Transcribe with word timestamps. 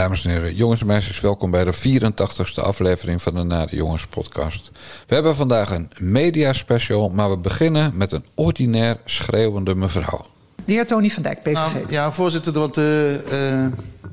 Dames 0.00 0.24
en 0.24 0.30
heren, 0.30 0.54
jongens 0.54 0.80
en 0.80 0.86
meisjes, 0.86 1.20
welkom 1.20 1.50
bij 1.50 1.64
de 1.64 1.74
84ste 1.74 2.62
aflevering 2.62 3.22
van 3.22 3.34
de 3.34 3.42
Nade 3.42 3.76
Jongens 3.76 4.06
podcast. 4.06 4.70
We 5.06 5.14
hebben 5.14 5.36
vandaag 5.36 5.70
een 5.70 5.90
mediaspecial, 5.98 7.08
maar 7.08 7.30
we 7.30 7.36
beginnen 7.36 7.96
met 7.96 8.12
een 8.12 8.24
ordinair 8.34 8.96
schreeuwende 9.04 9.74
mevrouw. 9.74 10.26
De 10.64 10.72
heer 10.72 10.86
Tony 10.86 11.08
van 11.08 11.22
Dijk, 11.22 11.42
PVV. 11.42 11.54
Nou, 11.54 11.84
ja, 11.88 12.12
voorzitter, 12.12 12.52
want 12.52 12.78
uh, 12.78 13.12
uh, 13.12 13.66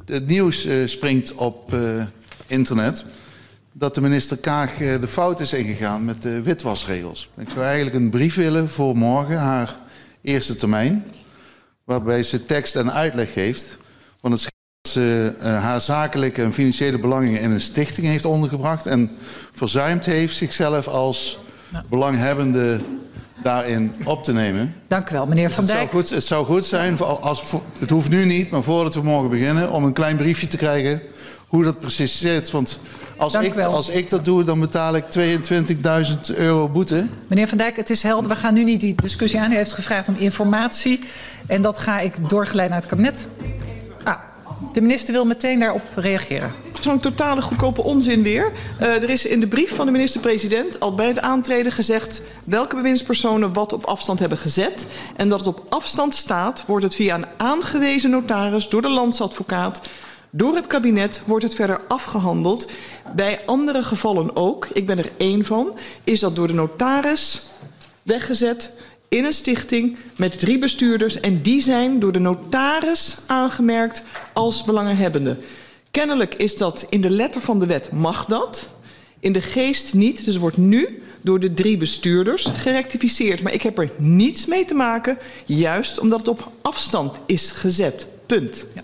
het 0.06 0.28
nieuws 0.28 0.66
uh, 0.66 0.88
springt 0.88 1.34
op 1.34 1.76
internet... 2.48 3.06
dat 3.72 3.96
de 3.96 4.02
minister 4.02 4.38
Kaag 4.38 4.78
de 4.78 5.08
fout 5.08 5.40
is 5.40 5.54
ingegaan 5.54 6.06
met 6.06 6.22
de 6.22 6.42
witwasregels. 6.42 7.30
Ik 7.38 7.50
zou 7.50 7.66
eigenlijk 7.66 7.96
een 7.96 8.10
brief 8.10 8.36
willen 8.36 8.70
voor 8.70 8.98
morgen, 8.98 9.38
haar 9.38 9.76
eerste 10.22 10.56
termijn... 10.56 11.06
waarbij 11.84 12.24
ze 12.24 12.46
tekst 12.46 12.76
en 12.76 12.94
uitleg 12.94 13.34
geeft... 13.34 13.78
Want 14.22 14.34
het 14.34 14.56
ze 14.88 15.34
haar 15.40 15.82
zakelijke 15.82 16.42
en 16.42 16.54
financiële 16.54 17.00
belangen 17.00 17.40
in 17.40 17.52
een 17.52 17.62
stichting 17.62 18.08
heeft 18.08 18.26
ondergebracht... 18.26 18.86
en 18.86 19.12
verzuimd 19.52 20.06
heeft 20.06 20.36
zichzelf 20.36 20.88
als 20.88 21.40
belanghebbende 21.90 22.80
daarin 23.44 23.94
op 24.04 24.24
te 24.24 24.34
nemen. 24.34 24.76
Dank 24.88 25.10
u 25.10 25.14
wel, 25.14 25.28
meneer 25.28 25.52
Van 25.52 25.66
Dijk. 25.66 25.80
Het 25.80 25.90
zou 25.90 26.04
goed, 26.04 26.10
het 26.10 26.24
zou 26.24 26.46
goed 26.46 26.66
zijn, 26.66 27.00
als, 27.00 27.54
het 27.80 27.90
hoeft 27.90 28.10
nu 28.10 28.26
niet, 28.26 28.50
maar 28.50 28.64
voordat 28.64 28.94
we 28.94 29.02
morgen 29.02 29.30
beginnen... 29.30 29.72
om 29.72 29.84
een 29.84 29.94
klein 29.94 30.18
briefje 30.18 30.48
te 30.48 30.58
krijgen 30.58 31.02
hoe 31.48 31.64
dat 31.64 31.80
precies 31.80 32.18
zit. 32.18 32.52
Want 32.52 32.80
als, 33.18 33.34
ik, 33.34 33.58
als 33.58 33.90
ik 33.90 34.10
dat 34.10 34.26
doe, 34.26 34.44
dan 34.44 34.60
betaal 34.60 34.96
ik 34.96 35.04
22.000 35.18 36.36
euro 36.36 36.70
boete. 36.70 37.08
Meneer 37.28 37.48
Van 37.48 37.58
Dijk, 37.58 37.76
het 37.76 37.90
is 37.90 38.04
helder. 38.04 38.30
We 38.30 38.36
gaan 38.36 38.54
nu 38.54 38.64
niet 38.64 38.82
die 38.82 38.96
discussie 38.96 39.40
aan. 39.40 39.52
U 39.52 39.56
heeft 39.56 39.74
gevraagd 39.74 40.08
om 40.08 40.16
informatie. 40.16 41.00
En 41.48 41.62
dat 41.62 41.78
ga 41.78 42.00
ik 42.00 42.30
doorgeleid 42.30 42.70
naar 42.70 42.80
het 42.80 42.90
kabinet. 42.90 43.28
De 44.74 44.82
minister 44.82 45.14
wil 45.14 45.26
meteen 45.26 45.60
daarop 45.60 45.82
reageren. 45.96 46.52
Zo'n 46.82 47.00
totale 47.00 47.42
goedkope 47.42 47.84
onzin 47.84 48.24
weer. 48.24 48.52
Uh, 48.82 49.04
er 49.04 49.10
is 49.10 49.26
in 49.26 49.40
de 49.40 49.48
brief 49.48 49.76
van 49.76 49.86
de 49.86 49.92
minister-president 49.92 50.80
al 50.80 50.96
bij 50.96 51.08
het 51.08 51.20
aantreden 51.20 51.72
gezegd 51.72 52.22
welke 52.44 52.76
bewindspersonen 52.76 53.54
wat 53.54 53.74
op 53.74 53.86
afstand 53.86 54.20
hebben 54.20 54.38
gezet. 54.38 54.86
En 55.16 55.30
dat 55.30 55.40
het 55.40 55.48
op 55.48 55.66
afstand 55.70 56.14
staat, 56.14 56.64
wordt 56.68 56.84
het 56.84 56.96
via 56.96 57.16
een 57.16 57.26
aangewezen 57.38 58.10
notaris 58.10 58.70
door 58.70 58.82
de 58.82 58.90
landsadvocaat. 58.90 59.82
Door 60.30 60.56
het 60.56 60.68
kabinet 60.68 61.22
wordt 61.26 61.44
het 61.44 61.56
verder 61.56 61.82
afgehandeld. 61.88 62.72
Bij 63.16 63.40
andere 63.46 63.84
gevallen 63.84 64.36
ook, 64.36 64.68
ik 64.74 64.86
ben 64.86 64.98
er 64.98 65.12
één 65.18 65.46
van, 65.46 65.78
is 66.04 66.20
dat 66.20 66.36
door 66.36 66.48
de 66.48 66.54
notaris 66.54 67.46
weggezet 68.04 68.72
in 69.10 69.26
een 69.26 69.34
stichting 69.34 69.98
met 70.16 70.40
drie 70.40 70.58
bestuurders 70.58 71.20
en 71.20 71.42
die 71.42 71.62
zijn 71.62 72.00
door 72.00 72.12
de 72.12 72.20
notaris 72.20 73.18
aangemerkt 73.28 74.04
als 74.34 74.64
belanghebbende. 74.64 75.38
Kennelijk 75.92 76.36
is 76.36 76.58
dat 76.58 76.86
in 76.90 77.02
de 77.02 77.10
letter 77.10 77.42
van 77.42 77.60
de 77.60 77.66
wet 77.66 77.92
mag 77.92 78.26
dat, 78.26 78.68
in 79.20 79.32
de 79.32 79.42
geest 79.42 79.94
niet. 79.94 80.18
Dus 80.18 80.26
het 80.26 80.38
wordt 80.38 80.58
nu 80.58 81.02
door 81.22 81.40
de 81.40 81.54
drie 81.54 81.78
bestuurders 81.78 82.46
gerectificeerd. 82.46 83.42
Maar 83.42 83.54
ik 83.54 83.62
heb 83.62 83.78
er 83.80 83.92
niets 83.98 84.46
mee 84.46 84.66
te 84.66 84.74
maken, 84.74 85.18
juist 85.46 86.00
omdat 86.00 86.20
het 86.20 86.28
op 86.28 86.52
afstand 86.62 87.20
is 87.26 87.52
gezet. 87.52 88.08
Punt. 88.26 88.66
Ja. 88.76 88.84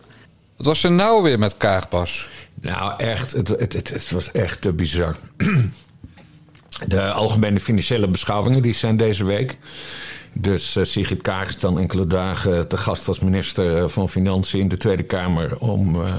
Wat 0.58 0.66
was 0.66 0.84
er 0.84 0.92
nou 0.92 1.24
weer 1.24 1.40
met 1.40 1.58
Kaagbas? 1.58 2.26
Nou, 2.62 2.94
echt, 2.98 3.32
het, 3.32 3.48
het, 3.48 3.74
het, 3.74 3.90
het 3.90 4.12
was 4.12 4.32
echt 4.32 4.62
te 4.62 4.74
bizar. 4.74 5.16
De 6.88 7.12
algemene 7.12 7.60
financiële 7.60 8.08
beschouwingen 8.08 8.62
die 8.62 8.74
zijn 8.74 8.98
deze 8.98 9.24
week. 9.24 9.58
Dus 10.34 10.76
uh, 10.76 10.84
Sigrid 10.84 11.22
Kaag 11.22 11.48
is 11.48 11.60
dan 11.60 11.80
enkele 11.80 12.08
dagen 12.08 12.68
te 12.68 12.78
gast 12.78 13.08
als 13.08 13.20
minister 13.20 13.90
van 13.90 14.10
Financiën 14.10 14.60
in 14.60 14.68
de 14.68 14.78
Tweede 14.78 15.04
Kamer 15.04 15.58
om, 15.58 15.96
uh, 15.96 16.16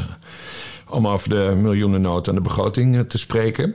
om 0.88 1.08
over 1.08 1.28
de 1.28 1.54
miljoenennood 1.56 2.28
en 2.28 2.34
de 2.34 2.40
begroting 2.40 3.08
te 3.08 3.18
spreken. 3.18 3.74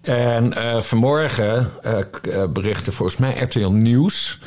En 0.00 0.52
vanmorgen 0.82 1.68
berichtte 2.52 2.92
volgens 2.92 3.16
mij 3.16 3.38
RTL 3.38 3.68
Nieuws 3.68 4.38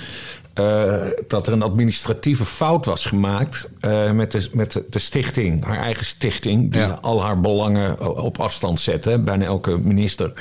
uh, 0.60 0.94
dat 1.28 1.48
er 1.48 1.54
een 1.54 1.62
administratieve 1.62 2.46
fout 2.46 2.86
was 2.86 3.06
gemaakt 3.06 3.72
uh, 3.82 4.12
met, 4.12 4.32
de, 4.32 4.50
met 4.52 4.84
de 4.90 5.00
stichting, 5.00 5.64
haar 5.66 5.78
eigen 5.78 6.06
stichting, 6.06 6.72
die 6.72 6.82
ja. 6.82 6.98
al 7.02 7.24
haar 7.24 7.40
belangen 7.40 8.18
op 8.18 8.40
afstand 8.40 8.80
zette. 8.80 9.20
Bijna 9.20 9.46
elke 9.46 9.78
minister 9.78 10.34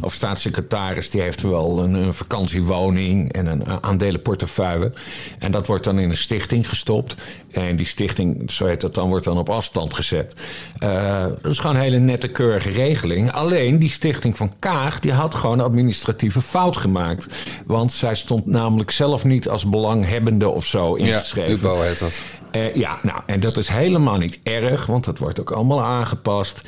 of 0.00 0.14
staatssecretaris 0.14 1.10
die 1.10 1.20
heeft 1.20 1.42
wel 1.42 1.78
een, 1.78 1.94
een 1.94 2.14
vakantiewoning 2.14 3.32
en 3.32 3.46
een 3.46 3.64
aandelenportefeuille. 3.82 4.92
En 5.38 5.52
dat 5.52 5.66
wordt 5.66 5.84
dan 5.84 5.98
in 5.98 6.10
een 6.10 6.16
stichting 6.16 6.68
gestopt. 6.68 7.14
En 7.50 7.76
die 7.76 7.86
stichting, 7.86 8.50
zo 8.50 8.66
heet 8.66 8.80
dat 8.80 8.94
dan, 8.94 9.08
wordt 9.08 9.24
dan 9.24 9.38
op 9.38 9.48
afstand 9.50 9.94
gezet. 9.94 10.34
Uh, 10.80 11.24
dat 11.42 11.52
is 11.52 11.58
gewoon 11.58 11.76
een 11.76 11.82
hele 11.82 11.98
nette, 11.98 12.28
keurige 12.28 12.70
regeling. 12.70 13.32
Alleen 13.32 13.78
die 13.78 13.90
stichting 13.90 14.36
van 14.36 14.52
Kaag, 14.58 15.00
die 15.00 15.12
had 15.12 15.34
gewoon 15.34 15.58
een 15.58 15.64
administratieve 15.64 16.40
fout 16.40 16.76
gemaakt. 16.76 17.26
Want 17.66 17.92
zij 17.92 18.14
stond 18.14 18.46
namelijk 18.46 18.90
zelf 18.90 19.24
niet 19.24 19.47
als 19.48 19.68
belanghebbende 19.68 20.48
of 20.48 20.66
zo 20.66 20.94
ingeschreven. 20.94 21.50
Ja, 21.50 21.56
UBO 21.56 21.80
heet 21.80 21.98
dat. 21.98 22.20
Uh, 22.52 22.74
ja, 22.74 22.98
nou, 23.02 23.20
en 23.26 23.40
dat 23.40 23.56
is 23.56 23.68
helemaal 23.68 24.16
niet 24.16 24.38
erg, 24.42 24.86
want 24.86 25.04
dat 25.04 25.18
wordt 25.18 25.40
ook 25.40 25.50
allemaal 25.50 25.82
aangepast. 25.82 26.62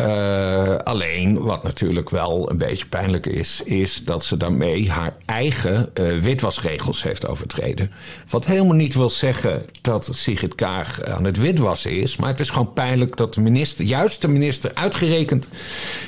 Uh, 0.00 0.76
alleen, 0.76 1.40
wat 1.40 1.62
natuurlijk 1.62 2.10
wel 2.10 2.50
een 2.50 2.58
beetje 2.58 2.86
pijnlijk 2.86 3.26
is, 3.26 3.62
is 3.64 4.04
dat 4.04 4.24
ze 4.24 4.36
daarmee 4.36 4.90
haar 4.90 5.14
eigen 5.24 5.90
uh, 5.94 6.18
witwasregels 6.18 7.02
heeft 7.02 7.26
overtreden. 7.26 7.90
Wat 8.28 8.46
helemaal 8.46 8.74
niet 8.74 8.94
wil 8.94 9.10
zeggen 9.10 9.64
dat 9.80 10.10
Sigrid 10.12 10.54
Kaag 10.54 11.04
aan 11.04 11.24
het 11.24 11.38
witwassen 11.38 11.90
is, 11.90 12.16
maar 12.16 12.28
het 12.28 12.40
is 12.40 12.50
gewoon 12.50 12.72
pijnlijk 12.72 13.16
dat 13.16 13.34
de 13.34 13.40
minister, 13.40 13.84
juist 13.84 14.20
de 14.20 14.28
minister, 14.28 14.70
uitgerekend 14.74 15.48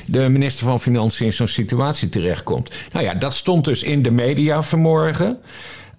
de 0.07 0.29
minister 0.29 0.67
van 0.67 0.81
Financiën 0.81 1.27
in 1.27 1.33
zo'n 1.33 1.49
situatie 1.49 2.09
terechtkomt. 2.09 2.71
Nou 2.93 3.05
ja, 3.05 3.15
dat 3.15 3.35
stond 3.35 3.65
dus 3.65 3.83
in 3.83 4.03
de 4.03 4.11
media 4.11 4.63
vanmorgen. 4.63 5.39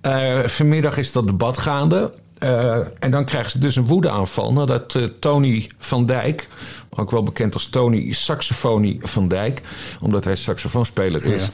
Uh, 0.08 0.40
vanmiddag 0.46 0.98
is 0.98 1.12
dat 1.12 1.28
debat 1.28 1.58
gaande. 1.58 2.14
Uh, 2.40 2.78
en 3.00 3.12
dan 3.12 3.26
krijgen 3.26 3.52
ze 3.52 3.60
dus 3.60 3.76
een 3.76 3.88
woedeaanval 3.88 4.54
nadat 4.54 4.94
uh, 4.94 5.04
Tony 5.20 5.70
van 5.80 6.06
Dijk, 6.06 6.48
ook 6.90 7.12
wel 7.12 7.24
bekend 7.24 7.54
als 7.54 7.70
Tony 7.70 8.14
Saxofonie 8.14 9.00
van 9.02 9.28
Dijk, 9.28 9.62
omdat 10.02 10.24
hij 10.24 10.36
saxofoonspeler 10.36 11.26
is, 11.26 11.50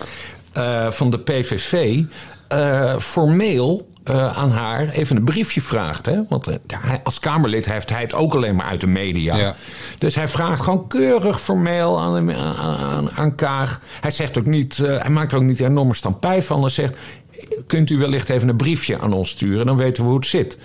ja. 0.54 0.92
van 0.92 1.10
de 1.10 1.20
PVV, 1.20 2.02
formeel 3.00 3.88
aan 4.34 4.52
haar 4.52 4.90
even 4.90 5.16
een 5.16 5.24
briefje 5.24 5.62
vraagt. 5.62 6.06
Hè? 6.06 6.22
Want 6.30 6.46
hij, 6.46 7.02
als 7.04 7.20
Kamerlid 7.20 7.66
heeft 7.66 7.90
hij 7.90 8.02
het 8.02 8.14
ook 8.14 8.34
alleen 8.34 8.56
maar 8.56 8.66
uit 8.66 8.82
de 8.82 8.88
media. 8.88 9.36
Ja. 9.36 9.56
Dus 9.98 10.16
hij 10.16 10.28
vraagt 10.28 10.62
gewoon 10.62 10.88
keurig 10.88 11.42
formeel 11.42 12.00
aan, 12.00 12.34
aan, 12.34 13.12
aan 13.12 13.36
Kaag. 13.36 13.82
Hij 14.02 14.12
zegt 14.12 14.38
ook 14.38 14.46
niet, 14.46 14.78
hij 14.78 15.10
maakt 15.10 15.32
er 15.32 15.38
ook 15.38 15.44
niet 15.44 15.60
enorme 15.60 15.94
stampij 15.94 16.44
van. 16.44 16.62
Hij 16.62 16.70
zegt, 16.70 16.98
kunt 17.68 17.90
u 17.90 17.98
wellicht 17.98 18.30
even 18.30 18.50
een 18.50 18.56
briefje 18.56 19.00
aan 19.00 19.14
ons 19.14 19.30
sturen, 19.30 19.66
dan 19.66 19.78
weten 19.78 20.04
we 20.04 20.10
hoe 20.10 20.20
het 20.20 20.28
zit. 20.28 20.58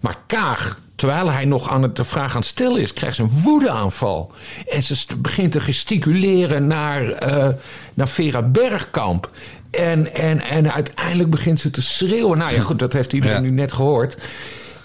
Maar 0.00 0.16
Kaag, 0.26 0.80
terwijl 0.94 1.30
hij 1.30 1.44
nog 1.44 1.70
aan 1.70 1.82
het, 1.82 1.96
de 1.96 2.04
vraag 2.04 2.34
aan 2.34 2.40
het 2.40 2.50
stellen 2.50 2.80
is, 2.80 2.92
krijgt 2.92 3.16
ze 3.16 3.22
een 3.22 3.40
woedeaanval. 3.42 4.32
En 4.68 4.82
ze 4.82 5.06
begint 5.16 5.52
te 5.52 5.60
gesticuleren 5.60 6.66
naar, 6.66 7.02
uh, 7.02 7.48
naar 7.94 8.08
Vera 8.08 8.42
Bergkamp. 8.42 9.30
En, 9.70 10.14
en, 10.14 10.40
en 10.40 10.72
uiteindelijk 10.72 11.30
begint 11.30 11.60
ze 11.60 11.70
te 11.70 11.82
schreeuwen. 11.82 12.38
Nou 12.38 12.52
ja, 12.52 12.60
goed, 12.60 12.78
dat 12.78 12.92
heeft 12.92 13.12
iedereen 13.12 13.36
ja. 13.36 13.42
nu 13.42 13.50
net 13.50 13.72
gehoord. 13.72 14.16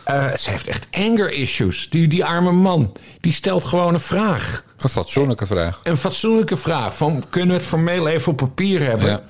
Uh, 0.08 0.34
ze 0.34 0.50
heeft 0.50 0.68
echt 0.68 0.88
anger 0.92 1.32
issues. 1.32 1.90
Die, 1.90 2.08
die 2.08 2.26
arme 2.26 2.52
man, 2.52 2.94
die 3.20 3.34
stelt 3.34 3.64
gewoon 3.64 3.94
een 3.94 4.00
vraag. 4.00 4.64
Een 4.78 4.90
fatsoenlijke 4.90 5.46
vraag. 5.46 5.80
Een 5.84 5.98
fatsoenlijke 5.98 6.58
vraag. 6.58 6.98
Van, 6.98 7.24
kunnen 7.30 7.50
we 7.50 7.56
het 7.56 7.66
formeel 7.66 8.08
even 8.08 8.32
op 8.32 8.38
papier 8.38 8.82
hebben? 8.82 9.08
Ja. 9.08 9.22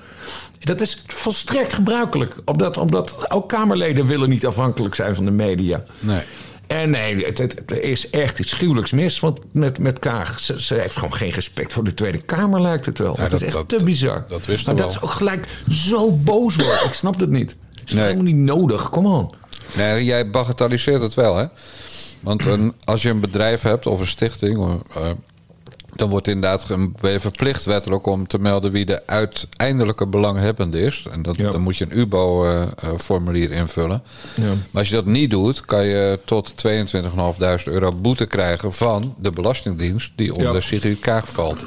Dat 0.60 0.80
is 0.80 1.02
volstrekt 1.06 1.74
gebruikelijk. 1.74 2.34
Omdat, 2.44 2.76
omdat 2.76 3.30
ook 3.30 3.48
Kamerleden 3.48 4.06
willen 4.06 4.28
niet 4.28 4.46
afhankelijk 4.46 4.94
zijn 4.94 5.14
van 5.14 5.24
de 5.24 5.30
media. 5.30 5.82
Nee. 5.98 6.22
En 6.66 6.90
nee, 6.90 7.24
het, 7.24 7.38
het, 7.38 7.62
er 7.66 7.82
is 7.82 8.10
echt 8.10 8.38
iets 8.38 8.52
gruwelijks 8.52 8.90
mis. 8.90 9.20
Want 9.20 9.40
met, 9.52 9.78
met 9.78 9.98
Kaag, 9.98 10.40
ze, 10.40 10.62
ze, 10.62 10.74
heeft 10.74 10.94
gewoon 10.94 11.14
geen 11.14 11.30
respect 11.30 11.72
voor 11.72 11.84
de 11.84 11.94
Tweede 11.94 12.18
Kamer, 12.18 12.60
lijkt 12.60 12.86
het 12.86 12.98
wel. 12.98 13.14
Ja, 13.16 13.22
dat, 13.22 13.30
dat, 13.30 13.40
is 13.40 13.46
echt 13.46 13.56
dat, 13.56 13.68
te 13.68 13.84
bizar. 13.84 14.24
Dat 14.28 14.46
wist 14.46 14.66
maar 14.66 14.74
wel. 14.74 14.84
dat 14.84 14.94
is 14.96 15.02
ook 15.02 15.10
gelijk 15.10 15.46
zo 15.70 16.12
boos 16.12 16.56
worden. 16.56 16.84
Ik 16.84 16.92
snap 16.92 17.20
het 17.20 17.30
niet. 17.30 17.56
Het 17.74 17.88
is 17.88 17.94
nee. 17.94 18.04
helemaal 18.04 18.24
niet 18.24 18.36
nodig. 18.36 18.90
Kom 18.90 19.06
on. 19.06 19.30
Nee, 19.76 20.04
jij 20.04 20.30
bagatelliseert 20.30 21.02
het 21.02 21.14
wel, 21.14 21.36
hè? 21.36 21.46
Want 22.20 22.46
een, 22.46 22.74
als 22.84 23.02
je 23.02 23.08
een 23.08 23.20
bedrijf 23.20 23.62
hebt 23.62 23.86
of 23.86 24.00
een 24.00 24.06
stichting... 24.06 24.82
Dan 26.00 26.08
wordt 26.08 26.28
inderdaad 26.28 26.66
verplicht 27.00 27.64
wettelijk 27.64 28.06
om 28.06 28.26
te 28.26 28.38
melden 28.38 28.70
wie 28.70 28.84
de 28.84 29.06
uiteindelijke 29.06 30.06
belanghebbende 30.06 30.80
is. 30.80 31.06
En 31.10 31.22
dat, 31.22 31.36
ja. 31.36 31.50
dan 31.50 31.60
moet 31.60 31.76
je 31.76 31.84
een 31.84 31.98
UBO-formulier 31.98 33.50
uh, 33.50 33.56
invullen. 33.56 34.02
Ja. 34.34 34.44
Maar 34.44 34.56
als 34.72 34.88
je 34.88 34.94
dat 34.94 35.04
niet 35.04 35.30
doet, 35.30 35.60
kan 35.60 35.84
je 35.84 36.18
tot 36.24 36.52
22.500 36.66 37.64
euro 37.64 37.92
boete 37.92 38.26
krijgen 38.26 38.72
van 38.72 39.14
de 39.18 39.30
Belastingdienst 39.30 40.10
die 40.14 40.34
onder 40.34 40.54
ja. 40.54 40.60
Sigrid 40.60 41.00
Kaag 41.00 41.28
valt. 41.28 41.64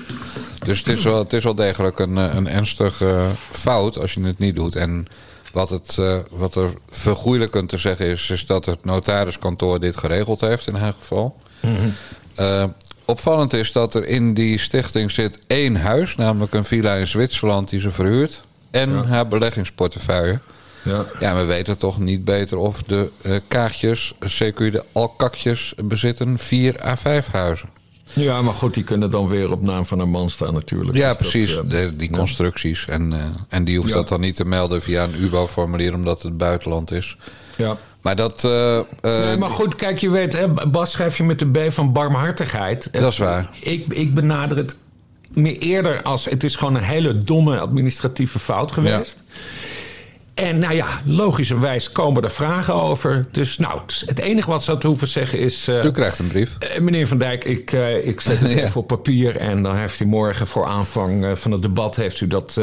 Dus 0.60 0.80
het 0.80 0.88
is 0.88 1.04
wel, 1.04 1.18
het 1.18 1.34
is 1.34 1.44
wel 1.44 1.56
degelijk 1.56 2.00
een, 2.00 2.16
een 2.16 2.48
ernstige 2.48 3.28
fout 3.52 4.00
als 4.00 4.14
je 4.14 4.24
het 4.24 4.40
niet 4.40 4.56
doet. 4.56 4.76
En 4.76 5.08
wat, 5.52 5.70
het, 5.70 5.98
uh, 6.00 6.18
wat 6.30 6.56
er 6.56 6.70
vergoeilijkend 6.90 7.70
te 7.70 7.78
zeggen 7.78 8.06
is, 8.06 8.30
is 8.30 8.46
dat 8.46 8.66
het 8.66 8.86
notariskantoor 8.86 9.80
dit 9.80 9.98
geregeld 9.98 10.42
heeft 10.42 10.68
in 10.68 10.76
haar 10.76 10.94
geval. 10.94 11.36
Mm 11.62 11.76
-hmm. 11.76 11.94
Eh, 12.36 12.64
opvallend 13.06 13.54
is 13.54 13.72
dat 13.72 13.96
er 13.96 14.08
in 14.08 14.34
die 14.34 14.60
stichting 14.60 15.12
zit 15.12 15.40
één 15.48 15.76
huis, 15.76 16.16
namelijk 16.16 16.54
een 16.54 16.64
villa 16.64 16.94
in 16.94 17.08
Zwitserland 17.08 17.70
die 17.70 17.80
ze 17.80 17.92
verhuurt. 17.92 18.42
En 18.72 19.08
haar 19.08 19.28
beleggingsportefeuille. 19.28 20.40
Ja. 20.84 21.06
Ja, 21.20 21.36
we 21.36 21.46
weten 21.46 21.78
toch 21.78 22.00
niet 22.00 22.24
beter 22.26 22.58
of 22.58 22.84
de 22.84 23.10
eh, 23.22 23.36
kaartjes, 23.48 24.14
CQ 24.26 24.56
de 24.58 24.84
alkakjes, 24.92 25.74
bezitten 25.84 26.38
vier 26.38 26.86
à 26.86 26.96
vijf 26.98 27.28
huizen. 27.28 27.70
ja, 28.14 28.42
maar 28.42 28.54
goed, 28.54 28.74
die 28.74 28.84
kunnen 28.84 29.12
dan 29.12 29.28
weer 29.28 29.52
op 29.52 29.62
naam 29.62 29.86
van 29.86 30.00
een 30.00 30.10
man 30.10 30.30
staan 30.30 30.54
natuurlijk. 30.54 30.98
Ja, 30.98 31.10
Dus 31.10 31.18
dat, 31.18 31.30
precies. 31.32 31.56
eh, 31.58 31.62
de, 31.70 31.96
die 31.96 32.10
constructies. 32.10 32.86
En, 32.88 33.14
eh, 33.14 33.26
en 33.50 33.64
die 33.64 33.78
hoeft 33.78 33.90
Ja. 33.90 33.96
dat 33.96 34.08
dan 34.08 34.22
niet 34.22 34.36
te 34.36 34.46
melden 34.46 34.82
via 34.82 35.04
een 35.04 35.16
UBO-formulier, 35.24 35.94
omdat 35.94 36.22
het 36.24 36.38
buitenland 36.38 36.92
is. 36.92 37.18
ja. 37.58 37.78
Maar 38.04 38.16
dat. 38.16 38.44
eh, 38.44 38.78
eh, 38.78 38.86
Nee, 39.02 39.38
maar 39.38 39.50
goed, 39.50 39.76
kijk, 39.76 39.98
je 39.98 40.10
weet, 40.10 40.34
hè, 40.34 40.48
Bas 40.68 40.92
schrijf 40.92 41.18
je 41.18 41.24
met 41.24 41.40
de 41.40 41.52
B 41.52 41.72
van 41.72 41.92
barmhartigheid. 41.94 42.90
Dat 42.92 43.12
is 43.12 43.18
waar. 43.18 43.50
Ik, 43.62 43.86
ik 43.88 44.14
benader 44.14 44.58
het 44.58 44.76
meer 45.34 45.58
eerder 45.58 46.02
als... 46.02 46.26
het 46.26 46.44
is 46.44 46.56
gewoon 46.56 46.76
een 46.76 46.84
hele 46.84 47.18
domme 47.18 47.60
administratieve 47.60 48.40
fout 48.40 48.72
geweest. 48.72 49.18
En 50.34 50.60
nou 50.60 50.74
ja, 50.74 50.88
logischerwijs 51.06 51.92
komen 51.92 52.24
er 52.24 52.32
vragen 52.32 52.74
over. 52.74 53.26
Dus 53.32 53.58
nou, 53.58 53.80
het 54.06 54.20
enige 54.20 54.50
wat 54.50 54.64
ze 54.64 54.72
had 54.72 54.84
hoeven 54.84 55.08
zeggen 55.08 55.40
is... 55.40 55.68
eh, 55.68 55.84
u 55.86 55.92
krijgt 55.92 56.20
een 56.20 56.28
brief. 56.28 56.56
eh, 56.60 56.80
Meneer 56.80 57.08
Van 57.08 57.18
Dijk, 57.18 57.44
ik, 57.44 57.72
eh, 57.72 58.08
ik 58.08 58.22
zet 58.22 58.40
het 58.40 58.52
Ja. 58.54 58.62
even 58.64 58.82
op 58.82 58.88
papier. 58.88 59.38
En 59.38 59.64
dan 59.64 59.76
heeft 59.76 60.00
u 60.00 60.06
morgen 60.06 60.48
voor 60.48 60.66
aanvang 60.66 61.26
van 61.40 61.52
het 61.52 61.62
debat... 61.62 61.96
heeft 61.96 62.22
u 62.22 62.28
dat 62.28 62.60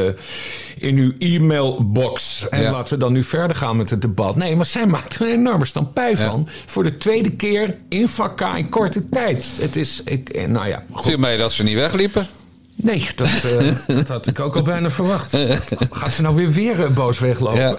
in 0.78 0.96
uw 0.96 1.12
e-mailbox. 1.18 2.48
En 2.48 2.62
Ja. 2.62 2.70
laten 2.70 2.94
we 2.94 3.00
dan 3.00 3.12
nu 3.12 3.24
verder 3.24 3.56
gaan 3.56 3.76
met 3.76 3.90
het 3.90 4.02
debat. 4.02 4.36
Nee, 4.36 4.56
maar 4.56 4.66
zij 4.66 4.86
maakt 4.86 5.14
er 5.14 5.20
een 5.22 5.32
enorme 5.32 5.64
stampij 5.64 6.10
Ja. 6.10 6.16
van. 6.16 6.48
Voor 6.66 6.82
de 6.82 6.96
tweede 6.96 7.30
keer 7.30 7.76
in 7.88 8.08
vak 8.08 8.40
in 8.56 8.68
korte 8.68 9.08
tijd. 9.08 9.46
Het 9.60 9.76
is, 9.76 10.02
ik, 10.04 10.46
nou 10.48 10.68
ja, 10.68 10.84
goed. 10.92 11.16
Mee 11.18 11.38
dat 11.38 11.52
ze 11.52 11.62
niet 11.62 11.74
wegliepen. 11.76 12.26
Nee, 12.82 13.08
dat, 13.16 13.28
eh, 13.28 13.74
dat 13.96 14.08
had 14.08 14.26
ik 14.26 14.40
ook 14.40 14.56
al 14.56 14.62
bijna 14.62 14.90
verwacht. 14.90 15.36
Gaat 15.90 16.12
ze 16.12 16.22
nou 16.22 16.34
weer 16.34 16.50
weer 16.50 16.84
eh, 16.84 16.90
boos 16.90 17.18
weglopen? 17.18 17.60
Ja. 17.60 17.76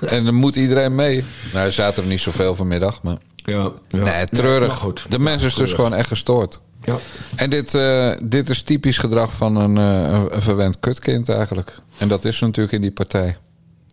en 0.00 0.24
dan 0.24 0.34
moet 0.34 0.56
iedereen 0.56 0.94
mee. 0.94 1.24
Nou, 1.52 1.66
er 1.66 1.72
zaten 1.72 2.02
er 2.02 2.08
niet 2.08 2.20
zoveel 2.20 2.54
vanmiddag. 2.54 3.02
Maar 3.02 3.16
ja, 3.36 3.70
ja. 3.88 4.02
nee, 4.02 4.26
treurig. 4.26 4.74
goed. 4.74 5.06
De 5.08 5.18
mens 5.18 5.42
is 5.42 5.54
dus 5.54 5.72
gewoon 5.72 5.94
echt 5.94 6.08
gestoord. 6.08 6.60
Ja. 6.84 6.96
En 7.36 7.50
dit, 7.50 7.74
eh, 7.74 8.10
dit 8.22 8.50
is 8.50 8.62
typisch 8.62 8.98
gedrag 8.98 9.32
van 9.32 9.56
een, 9.56 9.78
eh, 9.78 10.12
een- 10.12 10.34
een 10.34 10.42
verwend 10.42 10.80
kutkind 10.80 11.28
eigenlijk. 11.28 11.74
En 11.98 12.08
dat 12.08 12.24
is 12.24 12.40
natuurlijk 12.40 12.74
in 12.74 12.80
die 12.80 12.92
partij. 12.92 13.36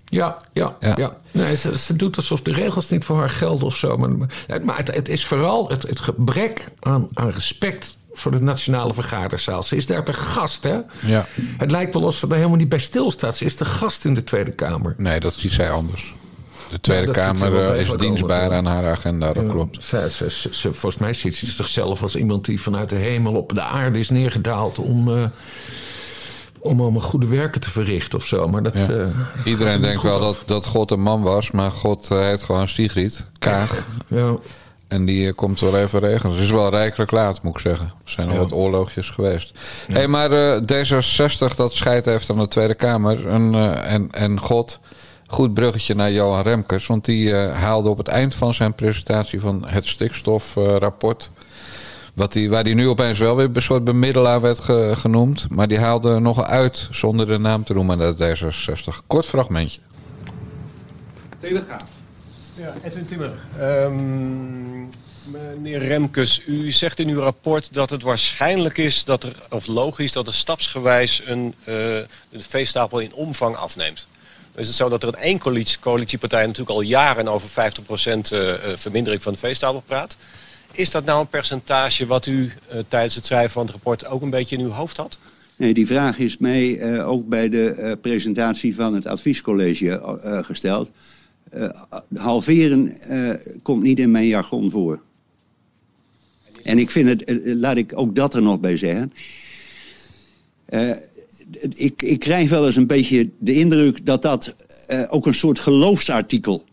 Ja, 0.06 0.38
ja, 0.54 0.76
Ja. 0.80 0.94
ja. 0.96 1.14
Nee, 1.32 1.56
ze, 1.56 1.78
ze 1.78 1.96
doet 1.96 2.18
alsof 2.18 2.42
de 2.42 2.54
regels 2.54 2.90
niet 2.90 3.06
voor 3.06 3.18
haar 3.18 3.30
gelden 3.30 3.66
of 3.66 3.76
zo. 3.76 3.98
Maar, 3.98 4.10
maar 4.64 4.78
het, 4.78 4.96
het 4.96 5.10
is 5.10 5.26
vooral 5.26 5.70
het, 5.70 5.84
het 5.88 6.00
gebrek 6.00 6.66
aan, 6.80 7.08
aan 7.14 7.30
respect 7.30 7.96
voor 8.14 8.32
de 8.32 8.42
nationale 8.42 8.94
vergaderzaal. 8.94 9.64
Ze 9.64 9.76
is 9.76 9.88
daar 9.88 10.04
te 10.04 10.14
gast, 10.14 10.64
hè? 10.64 10.80
Ja. 11.06 11.26
Het 11.58 11.72
lijkt 11.72 11.94
wel 11.94 12.04
alsof 12.04 12.20
ze 12.20 12.28
daar 12.28 12.38
helemaal 12.38 12.58
niet 12.58 12.70
bij 12.70 12.80
stilstaat. 12.80 13.38
Ze 13.38 13.46
is 13.46 13.58
de 13.58 13.66
gast 13.66 14.06
in 14.06 14.14
de 14.14 14.24
Tweede 14.24 14.52
Kamer. 14.52 14.94
Nee, 14.98 15.20
dat 15.20 15.34
ziet 15.34 15.54
zij 15.54 15.72
anders. 15.72 16.14
De 16.72 16.80
Tweede 16.80 17.12
Kamer 17.12 17.72
eh, 17.74 17.80
is 17.82 17.90
dienstbaar 17.98 18.42
anders, 18.42 18.58
aan 18.58 18.66
haar 18.66 18.92
agenda, 18.92 19.34
dat 19.34 19.44
Ja, 19.46 19.50
klopt. 19.50 19.84
Ze, 19.84 20.08
ze, 20.12 20.30
ze- 20.52 20.74
volgens 20.74 20.98
mij 20.98 21.14
ziet 21.14 21.36
ze 21.36 21.46
zichzelf 21.46 22.02
als 22.02 22.16
iemand 22.16 22.46
die 22.46 22.62
vanuit 22.62 22.90
de 22.90 22.96
hemel 22.96 23.34
op 23.34 23.54
de 23.56 23.62
aarde 23.62 24.00
is 24.00 24.10
neergedaald 24.10 24.80
om, 24.80 25.16
eh, 25.18 25.24
om 26.60 26.82
allemaal 26.82 27.02
goede 27.02 27.26
werken 27.28 27.62
te 27.62 27.70
verrichten 27.70 28.20
of 28.20 28.26
zo. 28.26 28.48
Maar 28.48 28.64
dat, 28.64 28.74
Ja. 28.78 28.88
eh, 28.90 29.00
er 29.00 29.14
Iedereen 29.44 29.82
denkt 29.82 30.04
wel 30.04 30.14
af. 30.20 30.22
dat, 30.38 30.48
dat 30.48 30.66
God 30.66 30.92
een 30.92 31.02
man 31.02 31.22
was, 31.22 31.52
maar 31.52 31.72
God 31.72 32.10
heet 32.10 32.42
gewoon 32.42 32.68
Sigrid, 32.68 33.26
Kaag. 33.40 33.88
Ja. 34.08 34.36
En 34.92 35.06
die 35.06 35.28
eh, 35.28 35.36
komt 35.36 35.60
wel 35.60 35.78
even 35.78 36.00
regelen. 36.00 36.36
Het 36.36 36.44
is 36.44 36.52
wel 36.52 36.70
rijkelijk 36.70 37.12
laat, 37.12 37.42
moet 37.42 37.54
ik 37.56 37.62
zeggen. 37.62 37.86
Er 38.06 38.12
zijn 38.12 38.30
al 38.30 38.38
wat 38.38 38.52
oorlogjes 38.54 39.10
geweest. 39.10 39.60
Hey, 39.94 40.08
maar 40.08 40.32
eh, 40.32 40.62
D66 40.62 41.56
dat 41.56 41.74
scheidt 41.74 42.06
heeft 42.06 42.30
aan 42.30 42.38
de 42.40 42.48
Tweede 42.48 42.74
Kamer. 42.74 43.28
En, 43.28 43.54
eh, 43.56 43.94
en, 43.94 44.12
en 44.12 44.40
God, 44.40 44.80
goed 45.28 45.54
bruggetje 45.54 45.96
naar 45.96 46.12
Johan 46.12 46.42
Remkes. 46.42 46.88
Want 46.88 47.06
die 47.06 47.36
eh, 47.38 47.58
haalde 47.62 47.90
op 47.90 47.98
het 47.98 48.08
eind 48.08 48.36
van 48.36 48.54
zijn 48.54 48.74
presentatie 48.74 49.40
van 49.40 49.64
het 49.68 49.88
stikstofrapport... 49.88 51.32
Wat 52.14 52.34
die, 52.34 52.50
waar 52.50 52.64
die 52.64 52.76
nu 52.76 52.88
opeens 52.88 53.20
wel 53.20 53.36
weer 53.36 53.50
een 53.54 53.62
soort 53.62 53.84
bemiddelaar 53.84 54.42
werd 54.42 54.60
ge- 54.60 54.92
genoemd. 54.96 55.46
Maar 55.50 55.68
die 55.68 55.80
haalde 55.80 56.20
nogal 56.20 56.46
uit, 56.46 56.88
zonder 56.92 57.26
de 57.28 57.38
naam 57.38 57.64
te 57.64 57.74
noemen, 57.74 57.98
naar 57.98 58.16
de 58.16 58.38
D66. 58.38 59.06
Kort 59.08 59.26
fragmentje. 59.26 59.80
Telegraaf. 61.40 61.90
Ja, 62.62 62.74
Edwin 62.84 63.06
Timmer. 63.06 63.32
Ehm, 63.60 64.82
meneer 65.62 65.88
Remkes, 65.88 66.42
u 66.48 66.72
zegt 66.72 67.00
in 67.00 67.08
uw 67.08 67.20
rapport 67.20 67.74
dat 67.74 67.90
het 67.90 68.02
waarschijnlijk 68.02 68.78
is 68.78 69.04
dat 69.04 69.24
er, 69.24 69.36
of 69.50 69.68
logisch, 69.68 70.12
dat 70.12 70.28
er 70.28 70.34
stapsgewijs 70.34 71.22
een, 71.26 71.54
eh, 71.64 71.74
de 71.74 72.08
veestapel 72.40 73.00
in 73.00 73.14
omvang 73.14 73.56
afneemt. 73.56 74.08
Is 74.56 74.68
het 74.68 74.76
zo 74.76 74.90
dat 74.90 75.04
er 75.04 75.10
in 75.10 75.22
één 75.22 75.40
coalitie, 75.40 75.80
coalitiepartij 75.80 76.42
natuurlijk 76.42 76.70
al 76.70 76.82
jaren 76.82 77.28
over 77.28 77.50
50% 77.50 78.32
eh, 78.32 78.54
eh, 78.54 78.78
vermindering 78.78 79.24
van 79.24 79.34
de 79.34 79.40
veestapel 79.40 79.84
praat? 79.86 80.16
Is 80.72 80.92
dat 80.92 81.06
nou 81.06 81.20
een 81.20 81.30
percentage 81.30 82.06
wat 82.06 82.26
u 82.26 82.54
tijdens 82.88 83.16
het 83.16 83.26
schrijven 83.26 83.52
van 83.52 83.62
het 83.62 83.72
rapport 83.72 84.06
ook 84.06 84.22
een 84.22 84.30
beetje 84.30 84.58
in 84.58 84.64
uw 84.64 84.72
hoofd 84.72 84.98
had? 84.98 85.18
Nee, 85.56 85.74
die 85.74 85.88
vraag 85.88 86.18
is 86.18 86.38
mij 86.38 87.04
ook 87.04 87.28
bij 87.28 87.50
de 87.50 87.98
presentatie 88.02 88.76
van 88.76 88.94
het 88.94 89.06
adviescollege 89.06 90.20
gesteld. 90.46 90.92
Eh, 91.52 91.70
halveren 92.14 92.92
eh, 92.92 93.34
komt 93.62 93.84
niet 93.84 94.00
in 94.00 94.12
mijn 94.12 94.28
jargon 94.28 94.72
voor. 94.72 95.02
En 96.64 96.78
ik 96.78 96.90
vind 96.90 97.08
het, 97.08 97.24
eh, 97.24 97.36
laat 97.44 97.78
ik 97.78 97.92
ook 97.96 98.16
dat 98.16 98.34
er 98.34 98.42
nog 98.42 98.60
bij 98.60 98.78
zeggen. 98.78 99.12
Eh, 100.72 100.90
ik, 101.76 102.02
ik 102.02 102.20
krijg 102.20 102.50
wel 102.50 102.66
eens 102.66 102.76
een 102.76 102.88
beetje 102.88 103.30
de 103.40 103.54
indruk 103.54 104.06
dat 104.06 104.22
dat 104.22 104.56
eh, 104.88 105.04
ook 105.10 105.26
een 105.26 105.34
soort 105.34 105.60
geloofsartikel 105.60 106.64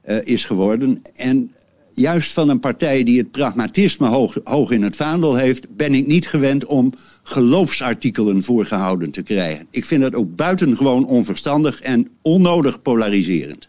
eh, 0.00 0.16
is 0.24 0.44
geworden. 0.44 1.02
En 1.14 1.52
juist 1.94 2.32
van 2.32 2.48
een 2.48 2.60
partij 2.60 3.02
die 3.02 3.18
het 3.18 3.30
pragmatisme 3.30 4.06
hoog, 4.06 4.36
hoog 4.44 4.70
in 4.70 4.82
het 4.82 4.96
vaandel 4.96 5.36
heeft, 5.36 5.76
ben 5.76 5.94
ik 5.94 6.06
niet 6.06 6.26
gewend 6.26 6.64
om 6.64 6.92
geloofsartikelen 7.22 8.42
voorgehouden 8.42 9.10
te 9.10 9.22
krijgen. 9.22 9.66
Ik 9.70 9.84
vind 9.84 10.02
dat 10.02 10.14
ook 10.14 10.36
buitengewoon 10.36 11.06
onverstandig 11.06 11.80
en 11.80 12.08
onnodig 12.22 12.82
polariserend. 12.82 13.68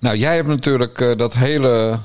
Nou, 0.00 0.16
jij 0.16 0.34
hebt 0.34 0.48
natuurlijk 0.48 1.00
eh, 1.00 1.16
dat 1.16 1.34
hele 1.34 1.98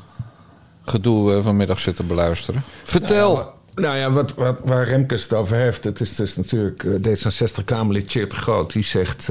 gedoe 0.85 1.33
eh, 1.35 1.43
vanmiddag 1.43 1.79
zitten 1.79 2.07
beluisteren. 2.07 2.63
Vertel. 2.83 3.62
Nou 3.75 3.97
ja, 3.97 4.12
wat, 4.12 4.33
wat, 4.33 4.55
waar 4.63 4.88
Remkes 4.88 5.23
het 5.23 5.33
over 5.33 5.55
heeft, 5.55 5.83
het 5.83 6.01
is 6.01 6.15
dus 6.15 6.35
natuurlijk 6.35 6.83
eh, 6.83 6.93
D66-Kamerlid 6.93 8.07
Tjeerd 8.07 8.33
Groot. 8.33 8.73
Die 8.73 8.83
zegt 8.83 9.29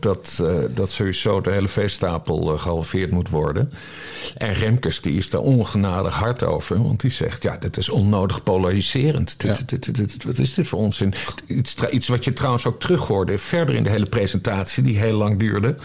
dat, 0.00 0.42
dat 0.74 0.90
sowieso 0.90 1.40
de 1.40 1.50
hele 1.50 1.68
veestapel 1.68 2.52
eh, 2.54 2.60
gehalveerd 2.60 3.10
moet 3.10 3.28
worden. 3.28 3.72
En 4.36 4.52
Remkes 4.54 5.00
die 5.00 5.16
is 5.18 5.30
daar 5.30 5.40
ongenadig 5.40 6.14
hard 6.14 6.42
over. 6.42 6.82
Want 6.82 7.00
die 7.00 7.10
zegt, 7.10 7.42
ja, 7.42 7.56
dit 7.56 7.76
is 7.76 7.88
onnodig 7.88 8.42
polariserend. 8.42 9.40
Dit, 9.40 9.58
Ja. 9.58 9.64
dit, 9.66 9.84
dit, 9.84 9.96
dit- 9.96 10.24
wat 10.24 10.38
is 10.38 10.54
dit 10.54 10.68
voor 10.68 10.78
onzin? 10.78 11.14
Iets, 11.46 11.74
iets 11.90 12.08
wat 12.08 12.24
je 12.24 12.32
trouwens 12.32 12.66
ook 12.66 12.80
terug 12.80 13.06
hoorde 13.06 13.38
verder 13.38 13.74
in 13.74 13.84
de 13.84 13.90
hele 13.90 14.06
presentatie, 14.06 14.82
die 14.82 14.98
heel 14.98 15.16
lang 15.16 15.38
duurde. 15.38 15.76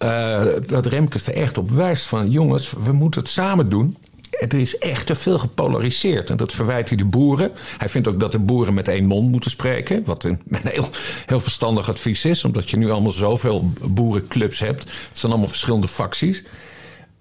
Eh, 0.00 0.42
dat 0.66 0.86
Remkes 0.86 1.26
er 1.26 1.34
echt 1.34 1.58
op 1.58 1.70
wijst 1.70 2.06
van, 2.06 2.30
jongens, 2.30 2.72
we 2.84 2.92
moeten 2.92 3.20
het 3.20 3.30
samen 3.30 3.68
doen. 3.68 3.96
Er 4.30 4.54
is 4.54 4.78
echt 4.78 5.06
te 5.06 5.14
veel 5.14 5.38
gepolariseerd. 5.38 6.30
En 6.30 6.36
dat 6.36 6.52
verwijt 6.52 6.88
hij 6.88 6.98
de 6.98 7.04
boeren. 7.04 7.50
Hij 7.78 7.88
vindt 7.88 8.08
ook 8.08 8.20
dat 8.20 8.32
de 8.32 8.38
boeren 8.38 8.74
met 8.74 8.88
één 8.88 9.06
mond 9.06 9.30
moeten 9.30 9.50
spreken. 9.50 10.04
Wat 10.04 10.24
een, 10.24 10.40
heel, 10.50 10.88
heel 11.26 11.40
verstandig 11.40 11.88
advies 11.88 12.24
is. 12.24 12.44
Omdat 12.44 12.70
je 12.70 12.76
nu 12.76 12.90
allemaal 12.90 13.10
zoveel 13.10 13.72
boerenclubs 13.82 14.58
hebt. 14.58 14.82
Het 14.82 15.18
zijn 15.18 15.32
allemaal 15.32 15.50
verschillende 15.50 15.88
facties. 15.88 16.44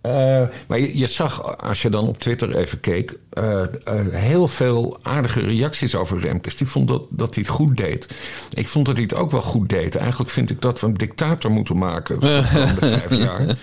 Eh, 0.01 0.41
maar 0.67 0.79
je, 0.79 0.97
je 0.97 1.07
zag, 1.07 1.57
als 1.63 1.81
je 1.81 1.89
dan 1.89 2.07
op 2.07 2.17
Twitter 2.19 2.55
even 2.55 2.79
keek... 2.79 3.17
eh, 3.29 3.61
eh, 3.61 3.67
heel 4.11 4.47
veel 4.47 4.97
aardige 5.01 5.39
reacties 5.39 5.95
over 5.95 6.19
Remkes. 6.19 6.57
Die 6.57 6.67
vond 6.67 6.87
dat, 6.87 7.01
dat 7.09 7.35
hij 7.35 7.43
het 7.47 7.53
goed 7.53 7.77
deed. 7.77 8.09
Ik 8.53 8.67
vond 8.67 8.85
dat 8.85 8.95
hij 8.95 9.03
het 9.03 9.13
ook 9.15 9.31
wel 9.31 9.41
goed 9.41 9.69
deed. 9.69 9.95
Eigenlijk 9.95 10.29
vind 10.31 10.49
ik 10.49 10.61
dat 10.61 10.79
we 10.79 10.87
een 10.87 10.93
dictator 10.93 11.51
moeten 11.51 11.77
maken... 11.77 12.15
voor 12.19 12.29
de 12.29 12.43
vijf 13.07 13.15
jaar. 13.15 13.55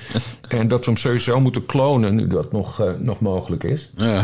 En 0.48 0.68
dat 0.68 0.84
we 0.84 0.90
hem 0.90 1.00
sowieso 1.00 1.40
moeten 1.40 1.66
klonen... 1.66 2.14
nu 2.14 2.26
dat 2.26 2.52
nog, 2.52 2.82
nog 2.98 3.20
mogelijk 3.20 3.64
is. 3.64 3.90
Ja. 3.94 4.22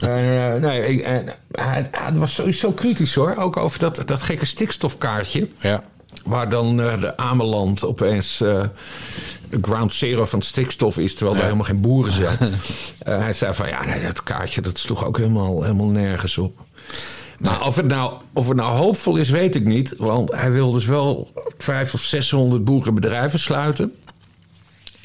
Nee, 0.60 0.86
ik- 0.86 1.24
hij 1.50 1.90
was 2.14 2.34
sowieso 2.34 2.70
kritisch 2.72 3.14
hoor. 3.14 3.34
Ook 3.38 3.56
over 3.56 3.78
dat, 3.78 4.02
dat 4.06 4.22
gekke 4.22 4.46
stikstofkaartje. 4.46 5.48
ja. 5.58 5.84
Waar 6.24 6.48
dan 6.48 6.80
eh, 6.80 7.00
de 7.00 7.16
Ameland 7.16 7.84
opeens 7.84 8.40
eh, 8.40 8.62
de 9.48 9.58
ground 9.62 9.92
zero 9.92 10.24
van 10.24 10.42
stikstof 10.42 10.98
is, 10.98 11.14
terwijl 11.14 11.36
er 11.36 11.42
helemaal 11.42 11.64
geen 11.64 11.80
boeren 11.80 12.12
zijn. 12.12 12.38
Eh, 12.98 13.18
hij 13.18 13.32
zei 13.32 13.54
van 13.54 13.68
ja, 13.68 13.84
nee, 13.84 14.02
dat 14.02 14.22
kaartje 14.22 14.60
dat 14.60 14.78
sloeg 14.78 15.04
ook 15.04 15.16
helemaal, 15.16 15.62
helemaal 15.62 15.86
nergens 15.86 16.38
op. 16.38 16.58
Maar 17.38 17.66
of 17.66 17.76
het, 17.76 17.86
nou, 17.86 18.12
of 18.32 18.48
het 18.48 18.56
nou 18.56 18.76
hoopvol 18.76 19.16
is, 19.16 19.30
weet 19.30 19.54
ik 19.54 19.64
niet. 19.64 19.94
Want 19.98 20.32
hij 20.32 20.52
wil 20.52 20.70
dus 20.72 20.86
wel 20.86 21.30
500 21.58 21.94
of 21.94 22.00
600 22.00 22.64
boerenbedrijven 22.64 23.38
sluiten. 23.38 23.92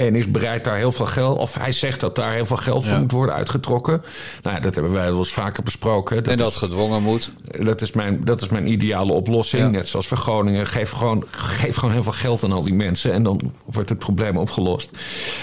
En 0.08 0.15
is 0.15 0.31
bereid 0.31 0.63
daar 0.63 0.75
heel 0.77 0.91
veel 0.91 1.05
geld... 1.05 1.38
of 1.39 1.53
hij 1.53 1.72
zegt 1.72 2.00
dat 2.00 2.15
daar 2.15 2.34
heel 2.34 2.46
veel 2.46 2.58
geld 2.58 2.84
voor 2.84 2.93
Ja. 2.93 3.00
moet 3.00 3.12
worden 3.12 3.36
uitgetrokken. 3.36 4.03
Nou, 4.43 4.62
dat 4.62 4.74
hebben 4.75 4.93
wij 4.93 5.10
wel 5.10 5.17
eens 5.17 5.34
vaker 5.34 5.63
besproken. 5.63 6.25
en 6.25 6.38
dat 6.38 6.51
is- 6.51 6.55
gedwongen 6.58 7.01
moet. 7.03 7.31
dat 7.60 7.81
is 7.81 7.91
mijn, 7.91 8.22
dat 8.24 8.41
is 8.41 8.50
mijn 8.50 8.67
ideale 8.72 9.13
oplossing. 9.13 9.62
Ja. 9.63 9.70
Net 9.70 9.88
zoals 9.88 10.08
voor 10.08 10.17
Groningen. 10.17 10.67
Geef 10.67 10.91
gewoon, 10.91 11.24
geef 11.31 11.75
gewoon 11.75 11.93
heel 11.93 12.03
veel 12.03 12.12
geld 12.12 12.43
aan 12.43 12.51
al 12.51 12.63
die 12.63 12.74
mensen. 12.74 13.13
En 13.13 13.24
dan 13.24 13.39
wordt 13.65 13.89
het 13.89 13.98
probleem 14.00 14.38
opgelost. 14.38 14.91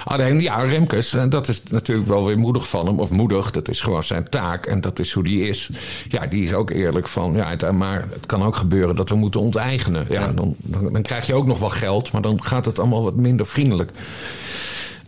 Alleen, 0.04 0.40
ja, 0.40 0.56
Remkes, 0.62 1.12
en 1.14 1.30
dat 1.30 1.48
is 1.48 1.62
natuurlijk 1.70 2.08
wel 2.08 2.24
weer 2.24 2.38
moedig 2.38 2.68
van 2.68 2.86
hem. 2.86 2.98
Of 3.00 3.10
moedig, 3.10 3.50
dat 3.50 3.68
is 3.68 3.80
gewoon 3.80 4.04
zijn 4.04 4.28
taak. 4.28 4.66
En 4.66 4.80
dat 4.80 4.98
is 4.98 5.12
hoe 5.12 5.24
die 5.24 5.48
is. 5.48 5.70
Ja, 6.08 6.26
die 6.26 6.42
is 6.44 6.52
ook 6.54 6.70
eerlijk 6.70 7.08
van... 7.08 7.34
Ja, 7.34 7.72
maar 7.72 8.06
het 8.12 8.26
kan 8.26 8.42
ook 8.42 8.56
gebeuren 8.56 8.96
dat 8.96 9.08
we 9.08 9.14
moeten 9.14 9.40
onteigenen. 9.40 10.06
Ja, 10.10 10.26
Dan, 10.32 10.54
dan, 10.58 10.92
dan 10.92 11.02
krijg 11.02 11.26
je 11.26 11.34
ook 11.34 11.46
nog 11.46 11.58
wel 11.58 11.68
geld. 11.68 12.12
Maar 12.12 12.22
dan 12.22 12.42
gaat 12.42 12.64
het 12.64 12.78
allemaal 12.78 13.02
wat 13.02 13.14
minder 13.16 13.46
vriendelijk. 13.46 13.90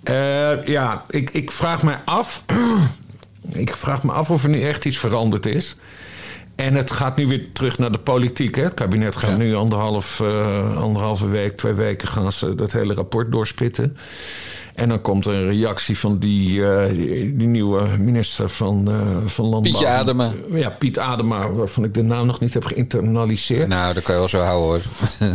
Eh, 0.02 0.64
ja, 0.66 1.04
ik, 1.08 1.30
ik 1.30 1.50
vraag 1.50 1.82
me 1.82 1.94
af... 2.04 2.44
ik 3.52 3.76
vraag 3.76 4.02
me 4.02 4.12
af 4.12 4.30
of 4.30 4.42
er 4.42 4.48
nu 4.48 4.62
echt 4.62 4.84
iets 4.84 4.98
veranderd 4.98 5.46
is. 5.46 5.76
En 6.54 6.74
het 6.74 6.90
gaat 6.90 7.16
nu 7.16 7.26
weer 7.26 7.52
terug 7.52 7.78
naar 7.78 7.92
de 7.92 7.98
politiek. 7.98 8.54
Hè? 8.54 8.62
Het 8.62 8.74
kabinet 8.74 9.16
gaat 9.16 9.30
Ja. 9.30 9.36
nu 9.36 9.54
anderhalf, 9.54 10.20
eh, 10.20 10.76
anderhalve 10.76 11.28
week, 11.28 11.56
twee 11.56 11.72
weken 11.72 12.08
gaan 12.08 12.32
ze 12.32 12.54
dat 12.54 12.72
hele 12.72 12.94
rapport 12.94 13.32
doorsplitten. 13.32 13.96
En 14.74 14.88
dan 14.88 15.00
komt 15.00 15.26
er 15.26 15.32
een 15.32 15.48
reactie 15.48 15.98
van 15.98 16.18
die, 16.18 16.66
eh, 16.66 16.92
die, 16.92 17.36
die 17.36 17.46
nieuwe 17.46 17.82
minister 17.98 18.48
van, 18.50 18.88
eh, 18.90 18.94
van 19.26 19.44
Landbouw. 19.46 19.72
Pietje 19.72 19.86
Adema. 19.86 20.32
Ja, 20.52 20.70
Piet 20.70 20.98
Adema, 20.98 21.50
waarvan 21.52 21.84
ik 21.84 21.94
de 21.94 22.02
naam 22.02 22.26
nog 22.26 22.40
niet 22.40 22.54
heb 22.54 22.64
geïnternaliseerd. 22.64 23.68
Nou, 23.68 23.94
dat 23.94 24.02
kan 24.02 24.14
je 24.14 24.20
wel 24.20 24.28
zo 24.28 24.38
houden 24.38 24.82
hoor. 25.18 25.28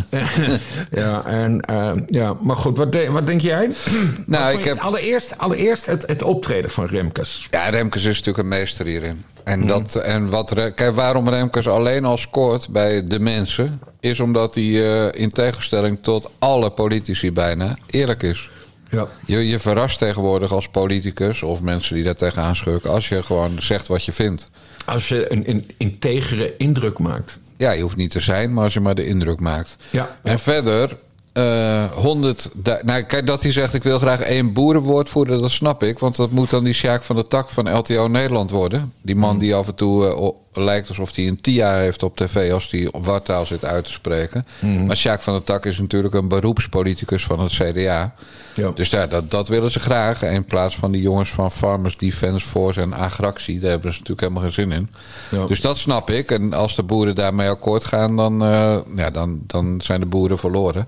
ja, 1.01 1.25
en, 1.25 1.61
eh, 1.61 1.91
ja, 2.07 2.35
maar 2.41 2.55
goed, 2.55 2.77
wat, 2.77 2.91
de- 2.91 3.11
wat 3.11 3.27
denk 3.27 3.41
jij? 3.41 3.69
nou, 4.25 4.57
ik 4.57 4.63
heb... 4.63 4.77
Allereerst, 4.77 5.37
allereerst 5.37 5.85
het, 5.85 6.03
het 6.07 6.23
optreden 6.23 6.71
van 6.71 6.85
Remkes. 6.85 7.47
Ja, 7.51 7.69
Remkes 7.69 8.01
is 8.01 8.07
natuurlijk 8.17 8.37
een 8.37 8.47
meester 8.47 8.85
hierin. 8.85 9.23
En, 9.43 9.59
Mhm. 9.59 9.67
dat, 9.67 9.95
en 9.95 10.29
wat, 10.29 10.53
kijk, 10.75 10.95
waarom 10.95 11.29
Remkes 11.29 11.67
alleen 11.67 12.05
al 12.05 12.17
scoort 12.17 12.69
bij 12.69 13.03
de 13.07 13.19
mensen... 13.19 13.79
is 13.99 14.19
omdat 14.19 14.55
hij 14.55 14.63
in 15.09 15.29
tegenstelling 15.29 15.97
tot 16.01 16.31
alle 16.39 16.69
politici 16.69 17.31
bijna 17.31 17.75
eerlijk 17.89 18.23
is. 18.23 18.49
Ja. 18.95 19.07
Je, 19.25 19.47
je 19.47 19.59
verrast 19.59 19.97
tegenwoordig 19.97 20.51
als 20.51 20.67
politicus 20.67 21.41
of 21.43 21.61
mensen 21.61 21.95
die 21.95 22.03
daar 22.03 22.15
tegenaan 22.15 22.55
schurken... 22.55 22.89
als 22.89 23.09
je 23.09 23.23
gewoon 23.23 23.55
zegt 23.61 23.87
wat 23.87 24.03
je 24.05 24.11
vindt. 24.11 24.47
Als 24.85 25.07
je 25.07 25.31
een, 25.31 25.49
een 25.49 25.69
integere 25.77 26.53
indruk 26.57 26.99
maakt. 26.99 27.37
Ja, 27.57 27.71
je 27.71 27.81
hoeft 27.81 27.95
niet 27.95 28.11
te 28.11 28.19
zijn, 28.19 28.53
maar 28.53 28.63
als 28.63 28.73
je 28.73 28.79
maar 28.79 28.95
de 28.95 29.05
indruk 29.07 29.39
maakt. 29.39 29.75
Ja. 29.89 30.17
En 30.23 30.39
verder, 30.39 30.97
eh 31.33 31.91
100. 31.91 32.49
du- 32.53 32.77
Nou, 32.83 33.01
kijk, 33.01 33.27
dat 33.27 33.43
hij 33.43 33.51
zegt: 33.51 33.73
ik 33.73 33.83
wil 33.83 33.99
graag 33.99 34.19
één 34.21 34.53
boerenwoordvoerder, 34.53 35.39
dat 35.39 35.51
snap 35.51 35.83
ik. 35.83 35.99
Want 35.99 36.15
dat 36.15 36.31
moet 36.31 36.49
dan 36.49 36.63
die 36.63 36.73
Sjaak 36.73 37.03
van 37.03 37.15
de 37.15 37.27
Tak 37.27 37.49
van 37.49 37.77
LTO 37.77 38.07
Nederland 38.07 38.51
worden. 38.51 38.93
Die 39.01 39.15
man 39.15 39.37
die 39.37 39.55
af 39.55 39.67
en 39.67 39.75
toe 39.75 40.07
eh, 40.07 40.29
lijkt 40.57 40.89
alsof 40.89 41.15
hij 41.15 41.27
een 41.27 41.41
TIA 41.41 41.75
heeft 41.77 42.03
op 42.03 42.15
tv 42.17 42.51
als 42.51 42.71
hij 42.71 42.87
op 42.91 43.05
wartaal 43.05 43.45
zit 43.45 43.65
uit 43.65 43.85
te 43.85 43.91
spreken. 43.91 44.45
Maar 44.85 44.97
Sjaak 44.97 45.21
van 45.21 45.33
de 45.35 45.43
Tak 45.43 45.65
is 45.65 45.77
natuurlijk 45.79 46.13
een 46.13 46.27
beroepspoliticus 46.27 47.25
van 47.25 47.39
het 47.39 47.51
CDA. 47.51 48.13
Ja. 48.55 48.71
Dus 48.75 48.89
ja, 48.89 49.07
dat, 49.07 49.31
dat 49.31 49.47
willen 49.47 49.71
ze 49.71 49.79
graag. 49.79 50.23
In 50.23 50.45
plaats 50.45 50.75
van 50.75 50.91
die 50.91 51.01
jongens 51.01 51.29
van 51.31 51.51
Farmers 51.51 51.97
Defence 51.97 52.47
Force 52.47 52.81
en 52.81 52.93
Agractie. 52.93 53.59
Daar 53.59 53.69
hebben 53.69 53.93
ze 53.93 53.99
natuurlijk 53.99 54.27
helemaal 54.27 54.43
geen 54.43 54.67
zin 54.67 54.71
in. 54.71 54.89
Ja. 55.31 55.45
Dus 55.45 55.61
dat 55.61 55.77
snap 55.77 56.09
ik. 56.09 56.31
En 56.31 56.53
als 56.53 56.75
de 56.75 56.83
boeren 56.83 57.15
daarmee 57.15 57.49
akkoord 57.49 57.85
gaan, 57.85 58.15
dan, 58.15 58.43
eh, 58.43 58.77
ja, 58.95 59.09
dan, 59.09 59.39
dan 59.47 59.81
zijn 59.83 59.99
de 59.99 60.05
boeren 60.05 60.37
verloren. 60.37 60.87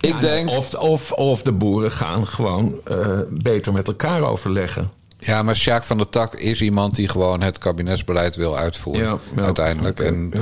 Ik 0.00 0.12
Ja, 0.14 0.20
denk. 0.20 0.48
Of, 0.50 0.74
of, 0.74 1.12
of 1.12 1.42
de 1.42 1.52
boeren 1.52 1.92
gaan 1.92 2.26
gewoon 2.26 2.80
eh, 2.84 2.96
beter 3.28 3.72
met 3.72 3.86
elkaar 3.88 4.22
overleggen. 4.22 4.90
Ja, 5.18 5.42
maar 5.42 5.56
Sjaak 5.56 5.84
van 5.84 5.96
der 5.96 6.08
Tak 6.08 6.34
is 6.34 6.60
iemand 6.60 6.94
die 6.94 7.08
gewoon 7.08 7.40
het 7.42 7.58
kabinetsbeleid 7.58 8.36
wil 8.36 8.56
uitvoeren. 8.56 9.04
Ja, 9.04 9.18
ja, 9.36 9.42
uiteindelijk. 9.42 10.00
en 10.00 10.30
ja. 10.32 10.40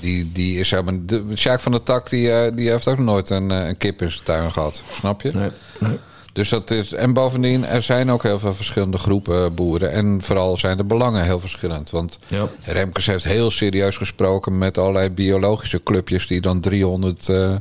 die, 0.00 0.32
die 0.32 0.58
is 0.58 0.70
helemaal. 0.70 0.98
Sjaak 1.34 1.60
van 1.60 1.72
der 1.72 1.82
Tak 1.82 2.10
die, 2.10 2.32
eh, 2.32 2.56
die 2.56 2.70
heeft 2.70 2.88
ook 2.88 2.98
nooit 2.98 3.30
een, 3.30 3.50
eh, 3.50 3.66
een 3.66 3.76
kip 3.76 4.02
in 4.02 4.10
zijn 4.10 4.24
tuin 4.24 4.52
gehad. 4.52 4.82
Snap 4.98 5.22
je? 5.22 5.32
Nee, 5.32 5.50
nee. 5.78 5.98
Dus 6.40 6.48
dat 6.48 6.70
is. 6.70 6.92
En 6.92 7.12
bovendien, 7.12 7.66
er 7.66 7.82
zijn 7.82 8.10
ook 8.10 8.22
heel 8.22 8.38
veel 8.38 8.54
verschillende 8.54 8.98
groepen 8.98 9.44
eh, 9.44 9.50
boeren. 9.50 9.90
En 9.90 10.22
vooral 10.22 10.56
zijn 10.56 10.76
de 10.76 10.84
belangen 10.84 11.24
heel 11.24 11.40
verschillend. 11.40 11.90
Want 11.90 12.18
Ja. 12.26 12.48
Remkes 12.64 13.06
heeft 13.06 13.24
heel 13.24 13.50
serieus 13.50 13.96
gesproken 13.96 14.58
met 14.58 14.78
allerlei 14.78 15.10
biologische 15.10 15.82
clubjes 15.82 16.26
die 16.26 16.40
dan 16.40 16.60
300 16.60 17.28
eh, 17.28 17.54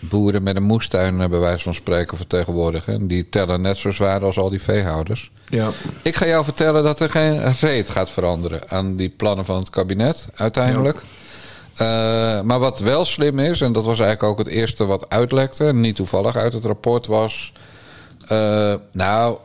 boeren 0.00 0.42
met 0.42 0.56
een 0.56 0.62
moestuin, 0.62 1.20
eh, 1.20 1.28
bij 1.28 1.38
wijze 1.38 1.62
van 1.62 1.74
spreken, 1.74 2.16
vertegenwoordigen. 2.16 2.94
En 2.94 3.06
die 3.06 3.28
tellen 3.28 3.60
net 3.60 3.76
zo 3.76 3.90
zwaar 3.90 4.24
als 4.24 4.38
al 4.38 4.50
die 4.50 4.62
veehouders. 4.62 5.30
Ja. 5.48 5.70
Ik 6.02 6.14
ga 6.14 6.26
jou 6.26 6.44
vertellen 6.44 6.82
dat 6.82 7.00
er 7.00 7.10
geen 7.10 7.54
reet 7.60 7.90
gaat 7.90 8.10
veranderen 8.10 8.60
aan 8.68 8.96
die 8.96 9.08
plannen 9.08 9.44
van 9.44 9.58
het 9.58 9.70
kabinet 9.70 10.26
uiteindelijk. 10.34 11.02
Maar 12.44 12.58
wat 12.58 12.80
wel 12.80 13.04
slim 13.04 13.38
is, 13.38 13.60
en 13.60 13.72
dat 13.72 13.84
was 13.84 14.00
eigenlijk 14.00 14.32
ook 14.32 14.38
het 14.46 14.54
eerste 14.54 14.84
wat 14.84 15.06
uitlekte, 15.08 15.72
niet 15.72 15.96
toevallig 15.96 16.36
uit 16.36 16.52
het 16.52 16.64
rapport, 16.64 17.06
was. 17.06 17.52
Eh, 18.28 18.74
nou, 18.92 19.36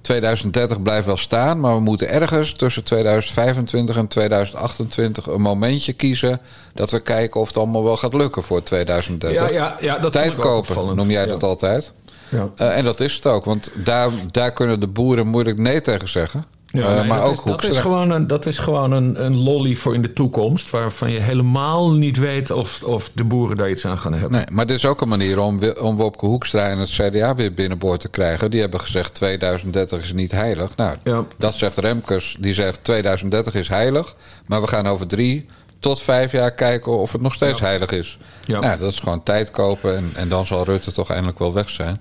2030 0.00 0.82
blijft 0.82 1.06
wel 1.06 1.16
staan, 1.16 1.60
maar 1.60 1.74
we 1.74 1.80
moeten 1.80 2.08
ergens 2.10 2.52
tussen 2.52 2.84
2025 2.84 3.96
en 3.96 4.06
2028 4.08 5.26
een 5.26 5.40
momentje 5.40 5.92
kiezen 5.92 6.40
dat 6.74 6.90
we 6.90 7.00
kijken 7.00 7.40
of 7.40 7.48
het 7.48 7.56
allemaal 7.56 7.84
wel 7.84 7.96
gaat 7.96 8.14
lukken 8.14 8.42
voor 8.42 8.62
2030. 8.62 9.40
Ja, 9.40 9.48
ja, 9.48 9.76
ja, 9.80 9.98
dat 9.98 10.12
Tijd 10.12 10.36
kopen, 10.36 10.56
opvallend. 10.58 10.96
noem 10.96 11.10
jij 11.10 11.22
Ja. 11.22 11.28
dat 11.28 11.42
altijd. 11.42 11.92
Ja. 12.28 12.48
Eh, 12.56 12.76
en 12.76 12.84
dat 12.84 13.00
is 13.00 13.14
het 13.14 13.26
ook, 13.26 13.44
want 13.44 13.70
daar, 13.74 14.10
daar 14.30 14.52
kunnen 14.52 14.80
de 14.80 14.86
boeren 14.86 15.26
moeilijk 15.26 15.58
nee 15.58 15.80
tegen 15.80 16.08
zeggen. 16.08 16.44
Eh, 16.82 16.94
nee, 16.94 17.04
maar 17.06 17.20
dat 17.20 17.28
ook 17.28 17.36
is, 17.36 17.44
dat 17.44 17.64
is 17.64 17.76
gewoon, 17.76 18.10
een, 18.10 18.26
dat 18.26 18.46
is 18.46 18.58
gewoon 18.58 18.92
een, 18.92 19.24
een 19.24 19.36
lolly 19.36 19.76
voor 19.76 19.94
in 19.94 20.02
de 20.02 20.12
toekomst... 20.12 20.70
waarvan 20.70 21.10
je 21.10 21.20
helemaal 21.20 21.92
niet 21.92 22.16
weet 22.18 22.50
of, 22.50 22.82
of 22.82 23.10
de 23.14 23.24
boeren 23.24 23.56
daar 23.56 23.70
iets 23.70 23.86
aan 23.86 23.98
gaan 23.98 24.12
hebben. 24.12 24.30
Nee, 24.32 24.44
maar 24.52 24.66
dit 24.66 24.76
is 24.76 24.86
ook 24.86 25.00
een 25.00 25.08
manier 25.08 25.40
om, 25.40 25.58
om 25.80 25.96
Wopke 25.96 26.26
Hoekstra 26.26 26.68
en 26.68 26.78
het 26.78 26.90
CDA 26.90 27.34
weer 27.34 27.54
binnenboord 27.54 28.00
te 28.00 28.08
krijgen. 28.08 28.50
Die 28.50 28.60
hebben 28.60 28.80
gezegd 28.80 29.14
2030 29.14 30.02
is 30.02 30.12
niet 30.12 30.32
heilig. 30.32 30.76
Nou, 30.76 30.96
Ja. 31.04 31.24
dat 31.36 31.54
zegt 31.54 31.76
Remkes. 31.76 32.36
Die 32.40 32.54
zegt 32.54 32.78
2030 32.82 33.54
is 33.54 33.68
heilig. 33.68 34.14
Maar 34.46 34.60
we 34.60 34.66
gaan 34.66 34.86
over 34.86 35.06
drie 35.06 35.46
tot 35.78 36.02
vijf 36.02 36.32
jaar 36.32 36.52
kijken 36.54 36.98
of 36.98 37.12
het 37.12 37.20
nog 37.20 37.34
steeds 37.34 37.60
heilig 37.60 37.90
is. 37.90 38.18
Ja. 38.44 38.60
Nou, 38.60 38.78
dat 38.78 38.92
is 38.92 38.98
gewoon 38.98 39.22
tijd 39.22 39.50
kopen 39.50 39.96
en, 39.96 40.10
en 40.14 40.28
dan 40.28 40.46
zal 40.46 40.64
Rutte 40.64 40.92
toch 40.92 41.10
eindelijk 41.10 41.38
wel 41.38 41.52
weg 41.52 41.70
zijn. 41.70 42.00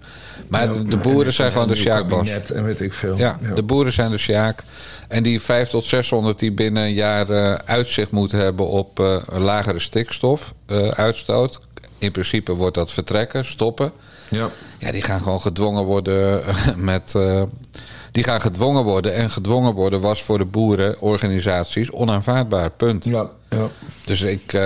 Maar 0.54 0.74
de, 0.74 0.84
de 0.84 0.96
En 0.96 1.02
boeren 1.02 1.34
zijn 1.34 1.52
gewoon 1.52 1.68
de 1.68 1.76
Sjaakbas. 1.76 2.18
kabinet 2.18 2.52
En 2.52 2.64
weet 2.64 2.82
ik 2.82 2.94
veel. 2.94 3.18
Ja, 3.18 3.40
de 3.56 3.64
boeren 3.64 3.94
zijn 3.94 4.12
de 4.12 4.18
Sjaak. 4.18 4.64
En 5.08 5.24
die 5.24 5.42
5 5.42 5.70
tot 5.70 5.86
600 5.86 6.40
die 6.40 6.52
binnen 6.52 6.84
een 6.84 6.94
jaar 6.94 7.30
eh, 7.30 7.54
uitzicht 7.54 8.12
moeten 8.12 8.38
hebben 8.38 8.68
op 8.68 9.00
eh, 9.00 9.18
lagere 9.32 9.80
stikstofuitstoot. 9.80 11.60
In 11.98 12.12
principe 12.12 12.54
wordt 12.54 12.76
dat 12.76 12.92
vertrekken, 12.92 13.46
stoppen. 13.46 13.92
Ja. 14.30 14.50
Ja, 14.78 14.92
die 14.92 15.02
gaan 15.02 15.22
gewoon 15.22 15.42
gedwongen 15.42 15.84
worden 15.84 16.42
met. 16.76 17.16
die 18.12 18.24
gaan 18.24 18.42
gedwongen 18.42 18.84
worden. 18.84 19.14
En 19.14 19.30
gedwongen 19.30 19.74
worden 19.74 20.02
was 20.02 20.24
voor 20.24 20.38
de 20.38 20.46
boerenorganisaties 20.46 21.92
onaanvaardbaar. 21.92 22.70
Punt. 22.70 23.06
Ja, 23.06 23.30
ja. 23.50 23.70
Dus 24.06 24.22
ik, 24.22 24.58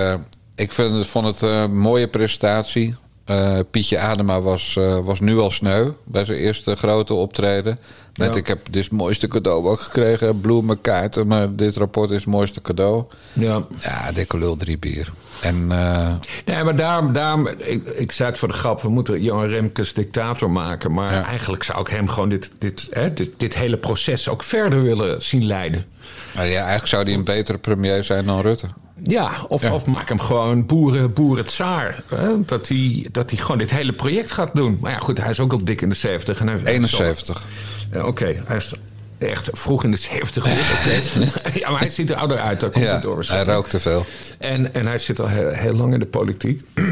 ik 0.54 0.72
vind 0.72 0.94
het, 0.94 1.06
vond 1.06 1.26
het 1.26 1.40
een 1.40 1.78
mooie 1.78 2.08
presentatie. 2.08 2.96
Eh, 3.28 3.58
Pietje 3.70 3.98
Adema 3.98 4.40
was, 4.40 4.76
eh, 4.76 4.98
was 4.98 5.20
nu 5.20 5.38
al 5.38 5.50
sneu 5.50 5.88
bij 6.04 6.24
zijn 6.24 6.38
eerste 6.38 6.74
grote 6.74 7.14
optreden. 7.14 7.78
Met 8.14 8.32
Ja. 8.32 8.38
ik 8.40 8.46
heb 8.46 8.58
dit 8.70 8.90
mooiste 8.90 9.28
cadeau 9.28 9.68
ook 9.68 9.80
gekregen. 9.80 10.40
Bloemen, 10.40 10.80
kaarten. 10.80 11.26
Maar 11.26 11.54
dit 11.56 11.76
rapport 11.76 12.10
is 12.10 12.16
het 12.16 12.26
mooiste 12.26 12.60
cadeau. 12.60 13.04
ja. 13.32 13.66
Ja, 13.80 14.12
dikke 14.12 14.38
lul, 14.38 14.56
drie 14.56 14.78
bier. 14.78 15.12
En 15.40 15.72
eh, 15.72 16.14
Nee, 16.44 16.64
maar 16.64 16.76
daarom, 16.76 17.12
daarom 17.12 17.46
ik, 17.58 17.86
ik 17.86 18.12
zei 18.12 18.28
het 18.30 18.38
voor 18.38 18.48
de 18.48 18.54
grap, 18.54 18.80
we 18.82 18.88
moeten 18.88 19.22
Johan 19.22 19.46
Remkes 19.48 19.92
dictator 19.94 20.50
maken. 20.50 20.92
Maar 20.92 21.12
Ja. 21.12 21.24
eigenlijk 21.24 21.62
zou 21.62 21.80
ik 21.80 21.88
hem 21.88 22.08
gewoon 22.08 22.28
dit, 22.28 22.52
dit, 22.58 22.88
hè, 22.90 23.12
dit, 23.12 23.30
dit 23.36 23.54
hele 23.54 23.76
proces 23.76 24.28
ook 24.28 24.42
verder 24.42 24.82
willen 24.82 25.22
zien 25.22 25.46
leiden. 25.46 25.84
ja, 26.34 26.42
eigenlijk 26.42 26.86
zou 26.86 27.04
hij 27.04 27.14
een 27.14 27.24
betere 27.24 27.58
premier 27.58 28.04
zijn 28.04 28.24
dan 28.26 28.40
Rutte. 28.40 28.66
Ja, 29.02 29.30
of, 29.48 29.62
Ja. 29.62 29.72
of 29.74 29.86
maak 29.86 30.08
hem 30.08 30.20
gewoon 30.20 30.66
boeren, 30.66 31.12
boeren 31.12 31.46
tsaar. 31.46 32.02
Hè? 32.14 32.44
Dat, 32.44 32.68
hij, 32.68 33.06
dat 33.12 33.30
hij 33.30 33.38
gewoon 33.40 33.58
dit 33.58 33.70
hele 33.70 33.92
project 33.92 34.30
gaat 34.30 34.50
doen. 34.54 34.78
Maar 34.80 34.92
ja, 34.92 34.98
goed, 34.98 35.18
hij 35.18 35.30
is 35.30 35.40
ook 35.40 35.52
al 35.52 35.64
dik 35.64 35.80
in 35.80 35.88
de 35.88 35.94
70. 35.94 36.40
En 36.40 36.46
hij, 36.48 36.60
71. 36.64 37.42
Ja, 37.92 38.06
Oké, 38.06 38.42
hij 38.46 38.56
is 38.56 38.74
echt 39.18 39.48
vroeg 39.52 39.84
in 39.84 39.90
de 39.90 39.96
70. 39.96 40.44
oké. 40.44 40.50
ja, 41.60 41.70
maar 41.70 41.80
hij 41.80 41.90
ziet 41.90 42.10
er 42.10 42.16
ouder 42.16 42.38
uit, 42.38 42.60
daar 42.60 42.70
komt 42.70 42.84
Ja, 42.84 42.92
het 42.92 43.02
door. 43.02 43.24
hij 43.28 43.44
rookt 43.44 43.70
te 43.70 43.80
veel. 43.80 44.06
En, 44.38 44.74
en 44.74 44.86
hij 44.86 44.98
zit 44.98 45.20
al 45.20 45.28
heel, 45.28 45.48
heel 45.50 45.72
lang 45.74 45.92
in 45.92 45.98
de 45.98 46.06
politiek. 46.06 46.62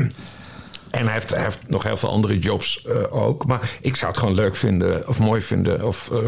En 0.96 1.04
hij 1.04 1.14
heeft, 1.14 1.30
hij 1.30 1.42
heeft 1.42 1.58
nog 1.68 1.82
heel 1.82 1.96
veel 1.96 2.08
andere 2.08 2.38
jobs 2.38 2.84
eh, 2.84 2.96
ook. 3.10 3.46
Maar 3.46 3.70
ik 3.80 3.96
zou 3.96 4.10
het 4.10 4.20
gewoon 4.20 4.34
leuk 4.34 4.56
vinden 4.56 5.08
of 5.08 5.18
mooi 5.18 5.40
vinden. 5.40 5.86
Of, 5.86 6.10
eh, 6.10 6.18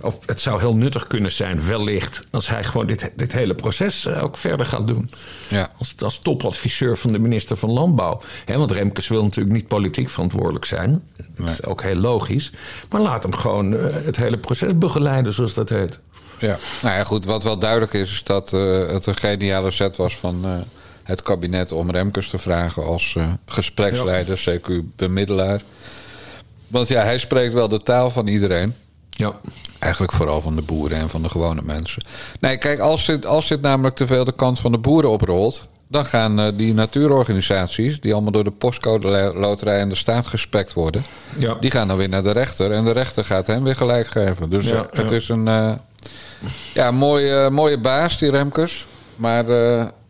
of 0.00 0.18
het 0.26 0.40
zou 0.40 0.60
heel 0.60 0.76
nuttig 0.76 1.06
kunnen 1.06 1.32
zijn, 1.32 1.66
wellicht. 1.66 2.24
Als 2.30 2.48
hij 2.48 2.64
gewoon 2.64 2.86
dit, 2.86 3.12
dit 3.16 3.32
hele 3.32 3.54
proces 3.54 4.06
eh, 4.06 4.22
ook 4.22 4.36
verder 4.36 4.66
gaat 4.66 4.86
doen. 4.86 5.10
Ja. 5.48 5.70
Als, 5.78 5.94
als 5.98 6.18
topadviseur 6.18 6.96
van 6.96 7.12
de 7.12 7.18
minister 7.18 7.56
van 7.56 7.70
Landbouw. 7.70 8.20
Want 8.46 8.70
Remkes 8.70 9.08
wil 9.08 9.22
natuurlijk 9.22 9.54
niet 9.54 9.68
politiek 9.68 10.08
verantwoordelijk 10.08 10.64
zijn. 10.64 11.02
Dat 11.36 11.50
is 11.50 11.64
ook 11.64 11.82
heel 11.82 11.94
logisch. 11.94 12.52
Maar 12.90 13.00
laat 13.00 13.22
hem 13.22 13.34
gewoon 13.34 13.72
het 13.72 14.16
hele 14.16 14.38
proces 14.38 14.78
begeleiden, 14.78 15.32
zoals 15.32 15.54
dat 15.54 15.68
heet. 15.68 16.00
Ja, 16.38 16.56
nou 16.82 16.96
ja, 16.96 17.04
goed. 17.04 17.24
Wat 17.24 17.44
wel 17.44 17.58
duidelijk 17.58 17.92
is, 17.92 18.12
is 18.12 18.22
dat 18.22 18.50
het 18.50 19.06
een 19.06 19.16
geniale 19.16 19.70
zet 19.70 19.96
was 19.96 20.16
van 20.16 20.64
het 21.06 21.22
kabinet 21.22 21.72
om 21.72 21.90
Remkes 21.90 22.28
te 22.28 22.38
vragen 22.38 22.84
als 22.84 23.14
eh, 23.16 23.32
gespreksleider, 23.46 24.44
CQ 24.48 24.70
bemiddelaar. 24.96 25.62
Want 26.68 26.88
ja, 26.88 27.02
hij 27.02 27.18
spreekt 27.18 27.54
wel 27.54 27.68
de 27.68 27.82
taal 27.82 28.10
van 28.10 28.26
iedereen. 28.26 28.74
Ja. 29.10 29.32
Eigenlijk 29.78 30.12
vooral 30.12 30.40
van 30.40 30.54
de 30.56 30.62
boeren 30.62 30.98
en 30.98 31.08
van 31.10 31.22
de 31.22 31.28
gewone 31.28 31.62
mensen. 31.64 32.02
Nee, 32.40 32.56
kijk, 32.56 32.78
als 32.78 33.06
dit, 33.06 33.26
als 33.26 33.48
dit 33.48 33.60
namelijk 33.60 33.96
te 33.96 34.06
veel 34.06 34.24
de 34.24 34.32
kant 34.32 34.60
van 34.60 34.72
de 34.72 34.78
boeren 34.78 35.10
oprolt. 35.10 35.64
dan 35.88 36.06
gaan 36.06 36.40
eh, 36.40 36.46
die 36.54 36.74
natuurorganisaties. 36.74 38.00
die 38.00 38.12
allemaal 38.12 38.32
door 38.32 38.44
de 38.44 38.50
postcode 38.50 39.32
loterij 39.34 39.78
en 39.80 39.88
de 39.88 39.94
staat 39.94 40.26
gespekt 40.26 40.72
worden. 40.72 41.04
Ja. 41.38 41.54
die 41.60 41.70
gaan 41.70 41.88
dan 41.88 41.96
weer 41.96 42.08
naar 42.08 42.22
de 42.22 42.30
rechter. 42.30 42.72
en 42.72 42.84
de 42.84 42.92
rechter 42.92 43.24
gaat 43.24 43.46
hem 43.46 43.64
weer 43.64 43.76
gelijk 43.76 44.06
geven. 44.06 44.50
Dus 44.50 44.64
Ja, 44.64 44.74
eh, 44.74 44.98
het 45.00 45.10
ja. 45.10 45.16
is 45.16 45.28
een. 45.28 45.44
ja, 46.74 46.90
mooie, 46.90 47.50
mooie 47.50 47.78
baas, 47.78 48.18
die 48.18 48.30
Remkes. 48.30 48.86
Maar 49.16 49.44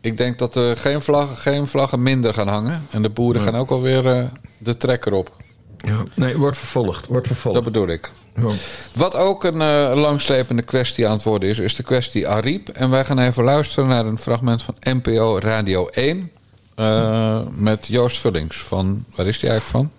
ik 0.07 0.17
denk 0.17 0.39
dat 0.39 0.55
er 0.55 0.77
geen, 0.77 1.01
vlag, 1.01 1.41
geen 1.41 1.67
vlaggen 1.67 2.03
minder 2.03 2.33
gaan 2.33 2.47
hangen. 2.47 2.87
En 2.91 3.01
de 3.01 3.09
boeren 3.09 3.41
gaan 3.41 3.55
ook 3.55 3.69
alweer 3.69 4.07
eh, 4.17 4.23
de 4.57 4.77
trekker 4.77 5.13
op. 5.13 5.31
Ja. 5.77 5.97
Nee, 6.13 6.37
wordt 6.37 6.57
vervolgd. 6.57 7.07
Wordt 7.07 7.27
vervolgd. 7.27 7.55
Dat 7.63 7.73
bedoel 7.73 7.87
ik. 7.87 8.09
Ja. 8.35 8.47
Wat 8.95 9.15
ook 9.15 9.43
een 9.43 9.61
eh, 9.61 9.91
langslepende 9.95 10.61
kwestie 10.61 11.05
aan 11.07 11.11
het 11.13 11.23
worden 11.23 11.49
is, 11.49 11.59
is 11.59 11.75
de 11.75 11.83
kwestie 11.83 12.27
Ariep. 12.27 12.69
En 12.69 12.89
wij 12.89 13.05
gaan 13.05 13.19
even 13.19 13.43
luisteren 13.43 13.89
naar 13.89 14.05
een 14.05 14.17
fragment 14.19 14.61
van 14.63 14.75
NPO 14.79 15.39
Radio 15.39 15.87
1. 15.87 16.31
eh, 16.75 17.39
met 17.49 17.87
Joost 17.87 18.17
Vullings. 18.19 18.57
Van, 18.57 19.05
waar 19.15 19.25
is 19.27 19.39
die 19.39 19.49
eigenlijk 19.49 19.79
van? 19.87 19.91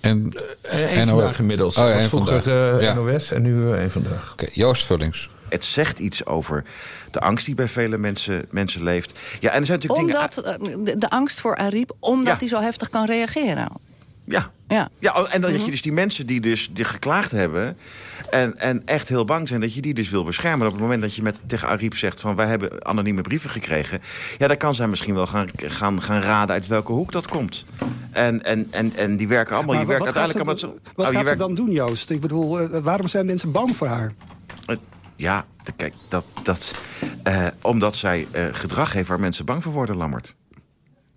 En, 0.00 0.32
Eén 0.62 1.08
vandaag 1.08 1.38
inmiddels. 1.38 1.76
Oh 1.76 1.88
ja, 1.88 2.08
vroeger 2.08 2.42
vandaag. 2.42 2.74
eh, 2.80 2.86
Ja. 2.88 2.94
NOS 2.94 3.30
en 3.32 3.42
nu 3.42 3.72
één 3.72 3.90
vandaag. 3.90 4.32
Oké, 4.32 4.46
Joost 4.52 4.84
Vullings. 4.86 5.30
Het 5.48 5.64
zegt 5.64 5.98
iets 5.98 6.26
over 6.26 6.64
de 7.12 7.20
angst 7.20 7.46
die 7.46 7.54
bij 7.54 7.68
vele 7.68 7.98
mensen, 7.98 8.44
mensen 8.50 8.82
leeft. 8.82 9.18
Ja, 9.40 9.50
en 9.50 9.58
er 9.58 9.64
zijn 9.66 9.78
natuurlijk 9.78 10.08
dingen... 10.08 10.20
Omdat 10.20 10.86
eh, 10.88 10.98
de, 11.00 11.10
angst 11.10 11.40
voor 11.40 11.56
Ariep, 11.56 11.92
omdat 11.98 12.26
Ja. 12.32 12.36
hij 12.38 12.48
zo 12.48 12.60
heftig 12.60 12.88
kan 12.88 13.04
reageren. 13.06 13.68
Ja. 14.24 14.50
Ja. 14.68 14.88
Ja, 14.98 15.12
oh, 15.12 15.34
en 15.34 15.40
dan 15.40 15.50
Mhm. 15.50 15.58
dat 15.58 15.64
je 15.64 15.70
dus 15.70 15.82
die 15.82 15.92
mensen 15.92 16.26
die 16.26 16.40
dus 16.40 16.70
die 16.72 16.84
geklaagd 16.84 17.30
hebben... 17.30 17.76
En, 18.30 18.58
en 18.58 18.82
echt 18.86 19.08
heel 19.08 19.24
bang 19.24 19.48
zijn, 19.48 19.60
dat 19.60 19.74
je 19.74 19.80
die 19.80 19.94
dus 19.94 20.10
wil 20.10 20.24
beschermen. 20.24 20.66
Op 20.66 20.72
het 20.72 20.82
moment 20.82 21.02
dat 21.02 21.14
je 21.14 21.22
met, 21.22 21.40
tegen 21.46 21.68
Ariep 21.68 21.96
zegt 21.96 22.20
van... 22.20 22.34
wij 22.34 22.46
hebben 22.46 22.84
anonieme 22.86 23.20
brieven 23.22 23.50
gekregen... 23.50 24.00
ja, 24.38 24.46
dan 24.48 24.56
kan 24.56 24.74
zij 24.74 24.88
misschien 24.88 25.14
wel 25.14 25.26
gaan, 25.26 25.46
gaan, 25.56 26.02
gaan 26.02 26.20
raden 26.20 26.54
uit 26.54 26.66
welke 26.66 26.92
hoek 26.92 27.12
dat 27.12 27.28
komt. 27.28 27.64
En, 28.10 28.42
en, 28.44 28.66
en, 28.70 28.92
en 28.96 29.16
die 29.16 29.28
werken 29.28 29.54
allemaal... 29.56 29.74
Maar 29.74 29.82
je 29.84 29.88
werkt 29.90 30.04
wat 30.04 30.12
gaat 30.14 30.22
uiteindelijk 30.22 30.60
ze, 30.60 30.66
allemaal... 30.66 30.82
zo- 30.86 30.92
wat 30.94 31.06
Oh, 31.06 31.12
je 31.12 31.18
gaat 31.18 31.28
ze 31.28 31.36
werkt- 31.36 31.56
dan 31.56 31.66
doen, 31.66 31.70
Joost? 31.74 32.10
Ik 32.10 32.20
bedoel, 32.20 32.60
eh, 32.60 32.80
waarom 32.82 33.08
zijn 33.08 33.26
mensen 33.26 33.52
bang 33.52 33.76
voor 33.76 33.86
haar? 33.86 34.12
Ja, 35.22 35.44
kijk, 35.76 35.94
dat, 36.08 36.24
dat, 36.42 36.74
eh, 37.22 37.46
omdat 37.60 37.96
zij 37.96 38.26
eh, 38.30 38.44
gedrag 38.52 38.92
heeft 38.92 39.08
waar 39.08 39.20
mensen 39.20 39.44
bang 39.44 39.62
voor 39.62 39.72
worden, 39.72 39.96
Lammert. 39.96 40.34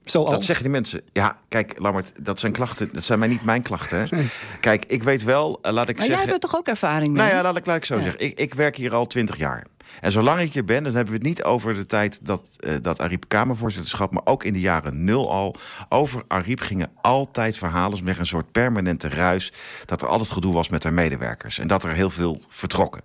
Zoals? 0.01 0.29
Dat 0.29 0.43
zeggen 0.43 0.63
die 0.63 0.73
mensen. 0.73 1.01
Ja, 1.11 1.37
kijk, 1.47 1.73
Lammert, 1.77 2.11
dat 2.19 2.39
zijn 2.39 2.51
klachten. 2.51 2.89
Dat 2.93 3.03
zijn 3.03 3.19
mij 3.19 3.27
niet 3.27 3.43
mijn 3.43 3.61
klachten. 3.61 3.99
Hè. 3.99 4.25
Kijk, 4.59 4.85
ik 4.85 5.03
weet 5.03 5.23
wel, 5.23 5.59
eh, 5.61 5.71
laat 5.71 5.89
ik 5.89 5.97
Maar 5.97 6.05
jij 6.05 6.15
zeggen... 6.15 6.31
hebt 6.31 6.43
er 6.43 6.49
toch 6.49 6.59
ook 6.59 6.67
ervaring 6.67 7.13
mee? 7.13 7.23
Nou 7.23 7.35
ja, 7.35 7.41
laat 7.41 7.55
ik, 7.55 7.65
laat 7.65 7.77
ik 7.77 7.85
zo 7.85 7.99
zeggen. 7.99 8.21
Ik, 8.21 8.39
ik 8.39 8.53
werk 8.53 8.75
hier 8.75 8.93
al 8.93 9.07
twintig 9.07 9.37
jaar. 9.37 9.65
En 10.01 10.11
zolang 10.11 10.41
ik 10.41 10.53
hier 10.53 10.65
ben, 10.65 10.83
dan 10.83 10.95
hebben 10.95 11.13
we 11.13 11.19
het 11.19 11.27
niet 11.27 11.43
over 11.43 11.73
de 11.73 11.85
tijd 11.85 12.25
dat, 12.25 12.49
eh 12.59 12.75
dat 12.81 12.99
Ariep 12.99 13.25
Kamervoorzitterschap... 13.27 14.11
maar 14.11 14.25
ook 14.25 14.43
in 14.43 14.53
de 14.53 14.59
jaren 14.59 15.03
nul 15.03 15.31
al. 15.31 15.55
Over 15.89 16.23
Ariep 16.27 16.61
gingen 16.61 16.91
altijd 17.01 17.57
verhalen 17.57 18.03
met 18.03 18.17
een 18.17 18.25
soort 18.25 18.51
permanente 18.51 19.09
ruis... 19.09 19.53
dat 19.85 20.01
er 20.01 20.07
altijd 20.07 20.29
gedoe 20.31 20.53
was 20.53 20.69
met 20.69 20.83
haar 20.83 20.93
medewerkers. 20.93 21.59
En 21.59 21.67
dat 21.67 21.83
er 21.83 21.89
heel 21.89 22.09
veel 22.09 22.41
vertrokken. 22.47 23.01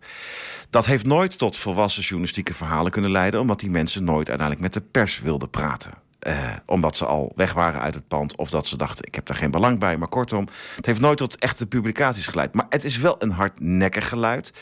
Dat 0.71 0.87
heeft 0.87 1.07
nooit 1.07 1.39
tot 1.39 1.57
volwassen 1.57 2.03
journalistieke 2.03 2.55
verhalen 2.55 2.93
kunnen 2.93 3.11
leiden... 3.11 3.41
omdat 3.41 3.61
die 3.61 3.71
mensen 3.71 4.05
nooit 4.05 4.29
uiteindelijk 4.29 4.61
met 4.61 4.83
de 4.83 4.91
pers 4.91 5.21
wilden 5.21 5.51
praten. 5.51 5.93
Eh, 6.19 6.53
omdat 6.67 6.97
ze 6.97 7.07
al 7.07 7.33
weg 7.35 7.53
waren 7.53 7.81
uit 7.81 7.95
het 7.95 8.09
pand. 8.09 8.37
Of 8.37 8.51
dat 8.51 8.67
ze 8.67 8.77
dachten, 8.77 9.07
ik 9.07 9.15
heb 9.15 9.27
daar 9.27 9.37
geen 9.37 9.51
belang 9.51 9.79
bij. 9.79 9.97
Maar 9.97 10.09
kortom, 10.09 10.49
het 10.77 10.87
heeft 10.87 11.01
nooit 11.01 11.19
tot 11.19 11.39
echte 11.39 11.67
publicaties 11.67 12.27
geleid. 12.27 12.55
Maar 12.55 12.67
het 12.69 12.85
is 12.85 12.99
wel 12.99 13.17
een 13.19 13.31
hardnekkig 13.31 14.09
geluid. 14.09 14.53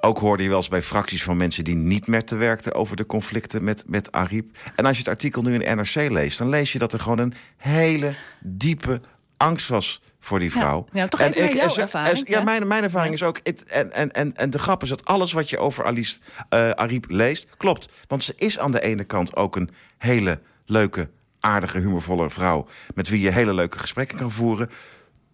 Ook 0.00 0.18
hoorde 0.18 0.42
je 0.42 0.48
wel 0.48 0.58
eens 0.58 0.68
bij 0.68 0.82
fracties 0.82 1.22
van 1.22 1.36
mensen 1.36 1.64
die 1.64 1.76
niet 1.76 2.06
meer 2.06 2.24
te 2.24 2.36
werkten... 2.36 2.74
over 2.74 2.96
de 2.96 3.06
conflicten 3.06 3.64
met, 3.64 3.84
met 3.86 4.12
Ariep. 4.12 4.56
En 4.76 4.86
als 4.86 4.96
je 4.96 5.02
het 5.02 5.12
artikel 5.12 5.42
nu 5.42 5.54
in 5.54 5.76
NRC 5.76 5.94
leest... 5.94 6.38
dan 6.38 6.48
lees 6.48 6.72
je 6.72 6.78
dat 6.78 6.92
er 6.92 7.00
gewoon 7.00 7.18
een 7.18 7.34
hele 7.56 8.14
diepe 8.40 9.00
angst 9.36 9.68
was 9.68 10.02
voor 10.24 10.38
die 10.38 10.50
vrouw. 10.52 10.86
Ja, 10.92 11.08
toch 11.08 11.20
En 11.20 11.32
even 11.32 11.56
jouw 11.56 11.76
ervaring, 11.76 12.28
Ja, 12.28 12.42
mijn, 12.42 12.66
mijn 12.66 12.82
ervaring 12.82 13.14
is 13.14 13.22
ook... 13.22 13.40
het- 13.42 13.64
en, 13.64 13.92
en, 13.92 14.12
en, 14.12 14.36
en 14.36 14.50
de 14.50 14.58
grap 14.58 14.82
is 14.82 14.88
dat 14.88 15.04
alles 15.04 15.32
wat 15.32 15.50
je 15.50 15.58
over 15.58 15.84
Alice 15.84 16.18
eh 16.48 16.70
Ariep 16.70 17.04
leest, 17.08 17.46
klopt. 17.56 17.88
Want 18.06 18.22
ze 18.22 18.32
is 18.36 18.58
aan 18.58 18.70
de 18.72 18.80
ene 18.80 19.04
kant 19.04 19.36
ook 19.36 19.56
een 19.56 19.70
hele 19.98 20.40
leuke, 20.66 21.10
aardige, 21.40 21.78
humorvolle 21.78 22.30
vrouw... 22.30 22.68
met 22.94 23.08
wie 23.08 23.20
je 23.20 23.30
hele 23.30 23.54
leuke 23.54 23.78
gesprekken 23.78 24.18
kan 24.18 24.30
voeren... 24.30 24.70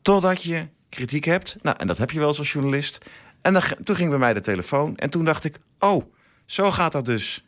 totdat 0.03 0.43
je 0.43 0.69
kritiek 0.89 1.25
hebt. 1.25 1.57
Nou, 1.63 1.77
en 1.79 1.87
dat 1.87 1.99
heb 1.99 2.11
je 2.11 2.19
wel 2.19 2.29
eens 2.29 2.39
als 2.39 2.53
journalist. 2.53 2.99
En 3.43 3.53
dan, 3.53 3.63
toen 3.85 3.97
ging 3.97 4.09
bij 4.11 4.19
mij 4.19 4.35
de 4.35 4.41
telefoon 4.41 4.97
en 4.97 5.11
toen 5.11 5.25
dacht 5.25 5.45
ik... 5.45 5.57
oh, 5.79 6.05
zo 6.47 6.71
gaat 6.71 6.93
dat 6.93 7.05
dus. 7.05 7.45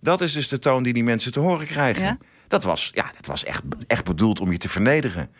Dat 0.00 0.20
is 0.20 0.32
dus 0.32 0.48
de 0.48 0.58
toon 0.58 0.82
die 0.82 0.92
die 0.92 1.04
mensen 1.04 1.32
te 1.32 1.40
horen 1.40 1.66
krijgen. 1.66 2.04
Ja? 2.04 2.18
Dat 2.48 2.62
was, 2.64 2.90
ja, 2.94 3.04
dat 3.16 3.26
was 3.26 3.44
echt, 3.44 3.62
echt 3.86 4.04
bedoeld 4.04 4.40
om 4.40 4.50
je 4.52 4.58
te 4.58 4.68
vernederen. 4.68 5.30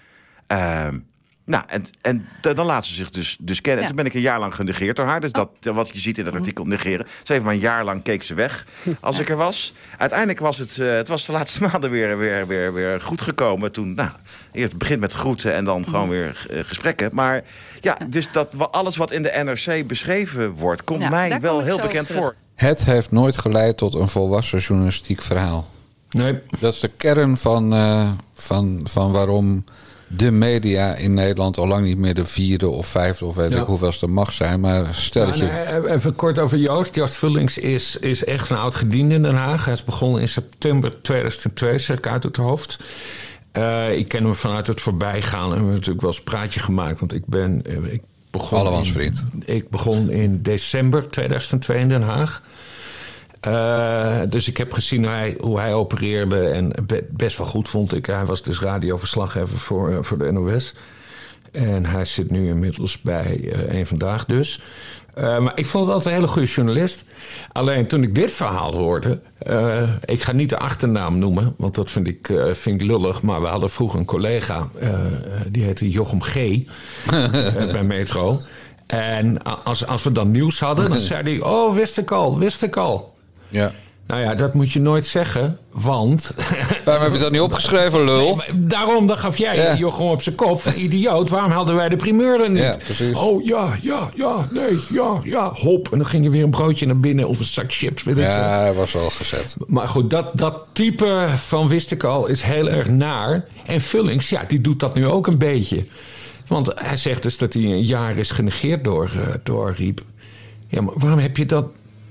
Ehm, 0.47 0.99
nou, 1.47 1.65
en, 1.67 1.85
en 2.01 2.29
dan 2.41 2.67
laat 2.67 2.85
ze 2.85 2.95
zich 2.95 3.11
dus, 3.11 3.37
dus 3.41 3.61
kennen. 3.61 3.83
Ja. 3.83 3.89
En 3.89 3.95
toen 3.95 4.05
ben 4.05 4.13
ik 4.13 4.15
een 4.15 4.31
jaar 4.31 4.39
lang 4.39 4.55
genegeerd 4.55 4.97
door 4.97 5.07
haar. 5.07 5.21
Dus 5.21 5.33
dat, 5.33 5.51
wat 5.61 5.89
je 5.93 5.99
ziet 5.99 6.19
in 6.19 6.25
dat 6.25 6.35
artikel 6.35 6.65
negeren. 6.65 7.07
Ze 7.23 7.33
heeft 7.33 7.45
maar 7.45 7.55
een 7.55 7.61
jaar 7.61 7.85
lang 7.85 8.03
keek 8.03 8.23
ze 8.23 8.35
weg 8.35 8.67
als 9.01 9.19
ik 9.19 9.29
er 9.29 9.37
was. 9.37 9.75
Uiteindelijk 9.99 10.39
was 10.39 10.59
het, 10.59 10.79
eh, 10.79 10.91
het 10.91 11.09
was 11.09 11.27
de 11.27 11.33
laatste 11.33 11.63
maanden 11.73 11.91
weer, 11.91 12.19
weer, 12.19 12.47
weer, 12.47 12.73
weer 12.73 13.01
goed 13.01 13.21
gekomen. 13.21 13.73
Toen, 13.73 13.95
nou, 13.95 14.11
eerst 14.53 14.71
het 14.71 14.79
begint 14.79 15.01
met 15.01 15.13
groeten 15.13 15.55
en 15.55 15.65
dan 15.65 15.85
gewoon 15.85 16.09
weer 16.09 16.47
eh, 16.51 16.59
gesprekken. 16.65 17.11
Maar 17.13 17.45
ja, 17.81 17.99
dus 18.09 18.29
dat, 18.33 18.73
alles 18.73 18.97
wat 18.97 19.11
in 19.11 19.23
de 19.23 19.43
NRC 19.45 19.87
beschreven 19.87 20.53
wordt... 20.53 20.85
komt 20.85 21.03
Ja, 21.03 21.09
mij 21.09 21.41
wel 21.41 21.61
heel 21.61 21.81
bekend 21.81 22.09
voor. 22.09 22.35
Het 22.55 22.85
heeft 22.85 23.11
nooit 23.11 23.39
geleid 23.39 23.77
tot 23.77 23.95
een 23.95 24.09
volwassen 24.09 24.59
journalistiek 24.59 25.23
verhaal. 25.23 25.69
Nee. 26.11 26.39
Dat 26.59 26.75
is 26.75 26.81
de 26.81 26.91
kern 26.97 27.37
van, 27.37 27.75
eh, 27.75 28.11
van, 28.35 28.81
van 28.85 29.13
waarom 29.13 29.65
de 30.07 30.31
media 30.31 30.95
in 30.95 31.15
Nederland 31.15 31.59
al 31.59 31.67
lang 31.69 31.85
niet 31.85 31.99
meer 31.99 32.15
de 32.15 32.25
vierde 32.25 32.69
of 32.69 32.87
vijfde 32.87 33.25
of 33.25 33.35
weet 33.35 33.51
Ja. 33.51 33.61
ik 33.61 33.67
hoeveelste 33.67 34.07
mag 34.07 34.33
zijn. 34.33 34.61
Maar 34.61 34.95
stel 34.95 35.27
dat 35.27 35.39
Ja, 35.39 35.45
je. 35.45 35.81
nee, 35.83 35.95
even 35.95 36.17
kort 36.17 36.39
over 36.39 36.59
Joost. 36.59 36.95
Joost 36.95 37.15
Vullings 37.17 37.59
is, 37.59 37.97
is 37.97 38.25
echt 38.25 38.51
een 38.51 38.57
oud 38.57 38.75
gediende 38.75 39.15
in 39.15 39.23
Den 39.23 39.35
Haag. 39.35 39.65
Hij 39.65 39.75
is 39.75 39.85
begonnen 39.85 40.21
in 40.21 40.29
september 40.29 41.03
2002, 41.03 41.79
zeg 41.79 41.99
ik 41.99 42.07
uit 42.07 42.23
het 42.23 42.37
hoofd. 42.37 42.79
Eh, 43.53 43.97
ik 43.99 44.09
ken 44.09 44.25
hem 44.25 44.35
vanuit 44.35 44.67
het 44.67 44.81
voorbijgaan. 44.81 45.43
En 45.45 45.49
we 45.49 45.55
hebben 45.55 45.73
natuurlijk 45.73 46.01
wel 46.01 46.11
eens 46.11 46.19
een 46.19 46.25
praatje 46.25 46.61
gemaakt. 46.61 47.01
Want 47.01 47.15
ik 47.15 47.27
ben... 47.27 47.63
eh, 47.67 47.93
Ik 47.93 48.03
begon 48.31 48.59
Allemans 48.59 48.87
in- 48.89 48.93
vriend. 48.95 49.25
Ik 49.45 49.71
begon 49.71 50.11
in 50.11 50.43
december 50.43 51.09
2002 51.11 51.79
in 51.79 51.89
Den 51.89 52.03
Haag. 52.03 52.43
Eh, 53.47 54.19
dus 54.29 54.49
ik 54.49 54.57
heb 54.57 54.73
gezien 54.73 55.03
hoe 55.05 55.13
hij, 55.13 55.37
hoe 55.41 55.59
hij 55.61 55.75
opereerde. 55.75 56.49
En 56.49 56.73
be- 56.87 57.07
best 57.11 57.39
wel 57.39 57.47
goed 57.47 57.69
vond 57.69 57.95
ik. 57.95 58.07
Hij 58.07 58.25
was 58.25 58.43
dus 58.43 58.61
radioverslaggever 58.61 59.59
voor, 59.59 59.91
eh, 59.93 59.99
voor 60.01 60.19
de 60.19 60.33
NOS. 60.33 60.75
En 61.53 61.85
hij 61.87 62.05
zit 62.05 62.31
nu 62.31 62.49
inmiddels 62.49 63.01
bij 63.01 63.51
eh 63.53 63.79
een 63.79 63.87
vandaag 63.87 64.25
dus. 64.25 64.61
Eh, 65.15 65.39
maar 65.39 65.53
ik 65.55 65.67
vond 65.67 65.85
het 65.85 65.95
altijd 65.95 66.15
een 66.15 66.21
hele 66.21 66.33
goede 66.33 66.49
journalist. 66.49 67.05
Alleen 67.53 67.87
toen 67.87 68.03
ik 68.03 68.15
dit 68.15 68.33
verhaal 68.33 68.75
hoorde... 68.75 69.21
eh, 69.39 69.83
ik 70.05 70.23
ga 70.23 70.33
niet 70.33 70.49
de 70.51 70.59
achternaam 70.59 71.19
noemen, 71.19 71.55
want 71.59 71.75
dat 71.75 71.91
vind 71.91 72.07
ik, 72.07 72.29
eh, 72.29 72.45
vind 72.53 72.81
ik 72.81 72.87
lullig. 72.87 73.23
Maar 73.23 73.41
we 73.41 73.47
hadden 73.47 73.71
vroeger 73.71 73.99
een 73.99 74.05
collega, 74.05 74.69
eh, 74.81 74.89
eh, 74.93 75.01
die 75.49 75.63
heette 75.63 75.91
Jochem 75.91 76.23
G. 76.23 76.37
eh, 76.37 76.63
bij 77.73 77.83
Metro. 77.85 78.41
En 78.87 79.43
als, 79.65 79.87
als 79.87 80.03
we 80.03 80.13
dan 80.13 80.31
nieuws 80.31 80.61
hadden, 80.61 80.89
dan 80.91 81.01
zei 81.13 81.23
hij... 81.23 81.41
Oh, 81.49 81.75
wist 81.75 81.99
ik 81.99 82.11
al, 82.11 82.39
wist 82.39 82.63
ik 82.63 82.77
al. 82.77 83.15
Ja. 83.49 83.73
Nou 84.07 84.21
ja, 84.21 84.35
dat 84.35 84.55
moet 84.55 84.73
je 84.73 84.81
nooit 84.81 85.07
zeggen, 85.07 85.59
want... 85.71 86.31
Waarom 86.85 87.03
heb 87.05 87.13
je 87.13 87.19
dat 87.19 87.31
niet 87.33 87.41
opgeschreven, 87.41 88.05
lul? 88.05 88.37
Nee, 88.37 88.59
daarom, 88.67 89.07
dan 89.07 89.17
gaf 89.19 89.39
jij 89.39 89.57
Ja. 89.57 89.73
je 89.73 89.91
gewoon 89.93 90.11
op 90.13 90.23
zijn 90.23 90.35
kop. 90.35 90.63
Idioot, 90.77 91.29
waarom 91.29 91.51
hadden 91.51 91.75
wij 91.77 91.89
de 91.89 91.97
primeur 91.97 92.39
dan 92.39 92.53
niet? 92.53 92.63
Ja, 92.63 92.77
precies. 92.85 93.17
Oh 93.17 93.45
ja, 93.45 93.77
ja, 93.81 94.11
ja, 94.15 94.49
nee, 94.51 94.79
ja, 94.91 95.21
ja, 95.25 95.51
hop. 95.55 95.93
En 95.93 95.99
dan 95.99 96.07
ging 96.07 96.25
je 96.25 96.31
weer 96.31 96.43
een 96.43 96.51
broodje 96.51 96.87
naar 96.87 97.01
binnen 97.01 97.29
of 97.29 97.39
een 97.39 97.45
zak 97.45 97.73
chips, 97.73 98.03
weet 98.03 98.17
ik 98.17 98.23
veel. 98.23 98.33
Ja, 98.33 98.59
hij 98.61 98.73
was 98.75 98.97
al 98.97 99.11
gezet. 99.11 99.57
Maar 99.67 99.89
goed, 99.89 100.11
dat, 100.11 100.31
dat 100.35 100.59
type 100.73 101.27
van 101.37 101.69
wist 101.69 101.91
ik 101.91 102.05
al 102.05 102.27
is 102.27 102.43
heel 102.43 102.69
erg 102.69 102.89
naar. 102.89 103.45
En 103.67 103.81
Vullings, 103.81 104.29
ja, 104.29 104.45
die 104.49 104.61
doet 104.61 104.81
dat 104.81 104.95
nu 104.95 105.07
ook 105.07 105.27
een 105.27 105.39
beetje. 105.39 105.85
Want 106.47 106.73
hij 106.75 106.97
zegt 106.97 107.23
dus 107.23 107.39
dat 107.39 107.53
hij 107.53 107.63
een 107.63 107.83
jaar 107.85 108.17
is 108.17 108.31
genegeerd 108.31 108.85
door, 108.85 109.11
eh, 109.15 109.35
door 109.43 109.75
Riep. 109.77 110.01
Ja, 110.69 110.81
maar 110.83 110.95
waarom 110.97 111.19
heb 111.19 111.37
je 111.37 111.47
dat, 111.47 111.65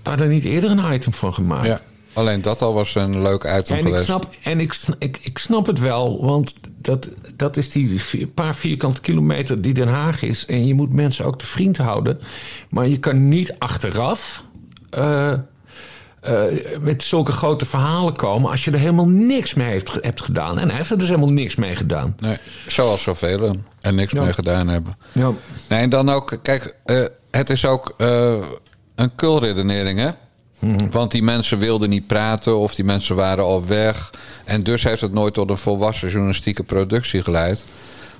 daar 0.05 0.17
dan 0.17 0.27
niet 0.27 0.43
eerder 0.45 0.71
een 0.71 0.93
item 0.93 1.13
van 1.13 1.33
gemaakt? 1.33 1.65
Ja. 1.67 1.81
Alleen 2.13 2.41
dat 2.41 2.61
al 2.61 2.73
was 2.73 2.95
een 2.95 3.21
leuk 3.21 3.43
item 3.59 3.77
En, 3.77 3.85
ik 3.87 3.95
snap, 4.03 4.29
en 4.43 4.59
ik, 4.59 4.75
ik, 4.99 5.19
ik 5.21 5.37
snap 5.37 5.65
het 5.65 5.79
wel, 5.79 6.25
want 6.25 6.53
dat, 6.77 7.09
dat 7.35 7.57
is 7.57 7.69
die 7.71 8.01
vier- 8.01 8.27
paar 8.27 8.55
vierkante 8.55 9.01
kilometer 9.01 9.61
die 9.61 9.73
Den 9.73 9.87
Haag 9.87 10.21
is. 10.21 10.45
En 10.45 10.67
je 10.67 10.73
moet 10.73 10.93
mensen 10.93 11.25
ook 11.25 11.37
te 11.37 11.45
vriend 11.45 11.77
houden. 11.77 12.19
Maar 12.69 12.87
je 12.87 12.99
kan 12.99 13.27
niet 13.29 13.55
achteraf 13.59 14.43
eh, 14.89 15.31
eh, 15.31 15.39
met 16.81 17.03
zulke 17.03 17.31
grote 17.31 17.65
verhalen 17.65 18.13
komen... 18.15 18.51
als 18.51 18.65
je 18.65 18.71
er 18.71 18.79
helemaal 18.79 19.07
niks 19.09 19.53
mee 19.53 19.67
heeft, 19.69 19.91
hebt 20.01 20.21
gedaan. 20.21 20.59
En 20.59 20.67
hij 20.67 20.77
heeft 20.77 20.91
er 20.91 20.97
dus 20.97 21.07
helemaal 21.07 21.31
niks 21.31 21.55
mee 21.55 21.75
gedaan. 21.75 22.15
Nee, 22.19 22.37
zoals 22.67 23.01
zoveel 23.01 23.55
er 23.81 23.93
niks 23.93 24.11
Ja. 24.11 24.23
mee 24.23 24.33
gedaan 24.33 24.67
hebben. 24.67 24.97
Ja. 25.11 25.31
Nee, 25.69 25.79
en 25.81 25.89
dan 25.89 26.09
ook, 26.09 26.37
kijk, 26.41 26.75
eh, 26.85 27.03
het 27.31 27.49
is 27.49 27.65
ook 27.65 27.95
een 28.95 29.15
kulredenering, 29.15 29.99
hè? 29.99 30.09
Mhm. 30.59 30.89
Want 30.91 31.11
die 31.11 31.23
mensen 31.23 31.57
wilden 31.57 31.89
niet 31.89 32.07
praten 32.07 32.57
of 32.57 32.75
die 32.75 32.85
mensen 32.85 33.15
waren 33.15 33.43
al 33.43 33.65
weg. 33.65 34.09
En 34.45 34.63
dus 34.63 34.83
heeft 34.83 35.01
het 35.01 35.13
nooit 35.13 35.33
tot 35.33 35.49
een 35.49 35.57
volwassen 35.57 36.09
journalistieke 36.09 36.63
productie 36.63 37.21
geleid. 37.23 37.63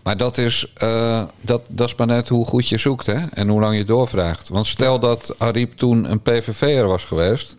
Maar 0.04 0.18
dat 0.18 0.38
is, 0.38 0.72
eh, 0.74 1.24
dat, 1.42 1.62
dat 1.68 1.88
is 1.88 1.96
maar 1.96 2.08
net 2.08 2.30
hoe 2.30 2.46
goed 2.46 2.70
je 2.70 2.78
zoekt 2.78 3.06
hè? 3.06 3.26
en 3.34 3.48
hoe 3.48 3.60
lang 3.62 3.78
je 3.78 3.84
doorvraagt. 3.84 4.50
Want 4.50 4.68
stel 4.68 5.00
dat 5.00 5.36
Ariep 5.38 5.78
toen 5.78 6.12
een 6.12 6.22
PVV'er 6.22 6.88
was 6.88 7.04
geweest... 7.04 7.56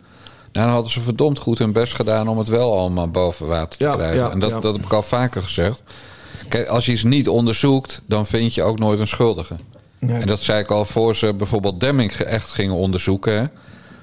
dan 0.52 0.68
hadden 0.68 0.92
ze 0.92 1.00
verdomd 1.00 1.38
goed 1.38 1.58
hun 1.58 1.72
best 1.72 1.94
gedaan 1.94 2.28
om 2.28 2.38
het 2.38 2.48
wel 2.48 2.78
allemaal 2.78 3.08
boven 3.10 3.46
water 3.46 3.78
te 3.78 3.84
Ja, 3.84 3.94
krijgen. 3.94 4.18
ja, 4.18 4.30
en 4.30 4.38
dat, 4.38 4.50
ja. 4.50 4.60
dat 4.60 4.74
heb 4.76 4.84
ik 4.84 4.92
al 4.92 5.02
vaker 5.02 5.42
gezegd. 5.42 5.82
Kijk, 6.48 6.68
als 6.68 6.86
je 6.86 6.92
iets 6.92 7.02
niet 7.02 7.28
onderzoekt, 7.28 8.00
dan 8.06 8.26
vind 8.26 8.54
je 8.54 8.62
ook 8.62 8.78
nooit 8.78 9.00
een 9.00 9.08
schuldige. 9.08 9.56
Nee. 10.06 10.20
En 10.20 10.26
dat 10.26 10.40
zei 10.40 10.60
ik 10.60 10.70
al 10.70 10.84
voor 10.84 11.16
ze 11.16 11.34
bijvoorbeeld 11.34 11.80
Demming 11.80 12.12
echt 12.12 12.50
gingen 12.50 12.74
onderzoeken. 12.74 13.50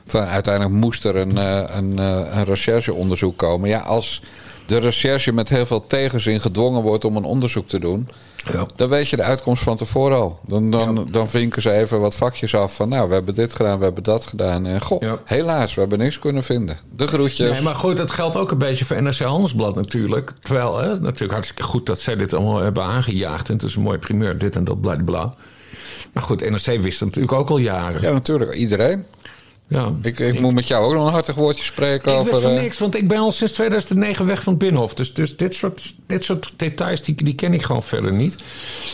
Van, 0.06 0.22
uiteindelijk 0.22 0.76
moest 0.76 1.06
er 1.06 1.16
een, 1.16 1.38
eh, 1.38 1.64
een, 1.68 2.00
eh, 2.00 2.38
een 2.38 2.44
rechercheonderzoek 2.44 3.38
komen. 3.38 3.70
Ja, 3.70 3.80
als 3.80 4.22
de 4.66 4.78
recherche 4.78 5.32
met 5.34 5.50
heel 5.50 5.66
veel 5.66 5.88
tegenzin 5.88 6.42
gedwongen 6.42 6.82
wordt 6.82 7.06
om 7.06 7.16
een 7.16 7.24
onderzoek 7.24 7.68
te 7.68 7.80
doen... 7.80 8.10
Ja. 8.52 8.66
dan 8.76 8.90
weet 8.90 9.10
je 9.10 9.16
de 9.16 9.22
uitkomst 9.24 9.64
van 9.64 9.78
tevoren 9.78 10.18
al. 10.18 10.40
Dan, 10.48 10.72
dan, 10.72 11.08
dan 11.12 11.30
vinken 11.30 11.62
ze 11.62 11.72
even 11.72 12.00
wat 12.00 12.16
vakjes 12.16 12.56
af 12.56 12.76
van... 12.76 12.90
nou, 12.90 13.08
we 13.08 13.14
hebben 13.14 13.36
dit 13.36 13.54
gedaan, 13.54 13.78
we 13.78 13.84
hebben 13.84 14.04
dat 14.04 14.26
gedaan. 14.26 14.66
En 14.66 14.82
goh, 14.82 15.02
Ja. 15.02 15.18
helaas, 15.26 15.74
we 15.74 15.82
hebben 15.82 16.00
niks 16.00 16.20
kunnen 16.20 16.44
vinden. 16.44 16.78
De 16.96 17.08
groetjes. 17.08 17.52
Nee, 17.52 17.62
maar 17.62 17.76
goed, 17.76 17.98
dat 17.98 18.12
geldt 18.12 18.36
ook 18.36 18.52
een 18.52 18.58
beetje 18.58 18.86
voor 18.86 19.02
NRC 19.02 19.20
Handelsblad 19.20 19.76
natuurlijk. 19.76 20.34
Terwijl, 20.42 20.78
hè, 20.78 21.00
natuurlijk 21.00 21.32
hartstikke 21.32 21.64
goed 21.64 21.86
dat 21.86 22.00
zij 22.00 22.16
dit 22.16 22.34
allemaal 22.34 22.60
hebben 22.60 22.84
aangejaagd. 22.84 23.48
En 23.48 23.54
het 23.54 23.64
is 23.64 23.76
een 23.76 23.82
mooi 23.82 23.98
primeur, 23.98 24.38
dit 24.38 24.56
en 24.56 24.64
dat, 24.64 24.82
bla 24.82 24.96
bla, 24.96 25.04
bla. 25.04 25.34
Maar 26.14 26.24
goed, 26.24 26.50
NRC 26.50 26.82
wist 26.82 27.00
het 27.00 27.10
natuurlijk 27.10 27.34
ook 27.34 27.50
al 27.50 27.58
jaren. 27.58 28.02
Ja, 28.02 28.12
natuurlijk. 28.12 28.54
Iedereen. 28.54 29.06
Ja. 29.68 29.92
Ik, 30.02 30.20
ik 30.20 30.40
moet 30.40 30.54
met 30.54 30.68
jou 30.68 30.86
ook 30.86 30.94
nog 30.94 31.06
een 31.06 31.14
hartig 31.14 31.36
woordje 31.36 31.64
spreken 31.64 32.12
Ik 32.12 32.18
over... 32.18 32.32
wist 32.32 32.44
van 32.44 32.52
eh, 32.52 32.62
niks, 32.62 32.78
want 32.78 32.96
ik 32.96 33.08
ben 33.08 33.18
al 33.18 33.32
sinds 33.32 33.54
2009 33.54 34.26
weg 34.26 34.44
van 34.44 34.54
het 34.54 34.62
Binnenhof. 34.62 34.94
Dus, 34.94 35.14
dus 35.14 35.38
dit, 35.38 35.54
soort, 35.54 35.96
dit 36.08 36.24
soort 36.24 36.54
details, 36.58 37.02
die, 37.02 37.24
die 37.24 37.36
ken 37.36 37.54
ik 37.54 37.62
gewoon 37.62 37.84
verder 37.84 38.14
niet. 38.14 38.36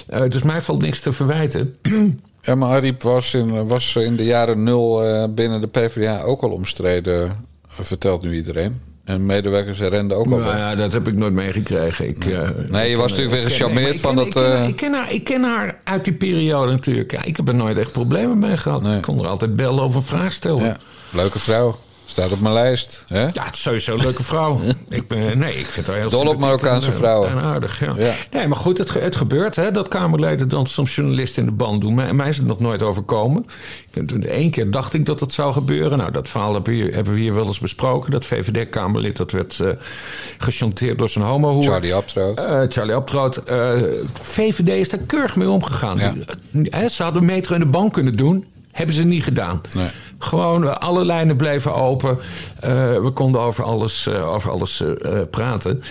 Eh, 0.08 0.30
dus 0.30 0.44
mij 0.44 0.62
valt 0.62 0.82
niks 0.82 1.00
te 1.00 1.14
verwijten. 1.14 1.78
Ja, 2.42 2.56
maar 2.56 2.70
Ariep 2.70 3.02
was 3.02 3.34
in, 3.34 3.68
was 3.68 3.96
in 3.96 4.16
de 4.16 4.24
jaren 4.24 4.64
nul 4.64 5.04
eh, 5.04 5.30
binnen 5.30 5.62
de 5.62 5.68
PvdA 5.68 6.22
ook 6.22 6.42
al 6.42 6.50
omstreden, 6.50 7.46
vertelt 7.68 8.22
nu 8.22 8.36
iedereen. 8.36 8.82
En 9.10 9.26
medewerkers 9.26 9.80
renden 9.80 10.18
ook 10.18 10.26
al 10.26 10.38
Nou 10.38 10.58
ja, 10.58 10.76
dat 10.76 10.92
heb 10.92 11.08
ik 11.08 11.16
nooit 11.16 11.34
meegekregen. 11.34 12.08
Ik, 12.08 12.26
eh, 12.26 12.50
Nee, 12.68 12.90
je 12.90 12.98
was 12.98 13.12
natuurlijk 13.12 13.42
weer 13.42 13.50
gecharmeerd 13.50 13.94
ik 13.96 14.00
van 14.00 14.16
dat... 14.16 14.26
Ik 14.26 14.34
ken, 14.34 14.44
haar, 14.44 14.62
eh, 14.62 14.68
ik, 14.68 14.76
ken 14.76 14.94
haar, 14.94 15.12
ik 15.14 15.24
ken 15.24 15.44
haar 15.44 15.80
uit 15.84 16.04
die 16.04 16.14
periode 16.14 16.72
natuurlijk. 16.72 17.12
Ja, 17.12 17.24
ik 17.24 17.38
heb 17.38 17.48
er 17.48 17.56
nooit 17.56 17.78
echt 17.78 17.92
problemen 17.92 18.40
mee 18.40 18.58
gehad. 18.58 18.82
Nee. 18.82 18.96
Ik 18.96 19.02
kon 19.02 19.20
er 19.20 19.28
altijd 19.28 19.56
bellen 19.56 19.84
of 19.84 19.96
een 19.96 20.04
vraag 20.04 20.34
stellen. 20.34 20.64
ja, 20.64 20.78
leuke 21.12 21.40
vrouw. 21.40 21.76
Staat 22.12 22.32
op 22.32 22.40
mijn 22.40 22.54
lijst. 22.54 23.04
Hè? 23.08 23.22
Ja, 23.22 23.44
het 23.44 23.54
is 23.54 23.62
sowieso 23.62 23.94
een 23.94 24.02
leuke 24.02 24.24
vrouw. 24.24 24.60
ik 24.90 25.08
ben, 25.08 25.38
nee, 25.38 25.54
ik 25.54 25.66
vind 25.66 25.88
haar 25.88 25.96
heel 25.96 26.10
Dol 26.10 26.28
op 26.28 26.40
Marokkaanse 26.40 26.88
en, 26.88 26.94
vrouwen. 26.94 27.30
En 27.30 27.38
aardig, 27.38 27.80
ja. 27.80 27.94
Ja. 27.98 28.14
Nee, 28.32 28.48
maar 28.48 28.58
goed, 28.58 28.78
het, 28.78 28.94
het 28.94 29.16
gebeurt 29.16 29.56
hè, 29.56 29.72
dat 29.72 29.88
Kamerleden 29.88 30.50
dan 30.50 30.66
soms 30.68 30.96
journalisten 30.96 31.44
in 31.44 31.50
de 31.50 31.56
band 31.56 31.82
doen. 31.82 31.94
Mij, 31.94 32.14
mij 32.14 32.30
is 32.30 32.38
het 32.38 32.46
nog 32.46 32.60
nooit 32.60 32.82
overkomen. 32.82 33.46
Eén 34.22 34.52
keer 34.52 34.72
dacht 34.72 34.94
ik 34.94 35.06
dat 35.06 35.20
het 35.20 35.34
zou 35.34 35.54
gebeuren. 35.54 35.98
Nou, 35.98 36.12
dat 36.12 36.30
verhaal 36.30 36.54
hebben 36.54 36.74
we 36.74 36.80
hier, 36.84 36.94
hebben 36.94 37.14
we 37.14 37.20
hier 37.20 37.34
wel 37.36 37.46
eens 37.46 37.60
besproken. 37.60 38.12
Dat 38.12 38.26
VVD-Kamerlid, 38.26 39.18
dat 39.18 39.32
werd 39.32 39.60
eh 39.60 39.68
gechanteerd 40.38 40.98
door 40.98 41.10
zijn 41.10 41.26
homohoer. 41.26 41.64
Charlie 41.64 41.96
Abtroot. 41.96 42.38
Eh, 42.40 42.62
Charlie 42.68 42.96
Abtroot. 42.96 43.38
eh, 43.38 43.72
VVD 44.22 44.68
is 44.70 44.90
daar 44.90 45.00
keurig 45.00 45.36
mee 45.36 45.50
omgegaan. 45.50 45.98
Ja. 45.98 46.14
Eh, 46.70 46.88
ze 46.88 47.04
hadden 47.04 47.26
metro 47.26 47.54
in 47.54 47.60
de 47.60 47.66
bank 47.68 47.94
kunnen 47.94 48.16
doen. 48.16 48.46
Hebben 48.80 48.96
ze 48.96 49.04
niet 49.04 49.24
gedaan. 49.24 49.62
Nee. 49.74 49.90
Gewoon 50.20 50.64
eh, 50.64 50.76
alle 50.76 51.06
lijnen 51.06 51.36
bleven 51.36 51.74
open. 51.76 52.18
Eh, 52.60 52.70
we 53.02 53.12
konden 53.14 53.42
over 53.42 53.64
alles, 53.64 54.08
eh, 54.08 54.34
over 54.34 54.52
alles 54.52 54.84
praten. 55.32 55.84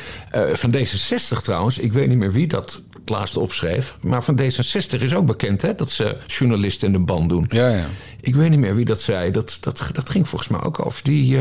Van 0.53 0.75
D66 0.77 1.43
trouwens, 1.43 1.79
ik 1.79 1.93
weet 1.93 2.09
niet 2.09 2.19
meer 2.19 2.33
wie 2.33 2.47
dat 2.47 2.83
het 2.93 3.09
laatst 3.11 3.37
opschreef. 3.37 3.95
Maar 4.01 4.23
van 4.25 4.41
D66 4.41 5.01
is 5.03 5.15
ook 5.15 5.27
bekend 5.27 5.63
hè, 5.63 5.75
dat 5.75 5.91
ze 5.91 6.17
journalisten 6.27 6.87
in 6.87 6.93
de 6.93 6.99
band 6.99 7.29
doen. 7.29 7.45
Ja, 7.49 7.69
ja. 7.69 7.87
Ik 8.21 8.35
weet 8.35 8.51
niet 8.51 8.59
meer 8.59 8.75
wie 8.75 8.85
dat 8.85 9.01
zei. 9.01 9.31
Dat, 9.31 9.59
dat, 9.61 9.85
dat 9.93 10.11
ging 10.11 10.29
volgens 10.29 10.51
mij 10.51 10.63
ook 10.63 10.87
over 10.87 11.01
die, 11.05 11.39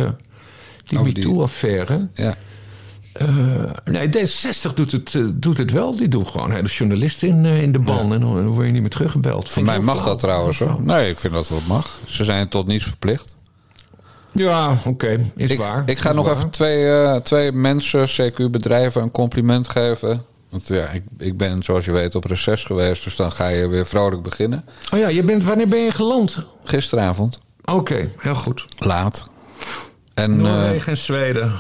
die- 0.86 1.00
MeToo-affaire. 1.04 2.08
ja. 2.14 2.36
Eh, 3.18 3.28
nee, 3.86 4.08
D66 4.10 4.74
doet 4.74 4.92
het, 4.92 5.16
eh, 5.16 5.24
doet 5.34 5.58
het 5.58 5.72
wel. 5.72 5.96
Die 5.98 6.08
doen 6.08 6.28
gewoon 6.28 6.52
hele 6.52 6.68
journalisten 6.68 7.28
in, 7.28 7.46
eh, 7.46 7.62
in 7.62 7.72
de 7.72 7.80
ban. 7.80 8.14
En 8.14 8.20
dan, 8.20 8.48
word 8.48 8.66
je 8.66 8.72
niet 8.72 8.82
meer 8.82 8.90
teruggebeld. 8.90 9.50
Voor 9.50 9.64
mij 9.64 9.80
mag 9.80 9.96
flauw. 9.96 10.08
dat 10.10 10.20
trouwens 10.20 10.60
hoor. 10.60 10.76
Nee, 10.82 11.10
ik 11.10 11.20
vind 11.20 11.34
dat 11.34 11.48
dat 11.48 11.66
mag. 11.68 12.00
Ze 12.06 12.24
zijn 12.24 12.48
tot 12.48 12.68
niets 12.68 12.84
verplicht. 12.86 13.36
Ja, 14.32 14.78
oké. 14.86 15.20
Is 15.36 15.50
Ik, 15.52 15.58
waar. 15.58 15.84
ik 15.86 15.98
ga 15.98 16.10
Is 16.10 16.16
nog 16.16 16.26
waar. 16.26 16.36
even 16.38 16.50
twee, 16.50 17.22
twee 17.22 17.52
mensen, 17.52 18.08
CQ-bedrijven, 18.08 19.02
een 19.02 19.12
compliment 19.12 19.70
geven. 19.70 20.24
Want 20.50 20.68
ja, 20.68 20.88
ik, 20.88 21.04
ik 21.18 21.38
ben 21.38 21.64
zoals 21.64 21.86
je 21.86 21.92
weet 21.92 22.16
op 22.16 22.24
reces 22.26 22.64
geweest. 22.64 23.04
Dus 23.04 23.16
dan 23.16 23.32
ga 23.32 23.48
je 23.48 23.68
weer 23.68 23.86
vrolijk 23.86 24.22
beginnen. 24.22 24.66
Oh 24.94 25.00
ja, 25.00 25.08
je 25.08 25.24
bent, 25.24 25.44
wanneer 25.44 25.68
ben 25.68 25.80
je 25.84 25.92
geland? 25.92 26.46
Gisteravond. 26.64 27.40
Oké, 27.66 28.10
heel 28.18 28.36
goed. 28.36 28.66
Laat. 28.78 29.30
En 30.18 30.32
eh, 30.32 30.38
Noorwegen 30.38 30.92
en 30.92 30.98
Zweden. 30.98 31.52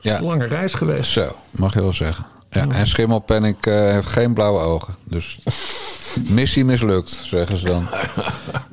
ja. 0.00 0.18
Een 0.18 0.24
lange 0.24 0.46
reis 0.46 0.74
geweest. 0.74 1.12
zo, 1.12 1.36
mag 1.50 1.74
je 1.74 1.80
wel 1.80 1.92
zeggen. 1.92 2.26
Ja, 2.50 2.66
en 2.68 2.86
Schimmelpenninck 2.86 3.66
eh 3.66 3.74
heeft 3.74 4.06
geen 4.06 4.34
blauwe 4.34 4.60
ogen. 4.60 4.94
Dus 5.04 5.38
missie 6.38 6.64
mislukt, 6.64 7.20
zeggen 7.24 7.58
ze 7.58 7.64
dan. 7.64 7.88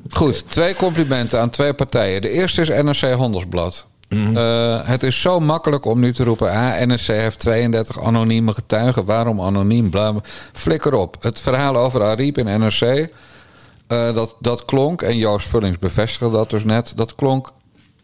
Goed, 0.09 0.51
twee 0.51 0.75
complimenten 0.75 1.39
aan 1.39 1.49
twee 1.49 1.73
partijen. 1.73 2.21
De 2.21 2.29
eerste 2.29 2.61
is 2.61 2.67
NRC 2.67 3.11
Handelsblad. 3.17 3.85
Eh, 4.09 4.79
het 4.83 5.03
is 5.03 5.21
zo 5.21 5.39
makkelijk 5.39 5.85
om 5.85 5.99
nu 5.99 6.13
te 6.13 6.23
roepen... 6.23 6.51
ah, 6.51 6.85
NRC 6.85 7.07
heeft 7.07 7.39
32 7.39 8.03
anonieme 8.03 8.53
getuigen. 8.53 9.05
Waarom 9.05 9.41
anoniem? 9.41 9.89
Bla. 9.89 10.13
Flikker 10.53 10.93
op. 10.93 11.15
Het 11.19 11.39
verhaal 11.39 11.77
over 11.77 12.03
Ariep 12.03 12.37
in 12.37 12.59
NRC... 12.59 12.81
eh, 12.81 14.13
dat, 14.13 14.35
dat 14.39 14.65
klonk, 14.65 15.01
en 15.01 15.17
Joost 15.17 15.47
Vullings 15.47 15.79
bevestigde 15.79 16.31
dat 16.31 16.49
dus 16.49 16.63
net... 16.63 16.93
dat 16.95 17.15
klonk 17.15 17.51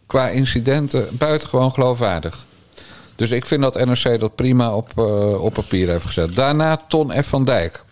qua 0.07 0.29
incidenten 0.29 1.07
buitengewoon 1.11 1.71
geloofwaardig. 1.71 2.45
Dus 3.15 3.31
ik 3.31 3.45
vind 3.45 3.61
dat 3.61 3.85
NRC 3.85 4.19
dat 4.19 4.35
prima 4.35 4.75
op, 4.75 4.91
eh, 4.95 5.43
op 5.43 5.53
papier 5.53 5.89
heeft 5.89 6.05
gezet. 6.05 6.35
Daarna 6.35 6.77
Ton 6.87 7.23
F. 7.23 7.27
van 7.27 7.45
Dijk. 7.45 7.84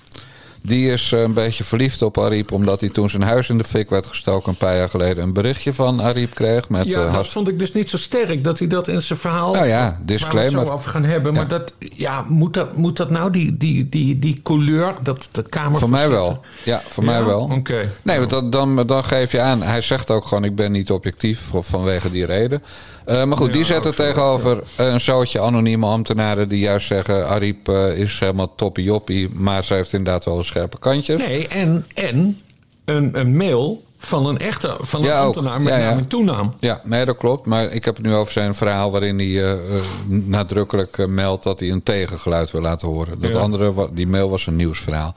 Die 0.66 0.92
is 0.92 1.12
eh, 1.12 1.22
een 1.22 1.34
beetje 1.34 1.64
verliefd 1.64 2.02
op 2.02 2.18
Ariep... 2.18 2.52
omdat 2.52 2.80
hij 2.80 2.90
toen 2.90 3.10
zijn 3.10 3.22
huis 3.22 3.50
in 3.50 3.58
de 3.58 3.64
fik 3.64 3.90
werd 3.90 4.06
gestoken... 4.06 4.50
een 4.50 4.58
paar 4.58 4.76
jaar 4.76 4.90
geleden 4.90 5.24
een 5.24 5.34
berichtje 5.34 5.74
van 5.74 6.02
Ariep 6.02 6.34
kreeg. 6.34 6.70
Met, 6.70 6.88
Ja, 6.88 7.06
eh, 7.06 7.14
dat 7.14 7.28
vond 7.28 7.48
ik 7.48 7.60
dus 7.60 7.72
niet 7.72 7.90
zo 7.90 7.98
sterk 7.98 8.44
dat 8.44 8.60
hij 8.60 8.68
dat 8.68 8.88
in 8.88 9.02
zijn 9.02 9.20
verhaal. 9.20 9.54
Nou 9.54 9.68
ja, 9.68 10.00
Waar 10.06 10.34
we 10.34 10.50
zo 10.50 10.64
over 10.64 10.92
gaan 10.92 11.04
hebben. 11.04 11.34
Maar 11.34 11.48
dat, 11.48 11.74
ja, 11.80 12.26
moet, 12.28 12.54
dat, 12.54 12.78
moet 12.78 12.98
dat 12.98 13.10
nou 13.10 13.32
die, 13.32 13.58
die, 13.58 13.90
die, 13.90 14.20
die 14.20 14.40
couleur, 14.44 14.94
dat 15.02 15.30
de 15.32 15.44
Kamer. 15.50 15.80
Voor 15.80 15.90
mij 15.90 16.10
wel. 16.10 16.42
Ja, 16.64 16.82
voor 16.90 17.04
mij 17.04 17.26
wel. 17.26 17.42
Oké. 17.42 17.90
Nee, 18.02 18.18
want 18.18 18.30
dan, 18.30 18.50
dan, 18.50 18.88
dan 18.88 19.04
geef 19.04 19.32
je 19.32 19.40
aan. 19.40 19.62
Hij 19.62 19.82
zegt 19.82 20.12
ook 20.12 20.26
gewoon: 20.26 20.44
ik 20.44 20.56
ben 20.56 20.72
niet 20.72 20.92
objectief 20.92 21.50
vanwege 21.54 22.12
die 22.12 22.26
reden. 22.26 22.64
Eh, 23.06 23.24
maar 23.24 23.38
goed, 23.38 23.48
Ja, 23.48 23.54
die 23.54 23.66
zetten 23.66 23.96
tegenover 23.96 24.64
een 24.78 25.02
zootje 25.02 25.40
anonieme 25.40 25.86
ambtenaren 25.86 26.50
die 26.50 26.60
juist 26.60 26.88
zeggen: 26.88 27.28
Ariep 27.28 27.70
eh, 27.70 27.98
is 27.98 28.20
helemaal 28.20 28.56
toppie 28.56 28.84
joppie, 28.84 29.30
maar 29.34 29.64
ze 29.64 29.74
heeft 29.74 29.94
inderdaad 29.94 30.26
wel 30.26 30.38
een 30.38 30.46
scherpe 30.46 30.80
kantjes. 30.80 31.22
Nee, 31.22 31.48
en, 31.48 31.86
en 31.94 32.42
een, 32.86 33.20
een 33.20 33.38
mail 33.38 33.84
van 34.06 34.26
een 34.26 34.38
echte 34.38 34.78
van 34.80 35.00
een 35.00 35.06
Ja, 35.06 35.22
ambtenaar 35.22 35.62
met 35.62 35.74
Ja, 35.74 35.80
ja. 35.80 35.90
naam 35.90 35.98
en 35.98 36.08
toenaam. 36.08 36.54
Ja, 36.60 36.82
nee, 36.84 37.06
dat 37.06 37.18
klopt. 37.18 37.46
Maar 37.46 37.72
ik 37.72 37.86
heb 37.86 37.96
het 37.96 38.06
nu 38.06 38.14
over 38.14 38.34
zijn 38.34 38.56
verhaal 38.56 38.92
waarin 38.92 39.18
hij 39.18 39.28
eh, 39.28 39.52
eh, 39.52 39.60
nadrukkelijk 40.08 40.98
eh, 40.98 41.06
meldt 41.06 41.44
dat 41.44 41.60
hij 41.60 41.72
een 41.72 41.84
tegengeluid 41.84 42.52
wil 42.52 42.62
laten 42.62 42.88
horen. 42.88 43.20
Dat 43.20 43.36
andere, 43.36 43.90
die 43.92 44.08
mail 44.08 44.30
was 44.30 44.48
een 44.48 44.56
nieuwsverhaal. 44.56 45.16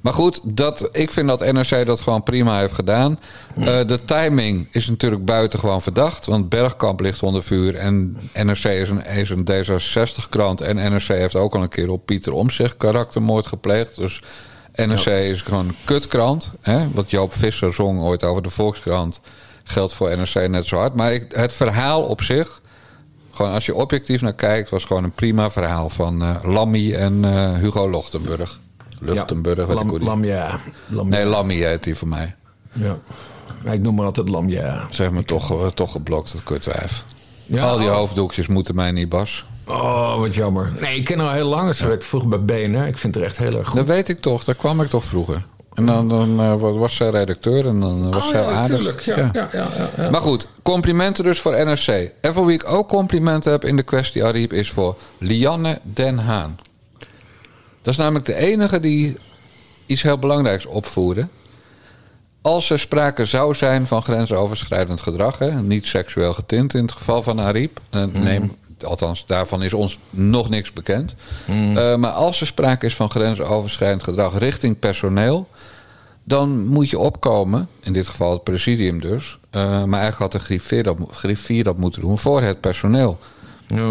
Maar 0.00 0.12
goed, 0.12 0.40
dat, 0.42 0.88
ik 0.92 1.10
vind 1.10 1.28
dat 1.28 1.52
NRC 1.52 1.86
dat 1.86 2.00
gewoon 2.00 2.22
prima 2.22 2.58
heeft 2.58 2.74
gedaan. 2.74 3.18
De 3.54 3.98
timing 4.04 4.68
is 4.70 4.86
natuurlijk 4.88 5.24
buitengewoon 5.24 5.82
verdacht. 5.82 6.26
Want 6.26 6.48
Bergkamp 6.48 7.00
ligt 7.00 7.22
onder 7.22 7.42
vuur 7.42 7.74
en 7.74 8.16
NRC 8.34 8.64
is 8.64 8.90
een, 8.90 9.04
is 9.06 9.30
een 9.30 9.48
D66-krant. 9.50 10.60
En 10.60 10.76
NRC 10.76 11.06
heeft 11.06 11.36
ook 11.36 11.54
al 11.54 11.62
een 11.62 11.68
keer 11.68 11.90
op 11.90 12.06
Pieter 12.06 12.32
Omtzigt 12.32 12.76
karaktermoord 12.76 13.46
gepleegd. 13.46 13.96
Dus 13.96 14.20
NRC 14.76 15.06
is 15.06 15.40
gewoon 15.42 15.68
een 15.68 15.76
kutkrant. 15.84 16.50
Hè? 16.60 16.90
Wat 16.90 17.10
Joop 17.10 17.34
Visser 17.34 17.72
zong 17.72 18.00
ooit 18.00 18.24
over 18.24 18.42
de 18.42 18.50
Volkskrant. 18.50 19.20
Geldt 19.64 19.92
voor 19.92 20.16
NRC 20.16 20.48
net 20.48 20.66
zo 20.66 20.76
hard. 20.76 20.94
Maar 20.94 21.12
ik, 21.12 21.26
het 21.32 21.52
verhaal 21.52 22.02
op 22.02 22.22
zich, 22.22 22.60
gewoon 23.32 23.52
als 23.52 23.66
je 23.66 23.74
objectief 23.74 24.20
naar 24.20 24.34
kijkt, 24.34 24.70
was 24.70 24.84
gewoon 24.84 25.04
een 25.04 25.12
prima 25.12 25.50
verhaal 25.50 25.88
van 25.90 26.22
eh 26.22 26.36
Lammy 26.42 26.94
en 26.94 27.24
eh, 27.24 27.52
Hugo 27.54 27.90
Lochtenburg. 27.90 28.60
Luchtenburg, 29.00 29.68
Lam, 29.68 29.98
lam 29.98 30.24
ja. 30.24 30.58
Lam, 30.88 31.08
Nee, 31.08 31.24
Lammy 31.24 31.54
heet 31.54 31.82
die 31.82 31.94
voor 31.94 32.08
mij. 32.08 32.34
ja. 32.72 32.98
Ik 33.64 33.80
noem 33.80 33.94
maar 33.94 34.04
altijd 34.04 34.28
lam 34.28 34.48
ja. 34.48 34.86
Zeg 34.90 35.10
maar 35.10 35.22
toch, 35.24 35.50
eh, 35.50 35.66
toch 35.66 35.92
geblokt, 35.92 36.32
dat 36.32 36.42
kutwijf. 36.42 37.04
Ja, 37.44 37.68
Al 37.68 37.78
die 37.78 37.88
oh. 37.88 37.94
hoofddoekjes 37.94 38.46
moeten 38.46 38.74
mij 38.74 38.90
niet, 38.90 39.08
Bas. 39.08 39.44
Oh, 39.66 40.18
wat 40.18 40.34
jammer. 40.34 40.72
Nee, 40.80 40.96
ik 40.96 41.04
ken 41.04 41.18
haar 41.18 41.34
heel 41.34 41.48
lang. 41.48 41.74
Ze 41.74 41.86
werkte 41.86 42.06
vroeger 42.06 42.28
bij 42.28 42.40
BNR. 42.68 42.86
Ik 42.86 42.98
vind 42.98 43.14
het 43.14 43.24
echt 43.24 43.38
heel 43.38 43.58
erg 43.58 43.66
goed. 43.66 43.76
Dat 43.76 43.86
weet 43.86 44.08
ik 44.08 44.20
toch, 44.20 44.44
daar 44.44 44.54
kwam 44.54 44.80
ik 44.80 44.88
toch 44.88 45.04
vroeger. 45.04 45.44
En 45.74 45.86
dan, 45.86 46.08
dan 46.08 46.40
eh, 46.40 46.54
was 46.60 46.96
zij 46.96 47.10
redacteur 47.10 47.66
en 47.66 47.80
dan 47.80 48.10
was 48.12 48.22
Oh, 48.24 48.28
zij 48.30 48.40
ja, 48.42 48.46
aardig. 48.48 48.76
tuurlijk. 48.76 49.00
Ja, 49.00 49.16
ja. 49.16 49.30
Ja, 49.32 49.48
ja, 49.52 49.90
ja. 49.96 50.10
Maar 50.10 50.20
goed, 50.20 50.46
complimenten 50.62 51.24
dus 51.24 51.40
voor 51.40 51.64
NRC. 51.64 52.10
En 52.20 52.32
voor 52.32 52.46
wie 52.46 52.54
ik 52.54 52.68
ook 52.68 52.88
complimenten 52.88 53.52
heb 53.52 53.64
in 53.64 53.76
de 53.76 53.82
kwestie 53.82 54.24
Ariep 54.24 54.52
is 54.52 54.70
voor 54.70 54.96
Lianne 55.18 55.78
Den 55.82 56.18
Haan. 56.18 56.58
Dat 57.82 57.92
is 57.94 57.96
namelijk 57.96 58.24
de 58.24 58.34
enige 58.34 58.80
die 58.80 59.16
iets 59.86 60.02
heel 60.02 60.18
belangrijks 60.18 60.66
opvoerde. 60.66 61.28
Als 62.42 62.70
er 62.70 62.78
sprake 62.78 63.24
zou 63.26 63.54
zijn 63.54 63.86
van 63.86 64.02
grensoverschrijdend 64.02 65.00
gedrag, 65.00 65.38
hè, 65.38 65.62
niet 65.62 65.86
seksueel 65.86 66.32
getint 66.32 66.74
in 66.74 66.82
het 66.82 66.92
geval 66.92 67.22
van 67.22 67.40
Ariep. 67.40 67.80
eh, 67.90 68.04
Nee, 68.12 68.50
althans, 68.82 69.26
daarvan 69.26 69.62
is 69.62 69.74
ons 69.74 69.98
nog 70.10 70.48
niks 70.48 70.72
bekend. 70.72 71.14
Eh, 71.76 71.96
maar 71.96 72.10
als 72.10 72.40
er 72.40 72.46
sprake 72.46 72.86
is 72.86 72.94
van 72.94 73.10
grensoverschrijdend 73.10 74.02
gedrag 74.02 74.38
richting 74.38 74.78
personeel, 74.78 75.48
dan 76.24 76.66
moet 76.66 76.90
je 76.90 76.98
opkomen, 76.98 77.68
in 77.80 77.92
dit 77.92 78.08
geval 78.08 78.32
het 78.32 78.44
presidium 78.44 79.00
dus. 79.00 79.38
eh, 79.50 79.62
maar 79.62 80.00
eigenlijk 80.00 80.32
had 80.32 80.32
de 80.32 80.46
griffier 80.46 80.82
dat, 80.82 80.96
griffier 81.10 81.64
dat 81.64 81.76
moeten 81.76 82.00
doen 82.00 82.18
voor 82.18 82.42
het 82.42 82.60
personeel. 82.60 83.18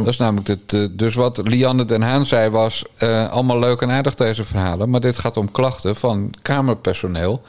Dat 0.04 0.08
is 0.08 0.18
namelijk 0.18 0.48
het. 0.48 0.74
eh, 0.74 0.88
dus 0.92 1.16
wat 1.16 1.42
Lianne 1.44 1.86
Den 1.86 2.02
Haan 2.02 2.26
zei 2.26 2.50
was. 2.50 2.84
allemaal 3.30 3.60
leuk 3.60 3.82
en 3.82 3.92
aardig 3.92 4.16
deze 4.16 4.44
verhalen. 4.44 4.90
Maar 4.90 5.02
dit 5.02 5.18
gaat 5.18 5.38
om 5.38 5.52
klachten 5.52 5.96
van 5.96 6.34
Kamerpersoneel. 6.42 7.42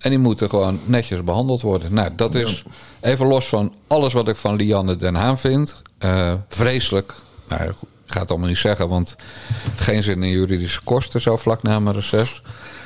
En 0.00 0.10
die 0.10 0.18
moeten 0.18 0.48
gewoon 0.48 0.80
netjes 0.84 1.24
behandeld 1.24 1.60
worden. 1.60 1.94
Nou, 1.94 2.10
dat 2.16 2.34
is 2.34 2.62
even 3.00 3.26
los 3.26 3.46
van 3.48 3.74
alles 3.86 4.12
wat 4.12 4.28
ik 4.28 4.36
van 4.36 4.56
Lianne 4.56 4.96
Den 4.96 5.14
Haan 5.14 5.38
vind. 5.38 5.82
eh, 5.98 6.32
vreselijk. 6.48 7.14
Nou, 7.48 7.62
ik 7.64 7.74
ga 8.06 8.20
het 8.20 8.30
allemaal 8.30 8.48
niet 8.48 8.58
zeggen, 8.58 8.88
want 8.88 9.16
geen 9.76 10.02
zin 10.02 10.22
in 10.22 10.30
juridische 10.30 10.80
kosten 10.84 11.20
zo 11.20 11.36
vlak 11.36 11.62
na 11.62 11.78
mijn 11.80 11.94
reces. 11.96 12.42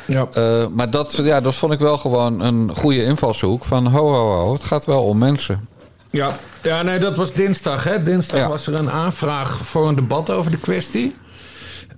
Ja. 0.06 0.26
Eh, 0.32 0.66
maar 0.68 0.90
dat, 0.90 1.12
ja, 1.22 1.40
dat 1.40 1.54
vond 1.54 1.72
ik 1.72 1.78
wel 1.78 1.96
gewoon 1.98 2.40
een 2.40 2.76
goede 2.76 3.04
invalshoek. 3.04 3.64
Van 3.64 3.86
ho, 3.86 4.12
ho, 4.12 4.36
ho, 4.36 4.52
het 4.52 4.64
gaat 4.64 4.84
wel 4.84 5.02
om 5.02 5.18
mensen. 5.18 5.68
Ja, 6.10 6.36
ja 6.62 6.82
nee, 6.82 6.98
dat 6.98 7.16
was 7.16 7.32
dinsdag. 7.32 7.84
Hè? 7.84 8.02
Dinsdag 8.02 8.38
Ja. 8.40 8.48
was 8.48 8.66
er 8.66 8.74
een 8.74 8.90
aanvraag 8.90 9.58
voor 9.66 9.88
een 9.88 9.94
debat 9.94 10.30
over 10.30 10.50
de 10.50 10.58
kwestie. 10.58 11.14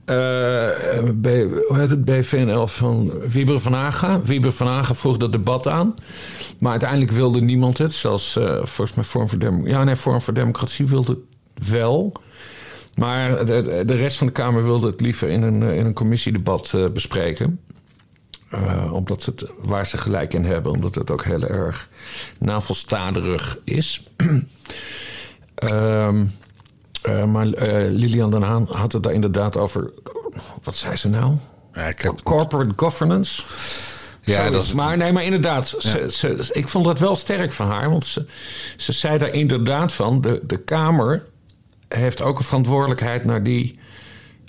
Eh, 0.07 0.17
B, 1.21 1.27
hoe 1.69 1.77
heet 1.79 1.91
het? 1.91 2.05
BVNL 2.05 2.67
van 2.67 3.13
Wieber 3.29 3.61
van 3.61 3.73
Haga. 3.73 4.21
Wieber 4.23 4.53
van 4.53 4.67
Haga 4.67 4.95
vroeg 4.95 5.17
dat 5.17 5.33
debat 5.33 5.69
aan. 5.69 5.95
Maar 6.59 6.71
uiteindelijk 6.71 7.11
wilde 7.11 7.41
niemand 7.41 7.79
het. 7.79 7.93
Zelfs 7.93 8.37
eh, 8.37 8.45
volgens 8.57 8.93
mij 8.95 9.05
Vorm 9.05 9.29
voor, 9.29 9.39
Dem 9.39 9.67
ja, 9.67 9.85
nee, 9.85 9.97
Vorm 9.97 10.21
voor 10.21 10.35
Democratie 10.35 10.87
wilde 10.87 11.13
het 11.13 11.69
wel. 11.69 12.13
Maar 12.95 13.45
de, 13.47 13.83
de- 13.87 13.95
rest 13.97 14.19
van 14.19 14.27
de 14.27 14.33
Kamer 14.33 14.65
wilde 14.65 14.87
het 14.87 15.01
liever 15.01 15.29
in 15.29 15.43
een, 15.43 15.63
eh, 15.63 15.77
in 15.77 15.87
een 15.87 15.95
commissiedebat 15.95 16.75
bespreken. 16.93 17.61
Eh, 18.51 18.93
omdat 18.93 19.23
ze 19.23 19.31
het, 19.31 19.51
waar 19.63 19.87
ze 19.87 19.99
gelijk 19.99 20.35
in 20.35 20.45
hebben, 20.45 20.73
omdat 20.73 20.95
het 20.95 21.11
ook 21.11 21.25
heel 21.25 21.43
erg 21.43 21.89
navelstaderig 22.39 23.59
is. 23.65 24.03
Ehm, 25.55 26.25
eh, 27.07 27.25
maar 27.25 27.53
eh, 27.53 27.91
Lilian 27.91 28.31
Den 28.31 28.43
Haan 28.43 28.67
had 28.71 28.93
het 28.93 29.03
daar 29.03 29.13
inderdaad 29.13 29.57
over. 29.57 29.91
Wat 30.63 30.77
zei 30.77 30.97
ze 30.97 31.09
nou? 31.09 31.35
Corporate 32.23 32.73
governance. 32.77 33.43
Ja, 34.23 34.35
Zoiets. 34.37 34.53
dat 34.57 34.65
is- 34.65 34.73
Maar 34.73 34.97
nee, 34.97 35.13
maar 35.13 35.25
inderdaad, 35.25 35.69
ze, 35.79 36.07
ze- 36.11 36.49
ik 36.53 36.69
vond 36.69 36.85
dat 36.85 36.99
wel 36.99 37.17
sterk 37.17 37.53
van 37.53 37.67
haar. 37.67 37.91
Want 37.91 38.05
ze, 38.07 38.27
ze 38.77 38.93
zei 38.93 39.19
daar 39.19 39.33
inderdaad 39.35 39.93
van: 39.93 40.21
de, 40.21 40.41
de 40.47 40.57
Kamer 40.57 41.27
heeft 41.89 42.23
ook 42.23 42.39
een 42.39 42.45
verantwoordelijkheid 42.45 43.25
naar 43.25 43.43
die 43.43 43.79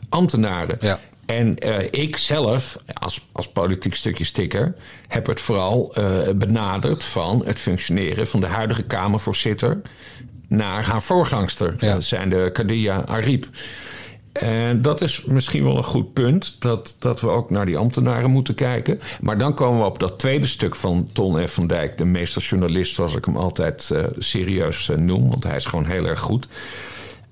ambtenaren. 0.09 0.77
Ja. 0.79 0.99
En 1.25 1.57
eh, 1.57 2.03
ik 2.03 2.17
zelf, 2.17 2.77
als, 2.93 3.21
als 3.31 3.47
politiek 3.47 3.95
stukje 3.95 4.23
sticker, 4.23 4.75
heb 5.07 5.25
het 5.25 5.41
vooral 5.41 5.93
benaderd 6.35 7.03
van 7.03 7.41
het 7.45 7.59
functioneren 7.59 8.27
van 8.27 8.39
de 8.39 8.45
huidige 8.47 8.83
Kamervoorzitter 8.83 9.81
naar 10.47 10.85
haar 10.85 11.01
voorgangster, 11.01 11.75
Ja. 11.77 11.99
zijn 11.99 12.29
de 12.29 12.49
Kadia 12.53 13.03
Ariep. 13.05 13.47
En 14.39 14.81
dat 14.81 15.01
is 15.01 15.23
misschien 15.23 15.63
wel 15.63 15.77
een 15.77 15.83
goed 15.83 16.13
punt, 16.13 16.55
dat, 16.59 16.95
dat 16.99 17.21
we 17.21 17.29
ook 17.29 17.49
naar 17.49 17.65
die 17.65 17.77
ambtenaren 17.77 18.31
moeten 18.31 18.55
kijken. 18.55 18.99
Maar 19.21 19.37
dan 19.37 19.53
komen 19.53 19.79
we 19.79 19.85
op 19.85 19.99
dat 19.99 20.19
tweede 20.19 20.47
stuk 20.47 20.75
van 20.75 21.09
Ton 21.13 21.47
F. 21.47 21.53
van 21.53 21.67
Dijk, 21.67 21.97
de 21.97 22.05
meesterjournalist, 22.05 22.95
zoals 22.95 23.15
ik 23.15 23.25
hem 23.25 23.37
altijd 23.37 23.91
eh, 23.91 24.03
serieus 24.17 24.89
eh, 24.89 24.97
noem, 24.97 25.29
want 25.29 25.43
hij 25.43 25.55
is 25.55 25.65
gewoon 25.65 25.85
heel 25.85 26.05
erg 26.05 26.19
goed. 26.19 26.47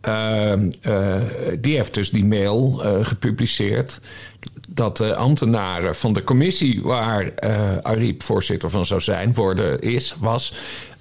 Ehm, 0.01 0.71
eh, 0.81 1.15
die 1.59 1.75
heeft 1.75 1.93
dus 1.93 2.09
die 2.09 2.25
mail 2.25 2.81
gepubliceerd. 3.01 3.99
Dat 4.69 4.97
de 4.97 5.15
ambtenaren 5.15 5.95
van 5.95 6.13
de 6.13 6.23
commissie 6.23 6.81
waar 6.83 7.31
Ariep 7.81 8.23
voorzitter 8.23 8.69
van 8.69 8.85
zou 8.85 9.01
zijn, 9.01 9.33
worden, 9.33 9.81
is, 9.81 10.15
was, 10.19 10.53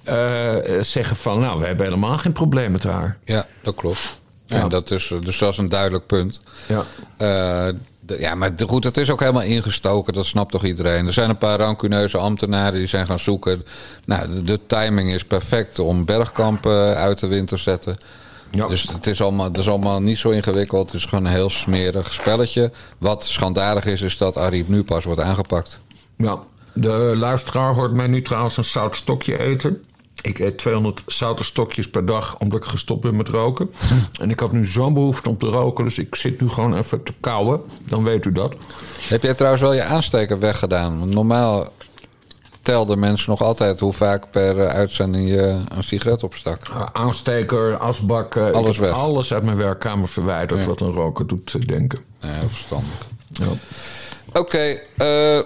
eh, 0.05 0.81
zeggen 0.81 1.15
van 1.17 1.39
nou, 1.39 1.59
we 1.59 1.65
hebben 1.65 1.85
helemaal 1.85 2.17
geen 2.17 2.31
probleem 2.31 2.71
met 2.71 2.83
haar. 2.83 3.17
Ja, 3.23 3.45
dat 3.61 3.75
klopt. 3.75 4.19
Ja. 4.45 4.61
En 4.61 4.69
dat 4.69 4.91
is, 4.91 5.13
dus 5.21 5.37
dat 5.37 5.51
is 5.51 5.57
een 5.57 5.69
duidelijk 5.69 6.05
punt. 6.05 6.41
Ja. 6.67 6.85
Eh, 7.17 7.73
ja, 8.19 8.35
maar 8.35 8.51
goed, 8.67 8.83
het 8.83 8.97
is 8.97 9.09
ook 9.09 9.19
helemaal 9.19 9.41
ingestoken. 9.41 10.13
Dat 10.13 10.25
snapt 10.25 10.51
toch 10.51 10.63
iedereen. 10.63 11.07
Er 11.07 11.13
zijn 11.13 11.29
een 11.29 11.37
paar 11.37 11.59
rancuneuze 11.59 12.17
ambtenaren 12.17 12.79
die 12.79 12.87
zijn 12.87 13.07
gaan 13.07 13.19
zoeken. 13.19 13.65
Nou, 14.05 14.43
de, 14.43 14.59
timing 14.67 15.13
is 15.13 15.25
perfect 15.25 15.79
om 15.79 16.05
Bergkamp 16.05 16.65
eh, 16.65 16.91
uit 16.91 17.19
de 17.19 17.27
wind 17.27 17.47
te 17.47 17.57
zetten. 17.57 17.97
Ja. 18.51 18.67
Dus 18.67 18.83
het 18.83 19.07
is, 19.07 19.21
allemaal, 19.21 19.45
het 19.45 19.57
is 19.57 19.69
allemaal 19.69 20.01
niet 20.01 20.17
zo 20.17 20.29
ingewikkeld. 20.29 20.91
Het 20.91 21.01
is 21.01 21.05
gewoon 21.05 21.25
een 21.25 21.31
heel 21.31 21.49
smerig 21.49 22.13
spelletje. 22.13 22.71
Wat 22.97 23.25
schandalig 23.25 23.85
is, 23.85 24.01
is 24.01 24.17
dat 24.17 24.37
Ariep 24.37 24.67
nu 24.67 24.83
pas 24.83 25.03
wordt 25.03 25.21
aangepakt. 25.21 25.79
Ja, 26.17 26.39
de 26.73 27.13
luisteraar 27.15 27.73
hoort 27.73 27.93
mij 27.93 28.07
nu 28.07 28.21
trouwens 28.21 28.57
een 28.57 28.63
zout 28.63 28.95
stokje 28.95 29.39
eten. 29.39 29.83
Ik 30.25 30.39
eet 30.39 30.57
200 30.57 31.03
zoute 31.07 31.43
stokjes 31.43 31.89
per 31.89 32.05
dag 32.05 32.37
omdat 32.39 32.59
ik 32.59 32.67
gestopt 32.67 33.01
ben 33.01 33.15
met 33.15 33.27
roken. 33.27 33.71
En 34.21 34.29
ik 34.29 34.39
had 34.39 34.51
nu 34.51 34.65
zo'n 34.65 34.93
behoefte 34.93 35.29
om 35.29 35.37
te 35.37 35.45
roken, 35.45 35.83
dus 35.83 35.97
ik 35.97 36.15
zit 36.15 36.41
nu 36.41 36.49
gewoon 36.49 36.77
even 36.77 37.03
te 37.03 37.13
kauwen. 37.19 37.61
Dan 37.85 38.03
weet 38.03 38.25
u 38.25 38.31
dat. 38.31 38.55
Heb 39.07 39.21
jij 39.21 39.33
trouwens 39.33 39.63
wel 39.63 39.73
je 39.73 39.83
aansteker 39.83 40.39
weggedaan? 40.39 40.99
Want 40.99 41.13
normaal 41.13 41.67
telden 42.61 42.99
mensen 42.99 43.29
nog 43.29 43.41
altijd 43.41 43.79
hoe 43.79 43.93
vaak 43.93 44.31
per 44.31 44.59
eh, 44.59 44.67
uitzending 44.67 45.29
je 45.29 45.59
een 45.75 45.83
sigaret 45.83 46.23
opstak. 46.23 46.67
Uh, 46.69 46.85
aansteker, 46.93 47.77
asbak, 47.77 48.37
Alles 48.37 48.77
weg. 48.77 48.91
alles 48.91 49.33
uit 49.33 49.43
mijn 49.43 49.57
werkkamer 49.57 50.07
verwijderd 50.07 50.65
wat 50.65 50.81
een 50.81 50.91
roker 50.91 51.27
doet 51.27 51.53
eh, 51.53 51.61
denken. 51.61 51.99
Ja, 52.19 52.29
verstandig. 52.47 53.07
Ja. 53.27 53.45
Oké, 54.33 54.79
eh, 54.97 55.39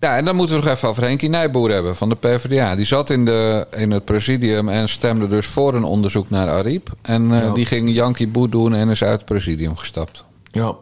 ja, 0.00 0.16
en 0.16 0.24
dan 0.24 0.36
moeten 0.36 0.58
we 0.58 0.64
nog 0.64 0.72
even 0.74 0.88
over 0.88 1.02
Henkie 1.02 1.28
Nijboer 1.28 1.70
hebben 1.70 1.96
van 1.96 2.08
de 2.08 2.14
PvdA. 2.14 2.74
Die 2.74 2.84
zat 2.84 3.10
in, 3.10 3.24
de, 3.24 3.66
in 3.76 3.90
het 3.90 4.04
presidium 4.04 4.68
en 4.68 4.88
stemde 4.88 5.28
dus 5.28 5.46
voor 5.46 5.74
een 5.74 5.84
onderzoek 5.84 6.30
naar 6.30 6.48
Ariep. 6.48 6.88
En 7.02 7.32
eh, 7.32 7.38
Ja. 7.40 7.52
die 7.52 7.66
ging 7.66 7.90
Yankee 7.90 8.26
Boet 8.28 8.50
doen 8.52 8.74
en 8.74 8.88
is 8.88 9.02
uit 9.04 9.12
het 9.16 9.24
presidium 9.24 9.76
gestapt. 9.76 10.24
ja. 10.50 10.74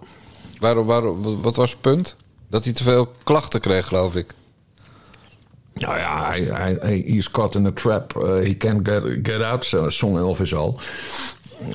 Waarom, 0.60 0.86
waarom, 0.86 1.42
wat 1.42 1.56
was 1.56 1.70
het 1.70 1.80
punt? 1.80 2.16
Dat 2.50 2.64
hij 2.64 2.72
te 2.72 2.82
veel 2.82 3.12
klachten 3.24 3.60
kreeg, 3.60 3.86
geloof 3.86 4.14
ik. 4.16 4.34
Nou 5.74 5.98
ja, 5.98 6.26
hij, 6.28 6.40
hij, 6.42 6.76
hij 6.80 6.98
is 6.98 7.30
caught 7.30 7.54
in 7.54 7.66
a 7.66 7.70
trap. 7.74 8.14
Uh, 8.16 8.22
he 8.24 8.56
can't 8.56 8.88
get, 8.88 9.02
get 9.22 9.42
out, 9.42 9.64
zo- 9.64 9.90
zong 9.90 10.16
Elvis 10.18 10.54
al. 10.54 10.80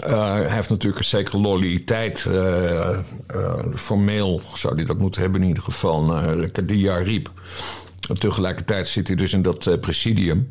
Uh, 0.07 0.31
hij 0.33 0.47
heeft 0.49 0.69
natuurlijk 0.69 1.01
een 1.01 1.07
zekere 1.07 1.37
loyaliteit. 1.37 2.25
eh, 2.25 2.89
eh, 2.89 2.99
formeel 3.75 4.41
zou 4.53 4.75
hij 4.75 4.85
dat 4.85 4.97
moeten 4.97 5.21
hebben 5.21 5.41
in 5.41 5.47
ieder 5.47 5.63
geval 5.63 6.03
naar 6.03 6.49
Kadia 6.49 6.95
Riep. 6.97 7.31
En 8.09 8.19
tegelijkertijd 8.19 8.87
zit 8.87 9.07
hij 9.07 9.15
dus 9.15 9.33
in 9.33 9.41
dat 9.41 9.67
eh, 9.67 9.79
presidium. 9.79 10.49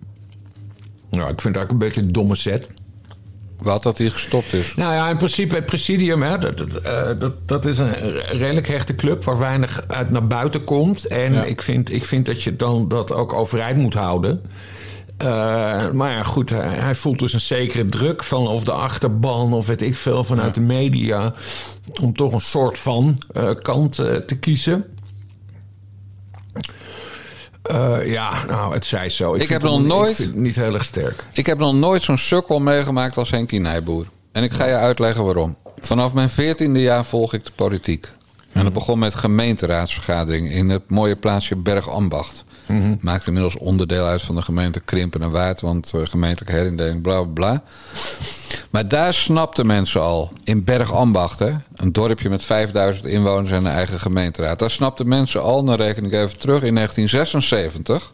Nou, 1.10 1.22
ik 1.30 1.40
vind 1.40 1.54
het 1.54 1.56
eigenlijk 1.56 1.70
een 1.70 1.78
beetje 1.78 2.00
een 2.02 2.12
domme 2.12 2.34
set. 2.34 2.68
Wat 3.58 3.82
dat 3.82 3.98
hij 3.98 4.10
gestopt 4.10 4.52
is. 4.52 4.74
Nou 4.74 4.92
ja, 4.94 5.08
in 5.10 5.16
principe 5.16 5.54
het 5.54 5.66
presidium, 5.66 6.22
hè, 6.22 6.38
dat, 6.38 6.58
dat, 6.58 6.74
eh, 6.74 7.10
dat, 7.18 7.32
dat 7.48 7.66
is 7.66 7.78
een 7.78 7.92
redelijk 8.20 8.68
hechte 8.68 8.94
club 8.94 9.24
waar 9.24 9.38
weinig 9.38 9.84
uit 9.86 10.10
naar 10.10 10.26
buiten 10.26 10.64
komt. 10.64 11.04
En 11.06 11.32
Ja. 11.32 11.44
ik, 11.44 11.62
vind, 11.62 11.92
ik 11.92 12.04
vind 12.04 12.26
dat 12.26 12.42
je 12.42 12.56
dan 12.56 12.88
dat 12.88 13.12
ook 13.12 13.32
overeind 13.32 13.76
moet 13.78 13.94
houden. 13.94 14.42
Eh, 15.20 15.90
maar 15.90 16.10
ja, 16.10 16.22
goed, 16.22 16.50
hij, 16.50 16.76
hij 16.76 16.94
voelt 16.94 17.18
dus 17.18 17.32
een 17.32 17.40
zekere 17.40 17.86
druk 17.86 18.24
van 18.24 18.48
of 18.48 18.64
de 18.64 18.72
achterban 18.72 19.52
of 19.52 19.66
weet 19.66 19.82
ik 19.82 19.96
veel 19.96 20.24
vanuit 20.24 20.54
de 20.54 20.60
media. 20.60 21.34
Om 22.02 22.12
toch 22.14 22.32
een 22.32 22.40
soort 22.40 22.78
van 22.78 23.18
eh, 23.32 23.50
kant 23.62 23.98
eh, 23.98 24.14
te 24.16 24.38
kiezen. 24.38 24.84
Ja, 28.04 28.44
nou, 28.46 28.74
het 28.74 28.84
zij 28.84 29.08
zo. 29.08 29.34
Ik 29.34 29.48
heb 29.48 29.62
hem- 29.62 29.70
nog 29.70 29.84
nooit- 29.84 30.18
Ik 30.18 30.34
niet 30.34 30.56
heel 30.56 30.74
erg 30.74 30.84
sterk. 30.84 31.24
Ik 31.32 31.46
heb 31.46 31.58
nog 31.58 31.74
nooit 31.74 32.02
zo'n 32.02 32.18
sukkel 32.18 32.58
meegemaakt 32.60 33.16
als 33.16 33.30
Henkie 33.30 33.60
Nijboer. 33.60 34.06
En 34.32 34.42
ik 34.42 34.52
ga 34.52 34.66
je 34.66 34.74
uitleggen 34.74 35.24
waarom. 35.24 35.56
Vanaf 35.80 36.14
mijn 36.14 36.28
veertiende 36.28 36.80
jaar 36.80 37.04
volg 37.04 37.32
ik 37.34 37.44
de 37.44 37.52
politiek. 37.54 38.08
En 38.52 38.64
dat 38.64 38.72
begon 38.72 38.98
met 38.98 39.14
gemeenteraadsvergadering 39.14 40.50
in 40.52 40.68
het 40.68 40.90
mooie 40.90 41.16
plaatsje 41.16 41.56
Bergambacht. 41.56 42.44
Maakt 43.00 43.26
inmiddels 43.26 43.56
onderdeel 43.56 44.04
uit 44.04 44.22
van 44.22 44.34
de 44.34 44.42
gemeente 44.42 44.80
Krimpen 44.80 45.22
en 45.22 45.30
Waard, 45.30 45.60
want 45.60 45.92
eh, 45.94 46.00
gemeentelijke 46.04 46.56
herindeling, 46.56 47.02
bla 47.02 47.22
bla 47.22 47.32
bla. 47.32 47.62
Maar 48.70 48.88
daar 48.88 49.14
snapten 49.14 49.66
mensen 49.66 50.00
al, 50.00 50.32
in 50.44 50.64
Bergambacht, 50.64 51.38
hè, 51.38 51.50
een 51.76 51.92
dorpje 51.92 52.28
met 52.28 52.44
5000 52.44 53.06
inwoners 53.06 53.50
en 53.50 53.56
een 53.56 53.72
eigen 53.72 54.00
gemeenteraad. 54.00 54.58
Daar 54.58 54.70
snapten 54.70 55.08
mensen 55.08 55.42
al, 55.42 55.64
dan 55.64 55.74
reken 55.74 56.04
ik 56.04 56.12
even 56.12 56.38
terug, 56.38 56.62
in 56.62 56.74
1976. 56.74 58.12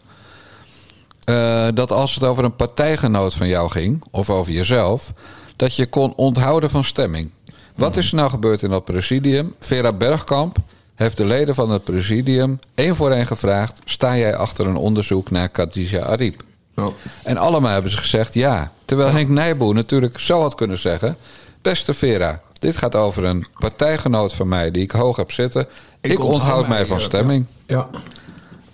eh, 1.23 1.67
dat 1.73 1.91
als 1.91 2.13
het 2.13 2.23
over 2.23 2.43
een 2.43 2.55
partijgenoot 2.55 3.33
van 3.33 3.47
jou 3.47 3.69
ging, 3.69 4.03
of 4.11 4.29
over 4.29 4.53
jezelf, 4.53 5.13
dat 5.55 5.75
je 5.75 5.85
kon 5.85 6.13
onthouden 6.15 6.69
van 6.69 6.83
stemming. 6.83 7.31
Wat 7.75 7.97
is 7.97 8.09
er 8.09 8.15
nou 8.15 8.29
gebeurd 8.29 8.63
in 8.63 8.69
dat 8.69 8.85
presidium? 8.85 9.53
Vera 9.59 9.93
Bergkamp 9.93 10.57
heeft 10.97 11.17
de 11.17 11.25
leden 11.25 11.55
van 11.55 11.69
het 11.69 11.83
presidium 11.83 12.59
één 12.75 12.95
voor 12.95 13.11
één 13.11 13.27
gevraagd: 13.27 13.79
sta 13.85 14.17
jij 14.17 14.35
achter 14.35 14.67
een 14.67 14.75
onderzoek 14.75 15.31
naar 15.31 15.49
Khadija 15.49 16.03
Ariep? 16.03 16.43
Oh. 16.75 16.93
En 17.23 17.37
allemaal 17.37 17.71
hebben 17.71 17.91
ze 17.91 17.97
gezegd 17.97 18.33
ja. 18.33 18.71
Terwijl 18.85 19.11
Henk 19.11 19.29
Nijboer 19.29 19.73
natuurlijk 19.73 20.19
zo 20.19 20.41
had 20.41 20.55
kunnen 20.55 20.79
zeggen: 20.79 21.17
Beste 21.61 21.93
Vera, 21.93 22.41
dit 22.59 22.77
gaat 22.77 22.95
over 22.95 23.23
een 23.23 23.47
partijgenoot 23.53 24.33
van 24.33 24.47
mij 24.47 24.71
die 24.71 24.83
ik 24.83 24.91
hoog 24.91 25.15
heb 25.15 25.31
zitten. 25.31 25.67
Ik, 26.01 26.19
onthoud 26.19 26.67
mij 26.67 26.85
van 26.85 26.97
ja, 26.97 27.03
stemming. 27.03 27.45
Ja. 27.65 27.89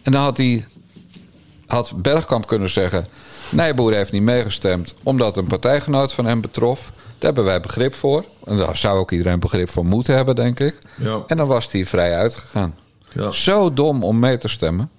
En 0.01 0.11
dan 0.11 0.21
had 0.21 0.37
hij 0.37 0.65
had 1.65 1.93
Bergkamp 1.95 2.47
kunnen 2.47 2.69
zeggen: 2.69 3.07
Nijboer 3.51 3.93
heeft 3.93 4.11
niet 4.11 4.21
meegestemd 4.21 4.93
omdat 5.03 5.37
een 5.37 5.47
partijgenoot 5.47 6.13
van 6.13 6.25
hem 6.25 6.41
betrof. 6.41 6.91
Daar 7.23 7.33
hebben 7.33 7.51
wij 7.51 7.61
begrip 7.61 7.93
voor. 7.95 8.25
En 8.45 8.57
daar 8.57 8.77
zou 8.77 8.99
ook 8.99 9.11
iedereen 9.11 9.39
begrip 9.39 9.69
voor 9.69 9.85
moeten 9.85 10.15
hebben, 10.15 10.35
denk 10.35 10.59
ik. 10.59 10.77
Ja. 10.95 11.23
En 11.27 11.37
dan 11.37 11.47
was 11.47 11.71
hij 11.71 11.85
vrij 11.85 12.15
uitgegaan. 12.15 12.75
Ja. 13.11 13.31
Zo 13.31 13.73
dom 13.73 14.03
om 14.03 14.19
mee 14.19 14.37
te 14.37 14.47
stemmen. 14.47 14.89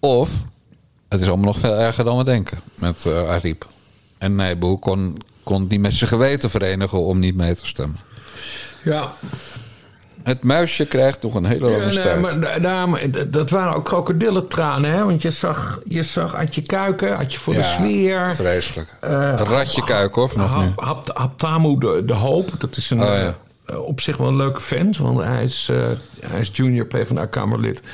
Of 0.00 0.44
het 1.08 1.20
is 1.20 1.26
allemaal 1.26 1.44
nog 1.44 1.58
veel 1.58 1.74
erger 1.74 2.04
dan 2.04 2.16
we 2.16 2.24
denken 2.24 2.58
met 2.74 3.06
eh 3.06 3.28
Ariep. 3.28 3.66
En 4.18 4.34
Nijboer 4.34 4.78
kon, 4.78 5.18
kon 5.42 5.66
niet 5.68 5.80
met 5.80 5.92
zijn 5.92 6.10
geweten 6.10 6.50
verenigen 6.50 6.98
om 6.98 7.18
niet 7.18 7.34
mee 7.36 7.54
te 7.56 7.66
stemmen. 7.66 8.00
ja. 8.82 9.14
Het 10.22 10.42
muisje 10.44 10.86
krijgt 10.86 11.22
nog 11.22 11.34
een 11.34 11.44
hele 11.44 11.70
lange 11.70 11.92
Ja, 11.92 12.14
nee, 12.58 12.86
maar 12.86 13.30
dat 13.30 13.50
waren 13.50 13.74
ook 13.74 13.84
krokodillentranen, 13.84 14.90
hè? 14.90 15.04
Want 15.04 15.22
je 15.22 15.30
zag, 15.30 15.80
je 15.84 16.02
zag 16.02 16.34
Adje 16.34 16.62
Kuiken, 16.62 17.16
Adje 17.16 17.38
voor 17.38 17.54
de 17.54 17.62
sfeer. 17.62 18.34
Vreselijk. 18.34 18.88
Eh, 19.00 19.10
een 19.10 19.36
ratje 19.44 19.84
kuiken 19.84 20.20
hoor, 20.20 20.30
vanaf 20.30 20.56
nu. 20.56 20.62
Hap- 20.62 20.80
Hap- 20.84 21.10
Haptamu 21.16 21.78
de, 21.78 22.02
de 22.06 22.12
Hoop, 22.14 22.50
dat 22.58 22.76
is 22.76 22.90
een, 22.90 23.00
Oh, 23.02 23.06
ja. 23.06 23.34
eh, 23.66 23.78
op 23.80 24.00
zich 24.00 24.16
wel 24.16 24.28
een 24.28 24.36
leuke 24.36 24.60
vent. 24.60 24.96
Want 24.98 25.18
hij 25.20 25.44
is, 25.44 25.68
eh, 25.70 25.76
hij 26.26 26.40
is 26.40 26.50
junior 26.52 26.86
PvdA-kamerlid. 26.86 27.80
eh 27.80 27.86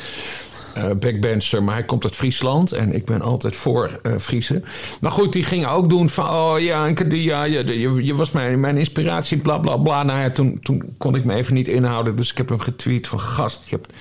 backbencher, 1.01 1.63
maar 1.63 1.75
hij 1.75 1.85
komt 1.85 2.05
uit 2.05 2.15
Friesland. 2.17 2.73
En 2.73 2.95
ik 2.95 3.05
ben 3.05 3.23
altijd 3.23 3.57
voor 3.57 4.01
eh 4.03 4.13
Friese. 4.21 4.63
Maar 5.01 5.11
goed, 5.11 5.33
die 5.33 5.43
ging 5.45 5.67
ook 5.67 5.89
doen 5.89 6.11
van... 6.11 6.29
Oh 6.29 6.61
ja, 6.61 6.93
Kadia, 6.93 7.43
je, 7.45 7.79
je, 7.81 8.05
je 8.05 8.15
was 8.15 8.31
mijn, 8.31 8.61
mijn 8.61 8.77
inspiratie, 8.77 9.37
bla 9.39 9.59
bla 9.59 9.77
bla. 9.77 10.03
Nou 10.03 10.21
ja, 10.21 10.31
toen, 10.31 10.59
toen 10.63 10.95
kon 10.99 11.15
ik 11.15 11.25
me 11.25 11.35
even 11.35 11.55
niet 11.55 11.69
inhouden. 11.69 12.17
Dus 12.17 12.31
ik 12.31 12.37
heb 12.37 12.49
hem 12.49 12.61
getweet 12.61 13.07
van... 13.09 13.21
Gast, 13.21 13.69
je 13.69 13.77
hebt... 13.77 13.93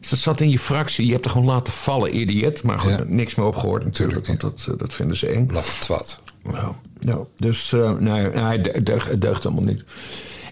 Ze 0.00 0.16
zat 0.16 0.40
in 0.40 0.50
je 0.50 0.58
fractie, 0.58 1.06
je 1.06 1.12
hebt 1.12 1.24
er 1.24 1.30
gewoon 1.30 1.46
laten 1.46 1.72
vallen, 1.72 2.16
idiot. 2.18 2.62
Maar 2.62 2.78
goed, 2.78 2.90
Ja. 2.90 3.04
niks 3.06 3.34
meer 3.34 3.46
opgehoord 3.46 3.84
natuurlijk. 3.84 4.26
Want 4.26 4.40
dat, 4.40 4.66
eh, 4.70 4.78
dat 4.78 4.94
vinden 4.94 5.16
ze 5.16 5.26
eng. 5.26 5.46
Blaf 5.46 5.78
twat. 5.80 6.18
Nou, 6.42 6.72
nou, 7.00 7.24
dus 7.36 7.72
eh, 7.72 7.92
nee, 7.92 8.30
het 8.30 8.86
deugt, 8.86 9.20
deugt 9.20 9.42
helemaal 9.42 9.64
niet. 9.64 9.84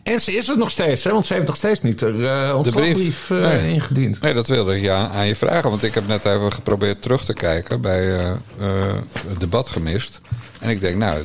En 0.03 0.21
ze 0.21 0.33
is 0.37 0.49
er 0.49 0.59
nog 0.59 0.71
steeds, 0.71 1.05
hè, 1.05 1.13
want 1.13 1.27
ze 1.27 1.35
heeft 1.35 1.47
nog 1.47 1.57
steeds 1.57 1.81
niet 1.83 2.01
haar 2.01 2.15
uh, 2.15 2.49
eh, 2.51 3.29
Nee. 3.31 3.73
ingediend. 3.73 4.21
Nee, 4.21 4.35
dat 4.35 4.47
wilde 4.49 4.77
ik 4.77 4.83
ja, 4.83 5.09
aan 5.09 5.27
je 5.27 5.37
vragen. 5.37 5.71
Want 5.71 5.83
ik 5.83 5.95
heb 5.95 6.07
net 6.07 6.25
even 6.25 6.53
geprobeerd 6.53 7.03
terug 7.03 7.25
te 7.25 7.33
kijken 7.35 7.81
bij 7.81 8.19
eh, 8.19 8.31
eh, 8.31 8.37
het 9.29 9.41
debat 9.41 9.69
gemist. 9.69 10.21
En 10.61 10.71
ik 10.71 10.81
denk, 10.81 10.97
nou, 10.97 11.23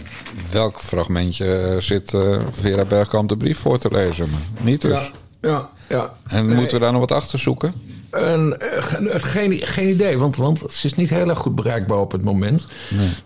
welk 0.52 0.80
fragmentje 0.80 1.54
eh, 1.56 1.78
zit 1.82 2.14
eh, 2.14 2.40
Vera 2.52 2.86
Bergkamp 2.86 3.30
de 3.30 3.38
brief 3.38 3.58
voor 3.60 3.78
te 3.78 3.90
lezen? 3.92 4.30
Maar 4.30 4.40
niet 4.64 4.82
dus. 4.82 4.92
Ja, 4.92 5.10
ja, 5.42 5.70
ja. 5.90 6.12
En 6.28 6.46
Nee. 6.46 6.56
moeten 6.56 6.78
we 6.78 6.84
daar 6.84 6.92
nog 6.92 7.02
wat 7.02 7.12
achter 7.12 7.40
zoeken? 7.40 7.74
En, 8.12 8.60
eh, 8.60 8.84
ge- 8.84 9.20
geen, 9.20 9.62
geen 9.62 9.90
idee, 9.90 10.18
want, 10.18 10.36
want 10.36 10.64
ze 10.70 10.88
is 10.88 10.94
niet 10.94 11.10
heel 11.10 11.30
erg 11.30 11.38
goed 11.40 11.56
bereikbaar 11.56 11.98
op 12.00 12.12
het 12.12 12.24
moment. 12.24 12.68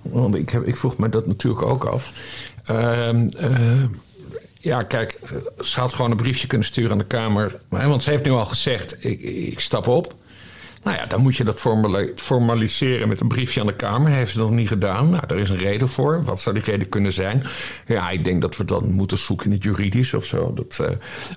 Want 0.02 0.36
ik, 0.36 0.50
heb, 0.50 0.64
ik 0.68 0.78
vroeg 0.78 0.98
me 0.98 1.10
dat 1.10 1.28
natuurlijk 1.28 1.66
ook 1.66 1.84
af. 1.84 2.12
Ehm, 2.66 3.28
eh, 3.38 3.50
ja, 4.62 4.84
kijk, 4.84 5.18
eh, 5.24 5.64
ze 5.64 5.80
had 5.80 5.94
gewoon 5.94 6.12
een 6.12 6.18
briefje 6.18 6.48
kunnen 6.48 6.68
sturen 6.68 6.92
aan 6.92 6.98
de 6.98 7.06
Kamer. 7.06 7.60
Want 7.70 8.04
ze 8.04 8.10
heeft 8.10 8.24
nu 8.26 8.32
al 8.32 8.46
gezegd, 8.46 9.06
ik, 9.06 9.22
ik 9.22 9.60
stap 9.60 9.88
op. 9.88 10.14
Nou 10.84 10.98
ja, 10.98 11.06
dan 11.06 11.22
moet 11.22 11.36
je 11.36 11.44
dat 11.44 11.60
formali- 11.60 12.12
formaliseren 12.16 13.08
met 13.08 13.20
een 13.20 13.28
briefje 13.28 13.60
aan 13.60 13.68
de 13.68 13.76
Kamer. 13.76 14.12
Heeft 14.12 14.32
ze 14.32 14.38
nog 14.38 14.52
niet 14.52 14.68
gedaan. 14.68 15.10
Nou, 15.10 15.28
daar 15.28 15.38
is 15.38 15.50
een 15.50 15.58
reden 15.58 15.90
voor. 15.90 16.24
Wat 16.24 16.40
zou 16.40 16.56
die 16.56 16.64
reden 16.64 16.90
kunnen 16.90 17.14
zijn? 17.14 17.44
Ja, 17.88 18.10
ik 18.10 18.24
denk 18.24 18.42
dat 18.42 18.58
we 18.58 18.66
dan 18.66 18.92
moeten 18.92 19.18
zoeken 19.18 19.46
in 19.46 19.52
het 19.52 19.64
juridisch 19.64 20.14
of 20.14 20.26
zo. 20.26 20.54
Dat, 20.54 20.80
eh, 20.80 20.90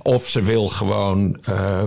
of 0.03 0.29
ze 0.29 0.43
wil 0.43 0.69
gewoon, 0.69 1.39
eh, 1.45 1.83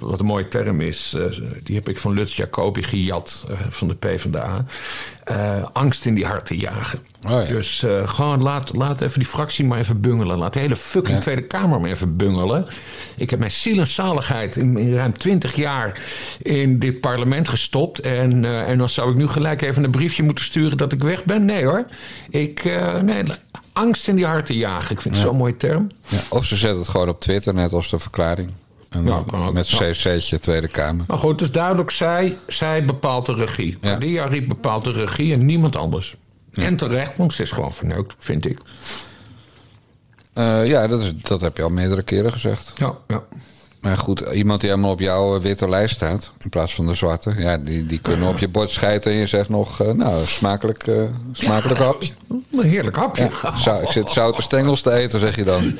wat 0.00 0.20
een 0.20 0.26
mooie 0.26 0.48
term 0.48 0.80
is... 0.80 1.16
die 1.62 1.74
heb 1.74 1.88
ik 1.88 1.98
van 1.98 2.12
Lutz 2.12 2.36
Jacobi 2.36 2.82
gejat 2.82 3.46
van 3.68 3.88
de 3.88 3.94
PvdA. 3.94 4.64
angst 5.72 6.06
in 6.06 6.14
die 6.14 6.26
harten 6.26 6.56
jagen. 6.56 7.00
Oh 7.24 7.30
ja. 7.30 7.44
Dus 7.44 7.82
eh, 7.82 8.08
gewoon 8.08 8.42
laat, 8.42 8.76
laat 8.76 9.00
even 9.00 9.18
die 9.18 9.28
fractie 9.28 9.64
maar 9.64 9.78
even 9.78 10.00
bungelen. 10.00 10.38
Laat 10.38 10.52
de 10.52 10.58
hele 10.58 10.76
fucking 10.76 11.16
Ja. 11.16 11.22
Tweede 11.22 11.42
Kamer 11.42 11.80
maar 11.80 11.90
even 11.90 12.16
bungelen. 12.16 12.66
Ik 13.16 13.30
heb 13.30 13.38
mijn 13.38 13.50
ziel 13.50 13.78
en 13.78 13.86
zaligheid 13.86 14.56
in, 14.56 14.76
in 14.76 14.94
ruim 14.94 15.18
twintig 15.18 15.54
jaar 15.56 16.00
in 16.42 16.78
dit 16.78 17.00
parlement 17.00 17.48
gestopt. 17.48 18.00
En, 18.00 18.44
eh, 18.44 18.68
en 18.68 18.78
dan 18.78 18.88
zou 18.88 19.10
ik 19.10 19.16
nu 19.16 19.26
gelijk 19.26 19.62
even 19.62 19.84
een 19.84 19.90
briefje 19.90 20.22
moeten 20.22 20.44
sturen 20.44 20.76
dat 20.76 20.92
ik 20.92 21.02
weg 21.02 21.24
ben. 21.24 21.44
Nee 21.44 21.64
hoor. 21.64 21.86
Ik, 22.30 22.64
eh, 22.64 23.00
nee, 23.00 23.22
angst 23.72 24.08
in 24.08 24.16
die 24.16 24.26
harten 24.26 24.54
jagen. 24.54 24.94
Ik 24.94 25.00
vind 25.00 25.14
het 25.14 25.24
zo'n 25.24 25.36
mooie 25.36 25.56
term. 25.56 25.86
Ja, 26.08 26.18
of 26.30 26.44
ze 26.44 26.56
zet 26.56 26.76
het 26.76 26.88
gewoon 26.88 27.08
op 27.08 27.20
Twitter, 27.20 27.54
net 27.54 27.72
als 27.72 27.90
de 27.90 27.98
verklaring. 27.98 28.50
En 28.90 29.04
Ja, 29.04 29.22
ook. 29.34 29.52
met 29.52 29.66
cc'tje 29.66 30.38
Tweede 30.38 30.68
Kamer. 30.68 31.04
Maar 31.08 31.18
goed, 31.18 31.38
dus 31.38 31.50
duidelijk, 31.52 31.90
zij, 31.90 32.38
zij 32.46 32.84
bepaalt 32.84 33.26
de 33.26 33.34
regie. 33.34 33.78
Ja. 33.80 33.96
Dia 33.96 34.24
Riep 34.24 34.48
bepaalt 34.48 34.84
de 34.84 34.92
regie 34.92 35.32
en 35.32 35.44
niemand 35.46 35.76
anders. 35.76 36.16
En 36.52 36.76
terecht, 36.76 37.16
want 37.16 37.32
ze 37.32 37.42
is 37.42 37.50
gewoon 37.50 37.74
verneukt, 37.74 38.14
vind 38.18 38.46
ik. 38.46 38.58
Eh, 40.32 40.66
ja, 40.66 40.86
dat, 40.86 41.02
is, 41.02 41.12
dat 41.16 41.40
heb 41.40 41.56
je 41.56 41.62
al 41.62 41.70
meerdere 41.70 42.02
keren 42.02 42.32
gezegd. 42.32 42.72
Ja, 42.76 42.98
ja. 43.06 43.22
Maar 43.80 43.96
goed, 43.96 44.20
iemand 44.20 44.60
die 44.60 44.70
helemaal 44.70 44.90
op 44.90 45.00
jouw 45.00 45.36
eh, 45.36 45.42
witte 45.42 45.68
lijst 45.68 45.94
staat, 45.94 46.30
in 46.38 46.48
plaats 46.48 46.74
van 46.74 46.86
de 46.86 46.94
zwarte, 46.94 47.34
ja, 47.36 47.58
die, 47.58 47.86
die 47.86 47.98
kunnen 47.98 48.28
op 48.28 48.38
je 48.38 48.48
bord 48.48 48.70
schijten 48.70 49.12
en 49.12 49.18
je 49.18 49.26
zegt 49.26 49.48
nog, 49.48 49.80
eh, 49.80 49.90
nou, 49.90 50.24
smakelijk, 50.26 50.86
eh, 50.86 51.02
smakelijk 51.32 51.80
hapje. 51.80 52.12
Een 52.28 52.62
heerlijk 52.62 52.96
hapje. 52.96 53.30
Ja, 53.42 53.56
zou, 53.56 53.82
ik 53.82 53.90
zit 53.90 54.08
zoute 54.08 54.42
stengels 54.42 54.80
te 54.80 54.92
eten, 54.92 55.20
zeg 55.20 55.36
je 55.36 55.44
dan. 55.44 55.62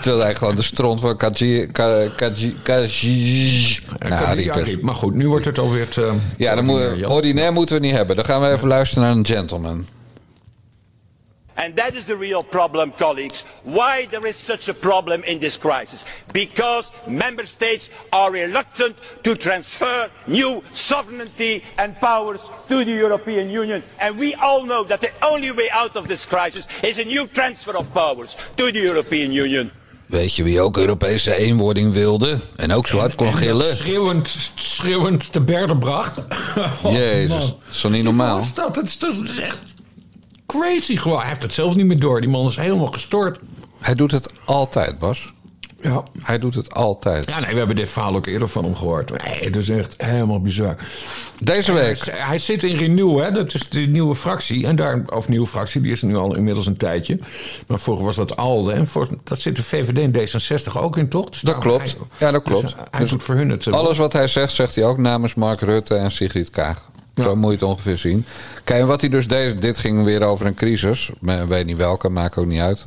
Terwijl 0.00 0.22
eigenlijk 0.22 0.38
gewoon 0.38 0.54
de 0.54 0.62
stront 0.62 1.00
van 1.00 1.16
Kaji... 1.16 1.66
Ka- 1.66 2.08
Kaji... 2.16 2.56
Kaji... 2.62 3.78
Nou. 4.08 4.78
Maar 4.82 4.94
goed, 4.94 5.14
nu 5.14 5.28
wordt 5.28 5.44
het 5.44 5.58
alweer 5.58 5.88
te... 5.88 6.12
Ja, 6.36 6.54
dan 6.54 6.64
moet, 6.64 7.06
ordinair 7.06 7.52
moeten 7.52 7.74
we 7.80 7.86
niet 7.86 7.94
hebben. 7.96 8.16
Dan 8.16 8.24
gaan 8.24 8.40
we 8.40 8.50
even 8.50 8.68
luisteren 8.68 9.04
naar 9.04 9.16
een 9.16 9.26
gentleman. 9.26 9.86
And 11.62 11.76
that 11.76 11.94
is 11.94 12.06
the 12.06 12.16
real 12.16 12.42
problem, 12.42 12.90
colleagues. 12.90 13.42
Why 13.62 14.06
there 14.06 14.26
is 14.26 14.34
such 14.34 14.68
a 14.68 14.74
problem 14.74 15.22
in 15.22 15.38
this 15.38 15.56
crisis? 15.56 16.04
Because 16.32 16.90
member 17.06 17.46
states 17.46 17.88
are 18.12 18.32
reluctant 18.32 18.96
to 19.22 19.36
transfer 19.36 20.10
new 20.26 20.64
sovereignty 20.72 21.62
and 21.78 21.94
powers 22.00 22.40
to 22.66 22.84
the 22.84 22.90
European 22.90 23.48
Union. 23.48 23.84
And 24.00 24.18
we 24.18 24.34
all 24.34 24.64
know 24.64 24.82
that 24.82 25.02
the 25.02 25.12
only 25.22 25.52
way 25.52 25.70
out 25.70 25.94
of 25.94 26.08
this 26.08 26.26
crisis 26.26 26.66
is 26.82 26.98
a 26.98 27.04
new 27.04 27.28
transfer 27.28 27.76
of 27.76 27.94
powers 27.94 28.36
to 28.56 28.72
the 28.72 28.80
European 28.80 29.30
Union. 29.30 29.70
Weet 30.06 30.34
je 30.34 30.42
wie 30.42 30.60
ook 30.60 30.76
Europese 30.76 31.36
eenwording 31.36 31.92
wilde? 31.92 32.38
En 32.56 32.72
ook 32.72 32.86
zo 32.86 32.98
hard 32.98 33.14
kon 33.14 33.34
gillen? 33.34 33.76
Schreeuwend, 33.76 34.36
schreeuwend 34.54 35.32
te 35.32 35.40
berden 35.40 35.78
bracht. 35.78 36.18
Oh, 36.82 36.92
Jezus, 36.92 37.28
man. 37.28 37.38
dat 37.38 37.56
is 37.72 37.80
toch 37.80 37.90
niet 37.90 38.04
normaal? 38.04 38.36
Wat 38.38 38.44
is 38.46 38.54
dat? 38.54 38.76
Het 38.76 38.86
is, 38.86 38.98
dat 38.98 39.16
is 39.16 39.38
echt 39.38 39.71
crazy 40.46 40.96
gewoon. 40.96 41.18
Hij 41.18 41.28
heeft 41.28 41.42
het 41.42 41.52
zelf 41.52 41.74
niet 41.74 41.86
meer 41.86 42.00
door. 42.00 42.20
Die 42.20 42.30
man 42.30 42.46
is 42.46 42.56
helemaal 42.56 42.86
gestoord. 42.86 43.38
Hij 43.78 43.94
doet 43.94 44.10
het 44.10 44.30
altijd, 44.44 44.98
Bas. 44.98 45.32
Ja. 45.80 46.02
Hij 46.22 46.38
doet 46.38 46.54
het 46.54 46.74
altijd. 46.74 47.28
Ja, 47.28 47.40
nee, 47.40 47.50
we 47.50 47.58
hebben 47.58 47.76
dit 47.76 47.90
verhaal 47.90 48.14
ook 48.14 48.26
eerder 48.26 48.48
van 48.48 48.64
hem 48.64 48.74
gehoord. 48.76 49.24
Nee, 49.24 49.44
het 49.44 49.56
is 49.56 49.68
echt 49.68 49.94
helemaal 49.96 50.40
bizar. 50.40 50.76
Deze 51.40 51.72
week. 51.72 52.04
Hij, 52.04 52.18
hij 52.26 52.38
zit 52.38 52.62
in 52.64 52.76
Renew, 52.76 53.18
hè? 53.20 53.30
dat 53.30 53.54
is 53.54 53.68
de 53.68 53.80
nieuwe 53.80 54.14
fractie. 54.14 54.66
En 54.66 54.76
daar, 54.76 55.02
of 55.08 55.28
nieuwe 55.28 55.46
fractie, 55.46 55.80
die 55.80 55.92
is 55.92 56.00
er 56.02 56.06
nu 56.08 56.16
al 56.16 56.36
inmiddels 56.36 56.66
een 56.66 56.76
tijdje. 56.76 57.18
Maar 57.66 57.80
vroeger 57.80 58.04
was 58.04 58.16
dat 58.16 58.36
ALDE. 58.36 58.72
En 58.72 58.86
voor, 58.86 59.08
dat 59.24 59.40
zit 59.40 59.56
de 59.56 59.62
VVD 59.62 59.98
en 59.98 60.12
D66 60.68 60.72
ook 60.80 60.96
in, 60.96 61.08
toch? 61.08 61.30
Dus 61.30 61.40
Dat 61.40 61.58
klopt. 61.58 61.96
Ja, 62.18 62.30
dat 62.30 62.42
klopt. 62.42 62.62
Dus 62.62 62.74
hij 62.90 63.00
Dus 63.00 63.10
doet 63.10 63.22
voor 63.22 63.34
hun 63.34 63.48
het. 63.50 63.66
eh, 63.66 63.72
Alles 63.72 63.98
wat 63.98 64.12
hij 64.12 64.28
zegt, 64.28 64.52
zegt 64.52 64.74
hij 64.74 64.84
ook 64.84 64.98
namens 64.98 65.34
Mark 65.34 65.60
Rutte 65.60 65.94
en 65.94 66.10
Sigrid 66.10 66.50
Kaag. 66.50 66.90
Zo 67.16 67.36
moet 67.36 67.50
je 67.50 67.56
het 67.56 67.66
ongeveer 67.66 67.96
zien. 67.96 68.24
Kijk, 68.64 68.80
en 68.80 68.86
wat 68.86 69.00
hij 69.00 69.10
dus 69.10 69.28
deed, 69.28 69.62
dit 69.62 69.78
ging 69.78 70.04
weer 70.04 70.22
over 70.22 70.46
een 70.46 70.54
crisis. 70.54 71.10
Ik 71.20 71.46
weet 71.48 71.66
niet 71.66 71.76
welke, 71.76 72.08
maakt 72.08 72.36
ook 72.36 72.46
niet 72.46 72.60
uit. 72.60 72.86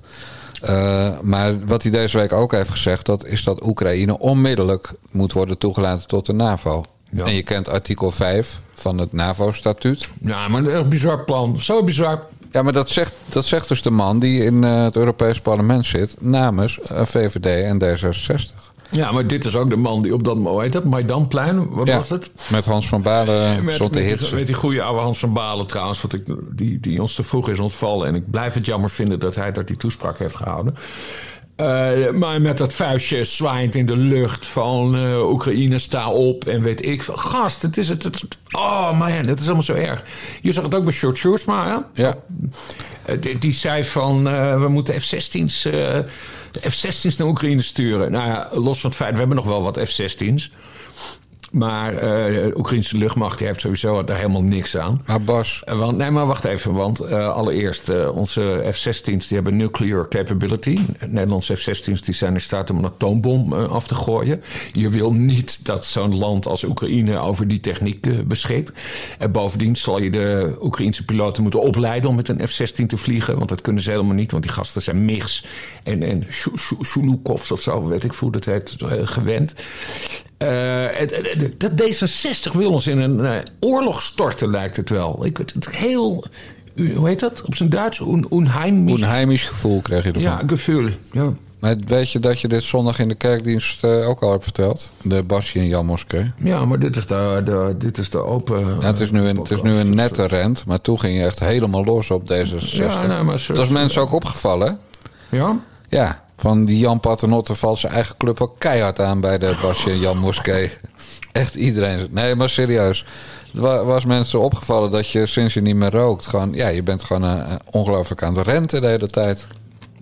Eh, 0.62 1.20
maar 1.22 1.66
wat 1.66 1.82
hij 1.82 1.92
deze 1.92 2.18
week 2.18 2.34
ook 2.34 2.52
heeft 2.52 2.70
gezegd, 2.70 3.06
dat 3.06 3.26
is 3.26 3.44
dat 3.44 3.66
Oekraïne 3.66 4.20
onmiddellijk 4.20 4.94
moet 5.12 5.34
worden 5.34 5.58
toegelaten 5.58 6.08
tot 6.08 6.26
de 6.26 6.34
NAVO. 6.34 6.84
En 7.16 7.34
je 7.34 7.44
kent 7.44 7.70
artikel 7.70 8.12
5 8.12 8.60
van 8.74 8.98
het 8.98 9.14
NAVO-statuut. 9.14 10.08
Ja, 10.22 10.48
maar 10.48 10.60
een 10.60 10.70
echt 10.70 10.90
bizar 10.90 11.24
plan. 11.24 11.62
Zo 11.62 11.84
bizar. 11.84 12.24
Ja, 12.52 12.62
maar 12.62 12.74
dat 12.74 12.90
zegt, 12.90 13.14
dat 13.30 13.46
zegt 13.46 13.68
dus 13.68 13.82
de 13.82 13.90
man 13.90 14.20
die 14.20 14.44
in 14.44 14.64
eh, 14.64 14.84
het 14.84 14.96
Europees 14.96 15.42
Parlement 15.42 15.86
zit 15.86 16.16
namens 16.20 16.80
eh, 16.82 17.06
VVD 17.06 17.64
en 17.64 17.84
D66. 17.84 18.65
Ja, 18.90 19.12
maar 19.12 19.28
dit 19.28 19.46
is 19.46 19.56
ook 19.56 19.70
de 19.70 19.76
man 19.76 20.02
die 20.02 20.14
op 20.14 20.24
dat, 20.24 20.38
hoe 20.38 20.62
heet 20.62 20.74
dat, 20.74 20.84
Maidanplein, 20.84 21.70
wat 21.70 21.88
Ja, 21.88 21.98
was 21.98 22.10
het? 22.10 22.32
Met 22.52 22.66
Hans 22.66 22.88
van 22.88 23.02
Balen 23.02 23.64
Met, 23.64 23.76
stond 23.76 23.94
te 23.94 24.00
met, 24.00 24.32
met 24.32 24.46
die 24.46 24.56
goede 24.56 24.82
oude 24.82 25.02
Hans 25.02 25.20
van 25.20 25.34
Balen 25.34 25.68
trouwens, 25.68 26.02
wat 26.02 26.14
ik, 26.14 26.26
die, 26.52 26.80
die 26.80 27.02
ons 27.02 27.16
te 27.16 27.24
vroeg 27.24 27.50
is 27.50 27.60
ontvallen. 27.60 28.08
En 28.08 28.16
ik 28.16 28.32
blijf 28.32 28.54
het 28.54 28.66
jammer 28.66 28.90
vinden 28.90 29.20
dat 29.20 29.36
hij 29.36 29.52
dat 29.52 29.68
die 29.68 29.78
toespraak 29.78 30.20
heeft 30.20 30.36
gehouden. 30.36 30.76
Eh, 31.56 32.10
maar 32.12 32.42
met 32.42 32.58
dat 32.58 32.74
vuistje 32.74 33.24
zwaaiend 33.24 33.76
in 33.76 33.86
de 33.86 33.98
lucht 33.98 34.48
van 34.48 34.96
eh, 34.96 35.30
Oekraïne, 35.30 35.78
sta 35.78 36.10
op 36.10 36.46
en 36.46 36.62
weet 36.62 36.86
ik. 36.86 37.02
Gast, 37.04 37.62
het 37.62 37.78
is 37.78 37.90
het. 37.90 38.04
het 38.04 38.24
oh 38.52 39.00
man, 39.00 39.12
het 39.12 39.40
is 39.40 39.46
allemaal 39.46 39.64
zo 39.64 39.74
erg. 39.74 40.04
Je 40.42 40.52
zag 40.52 40.64
het 40.64 40.76
ook 40.76 40.84
bij 40.84 40.94
Short 40.94 41.18
Sjoerdsma, 41.18 41.68
hè? 41.68 42.02
Ja. 42.04 42.16
Eh, 43.06 43.36
die, 43.40 43.54
zei 43.54 43.84
van 43.84 44.28
eh, 44.28 44.60
we 44.60 44.68
moeten 44.68 45.02
F-16's, 45.02 45.66
eh, 45.66 45.72
de 46.52 46.70
F-16's 46.70 47.18
naar 47.18 47.28
Oekraïne 47.28 47.62
sturen. 47.62 48.12
Nou 48.12 48.28
ja, 48.28 48.50
los 48.52 48.80
van 48.80 48.90
het 48.90 49.00
feit, 49.00 49.12
we 49.12 49.18
hebben 49.18 49.36
nog 49.36 49.46
wel 49.46 49.62
wat 49.62 49.80
F-16's. 49.80 50.52
Maar 51.52 51.94
eh, 51.94 52.00
de 52.34 52.54
Oekraïnse 52.58 52.98
luchtmacht 52.98 53.40
heeft 53.40 53.62
sowieso 53.62 54.04
daar 54.04 54.18
helemaal 54.18 54.44
niks 54.44 54.78
aan. 54.78 55.02
Maar 55.06 55.22
Bas... 55.22 55.62
Eh, 55.66 55.78
want, 55.78 55.98
nee, 55.98 56.12
maar 56.12 56.26
wacht 56.28 56.44
even. 56.44 56.74
Want 56.74 57.00
eh, 57.00 57.34
allereerst, 57.34 58.10
onze 58.10 58.70
F-16's 58.74 59.28
die 59.28 59.36
hebben 59.36 59.56
nuclear 59.56 60.08
capability. 60.08 60.78
Nederlandse 61.08 61.56
F-16's 61.56 62.02
die 62.02 62.14
zijn 62.14 62.34
in 62.34 62.42
staat 62.42 62.70
om 62.70 62.78
een 62.78 62.86
atoombom 62.86 63.54
af 63.54 63.88
te 63.88 63.96
gooien. 63.96 64.44
Je 64.72 64.90
wil 64.90 65.12
niet 65.14 65.66
dat 65.66 65.86
zo'n 65.86 66.18
land 66.18 66.48
als 66.48 66.64
Oekraïne 66.64 67.18
over 67.18 67.48
die 67.48 67.60
techniek 67.60 68.28
beschikt. 68.28 68.72
En 69.20 69.32
bovendien 69.32 69.76
zal 69.76 70.00
je 70.00 70.10
de 70.10 70.56
Oekraïnse 70.62 71.06
piloten 71.06 71.42
moeten 71.42 71.62
opleiden 71.62 72.10
om 72.10 72.16
met 72.16 72.30
een 72.30 72.48
F-16 72.48 72.86
te 72.88 72.98
vliegen. 72.98 73.38
Want 73.38 73.50
dat 73.50 73.62
kunnen 73.62 73.84
ze 73.84 73.90
helemaal 73.90 74.16
niet. 74.16 74.32
Want 74.32 74.44
die 74.44 74.52
gasten 74.52 74.82
zijn 74.82 75.06
MIGs 75.06 75.46
en, 75.84 76.04
en 76.04 76.26
Shu- 76.32 76.58
Shu- 76.58 76.84
Shulukovs 76.84 77.52
of 77.52 77.62
zo, 77.62 77.88
weet 77.88 78.04
ik 78.04 78.12
hoe 78.14 78.32
dat 78.32 78.46
heet, 78.46 78.76
gewend. 79.04 79.54
Eh, 80.38 80.48
het, 80.90 81.16
het- 81.16 81.60
dat 81.60 81.72
D66 81.72 82.52
wil 82.54 82.72
ons 82.72 82.88
in 82.88 83.00
een 83.00 83.26
eh, 83.26 83.32
oorlog 83.60 84.02
storten, 84.02 84.50
lijkt 84.52 84.78
het 84.78 84.90
wel. 84.90 85.26
Ik, 85.26 85.38
het, 85.38 85.54
het 85.54 85.76
heel, 85.76 86.24
hoe 86.96 87.08
heet 87.08 87.20
dat 87.20 87.42
op 87.42 87.56
zijn 87.56 87.70
Duits? 87.70 88.00
Un, 88.00 88.26
unheimlich. 88.32 88.96
Onheimisch 88.96 89.44
gevoel 89.44 89.82
krijg 89.82 90.04
je 90.04 90.10
ervan. 90.12 90.22
Ja, 90.24 90.42
gevoel. 90.48 90.90
Ja. 91.12 91.32
Maar 91.60 91.76
weet 91.86 92.12
je 92.12 92.20
dat 92.20 92.40
je 92.42 92.48
dit 92.48 92.64
zondag 92.64 93.00
in 93.00 93.08
de 93.08 93.16
kerkdienst 93.16 93.84
eh, 93.84 94.10
ook 94.10 94.22
al 94.24 94.32
hebt 94.32 94.44
verteld? 94.44 94.92
De 95.02 95.24
Basje 95.24 95.60
en 95.60 95.68
Jan 95.68 95.86
Moskee. 95.86 96.32
ja, 96.38 96.66
maar 96.66 96.80
dit 96.80 96.96
is 96.98 97.08
de, 97.08 97.42
de, 97.46 97.76
dit 97.78 97.98
is 97.98 98.10
de 98.10 98.24
open... 98.24 98.60
Ja, 98.80 98.88
het 98.88 99.00
is 99.00 99.12
nu 99.12 99.20
een, 99.28 99.38
het 99.38 99.52
is 99.52 99.62
nu 99.62 99.72
een 99.76 99.94
nette 99.96 100.26
rent, 100.26 100.66
maar 100.66 100.82
toen 100.82 101.00
ging 101.00 101.18
je 101.18 101.24
echt 101.24 101.40
helemaal 101.40 101.84
los 101.84 102.12
op 102.12 102.28
deze 102.28 102.60
60. 102.60 102.78
Ja, 103.02 103.24
maar 103.24 103.40
zo- 103.40 103.54
dat 103.54 103.66
is 103.66 103.72
mensen 103.72 104.02
ook 104.02 104.14
opgevallen. 104.14 104.80
Ja? 105.32 105.60
Ja, 105.90 106.24
van 106.38 106.66
die 106.66 106.78
Jan 106.78 107.00
Paternotte 107.00 107.56
valt 107.56 107.80
zijn 107.80 107.94
eigen 107.94 108.18
club 108.18 108.42
ook 108.42 108.56
keihard 108.58 109.00
aan 109.00 109.20
bij 109.22 109.38
de 109.38 109.58
Basje 109.62 109.90
en 109.92 110.00
Jan 110.00 110.18
Moskee. 110.18 110.72
Echt 111.32 111.56
iedereen. 111.56 112.08
Nee, 112.12 112.36
maar 112.36 112.50
serieus. 112.50 113.06
Het 113.52 113.62
wa- 113.62 113.84
was 113.84 114.06
mensen 114.06 114.40
opgevallen 114.40 114.92
dat 114.92 115.10
je 115.10 115.26
sinds 115.26 115.54
je 115.54 115.62
niet 115.62 115.76
meer 115.76 115.92
rookt, 115.92 116.26
gewoon, 116.26 116.54
ja, 116.54 116.68
je 116.68 116.84
bent 116.84 117.04
gewoon 117.04 117.24
eh, 117.24 117.54
ongelooflijk 117.72 118.24
aan 118.24 118.36
het 118.38 118.48
renten 118.48 118.82
de 118.82 118.88
hele 118.88 119.08
tijd. 119.08 119.48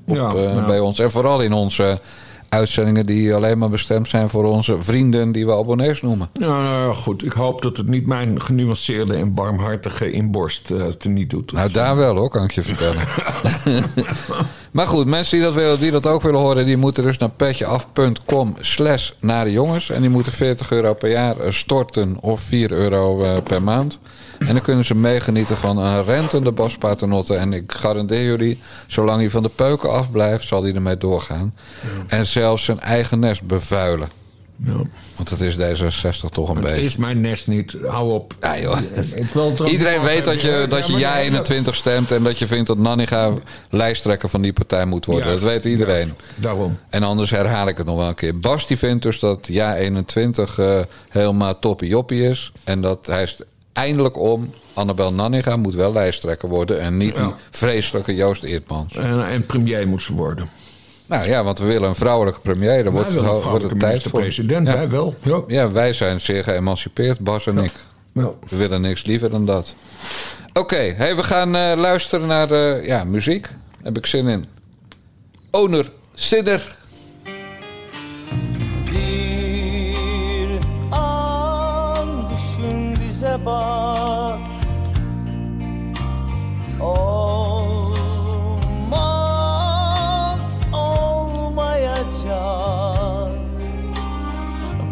Op, 0.08 0.16
Ja, 0.16 0.28
eh, 0.34 0.54
ja. 0.56 0.66
Bij 0.66 0.80
ons. 0.80 1.00
En 1.00 1.12
vooral 1.12 1.42
in 1.42 1.54
onze 1.54 2.00
uitzendingen 2.54 3.06
die 3.06 3.34
alleen 3.36 3.58
maar 3.58 3.70
bestemd 3.70 4.10
zijn 4.10 4.30
voor 4.30 4.44
onze 4.44 4.82
vrienden 4.82 5.32
die 5.32 5.46
we 5.46 5.52
abonnees 5.52 6.02
noemen. 6.02 6.30
Ja, 6.34 6.48
nou 6.48 6.88
ja, 6.88 6.94
goed. 6.94 7.26
Ik 7.26 7.32
hoop 7.32 7.62
dat 7.62 7.78
het 7.78 7.88
niet 7.88 8.06
mijn 8.06 8.42
genuanceerde 8.42 9.16
en 9.16 9.34
barmhartige 9.34 10.12
inborst 10.12 10.72
eh 10.72 10.86
teniet 10.86 11.30
doet. 11.30 11.52
Nou, 11.52 11.72
daar 11.72 11.96
wel 11.96 12.16
hoor, 12.16 12.30
kan 12.30 12.44
ik 12.44 12.52
je 12.52 12.64
vertellen. 12.64 13.04
maar 14.72 14.88
goed, 14.88 15.06
mensen 15.06 15.38
die 15.38 15.46
dat, 15.46 15.54
willen, 15.54 15.80
die 15.80 15.92
dat 15.92 16.08
ook 16.08 16.22
willen 16.22 16.40
horen... 16.40 16.66
die 16.66 16.78
moeten 16.78 17.04
dus 17.04 17.18
naar 17.18 17.30
petjeaf.com 17.30 18.56
slash 18.60 19.12
naar 19.20 19.46
de 19.46 19.52
jongens. 19.52 19.90
En 19.90 20.02
die 20.02 20.10
moeten 20.10 20.32
40 20.32 20.72
euro 20.72 20.94
per 20.94 21.10
jaar 21.10 21.40
eh, 21.40 21.52
storten 21.52 22.18
of 22.22 22.42
4 22.42 22.72
euro 22.72 23.24
eh, 23.24 23.38
per 23.44 23.64
maand. 23.64 24.00
En 24.40 24.54
dan 24.54 24.62
kunnen 24.62 24.86
ze 24.86 24.96
meegenieten 24.96 25.58
van 25.58 25.78
een 25.78 26.04
rentende 26.04 26.52
Bas 26.52 26.78
Paternotte. 26.78 27.36
En 27.36 27.54
ik 27.54 27.72
garandeer 27.72 28.24
jullie, 28.24 28.60
zolang 28.88 29.20
hij 29.20 29.30
van 29.30 29.44
de 29.44 29.50
peuken 29.50 29.92
afblijft... 29.92 30.48
zal 30.48 30.64
hij 30.64 30.74
ermee 30.74 30.98
doorgaan. 30.98 31.54
En 32.08 32.26
zelfs 32.26 32.64
zijn 32.64 32.80
eigen 32.80 33.20
nest 33.20 33.42
bevuilen. 33.44 34.08
Ja. 34.66 34.74
Want 35.16 35.30
dat 35.30 35.40
is 35.40 35.56
D66 35.56 36.30
toch 36.32 36.50
een 36.50 36.56
Het 36.56 36.66
beetje. 36.66 36.84
is 36.84 36.96
mijn 36.96 37.22
nest 37.22 37.48
niet. 37.48 37.76
Hou 37.88 38.12
op. 38.12 38.34
Ja, 38.42 38.60
joh. 38.60 38.78
Ik 39.16 39.30
het 39.34 39.60
er 39.60 39.68
Iedereen 39.68 40.02
weet 40.02 40.26
dat 40.26 40.42
je, 40.42 40.66
dat 40.70 40.88
je 40.88 40.98
ja 40.98 41.14
nee, 41.14 41.24
21 41.24 41.76
stemt 41.76 42.12
en 42.12 42.24
dat 42.24 42.40
je 42.40 42.48
vindt 42.48 42.68
dat 42.68 42.78
Nanninga 42.78 43.32
lijsttrekker 43.70 44.30
van 44.30 44.42
die 44.42 44.54
partij 44.54 44.86
moet 44.86 45.06
worden. 45.06 45.28
Juist, 45.28 45.44
dat 45.44 45.52
weet 45.52 45.66
iedereen. 45.66 46.14
Daarom. 46.36 46.78
En 46.90 47.04
anders 47.04 47.30
herhaal 47.30 47.68
ik 47.68 47.78
het 47.78 47.86
nog 47.86 47.98
wel 47.98 48.08
een 48.08 48.16
keer. 48.16 48.40
Bas 48.40 48.68
die 48.68 48.78
vindt 48.78 49.04
dus 49.04 49.20
dat 49.20 49.48
ja 49.48 49.76
21 49.76 50.60
eh, 50.60 50.80
helemaal 51.10 51.60
toppie 51.60 51.90
joppie 51.90 52.30
is. 52.30 52.52
En 52.64 52.82
dat 52.82 53.06
hij 53.06 53.24
is 53.24 53.38
eindelijk 53.74 54.18
om. 54.18 54.54
Annabel 54.74 55.14
Nanninga 55.14 55.56
moet 55.56 55.76
wel 55.76 55.94
lijsttrekker 55.94 56.50
worden 56.50 56.80
en 56.80 56.98
niet 56.98 57.16
die 57.16 57.34
vreselijke 57.52 58.16
Joost 58.16 58.44
Eertmans. 58.44 58.96
En, 58.96 59.28
en 59.28 59.46
premier 59.46 59.88
moet 59.88 60.02
ze 60.02 60.14
worden. 60.14 60.48
Nou 61.08 61.28
ja, 61.28 61.44
want 61.44 61.60
we 61.60 61.66
willen 61.66 61.90
een 61.90 61.96
vrouwelijke 61.96 62.40
premier. 62.40 62.84
Dan 62.84 62.94
wordt 62.94 63.14
het, 63.14 63.22
wordt 63.22 63.70
het 63.70 63.80
tijd 63.80 64.04
voor. 64.04 64.20
minister-president, 64.20 64.68
wij 64.68 64.90
wel. 64.90 65.14
Ja. 65.24 65.42
Ja, 65.48 65.72
wij 65.72 65.94
zijn 65.94 66.22
zeer 66.22 66.44
geëmancipeerd, 66.44 67.20
Bas 67.20 67.48
en 67.48 67.58
ik. 67.58 67.72
Ja. 68.12 68.32
We 68.50 68.56
willen 68.58 68.82
niks 68.82 69.06
liever 69.06 69.30
dan 69.30 69.46
dat. 69.46 69.74
Oké, 70.54 70.94
hey, 70.98 71.16
we 71.16 71.24
gaan 71.24 71.56
eh, 71.56 71.78
luisteren 71.78 72.28
naar 72.28 72.52
eh, 72.52 72.86
ja, 72.86 73.04
muziek. 73.04 73.50
Heb 73.84 73.98
ik 73.98 74.06
zin 74.06 74.28
in. 74.28 74.46
Owner 75.50 75.92
Sidder. 76.14 76.78
Olmaz 83.46 84.20
olmayacak 90.72 92.14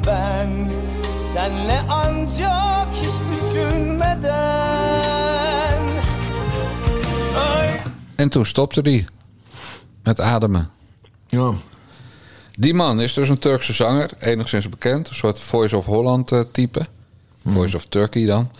Ben 0.05 0.71
senle 1.09 1.79
ancak 1.89 2.87
hiç 2.93 3.13
düşünmeden 3.31 4.31
Ay 7.35 7.69
En 8.15 8.29
toen 8.29 8.45
stopte 8.45 8.81
hij 8.81 9.05
met 10.03 10.19
ademen. 10.19 10.69
Ja. 11.29 11.53
Die 12.55 12.73
man 12.73 13.01
is 13.01 13.13
dus 13.13 13.29
een 13.29 13.39
Turkse 13.39 13.73
zanger, 13.73 14.09
enigszins 14.19 14.69
bekend. 14.69 15.09
Een 15.09 15.15
soort 15.15 15.39
Voice 15.39 15.77
of 15.77 15.85
Holland 15.85 16.31
eh, 16.31 16.39
type. 16.51 16.85
Voice 17.45 17.75
of 17.75 17.85
Turkey 17.85 18.25
dan. 18.25 18.51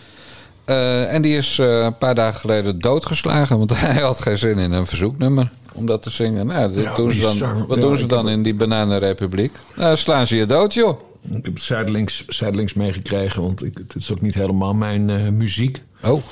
Eh, 0.64 1.14
en 1.14 1.22
die 1.22 1.36
is 1.36 1.58
eh, 1.58 1.82
een 1.82 1.98
paar 1.98 2.14
dagen 2.14 2.40
geleden 2.40 2.78
doodgeslagen. 2.78 3.58
Want 3.58 3.80
hij 3.80 4.00
had 4.02 4.20
geen 4.20 4.38
zin 4.38 4.58
in 4.58 4.72
een 4.72 4.86
verzoeknummer 4.86 5.50
om 5.74 5.86
dat 5.86 6.02
te 6.02 6.10
zingen. 6.10 6.46
Nou, 6.46 6.80
Ja, 6.80 6.94
doen 6.96 7.12
ze 7.12 7.20
dan, 7.38 7.66
wat 7.66 7.76
Ja, 7.76 7.82
doen 7.82 7.98
ze 7.98 8.06
dan 8.06 8.26
heb- 8.26 8.36
in 8.36 8.42
die 8.42 8.54
bananenrepubliek? 8.54 9.52
Nou, 9.76 9.96
slaan 9.96 10.26
ze 10.26 10.36
je 10.36 10.46
dood, 10.46 10.74
joh. 10.74 11.00
Ik 11.36 11.44
heb 11.44 11.54
het 11.54 11.62
zijdelings, 11.62 12.24
zijdelings 12.28 12.74
meegekregen, 12.74 13.42
want 13.42 13.64
ik, 13.64 13.78
het 13.78 13.94
is 13.94 14.12
ook 14.12 14.20
niet 14.20 14.34
helemaal 14.34 14.74
mijn 14.74 15.10
eh, 15.10 15.28
muziek. 15.28 15.82
Oh. 16.02 16.22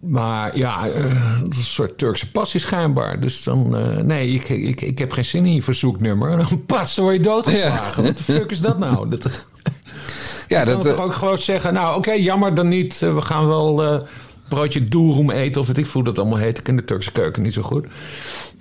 Maar 0.00 0.58
ja, 0.58 0.88
eh, 0.88 1.40
dat 1.42 1.52
is 1.52 1.58
een 1.58 1.64
soort 1.64 1.98
Turkse 1.98 2.30
passie 2.30 2.60
schijnbaar. 2.60 3.20
Dus 3.20 3.42
dan, 3.42 3.76
nee, 4.06 4.32
ik, 4.34 4.48
ik, 4.48 4.80
ik 4.80 4.98
heb 4.98 5.12
geen 5.12 5.24
zin 5.24 5.46
in 5.46 5.54
je 5.54 5.62
verzoeknummer. 5.62 6.36
Dan 6.36 6.64
pas, 6.66 6.94
dan 6.94 7.04
word 7.04 7.16
je 7.16 7.22
doodgeslagen. 7.22 8.02
Wat 8.02 8.16
de 8.16 8.22
fuck 8.22 8.50
is 8.50 8.60
dat 8.60 8.78
nou? 8.78 9.08
Dat, 9.10 9.28
Ja, 10.48 10.58
je 10.60 10.64
kan 10.66 10.74
dat, 10.74 10.82
toch 10.82 10.96
eh, 10.98 11.04
ook 11.04 11.14
gewoon 11.14 11.38
zeggen, 11.38 11.74
nou 11.74 11.96
oké, 11.96 12.12
jammer 12.12 12.54
dan 12.54 12.68
niet. 12.68 13.02
Eh, 13.02 13.14
we 13.14 13.20
gaan 13.20 13.46
wel 13.48 13.82
eh 13.84 14.00
broodje 14.48 14.88
doeroem 14.88 15.30
eten 15.30 15.60
of 15.60 15.66
weet 15.66 15.78
ik 15.78 15.86
hoe 15.86 16.04
dat 16.04 16.18
allemaal 16.18 16.38
heet. 16.38 16.58
Ik 16.58 16.64
ken 16.64 16.76
de 16.76 16.84
Turkse 16.84 17.12
keuken 17.12 17.42
niet 17.42 17.52
zo 17.52 17.62
goed. 17.62 17.86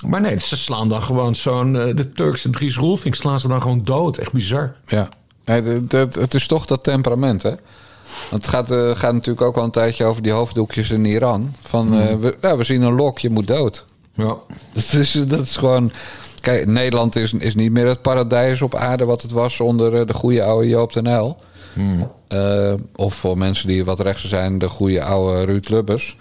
Maar 0.07 0.21
nee, 0.21 0.39
ze 0.39 0.57
slaan 0.57 0.89
dan 0.89 1.03
gewoon 1.03 1.35
zo'n... 1.35 1.73
de 1.73 2.11
Turkse 2.13 2.49
Dries 2.49 2.77
Roelvink 2.77 3.15
slaan 3.15 3.39
ze 3.39 3.47
dan 3.47 3.61
gewoon 3.61 3.83
dood. 3.83 4.17
Echt 4.17 4.31
bizar. 4.31 4.75
Ja, 4.87 5.09
dat- 5.61 5.89
dat- 5.89 6.15
het 6.15 6.33
is 6.33 6.47
toch 6.47 6.65
dat 6.65 6.83
temperament, 6.83 7.43
hè? 7.43 7.49
Want 8.29 8.41
het 8.43 8.47
gaat, 8.47 8.71
eh, 8.71 8.95
gaat 8.95 9.13
natuurlijk 9.13 9.41
ook 9.47 9.57
al 9.57 9.63
een 9.63 9.71
tijdje 9.71 10.05
over 10.05 10.21
die 10.23 10.31
hoofddoekjes 10.31 10.89
in 10.91 11.05
Iran. 11.05 11.53
Van, 11.61 11.99
eh, 11.99 12.15
we, 12.15 12.37
ja, 12.41 12.57
we 12.57 12.63
zien 12.63 12.81
een 12.81 12.95
lok, 12.95 13.19
je 13.19 13.29
moet 13.29 13.47
dood. 13.47 13.85
Ja. 14.13 14.35
Dat 14.73 14.93
is, 14.93 15.11
dat 15.27 15.39
is 15.39 15.57
gewoon... 15.57 15.91
Kijk, 16.41 16.65
Nederland 16.67 17.15
is, 17.15 17.33
is 17.33 17.55
niet 17.55 17.71
meer 17.71 17.87
het 17.87 18.01
paradijs 18.01 18.61
op 18.61 18.75
aarde 18.75 19.05
wat 19.05 19.21
het 19.21 19.31
was 19.31 19.59
onder 19.59 20.07
de 20.07 20.13
goede 20.13 20.43
oude 20.43 20.67
Joop 20.67 20.93
den 20.93 21.07
Uyl. 21.07 21.37
Eh, 22.27 22.73
of 22.95 23.13
voor 23.15 23.37
mensen 23.37 23.67
die 23.67 23.85
wat 23.85 23.99
rechtser 23.99 24.29
zijn, 24.29 24.57
de 24.57 24.69
goede 24.69 25.03
oude 25.03 25.45
Ruud 25.45 25.69
Lubbers. 25.69 26.17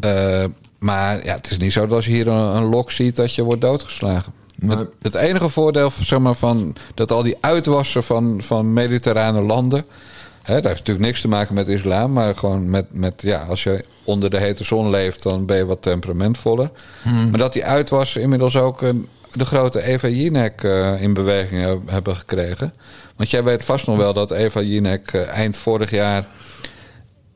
Eh, 0.00 0.44
maar 0.78 1.24
ja, 1.24 1.34
het 1.34 1.50
is 1.50 1.56
niet 1.58 1.72
zo 1.72 1.80
dat 1.86 1.96
als 1.96 2.04
je 2.06 2.12
hier 2.12 2.28
een, 2.28 2.56
een 2.56 2.64
lok 2.64 2.90
ziet 2.90 3.16
dat 3.16 3.34
je 3.34 3.42
wordt 3.42 3.60
doodgeslagen. 3.60 4.32
Het, 4.78 4.88
het 5.02 5.14
enige 5.14 5.48
voordeel 5.48 5.90
zeg 6.02 6.18
maar, 6.18 6.34
van 6.34 6.76
dat 6.94 7.12
al 7.12 7.22
die 7.22 7.36
uitwassen 7.40 8.02
van, 8.02 8.36
van 8.42 8.72
mediterrane 8.72 9.40
landen. 9.40 9.84
Hè, 10.42 10.54
dat 10.54 10.64
heeft 10.64 10.78
natuurlijk 10.78 11.06
niks 11.06 11.20
te 11.20 11.28
maken 11.28 11.54
met 11.54 11.68
islam, 11.68 12.12
maar 12.12 12.34
gewoon 12.34 12.70
met, 12.70 12.86
met 12.90 13.22
ja, 13.22 13.42
als 13.42 13.62
je 13.62 13.84
onder 14.04 14.30
de 14.30 14.38
hete 14.38 14.64
zon 14.64 14.90
leeft, 14.90 15.22
dan 15.22 15.46
ben 15.46 15.56
je 15.56 15.64
wat 15.64 15.82
temperamentvoller. 15.82 16.70
Hmm. 17.02 17.30
Maar 17.30 17.38
dat 17.38 17.52
die 17.52 17.64
uitwassen 17.64 18.22
inmiddels 18.22 18.56
ook 18.56 18.82
een, 18.82 19.08
de 19.32 19.44
grote 19.44 19.82
Eva 19.82 20.08
Jinek 20.08 20.62
eh, 20.64 21.02
in 21.02 21.14
beweging 21.14 21.62
heb- 21.62 21.90
hebben 21.90 22.16
gekregen. 22.16 22.72
Want 23.16 23.30
jij 23.30 23.42
weet 23.42 23.64
vast 23.64 23.86
nog 23.86 23.96
wel 23.96 24.12
dat 24.12 24.30
Eva 24.30 24.60
Jinek 24.60 25.12
eh, 25.12 25.28
eind 25.28 25.56
vorig 25.56 25.90
jaar 25.90 26.26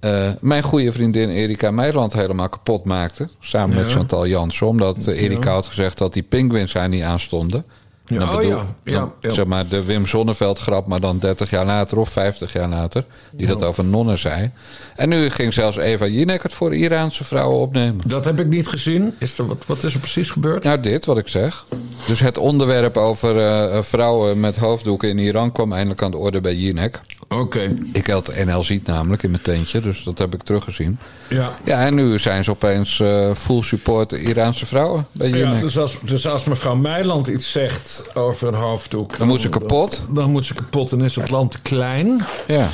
eh, 0.01 0.31
mijn 0.41 0.63
goede 0.63 0.93
vriendin 0.93 1.29
Erika 1.29 1.71
Meiland 1.71 2.13
helemaal 2.13 2.49
kapot 2.49 2.85
maakte. 2.85 3.29
Samen 3.41 3.77
met. 3.77 3.91
Chantal 3.91 4.27
Jansen. 4.27 4.67
Omdat 4.67 5.07
eh, 5.07 5.23
Erika 5.23 5.49
Ja. 5.49 5.55
had 5.55 5.67
gezegd 5.67 5.99
dat 5.99 6.13
die 6.13 6.23
pinguïns 6.23 6.73
haar 6.73 6.89
niet 6.89 7.03
aanstonden. 7.03 7.65
Ja, 8.09 8.19
Dan 8.19 8.29
oh 8.29 8.37
bedoel- 8.37 8.51
ja, 8.51 8.65
ja, 8.85 9.13
dan. 9.21 9.35
Zeg 9.35 9.45
maar 9.47 9.69
de 9.69 9.85
Wim 9.85 10.07
Sonneveld 10.07 10.59
grap, 10.59 10.87
maar 10.87 11.01
dan 11.01 11.19
30 11.19 11.51
jaar 11.51 11.67
later 11.67 11.99
of 11.99 12.09
50 12.09 12.53
jaar 12.53 12.69
later. 12.69 13.05
Die 13.33 13.47
dat 13.47 13.63
over 13.63 13.85
nonnen 13.85 14.19
zei. 14.19 14.51
En 14.97 15.09
nu 15.09 15.31
ging 15.31 15.53
zelfs 15.55 15.77
Eva 15.77 16.07
Jinek 16.07 16.43
het 16.43 16.55
voor 16.55 16.75
Iraanse 16.75 17.25
vrouwen 17.25 17.59
opnemen. 17.59 18.01
Dat 18.07 18.25
heb 18.25 18.41
ik 18.41 18.47
niet 18.47 18.69
gezien. 18.69 19.15
Is 19.19 19.39
er, 19.39 19.47
wat, 19.47 19.65
wat 19.67 19.85
is 19.85 19.95
er 19.95 20.01
precies 20.01 20.31
gebeurd? 20.31 20.65
Nou, 20.65 20.81
dit 20.81 21.05
wat 21.05 21.19
ik 21.19 21.29
zeg. 21.29 21.65
Dus 22.07 22.21
het 22.21 22.39
onderwerp 22.39 22.97
over 22.97 23.39
eh, 23.41 23.83
vrouwen 23.83 24.41
met 24.41 24.57
hoofddoeken 24.57 25.09
in 25.09 25.19
Iran 25.19 25.53
kwam 25.53 25.73
eindelijk 25.73 26.03
aan 26.03 26.11
de 26.11 26.17
orde 26.17 26.41
bij 26.41 26.55
Jinek. 26.55 27.01
Oké. 27.29 27.75
Ik 27.93 28.07
had 28.07 28.45
NL 28.45 28.63
ziet 28.63 28.87
namelijk 28.87 29.23
in 29.23 29.31
mijn 29.31 29.43
tentje, 29.43 29.81
dus 29.81 30.03
dat 30.03 30.19
heb 30.19 30.35
ik 30.35 30.43
teruggezien. 30.43 30.99
Ja. 31.29 31.51
Ja, 31.65 31.87
en 31.87 31.95
nu 31.95 32.19
zijn 32.19 32.45
ze 32.45 32.51
opeens 32.51 33.01
eh, 33.01 33.35
full 33.35 33.63
support 33.63 34.13
Iraanse 34.13 34.67
vrouwen 34.67 35.07
bij 35.13 35.29
Ja, 35.29 35.61
dus, 35.61 35.79
als, 35.79 35.97
dus 36.03 36.27
als 36.27 36.45
mevrouw 36.45 36.75
Meiland 36.75 37.27
iets 37.27 37.53
zegt 37.53 38.11
over 38.15 38.49
een 38.49 38.55
hoofddoek... 38.55 39.19
Dan 39.19 39.27
moet 39.27 39.43
ze 39.43 39.49
kapot. 39.49 40.03
Dan, 40.07 40.15
dan 40.15 40.31
moet 40.31 40.47
ze 40.47 40.55
kapot 40.55 40.93
en 40.93 41.01
is 41.01 41.17
het 41.17 41.31
land 41.31 41.51
te 41.51 41.61
klein. 41.63 42.25
Ja. 42.47 42.69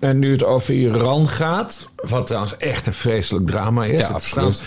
En 0.00 0.18
nu 0.18 0.32
het 0.32 0.44
over 0.44 0.74
Iran 0.74 1.28
gaat, 1.28 1.88
wat 1.96 2.26
trouwens 2.26 2.56
echt 2.56 2.86
een 2.86 2.94
vreselijk 2.94 3.46
drama 3.46 3.84
is. 3.84 4.00
Ja, 4.00 4.08
absoluut. 4.08 4.60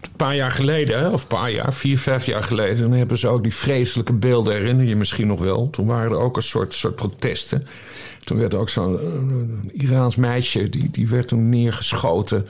Een 0.00 0.10
paar 0.16 0.34
jaar 0.34 0.50
geleden, 0.50 1.12
of 1.12 1.22
een 1.22 1.28
paar 1.28 1.50
jaar, 1.50 1.74
vier, 1.74 1.98
vijf 1.98 2.26
jaar 2.26 2.42
geleden... 2.42 2.78
dan 2.78 2.92
hebben 2.92 3.18
ze 3.18 3.28
ook 3.28 3.42
die 3.42 3.54
vreselijke 3.54 4.12
beelden, 4.12 4.54
herinner 4.54 4.86
je 4.86 4.96
misschien 4.96 5.26
nog 5.26 5.40
wel. 5.40 5.68
Toen 5.70 5.86
waren 5.86 6.10
er 6.10 6.18
ook 6.18 6.36
een 6.36 6.42
soort, 6.42 6.74
soort 6.74 6.94
protesten. 6.94 7.66
Toen 8.24 8.38
werd 8.38 8.54
ook 8.54 8.68
zo'n 8.68 8.98
eh, 8.98 9.82
Iraans 9.82 10.16
meisje, 10.16 10.68
die, 10.68 10.90
die 10.90 11.08
werd 11.08 11.28
toen 11.28 11.48
neergeschoten... 11.48 12.46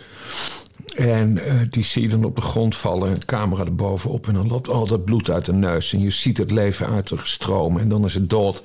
En 0.94 1.38
eh, 1.38 1.54
die 1.70 1.84
zie 1.84 2.02
je 2.02 2.08
dan 2.08 2.24
op 2.24 2.36
de 2.36 2.42
grond 2.42 2.76
vallen, 2.76 3.10
een 3.10 3.24
camera 3.24 3.64
erbovenop... 3.64 4.26
en 4.26 4.34
dan 4.34 4.48
loopt 4.48 4.68
al 4.68 4.86
dat 4.86 5.04
bloed 5.04 5.30
uit 5.30 5.44
de 5.44 5.52
neus... 5.52 5.92
en 5.92 6.00
je 6.00 6.10
ziet 6.10 6.38
het 6.38 6.50
leven 6.50 6.86
uit 6.86 7.08
de 7.08 7.18
stroom 7.22 7.78
en 7.78 7.88
dan 7.88 8.04
is 8.04 8.14
het 8.14 8.30
dood. 8.30 8.62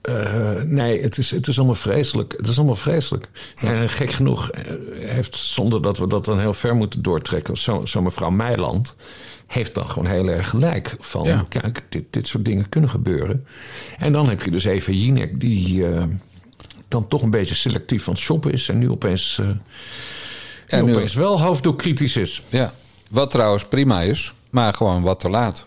Eh, 0.00 0.62
nee, 0.64 1.02
het 1.02 1.18
is, 1.18 1.30
het 1.30 1.46
is 1.46 1.56
allemaal 1.58 1.74
vreselijk. 1.74 2.34
Het 2.36 2.48
is 2.48 2.56
allemaal 2.56 2.76
vreselijk. 2.76 3.28
En 3.56 3.88
gek 3.88 4.10
genoeg 4.10 4.50
heeft, 4.94 5.36
zonder 5.36 5.82
dat 5.82 5.98
we 5.98 6.06
dat 6.06 6.24
dan 6.24 6.38
heel 6.38 6.54
ver 6.54 6.74
moeten 6.74 7.02
doortrekken... 7.02 7.56
zo, 7.56 7.84
zo 7.84 8.02
mevrouw 8.02 8.30
Meiland 8.30 8.96
heeft 9.50 9.74
dan 9.74 9.88
gewoon 9.88 10.08
heel 10.10 10.28
erg 10.28 10.48
gelijk. 10.48 10.96
Van, 11.00 11.24
Ja. 11.24 11.44
kijk, 11.48 11.82
dit, 11.88 12.04
dit 12.10 12.26
soort 12.26 12.44
dingen 12.44 12.68
kunnen 12.68 12.90
gebeuren. 12.90 13.46
En 13.98 14.12
dan 14.12 14.28
heb 14.28 14.42
je 14.42 14.50
dus 14.50 14.64
even 14.64 14.98
Jinek... 14.98 15.40
die 15.40 15.86
eh, 15.86 16.04
dan 16.88 17.08
toch 17.08 17.22
een 17.22 17.30
beetje 17.30 17.54
selectief 17.54 18.02
van 18.04 18.16
shoppen 18.16 18.52
is... 18.52 18.68
en 18.68 18.78
nu 18.78 18.90
opeens... 18.90 19.38
eh, 19.40 19.48
En 20.78 20.84
nu 20.84 20.94
opeens 20.96 21.14
wel 21.14 21.40
hoofddoekkritisch 21.42 22.16
is. 22.16 22.42
Ja, 22.48 22.72
wat 23.10 23.30
trouwens 23.30 23.64
prima 23.64 24.00
is, 24.02 24.32
maar 24.50 24.74
gewoon 24.74 25.02
wat 25.02 25.20
te 25.20 25.30
laat. 25.30 25.66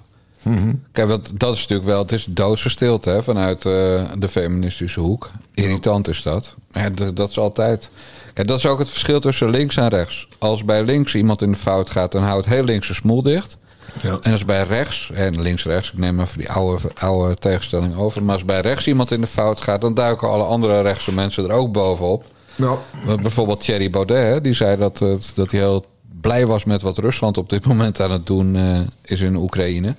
Kijk, 0.91 1.07
wat, 1.07 1.31
dat 1.33 1.53
is 1.55 1.61
natuurlijk 1.61 1.89
wel, 1.89 1.99
het 2.01 2.11
is 2.11 2.25
doodse 2.29 2.69
stilte 2.69 3.09
hè, 3.09 3.23
vanuit 3.23 3.65
eh, 3.65 4.11
de 4.17 4.27
feministische 4.29 4.99
hoek. 4.99 5.31
Irritant 5.53 6.07
is 6.07 6.21
dat. 6.21 6.55
Ja, 6.71 6.89
dat, 6.89 7.15
dat 7.15 7.29
is 7.29 7.37
altijd. 7.37 7.89
Kijk, 8.33 8.47
dat 8.47 8.57
is 8.57 8.65
ook 8.65 8.79
het 8.79 8.89
verschil 8.89 9.19
tussen 9.19 9.49
links 9.49 9.77
en 9.77 9.87
rechts. 9.87 10.27
Als 10.37 10.65
bij 10.65 10.83
links 10.83 11.15
iemand 11.15 11.41
in 11.41 11.51
de 11.51 11.57
fout 11.57 11.89
gaat, 11.89 12.11
dan 12.11 12.23
houdt 12.23 12.45
heel 12.45 12.63
links 12.63 12.85
zijn 12.85 12.97
smoel 12.97 13.21
dicht. 13.21 13.57
Ja. 14.01 14.17
En 14.21 14.31
als 14.31 14.45
bij 14.45 14.63
rechts, 14.63 15.09
en 15.13 15.41
links-rechts, 15.41 15.91
ik 15.91 15.97
neem 15.97 16.19
even 16.19 16.37
die 16.37 16.51
oude, 16.51 16.91
oude 16.95 17.35
tegenstelling 17.35 17.95
over. 17.95 18.23
Maar 18.23 18.33
als 18.33 18.45
bij 18.45 18.61
rechts 18.61 18.87
iemand 18.87 19.11
in 19.11 19.21
de 19.21 19.27
fout 19.27 19.61
gaat, 19.61 19.81
dan 19.81 19.93
duiken 19.93 20.29
alle 20.29 20.43
andere 20.43 20.81
rechtse 20.81 21.13
mensen 21.13 21.43
er 21.49 21.51
ook 21.55 21.71
bovenop. 21.71 22.23
Ja. 22.55 22.77
Want 23.05 23.21
Bijvoorbeeld 23.21 23.59
Thierry 23.61 23.89
Baudet, 23.89 24.43
die 24.43 24.53
zei 24.53 24.77
dat, 24.77 24.99
het- 24.99 25.31
dat 25.35 25.51
hij 25.51 25.59
heel 25.59 25.85
blij 26.21 26.45
was 26.45 26.63
met 26.63 26.81
wat 26.81 26.97
Rusland 26.97 27.37
op 27.37 27.49
dit 27.49 27.65
moment 27.65 28.01
aan 28.01 28.11
het 28.11 28.25
doen 28.25 28.55
eh, 28.55 28.79
is 29.01 29.21
in 29.21 29.35
Oekraïne. 29.35 29.95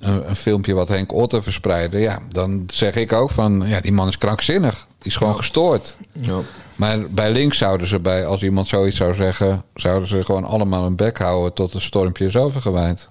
Een, 0.00 0.28
een 0.28 0.36
filmpje 0.36 0.74
wat 0.74 0.88
Henk 0.88 1.12
Otte 1.12 1.42
verspreidde. 1.42 1.98
Ja, 1.98 2.18
dan 2.28 2.64
zeg 2.72 2.94
ik 2.94 3.12
ook 3.12 3.30
van, 3.30 3.62
ja, 3.66 3.80
die 3.80 3.92
man 3.92 4.08
is 4.08 4.18
krankzinnig. 4.18 4.86
Die 4.98 5.10
is 5.10 5.16
gewoon 5.16 5.36
gestoord. 5.36 5.96
Ja. 6.12 6.38
Maar 6.76 6.98
bij 7.10 7.30
links 7.30 7.58
zouden 7.58 7.86
ze 7.86 7.98
bij, 7.98 8.26
als 8.26 8.42
iemand 8.42 8.68
zoiets 8.68 8.96
zou 8.96 9.14
zeggen, 9.14 9.62
zouden 9.74 10.08
ze 10.08 10.24
gewoon 10.24 10.44
allemaal 10.44 10.86
een 10.86 10.96
bek 10.96 11.18
houden 11.18 11.52
tot 11.52 11.72
het 11.72 11.82
stormpje 11.82 12.24
is 12.24 12.36
overgewaaid. 12.36 13.08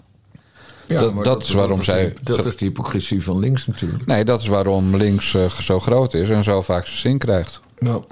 Ja, 0.91 0.99
dat, 0.99 1.23
dat, 1.23 1.43
is 1.43 1.51
waarom 1.51 1.83
zij. 1.83 2.13
de- 2.23 2.35
Dat 2.35 2.45
is 2.45 2.57
de 2.57 2.65
hypocrisie 2.65 3.23
van 3.23 3.39
links 3.39 3.67
natuurlijk. 3.67 4.05
Nee, 4.05 4.23
dat 4.25 4.41
is 4.41 4.47
waarom 4.47 4.95
links 4.95 5.33
eh, 5.33 5.49
zo 5.49 5.79
groot 5.79 6.13
is 6.13 6.29
en 6.29 6.43
zo 6.43 6.61
vaak 6.61 6.85
zijn 6.85 6.97
zin 6.97 7.17
krijgt. 7.17 7.59
Nou, 7.79 8.03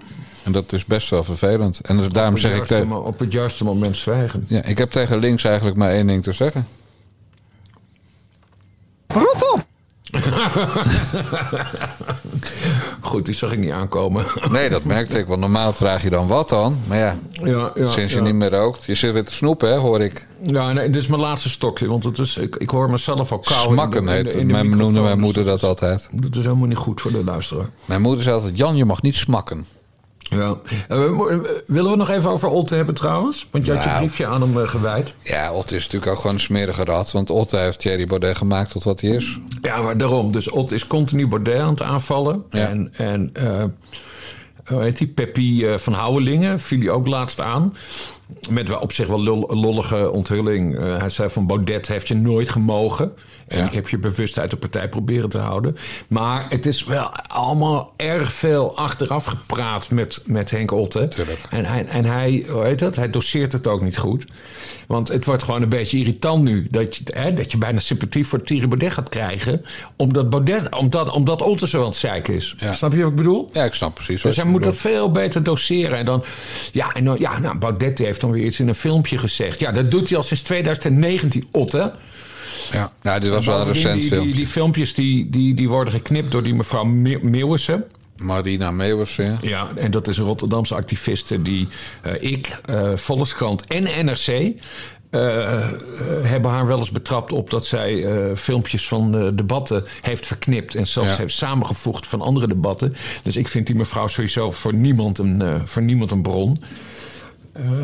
En 0.44 0.52
dat 0.52 0.74
is 0.74 0.86
best 0.86 1.10
wel 1.10 1.24
vervelend. 1.24 1.80
En 1.82 1.98
dus 1.98 2.10
daarom 2.10 2.34
op, 2.36 2.40
het 2.42 2.52
zeg 2.52 2.62
ik 2.62 2.68
juiste, 2.68 2.88
tegen. 2.88 3.04
op 3.06 3.20
het 3.20 3.32
juiste 3.32 3.64
moment 3.64 3.98
zwijgen. 3.98 4.46
Ja, 4.48 4.64
ik 4.64 4.78
heb 4.78 4.92
tegen 4.92 5.18
links 5.20 5.44
eigenlijk 5.44 5.78
maar 5.78 5.92
één 5.92 6.08
ding 6.08 6.24
te 6.24 6.32
zeggen. 6.34 6.68
Rot 9.08 9.54
op! 9.54 9.66
Goed, 13.02 13.26
die 13.26 13.36
zag 13.36 13.52
ik 13.52 13.60
niet 13.60 13.72
aankomen. 13.72 14.26
Nee, 14.52 14.70
dat 14.70 14.84
merkte 14.84 15.18
ik. 15.18 15.28
Want 15.28 15.40
normaal 15.40 15.74
vraag 15.74 16.04
je 16.04 16.10
dan 16.10 16.28
wat 16.28 16.50
dan. 16.50 16.80
Maar 16.88 16.98
ja, 16.98 17.16
Ja, 17.44 17.72
ja, 17.76 17.92
sinds 17.92 18.12
je 18.14 18.18
ja. 18.18 18.24
niet 18.24 18.34
meer 18.34 18.50
rookt. 18.50 18.86
Je 18.86 18.96
zit 18.96 19.14
weer 19.14 19.26
te 19.26 19.34
snoepen, 19.34 19.70
hè, 19.70 19.78
hoor 19.78 20.02
ik. 20.02 20.28
Ja, 20.42 20.74
nee, 20.74 20.90
dit 20.90 21.02
is 21.02 21.08
mijn 21.08 21.22
laatste 21.22 21.50
stokje. 21.50 21.88
Want 21.88 22.04
het 22.04 22.20
is, 22.20 22.38
ik, 22.38 22.56
ik 22.56 22.70
hoor 22.70 22.90
mezelf 22.90 23.32
al 23.32 23.40
kauwen. 23.40 23.74
Smakken 23.74 24.08
heet. 24.08 24.34
in 24.34 24.48
Mijn, 24.48 24.70
noemde 24.70 25.02
mijn 25.02 25.20
moeder 25.20 25.46
dat 25.46 25.64
altijd. 25.64 26.10
Dat 26.12 26.36
is 26.36 26.44
helemaal 26.44 26.68
niet 26.68 26.78
goed 26.78 27.02
voor 27.02 27.12
de 27.12 27.24
luisteraar. 27.24 27.70
Mijn 27.86 28.02
moeder 28.02 28.24
zei 28.24 28.36
altijd, 28.36 28.58
Jan, 28.58 28.76
je 28.76 28.86
mag 28.86 29.02
niet 29.02 29.16
smakken. 29.16 29.66
Ja. 30.30 30.56
Eh, 30.88 31.04
eh, 31.06 31.40
willen 31.66 31.92
we 31.92 31.98
nog 31.98 32.10
even 32.10 32.30
over 32.30 32.48
Otte 32.50 32.76
hebben 32.76 32.96
trouwens? 32.96 33.48
Want 33.52 33.66
je 33.66 33.72
had 33.72 33.84
je 33.84 33.88
Nou. 33.90 34.00
briefje 34.02 34.26
aan 34.26 34.42
hem 34.42 34.62
eh, 34.62 34.68
gewijd. 34.68 35.14
Ja, 35.24 35.54
Otte 35.54 35.76
is 35.76 35.84
natuurlijk 35.84 36.12
ook 36.12 36.18
gewoon 36.18 36.36
een 36.36 36.42
smerige 36.42 36.84
rat. 36.84 37.12
Want 37.12 37.30
Otte 37.30 37.58
heeft 37.58 37.80
Thierry 37.80 38.08
Baudet 38.08 38.38
gemaakt 38.38 38.72
tot 38.72 38.84
wat 38.84 39.02
hij 39.02 39.10
is. 39.10 39.40
Ja, 39.62 39.82
maar 39.82 39.98
daarom. 39.98 40.32
Dus 40.32 40.50
Otte 40.50 40.76
is 40.76 40.88
continu 40.88 41.28
Baudet 41.28 41.60
aan 41.60 41.70
het 41.70 41.82
aanvallen. 41.82 42.44
Ja. 42.50 42.68
En, 42.68 42.90
en 42.94 43.30
eh, 43.34 43.64
hoe 44.66 44.82
heet 44.82 44.98
die? 44.98 45.08
Peppy 45.08 45.66
van 45.78 45.94
Houwelingen 45.94 46.60
viel 46.60 46.80
hij 46.80 46.90
ook 46.90 47.08
laatst 47.08 47.42
aan. 47.42 47.76
Met 48.50 48.80
op 48.80 48.92
zich 48.92 49.08
wel 49.08 49.24
lol- 49.24 49.56
lollige 49.56 50.12
onthulling. 50.12 50.78
Hij 51.00 51.10
zei 51.10 51.30
van 51.30 51.48
Baudet 51.48 51.88
heeft 51.88 52.08
je 52.08 52.16
nooit 52.16 52.50
gemogen. 52.50 53.14
En 53.50 53.58
Ja. 53.58 53.66
ik 53.66 53.74
heb 53.74 53.90
je 53.90 53.98
bewust 53.98 54.40
uit 54.40 54.50
de 54.50 54.58
partij 54.58 54.90
proberen 54.90 55.30
te 55.30 55.38
houden. 55.38 55.78
Maar 56.08 56.46
het 56.50 56.66
is 56.66 56.84
wel 56.84 57.12
allemaal 57.28 57.94
erg 57.96 58.34
veel 58.34 58.78
achteraf 58.78 59.26
gepraat 59.26 59.90
met, 59.90 60.22
met 60.26 60.52
Henk 60.52 60.72
Otte. 60.72 61.08
Tuurlijk. 61.08 61.40
En 61.50 61.66
hij, 61.66 61.86
en 61.86 62.06
hij, 62.06 62.46
hoe 62.50 62.64
heet 62.64 62.80
dat? 62.80 62.96
Hij 62.96 63.10
doseert 63.10 63.52
het 63.52 63.68
ook 63.68 63.82
niet 63.82 63.98
goed. 63.98 64.26
Want 64.88 65.08
het 65.08 65.26
wordt 65.26 65.44
gewoon 65.44 65.62
een 65.62 65.70
beetje 65.70 65.98
irritant 65.98 66.44
nu. 66.44 66.68
Dat 66.72 66.96
je, 66.96 67.04
hè, 67.14 67.34
dat 67.34 67.52
je 67.52 67.58
bijna 67.58 67.80
sympathie 67.80 68.28
voor 68.28 68.44
Thierry 68.44 68.68
Baudet 68.68 68.94
gaat 68.94 69.10
krijgen. 69.10 69.66
Omdat, 69.96 70.30
Baudet, 70.30 70.76
omdat, 70.76 71.12
omdat 71.12 71.42
Otte 71.42 71.68
zo 71.68 71.80
aan 71.80 71.86
het 71.86 71.96
zeiken 71.96 72.34
is. 72.34 72.56
Ja. 72.58 72.72
Snap 72.72 72.94
je 72.94 73.02
wat 73.02 73.10
ik 73.10 73.16
bedoel? 73.16 73.50
Ja, 73.54 73.64
ik 73.64 73.74
snap 73.74 73.96
precies 73.96 74.22
Dus 74.22 74.36
hij 74.36 74.46
moet 74.46 74.64
dat 74.64 74.76
veel 74.76 75.12
beter 75.12 75.44
doseren. 75.44 75.98
En 75.98 76.06
dan, 76.06 76.24
ja, 76.72 76.94
en 76.94 77.06
dan, 77.06 77.16
ja 77.20 77.40
nou, 77.40 77.58
Baudet 77.58 77.98
heeft 77.98 78.20
heeft 78.20 78.22
dan 78.22 78.32
weer 78.32 78.46
iets 78.46 78.60
in 78.60 78.68
een 78.68 78.76
filmpje 78.76 79.18
gezegd. 79.18 79.60
Ja, 79.60 79.72
dat 79.72 79.92
doet 79.92 80.10
hij 80.10 80.18
al 80.18 80.24
sinds 80.24 80.44
2019, 80.44 81.48
Otte. 81.52 81.94
Ja, 82.72 82.92
nou, 83.02 83.20
dit 83.20 83.32
was 83.32 83.46
wel 83.46 83.60
een 83.60 83.68
recent 83.68 84.02
die, 84.02 84.10
film. 84.10 84.24
Die, 84.26 84.36
die 84.36 84.48
filmpjes 84.48 84.94
die, 84.94 85.30
die, 85.30 85.54
die 85.54 85.70
worden 85.70 85.94
geknipt 85.94 86.32
door 86.32 86.44
die 86.44 86.56
mevrouw 86.56 86.84
Me- 86.84 87.20
Meeuwissen. 87.22 87.84
Marina 88.18 88.72
Meeuwers, 88.72 89.16
ja. 89.16 89.38
Ja, 89.42 89.68
en 89.76 89.92
dat 89.92 90.08
is 90.08 90.18
een 90.18 90.26
Rotterdamse 90.26 90.76
activiste 90.76 91.42
die 91.42 91.68
eh, 92.02 92.14
ik, 92.32 92.60
eh 92.66 92.92
Volkskrant 92.96 93.66
en 93.68 94.06
NRC... 94.06 94.28
eh, 94.28 95.68
hebben 96.22 96.52
haar 96.52 96.68
wel 96.68 96.78
eens 96.78 96.92
betrapt 96.92 97.32
op 97.34 97.50
dat 97.50 97.66
zij 97.66 98.06
filmpjes 98.36 98.88
van 98.88 99.36
debatten 99.36 99.86
heeft 100.02 100.26
verknipt. 100.26 100.76
En 100.76 100.88
zelfs 100.88 101.10
Ja. 101.12 101.18
heeft 101.18 101.36
samengevoegd 101.36 102.08
van 102.08 102.22
andere 102.22 102.48
debatten. 102.48 102.96
Dus 103.24 103.36
ik 103.36 103.48
vind 103.48 103.68
die 103.68 103.76
mevrouw 103.76 104.08
sowieso 104.08 104.52
voor 104.52 104.74
niemand 104.74 105.18
een, 105.18 105.44
voor 105.66 105.82
niemand 105.82 106.12
een 106.12 106.22
bron. 106.22 106.58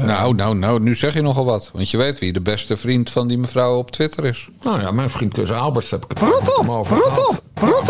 Nou, 0.05 0.35
nou, 0.35 0.55
nou, 0.55 0.79
nu 0.79 0.95
zeg 0.95 1.13
je 1.13 1.21
nogal 1.21 1.45
wat. 1.45 1.69
Want 1.73 1.89
je 1.89 1.97
weet 1.97 2.19
wie 2.19 2.33
de 2.33 2.41
beste 2.41 2.77
vriend 2.77 3.09
van 3.09 3.27
die 3.27 3.37
mevrouw 3.37 3.77
op 3.77 3.91
Twitter 3.91 4.25
is. 4.25 4.47
Nou 4.63 4.81
ja, 4.81 4.91
mijn 4.91 5.09
vriend 5.09 5.33
Kus 5.33 5.51
Alberts 5.51 5.91
heb 5.91 6.03
ik 6.05 6.17
het 6.17 6.21
met 6.29 6.55
hem 6.57 6.71
over 6.71 6.97
gehad. 6.97 7.41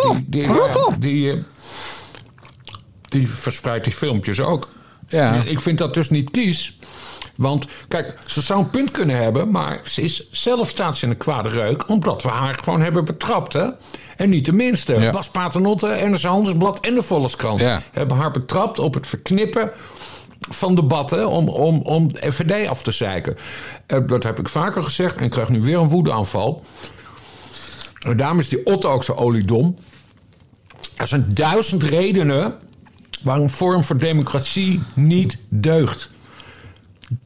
Die, 0.03 0.25
die, 0.27 0.41
ja, 0.41 0.67
die, 0.99 1.31
eh, 1.31 1.37
die 3.09 3.29
verspreidt 3.29 3.83
die 3.83 3.93
filmpjes 3.93 4.39
ook. 4.39 4.67
Ja. 5.07 5.33
En 5.33 5.47
Ik 5.47 5.59
vind 5.59 5.77
dat 5.77 5.93
dus 5.93 6.09
niet 6.09 6.31
kies. 6.31 6.77
Want 7.35 7.67
kijk, 7.87 8.17
ze 8.25 8.41
zou 8.41 8.59
een 8.59 8.69
punt 8.69 8.91
kunnen 8.91 9.17
hebben, 9.17 9.51
maar 9.51 9.79
ze 9.83 10.01
is 10.01 10.27
zelf 10.31 10.69
staat 10.69 10.97
ze 10.97 11.05
in 11.05 11.11
een 11.11 11.17
kwade 11.17 11.49
reuk, 11.49 11.89
omdat 11.89 12.23
we 12.23 12.29
haar 12.29 12.59
gewoon 12.63 12.81
hebben 12.81 13.05
betrapt, 13.05 13.53
hè? 13.53 13.67
En 14.17 14.29
niet 14.29 14.45
de 14.45 14.53
minste. 14.53 14.99
Ja. 14.99 15.11
Bas 15.11 15.29
Paternotte, 15.29 15.87
NRC 15.87 16.21
Handelsblad 16.21 16.79
en 16.79 16.95
de 16.95 17.03
Volkskrant 17.03 17.59
Ja. 17.59 17.81
hebben 17.91 18.17
haar 18.17 18.31
betrapt 18.31 18.79
op 18.79 18.93
het 18.93 19.07
verknippen 19.07 19.71
van 20.49 20.75
debatten 20.75 21.27
om, 21.27 21.49
om, 21.49 21.81
om 21.81 22.13
de 22.13 22.31
FVD 22.31 22.67
af 22.67 22.81
te 22.83 22.91
zeiken. 22.91 23.37
Eh, 23.85 23.99
Dat 24.07 24.23
heb 24.23 24.39
ik 24.39 24.49
vaker 24.49 24.83
gezegd 24.83 25.15
en 25.15 25.23
ik 25.23 25.29
krijg 25.29 25.49
nu 25.49 25.61
weer 25.61 25.77
een 25.77 25.89
woedeaanval. 25.89 26.63
En 27.99 28.17
daarom 28.17 28.39
is 28.39 28.49
die 28.49 28.65
Otto 28.65 28.91
ook 28.91 29.03
zo 29.03 29.13
oliedom. 29.13 29.75
Er 30.95 31.07
zijn 31.07 31.25
duizend 31.33 31.83
redenen 31.83 32.53
waarom 33.23 33.49
Forum 33.49 33.83
voor 33.83 33.97
Democratie 33.97 34.81
niet 34.93 35.37
deugt. 35.49 36.09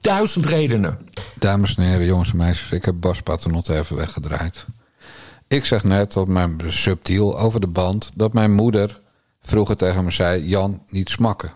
Duizend 0.02 0.46
redenen. 0.46 1.00
Dames 1.36 1.76
en 1.76 1.84
heren, 1.84 2.06
jongens 2.06 2.32
en 2.32 2.38
meisjes, 2.38 2.72
ik 2.72 2.86
heb 2.86 2.96
Bas 3.00 3.22
Paternotte 3.22 3.78
even 3.78 3.96
weggedraaid. 3.96 4.66
Ik 5.48 5.66
zeg 5.66 5.84
net 5.84 6.18
op 6.18 6.28
mijn 6.28 6.58
subtiel 6.68 7.40
over 7.40 7.60
de 7.60 7.68
band 7.68 8.12
dat 8.16 8.34
mijn 8.34 8.54
moeder 8.54 9.00
vroeger 9.42 9.76
tegen 9.76 10.04
me 10.04 10.12
zei: 10.12 10.48
Jan, 10.48 10.84
niet 10.88 11.10
smakken. 11.10 11.52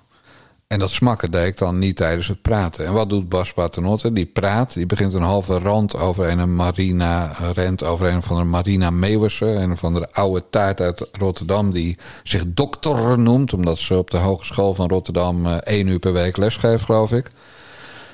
En 0.73 0.79
dat 0.79 0.89
smakken 0.89 1.31
deed 1.31 1.47
ik 1.47 1.57
dan 1.57 1.79
niet 1.79 1.95
tijdens 1.95 2.27
het 2.27 2.41
praten. 2.41 2.85
En 2.85 2.93
wat 2.93 3.09
doet 3.09 3.29
Bas 3.29 3.53
Paternotte? 3.53 4.13
Die 4.13 4.25
praat, 4.25 4.73
die 4.73 4.85
begint 4.85 5.13
een 5.13 5.21
halve 5.21 5.59
rand 5.59 5.97
over 5.97 6.29
een 6.29 6.55
Marina, 6.55 7.31
rent 7.53 7.83
over 7.83 8.07
een 8.07 8.23
van 8.23 8.37
de 8.37 8.43
Marina 8.43 8.89
Meeuwissen, 8.89 9.61
een 9.61 9.77
van 9.77 9.93
de 9.93 10.07
oude 10.11 10.43
taart 10.49 10.81
uit 10.81 11.07
Rotterdam, 11.11 11.71
die 11.71 11.97
zich 12.23 12.43
dokter 12.47 13.19
noemt, 13.19 13.53
omdat 13.53 13.77
ze 13.77 13.97
op 13.97 14.11
de 14.11 14.17
Hogeschool 14.17 14.73
van 14.73 14.89
Rotterdam 14.89 15.45
eh, 15.45 15.53
één 15.53 15.87
uur 15.87 15.99
per 15.99 16.13
week 16.13 16.37
lesgeeft, 16.37 16.83
geloof 16.83 17.11
ik. 17.11 17.31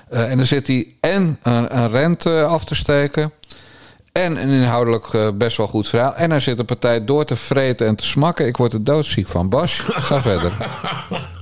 Eh, 0.09 0.31
en 0.31 0.37
dan 0.37 0.45
zit 0.45 0.67
hij 0.67 0.87
en 0.99 1.39
een, 1.43 1.77
een 1.77 1.89
rent 1.89 2.25
eh, 2.25 2.43
af 2.43 2.65
te 2.65 2.75
steken. 2.75 3.31
En 4.11 4.41
een 4.41 4.49
inhoudelijk 4.49 5.37
best 5.37 5.57
wel 5.57 5.67
goed 5.67 5.87
verhaal. 5.87 6.15
En 6.15 6.29
hij 6.29 6.39
zit 6.39 6.57
de 6.57 6.63
partij 6.63 7.05
door 7.05 7.25
te 7.25 7.35
vreten 7.35 7.87
en 7.87 7.95
te 7.95 8.05
smakken. 8.05 8.47
Ik 8.47 8.57
word 8.57 8.73
er 8.73 8.83
doodziek 8.83 9.27
van. 9.27 9.49
Bas, 9.49 9.79
ga 9.79 10.21
verder. 10.21 10.53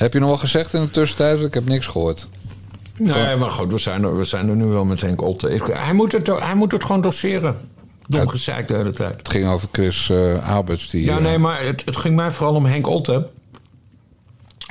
Heb 0.00 0.12
je 0.12 0.18
nog 0.18 0.28
wel 0.28 0.38
gezegd 0.38 0.74
in 0.74 0.80
de 0.82 0.90
tussentijd? 0.90 1.40
Ik 1.40 1.54
heb 1.54 1.64
niks 1.68 1.86
gehoord. 1.86 2.26
Nee, 2.98 3.36
maar 3.36 3.50
goed, 3.50 3.70
we 3.72 3.78
zijn 3.78 4.02
er, 4.04 4.16
we 4.18 4.24
zijn 4.24 4.48
er 4.48 4.56
nu 4.56 4.64
wel 4.64 4.84
met 4.84 5.00
Henk 5.00 5.22
Otte. 5.22 5.50
Ik- 5.50 5.66
Hij 5.66 5.92
moet 5.92 6.12
het, 6.12 6.26
hij 6.26 6.54
moet 6.54 6.72
het 6.72 6.84
gewoon 6.84 7.00
doseren. 7.00 7.56
Dom 8.06 8.28
gezeikt 8.28 8.68
de 8.68 8.74
hele 8.74 8.92
tijd. 8.92 9.16
Het 9.16 9.28
ging 9.28 9.48
over 9.48 9.68
Chris 9.72 10.10
eh 10.10 10.54
Alberts. 10.54 10.90
Die, 10.90 11.04
Ja, 11.04 11.16
eh, 11.16 11.22
nee, 11.22 11.38
maar 11.38 11.64
het, 11.64 11.82
het 11.84 11.96
ging 11.96 12.16
mij 12.16 12.30
vooral 12.30 12.54
om 12.54 12.64
Henk 12.66 12.86
Otte. 12.86 13.28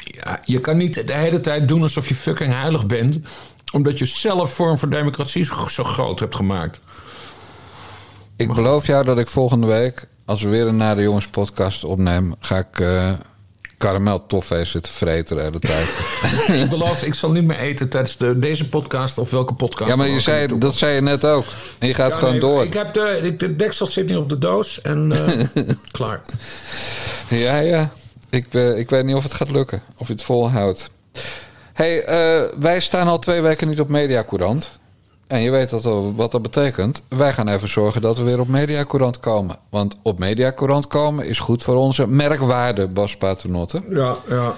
Ja, 0.06 0.40
je 0.46 0.60
kan 0.60 0.78
niet 0.78 1.08
de 1.08 1.14
hele 1.14 1.40
tijd 1.40 1.68
doen 1.68 1.82
alsof 1.82 2.08
je 2.08 2.16
fucking 2.16 2.54
heilig 2.54 2.86
bent... 2.86 3.20
omdat 3.74 4.00
je 4.00 4.06
zelf 4.06 4.54
Vorm 4.54 4.78
voor 4.78 4.90
Democratie 4.90 5.46
zo 5.70 5.84
groot 5.84 6.20
hebt 6.20 6.36
gemaakt. 6.36 6.80
Ik 8.36 8.54
beloof 8.54 8.88
jou 8.88 9.04
dat 9.06 9.20
ik 9.20 9.28
volgende 9.28 9.68
week, 9.68 10.08
als 10.26 10.42
we 10.42 10.50
weer 10.50 10.68
een 10.68 10.78
Na 10.78 10.94
de 10.94 11.02
Jongens 11.02 11.28
podcast 11.28 11.84
opnemen... 11.84 12.36
ga 12.40 12.58
ik 12.58 12.80
eh 12.80 13.12
karamel 13.80 14.26
toffee 14.26 14.66
zitten 14.66 14.92
vreten 14.92 15.36
de 15.36 15.42
hele 15.42 15.60
tijd. 15.60 15.88
ik 16.64 16.70
beloof, 16.70 17.04
ik 17.04 17.14
zal 17.14 17.32
niet 17.32 17.44
meer 17.44 17.60
eten 17.60 17.90
tijdens 17.90 18.18
de, 18.18 18.40
deze 18.40 18.70
podcast 18.70 19.18
of 19.18 19.30
welke 19.30 19.54
podcast. 19.54 19.90
ja, 19.90 19.96
maar 19.96 20.08
je 20.08 20.20
zei, 20.20 20.58
dat 20.58 20.76
zei 20.76 20.96
je 20.96 21.02
net 21.02 21.26
ook. 21.26 21.46
En 21.80 21.88
je 21.88 21.94
gaat 21.94 22.12
Ja, 22.14 22.18
gewoon 22.18 22.32
nee, 22.32 22.42
door. 22.42 22.64
Ik 22.64 22.74
heb 22.74 22.94
de, 22.94 23.56
deksel 23.56 23.88
zit 23.88 24.10
nu 24.10 24.16
op 24.16 24.30
de 24.30 24.38
doos 24.38 24.82
en 24.82 25.12
eh, 25.56 25.66
klaar. 25.92 26.22
Ja, 27.28 27.58
ja. 27.58 27.92
Ik, 28.30 28.46
eh, 28.54 28.78
ik 28.78 28.90
weet 28.90 29.06
niet 29.06 29.16
of 29.16 29.24
het 29.24 29.34
gaat 29.34 29.52
lukken. 29.52 29.82
Of 29.98 30.08
je 30.08 30.14
het 30.14 30.24
volhoudt. 30.24 30.90
hey, 31.74 32.04
eh, 32.04 32.44
wij 32.60 32.80
staan 32.80 33.08
al 33.08 33.20
twee 33.20 33.42
weken 33.42 33.68
niet 33.68 33.80
op 33.80 33.90
Mediacourant. 33.90 34.70
En 35.30 35.42
je 35.42 35.52
weet 35.52 35.70
dat, 35.70 35.84
wat 36.16 36.32
dat 36.32 36.42
betekent. 36.42 37.02
Wij 37.08 37.34
gaan 37.34 37.48
even 37.48 37.70
zorgen 37.70 38.02
dat 38.02 38.18
we 38.18 38.24
weer 38.24 38.40
op 38.40 38.48
Mediacourant 38.48 39.20
komen. 39.20 39.56
Want 39.70 39.96
op 40.02 40.20
Mediacourant 40.20 40.88
komen 40.88 41.26
is 41.26 41.40
goed 41.40 41.64
voor 41.64 41.76
onze 41.76 42.08
merkwaarde, 42.08 42.88
Bas 42.88 43.18
Paternotte. 43.18 43.82
Ja, 43.90 44.18
ja. 44.30 44.56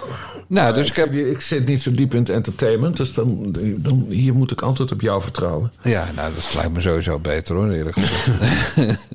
Nou, 0.48 0.74
dus 0.74 0.88
ik, 0.88 0.92
ik 0.92 0.96
heb... 0.96 1.14
zit, 1.14 1.26
ik 1.28 1.42
zit 1.42 1.68
niet 1.68 1.82
zo 1.82 1.92
diep 1.92 2.14
in 2.14 2.20
het 2.20 2.30
entertainment, 2.30 2.98
dus 2.98 3.14
dan, 3.14 3.56
dan, 3.78 4.06
hier 4.10 4.34
moet 4.34 4.52
ik 4.52 4.62
altijd 4.62 4.92
op 4.92 5.02
jou 5.02 5.22
vertrouwen. 5.22 5.72
Ja, 5.84 6.08
nou, 6.16 6.34
dat 6.34 6.54
lijkt 6.56 6.74
me 6.74 6.82
sowieso 6.82 7.20
beter 7.20 7.56
hoor, 7.56 7.70
eerlijk 7.72 7.98
gezegd. 8.00 8.30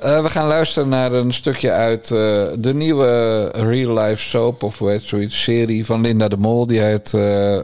Eh, 0.00 0.22
we 0.22 0.30
gaan 0.30 0.46
luisteren 0.46 0.88
naar 0.88 1.12
een 1.12 1.32
stukje 1.34 1.70
uit 1.70 2.02
eh, 2.10 2.18
de 2.56 2.74
nieuwe 2.74 3.46
real 3.48 3.98
life 3.98 4.22
soap, 4.22 4.62
of 4.62 4.78
hoe 4.78 4.90
heet 4.90 5.02
zoiets, 5.02 5.42
serie 5.42 5.84
van 5.84 6.00
Linda 6.00 6.28
de 6.28 6.36
Mol. 6.36 6.66
Die 6.66 6.80
heet, 6.80 7.14
eh, 7.14 7.58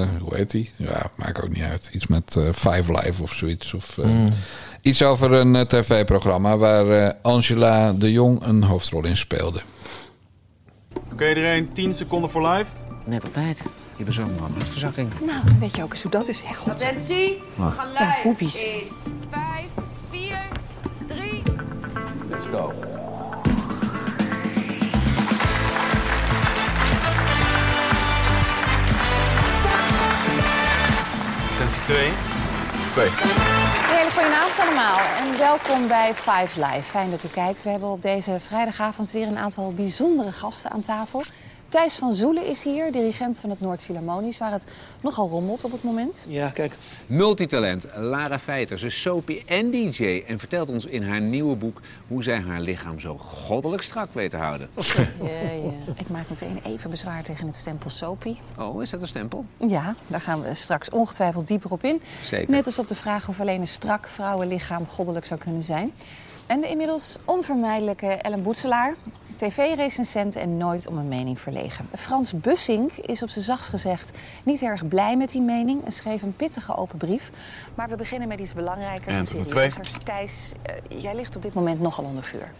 eh, 0.00 0.08
hoe 0.20 0.36
heet 0.36 0.50
die? 0.50 0.70
Ja, 0.76 1.10
maakt 1.16 1.42
ook 1.42 1.48
niet 1.48 1.62
uit. 1.62 1.90
Iets 1.92 2.06
met 2.06 2.36
eh, 2.36 2.44
Five 2.52 2.92
Live 2.92 3.22
of 3.22 3.32
zoiets. 3.32 3.74
Of, 3.74 3.98
eh, 3.98 4.04
Mm. 4.04 4.28
Iets 4.82 5.02
over 5.02 5.32
een 5.32 5.66
tv-programma 5.66 6.56
waar 6.56 6.88
eh, 6.90 7.10
Angela 7.22 7.92
de 7.92 8.12
Jong 8.12 8.44
een 8.46 8.62
hoofdrol 8.62 9.04
in 9.04 9.16
speelde. 9.16 9.60
Oké 11.12 11.28
iedereen, 11.28 11.72
10 11.72 11.94
seconden 11.94 12.30
voor 12.30 12.48
live. 12.48 12.70
Net 13.06 13.24
op 13.24 13.32
tijd. 13.32 13.62
Je 13.96 14.04
bent 14.04 14.16
zo'n 14.16 14.34
man. 14.40 14.50
Hartverzakking. 14.56 15.08
Nou, 15.26 15.38
weet 15.60 15.76
je 15.76 15.82
ook 15.82 15.92
eens 15.92 16.02
hoe 16.02 16.10
dat 16.10 16.28
is? 16.28 16.42
Echt 16.42 16.56
goed. 16.56 16.72
Attentie, 16.72 17.42
Wacht. 17.56 17.78
geluid. 17.78 17.98
Ja, 17.98 18.16
poepies. 18.22 18.64
In 18.64 18.70
5, 19.30 19.42
4, 19.50 19.64
3. 19.70 19.89
Let's 22.30 22.44
go. 22.44 22.72
Attentie 31.52 31.82
2. 31.84 32.10
2. 32.90 33.06
Een 33.06 33.96
hele 33.96 34.10
goede 34.10 34.34
avond 34.34 34.58
allemaal 34.58 34.98
en 34.98 35.38
welkom 35.38 35.88
bij 35.88 36.14
Five 36.14 36.60
Live. 36.60 36.82
Fijn 36.82 37.10
dat 37.10 37.24
u 37.24 37.28
kijkt. 37.28 37.62
We 37.62 37.70
hebben 37.70 37.88
op 37.88 38.02
deze 38.02 38.40
vrijdagavond 38.40 39.10
weer 39.10 39.26
een 39.26 39.38
aantal 39.38 39.72
bijzondere 39.72 40.32
gasten 40.32 40.70
aan 40.70 40.80
tafel. 40.80 41.22
Thijs 41.70 41.96
van 41.96 42.12
Zoelen 42.12 42.46
is 42.46 42.62
hier, 42.62 42.92
dirigent 42.92 43.38
van 43.38 43.50
het 43.50 43.60
Noord-Philharmonisch... 43.60 44.38
waar 44.38 44.52
het 44.52 44.66
nogal 45.00 45.28
rommelt 45.28 45.64
op 45.64 45.72
het 45.72 45.82
moment. 45.82 46.24
Ja, 46.28 46.48
kijk. 46.48 46.72
Multitalent, 47.06 47.86
Lara 47.94 48.38
Feiter. 48.38 48.78
Ze 48.78 48.86
is 48.86 49.00
soapie 49.00 49.42
en 49.46 49.70
DJ. 49.70 50.22
En 50.26 50.38
vertelt 50.38 50.70
ons 50.70 50.84
in 50.84 51.02
haar 51.02 51.20
nieuwe 51.20 51.56
boek 51.56 51.80
hoe 52.08 52.22
zij 52.22 52.40
haar 52.40 52.60
lichaam 52.60 53.00
zo 53.00 53.18
goddelijk 53.18 53.82
strak 53.82 54.14
weet 54.14 54.30
te 54.30 54.36
houden. 54.36 54.68
Ja, 54.74 55.50
ja. 55.62 55.92
Ik 55.94 56.08
maak 56.08 56.28
meteen 56.28 56.60
even 56.64 56.90
bezwaar 56.90 57.22
tegen 57.22 57.46
het 57.46 57.56
stempel 57.56 57.90
Soapie. 57.90 58.38
Oh, 58.58 58.82
is 58.82 58.90
dat 58.90 59.00
een 59.00 59.08
stempel? 59.08 59.44
Ja, 59.56 59.94
daar 60.06 60.20
gaan 60.20 60.42
we 60.42 60.54
straks 60.54 60.90
ongetwijfeld 60.90 61.46
dieper 61.46 61.70
op 61.70 61.84
in. 61.84 62.02
Zeker. 62.24 62.50
Net 62.50 62.66
als 62.66 62.78
op 62.78 62.88
de 62.88 62.94
vraag 62.94 63.28
of 63.28 63.40
alleen 63.40 63.60
een 63.60 63.66
strak 63.66 64.08
vrouwenlichaam 64.08 64.86
goddelijk 64.86 65.26
zou 65.26 65.40
kunnen 65.40 65.62
zijn. 65.62 65.92
En 66.46 66.60
de 66.60 66.68
inmiddels 66.68 67.16
onvermijdelijke 67.24 68.06
Ellen 68.06 68.42
Boetselaar, 68.42 68.94
tv-recensent 69.40 70.36
en 70.36 70.56
nooit 70.56 70.86
om 70.86 70.98
een 70.98 71.08
mening 71.08 71.40
verlegen. 71.40 71.88
Frans 71.94 72.32
Bussink 72.32 72.92
is 72.92 73.22
op 73.22 73.28
zijn 73.28 73.44
zachtst 73.44 73.68
gezegd 73.68 74.18
niet 74.42 74.62
erg 74.62 74.88
blij 74.88 75.16
met 75.16 75.30
die 75.30 75.40
mening 75.40 75.84
en 75.84 75.92
schreef 75.92 76.22
een 76.22 76.36
pittige 76.36 76.76
open 76.76 76.98
brief. 76.98 77.30
Maar 77.74 77.88
we 77.88 77.96
beginnen 77.96 78.28
met 78.28 78.40
iets 78.40 78.52
belangrijkers 78.52 79.16
En 79.16 79.26
serieuzers. 79.26 79.92
Thijs, 80.04 80.52
eh, 80.62 81.02
jij 81.02 81.14
ligt 81.14 81.36
op 81.36 81.42
dit 81.42 81.54
moment 81.54 81.80
nogal 81.80 82.04
onder 82.04 82.22
vuur. 82.22 82.52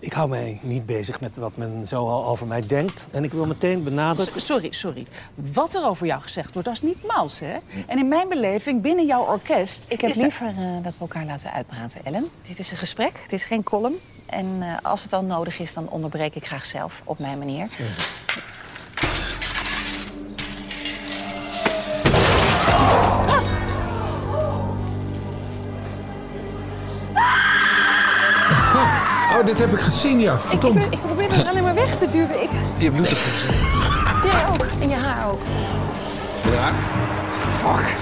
Ik 0.00 0.12
hou 0.12 0.28
mij 0.28 0.58
niet 0.62 0.86
bezig 0.86 1.20
met 1.20 1.36
wat 1.36 1.56
men 1.56 1.88
zo 1.88 2.08
al 2.08 2.24
over 2.26 2.46
mij 2.46 2.66
denkt. 2.66 3.06
En 3.12 3.24
ik 3.24 3.32
wil 3.32 3.46
meteen 3.46 3.82
benadrukken... 3.84 4.40
S- 4.40 4.44
Sorry, 4.46 4.72
sorry. 4.72 5.06
Wat 5.34 5.74
er 5.74 5.86
over 5.86 6.06
jou 6.06 6.20
gezegd 6.22 6.52
wordt, 6.52 6.68
dat 6.68 6.76
is 6.76 6.82
niet 6.82 7.06
mals, 7.06 7.38
hè? 7.38 7.56
En 7.86 7.98
in 7.98 8.08
mijn 8.08 8.28
beleving, 8.28 8.82
binnen 8.82 9.06
jouw 9.06 9.24
orkest... 9.24 9.84
Ik 9.88 10.00
heb 10.00 10.10
er- 10.10 10.16
liever 10.22 10.46
eh, 10.46 10.82
dat 10.82 10.94
we 10.94 11.00
elkaar 11.00 11.24
laten 11.24 11.52
uitpraten, 11.52 12.04
Ellen. 12.04 12.28
Dit 12.48 12.58
is 12.58 12.70
een 12.70 12.76
gesprek, 12.76 13.20
het 13.22 13.32
is 13.32 13.44
geen 13.44 13.62
column. 13.62 13.94
En 14.26 14.56
eh, 14.60 14.76
als 14.82 15.02
het 15.02 15.10
dan 15.10 15.26
nodig 15.26 15.58
is, 15.58 15.72
dan 15.74 15.88
onderbreek 15.88 16.34
ik 16.34 16.46
graag 16.46 16.64
zelf 16.64 17.02
op 17.04 17.18
mijn 17.18 17.38
manier. 17.38 17.68
Oh, 29.38 29.46
dit 29.46 29.58
heb 29.58 29.72
ik 29.72 29.80
gezien, 29.80 30.20
ja. 30.20 30.34
Ik, 30.34 30.40
Verdomd. 30.40 30.84
ik 30.90 31.00
probeer 31.00 31.32
het 31.32 31.46
alleen 31.46 31.62
maar 31.62 31.74
weg 31.74 31.96
te 31.98 32.08
duwen. 32.08 32.42
Ik, 32.42 32.50
Je 32.78 32.90
moet 32.90 33.08
het 33.08 33.18
gezien. 33.18 34.30
jij 34.30 34.48
ook. 34.48 34.66
En 34.80 34.88
je 34.88 34.94
haar 34.94 35.30
ook. 35.30 35.40
Ja. 36.52 36.72
Fuck. 37.56 37.96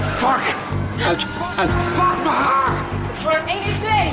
Fuck. 0.00 0.54
Het, 0.96 1.20
het 1.60 1.82
fuck 1.82 2.24
mijn 2.24 2.36
haar. 2.36 2.84
Voor 3.12 3.32
1 3.32 3.42
en 3.62 3.78
2. 3.78 4.12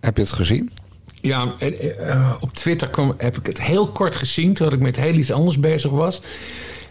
Heb 0.00 0.16
je 0.16 0.22
het 0.22 0.32
gezien? 0.32 0.70
Ja, 1.20 1.46
eh, 1.58 2.10
eh, 2.10 2.32
op 2.40 2.52
Twitter 2.52 2.88
kwam, 2.88 3.14
heb 3.18 3.36
ik 3.38 3.46
het 3.46 3.60
heel 3.60 3.88
kort 3.88 4.16
gezien... 4.16 4.54
terwijl 4.54 4.76
ik 4.76 4.82
met 4.82 4.96
heel 4.96 5.14
iets 5.14 5.32
anders 5.32 5.60
bezig 5.60 5.90
was. 5.90 6.20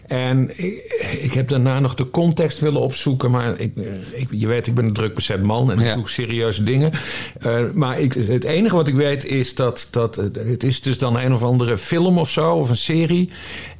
En 0.08 0.50
ik, 0.56 0.82
ik 1.20 1.32
heb 1.32 1.48
daarna 1.48 1.80
nog 1.80 1.94
de 1.94 2.10
context 2.10 2.58
willen 2.58 2.80
opzoeken... 2.80 3.30
maar 3.30 3.60
ik, 3.60 3.72
ik, 4.12 4.28
je 4.30 4.46
weet, 4.46 4.66
ik 4.66 4.74
ben 4.74 4.84
een 4.84 4.92
druk 4.92 5.14
bezet 5.14 5.42
man 5.42 5.72
en 5.72 5.78
ik 5.78 5.94
doe 5.94 6.08
serieuze 6.08 6.62
dingen. 6.64 6.92
Eh, 7.40 7.58
maar 7.72 8.00
ik, 8.00 8.12
het 8.14 8.44
enige 8.44 8.74
wat 8.76 8.88
ik 8.88 8.94
weet 8.94 9.24
is 9.24 9.54
dat, 9.54 9.88
dat... 9.90 10.16
eh, 10.16 10.24
Het 10.46 10.62
is 10.64 10.82
dus 10.82 10.98
dan 10.98 11.18
een 11.18 11.32
of 11.34 11.42
andere 11.42 11.78
film 11.78 12.18
of 12.18 12.30
zo, 12.30 12.52
of 12.54 12.68
een 12.70 12.76
serie... 12.76 13.30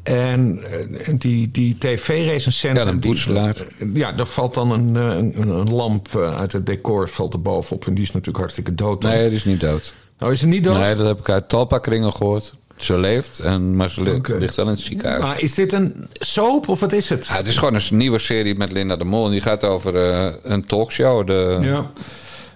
En 0.03 0.61
eh, 0.71 1.15
die, 1.19 1.51
die 1.51 1.79
tv-recensent... 1.79 2.77
Ja, 2.77 2.87
een 2.87 3.01
boetselaar. 3.01 3.57
Ja, 3.95 4.13
daar 4.13 4.27
valt 4.27 4.55
dan 4.55 4.71
een, 4.71 4.95
een, 4.95 5.49
een 5.49 5.75
lamp 5.75 6.17
uit 6.17 6.53
het 6.53 6.67
decor 6.67 7.09
valt 7.09 7.35
er 7.35 7.43
bovenop. 7.43 7.87
En 7.87 7.95
die 7.95 8.03
is 8.03 8.11
natuurlijk 8.11 8.39
hartstikke 8.39 8.75
dood. 8.75 9.03
dan. 9.03 9.11
Nee, 9.11 9.29
die 9.29 9.39
is 9.39 9.45
niet 9.45 9.61
dood. 9.61 9.95
Oh, 10.21 10.33
is 10.33 10.41
ze 10.41 10.47
niet 10.47 10.65
dood? 10.65 10.79
Nee, 10.79 10.95
dat 10.97 11.07
heb 11.07 11.19
ik 11.19 11.29
uit 11.29 11.49
talpa-kringen 11.49 12.13
gehoord. 12.13 12.55
Ze 12.79 12.99
leeft, 12.99 13.39
en, 13.39 13.77
maar 13.77 13.91
ze 13.91 14.03
li- 14.03 14.21
ligt 14.39 14.57
wel 14.57 14.65
in 14.65 14.71
het 14.71 14.81
ziekenhuis. 14.81 15.23
Maar 15.23 15.41
is 15.41 15.55
dit 15.55 15.73
een 15.73 16.09
soap 16.13 16.69
of 16.69 16.81
wat 16.81 16.93
is 16.93 17.09
het? 17.09 17.27
Ja, 17.27 17.35
het 17.37 17.47
is 17.47 17.57
gewoon 17.57 17.75
een 17.75 17.83
nieuwe 17.91 18.19
serie 18.19 18.57
met 18.57 18.73
Linda 18.73 18.97
de 18.97 19.05
Mol. 19.05 19.25
En 19.25 19.31
die 19.31 19.41
gaat 19.41 19.65
over 19.65 19.97
eh, 20.13 20.33
een 20.43 20.67
talkshow. 20.67 21.27
De... 21.27 21.57
Ja. 21.61 21.91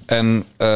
En 0.07 0.45
eh, 0.57 0.66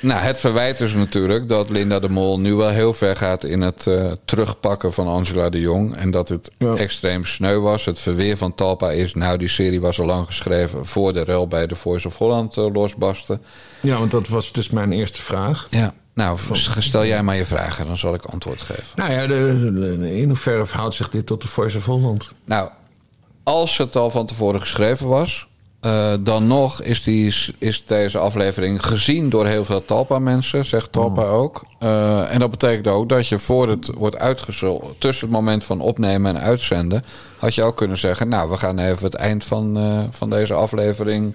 nou, 0.00 0.20
het 0.20 0.40
verwijt 0.40 0.80
is 0.80 0.92
natuurlijk 0.92 1.48
dat 1.48 1.70
Linda 1.70 1.98
de 1.98 2.08
Mol 2.08 2.40
nu 2.40 2.54
wel 2.54 2.68
heel 2.68 2.94
ver 2.94 3.16
gaat 3.16 3.44
in 3.44 3.60
het 3.60 3.86
eh, 3.86 4.12
terugpakken 4.24 4.92
van 4.92 5.06
Angela 5.06 5.48
de 5.48 5.60
Jong. 5.60 5.96
En 5.96 6.10
dat 6.10 6.28
het 6.28 6.50
extreem 6.76 7.24
sneu 7.24 7.58
was. 7.58 7.84
Het 7.84 7.98
verweer 7.98 8.36
van 8.36 8.54
Talpa 8.54 8.90
is, 8.90 9.14
nou 9.14 9.38
die 9.38 9.48
serie 9.48 9.80
was 9.80 10.00
al 10.00 10.06
lang 10.06 10.26
geschreven 10.26 10.86
voor 10.86 11.12
de 11.12 11.22
rel 11.24 11.48
bij 11.48 11.66
de 11.66 11.74
Voice 11.76 12.06
of 12.06 12.16
Holland 12.16 12.56
losbarsten. 12.56 13.42
Ja, 13.80 13.98
want 13.98 14.10
dat 14.10 14.28
was 14.28 14.52
dus 14.52 14.70
mijn 14.70 14.92
eerste 14.92 15.22
vraag. 15.22 15.66
Ja. 15.70 15.94
Nou, 16.16 16.38
stel 16.78 17.04
jij 17.06 17.22
maar 17.22 17.36
je 17.36 17.44
vragen, 17.44 17.86
dan 17.86 17.96
zal 17.96 18.14
ik 18.14 18.24
antwoord 18.24 18.60
geven. 18.60 18.84
Nou 18.96 19.12
ja, 19.12 19.26
de, 19.26 19.72
de- 19.98 20.16
in 20.20 20.28
hoeverre 20.28 20.66
verhoudt 20.66 20.94
zich 20.94 21.08
dit 21.10 21.26
tot 21.26 21.42
de 21.42 21.48
Voice 21.48 21.76
of 21.76 21.84
Holland? 21.84 22.30
Nou, 22.44 22.68
als 23.42 23.76
het 23.76 23.96
al 23.96 24.10
van 24.10 24.26
tevoren 24.26 24.60
geschreven 24.60 25.08
was, 25.08 25.46
eh, 25.80 26.14
dan 26.20 26.46
nog 26.46 26.82
is, 26.82 27.02
die, 27.02 27.34
is 27.58 27.82
deze 27.86 28.18
aflevering 28.18 28.86
gezien 28.86 29.28
door 29.30 29.46
heel 29.46 29.64
veel 29.64 29.84
Talpa-mensen, 29.84 30.64
zegt 30.64 30.92
Talpa 30.92 31.22
ook. 31.22 31.64
Eh, 31.78 32.32
en 32.32 32.40
dat 32.40 32.50
betekent 32.50 32.86
ook 32.88 33.08
dat 33.08 33.28
je 33.28 33.38
voor 33.38 33.68
het 33.68 33.90
wordt 33.96 34.18
uitgezonden, 34.18 34.98
tussen 34.98 35.26
het 35.26 35.36
moment 35.36 35.64
van 35.64 35.80
opnemen 35.80 36.36
en 36.36 36.42
uitzenden, 36.42 37.04
had 37.38 37.54
je 37.54 37.62
ook 37.62 37.76
kunnen 37.76 37.98
zeggen: 37.98 38.28
Nou, 38.28 38.50
we 38.50 38.56
gaan 38.56 38.78
even 38.78 39.04
het 39.04 39.14
eind 39.14 39.44
van, 39.44 39.76
eh, 39.78 40.00
van 40.10 40.30
deze 40.30 40.54
aflevering 40.54 41.34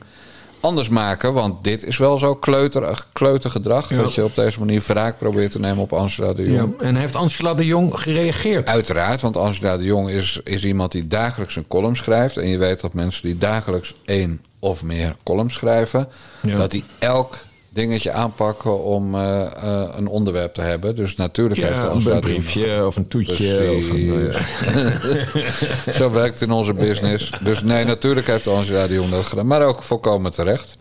anders 0.62 0.90
maken. 0.90 1.34
Want 1.34 1.64
dit 1.64 1.84
is 1.84 1.98
wel 1.98 2.20
zo 2.20 2.36
kleuter, 2.36 3.06
kleutergedrag. 3.14 3.90
Ja. 3.90 3.96
Dat 3.96 4.14
je 4.14 4.24
op 4.24 4.36
deze 4.36 4.60
manier 4.60 4.84
wraak 4.88 5.18
probeert 5.18 5.52
te 5.52 5.60
nemen 5.60 5.84
op 5.84 5.94
Angela 5.94 6.34
de 6.34 6.52
Jong. 6.52 6.74
Ja, 6.80 6.86
en 6.86 6.96
heeft 6.96 7.16
Angela 7.16 7.54
de 7.54 7.66
Jong 7.66 8.00
gereageerd? 8.00 8.68
Uiteraard, 8.68 9.22
want 9.22 9.38
Angela 9.38 9.78
de 9.78 9.84
Jong 9.84 10.10
is, 10.10 10.40
is 10.44 10.64
iemand 10.64 10.92
die 10.92 11.08
dagelijks 11.08 11.56
een 11.56 11.68
column 11.68 11.96
schrijft. 11.96 12.38
En 12.38 12.48
je 12.48 12.58
weet 12.58 12.82
dat 12.82 12.94
mensen 12.94 13.24
die 13.24 13.38
dagelijks 13.38 13.94
één 14.06 14.42
of 14.60 14.84
meer 14.84 15.16
columns 15.24 15.54
schrijven... 15.54 16.08
Ja. 16.42 16.58
dat 16.58 16.72
die 16.72 16.84
elk 17.00 17.36
dingetje 17.74 18.12
aanpakken 18.12 18.84
om 18.84 19.16
eh, 19.16 19.42
eh, 19.42 19.88
een 19.96 20.08
onderwerp 20.08 20.54
te 20.54 20.62
hebben. 20.62 20.96
Dus 20.96 21.16
natuurlijk 21.16 21.60
Ja, 21.60 21.68
heeft 21.68 21.84
een 21.92 21.98
de 21.98 22.04
Jong- 22.04 22.20
briefje 22.20 22.86
of 22.86 22.96
een 22.96 23.08
toetje. 23.08 23.72
Of 23.78 23.90
een, 23.90 24.30
Precies. 24.32 25.96
Zo 25.98 26.12
werkt 26.12 26.40
het 26.40 26.50
in 26.50 26.56
onze 26.56 26.74
business. 26.74 27.32
Dus 27.44 27.64
nee, 27.64 27.86
natuurlijk 27.86 28.28
heeft 28.28 28.48
Angela 28.48 28.88
de 28.88 28.94
Jong 28.94 29.10
dat 29.10 29.26
gedaan. 29.26 29.48
Maar 29.48 29.62
ook 29.66 29.84
volkomen 29.84 30.32
terecht. 30.32 30.78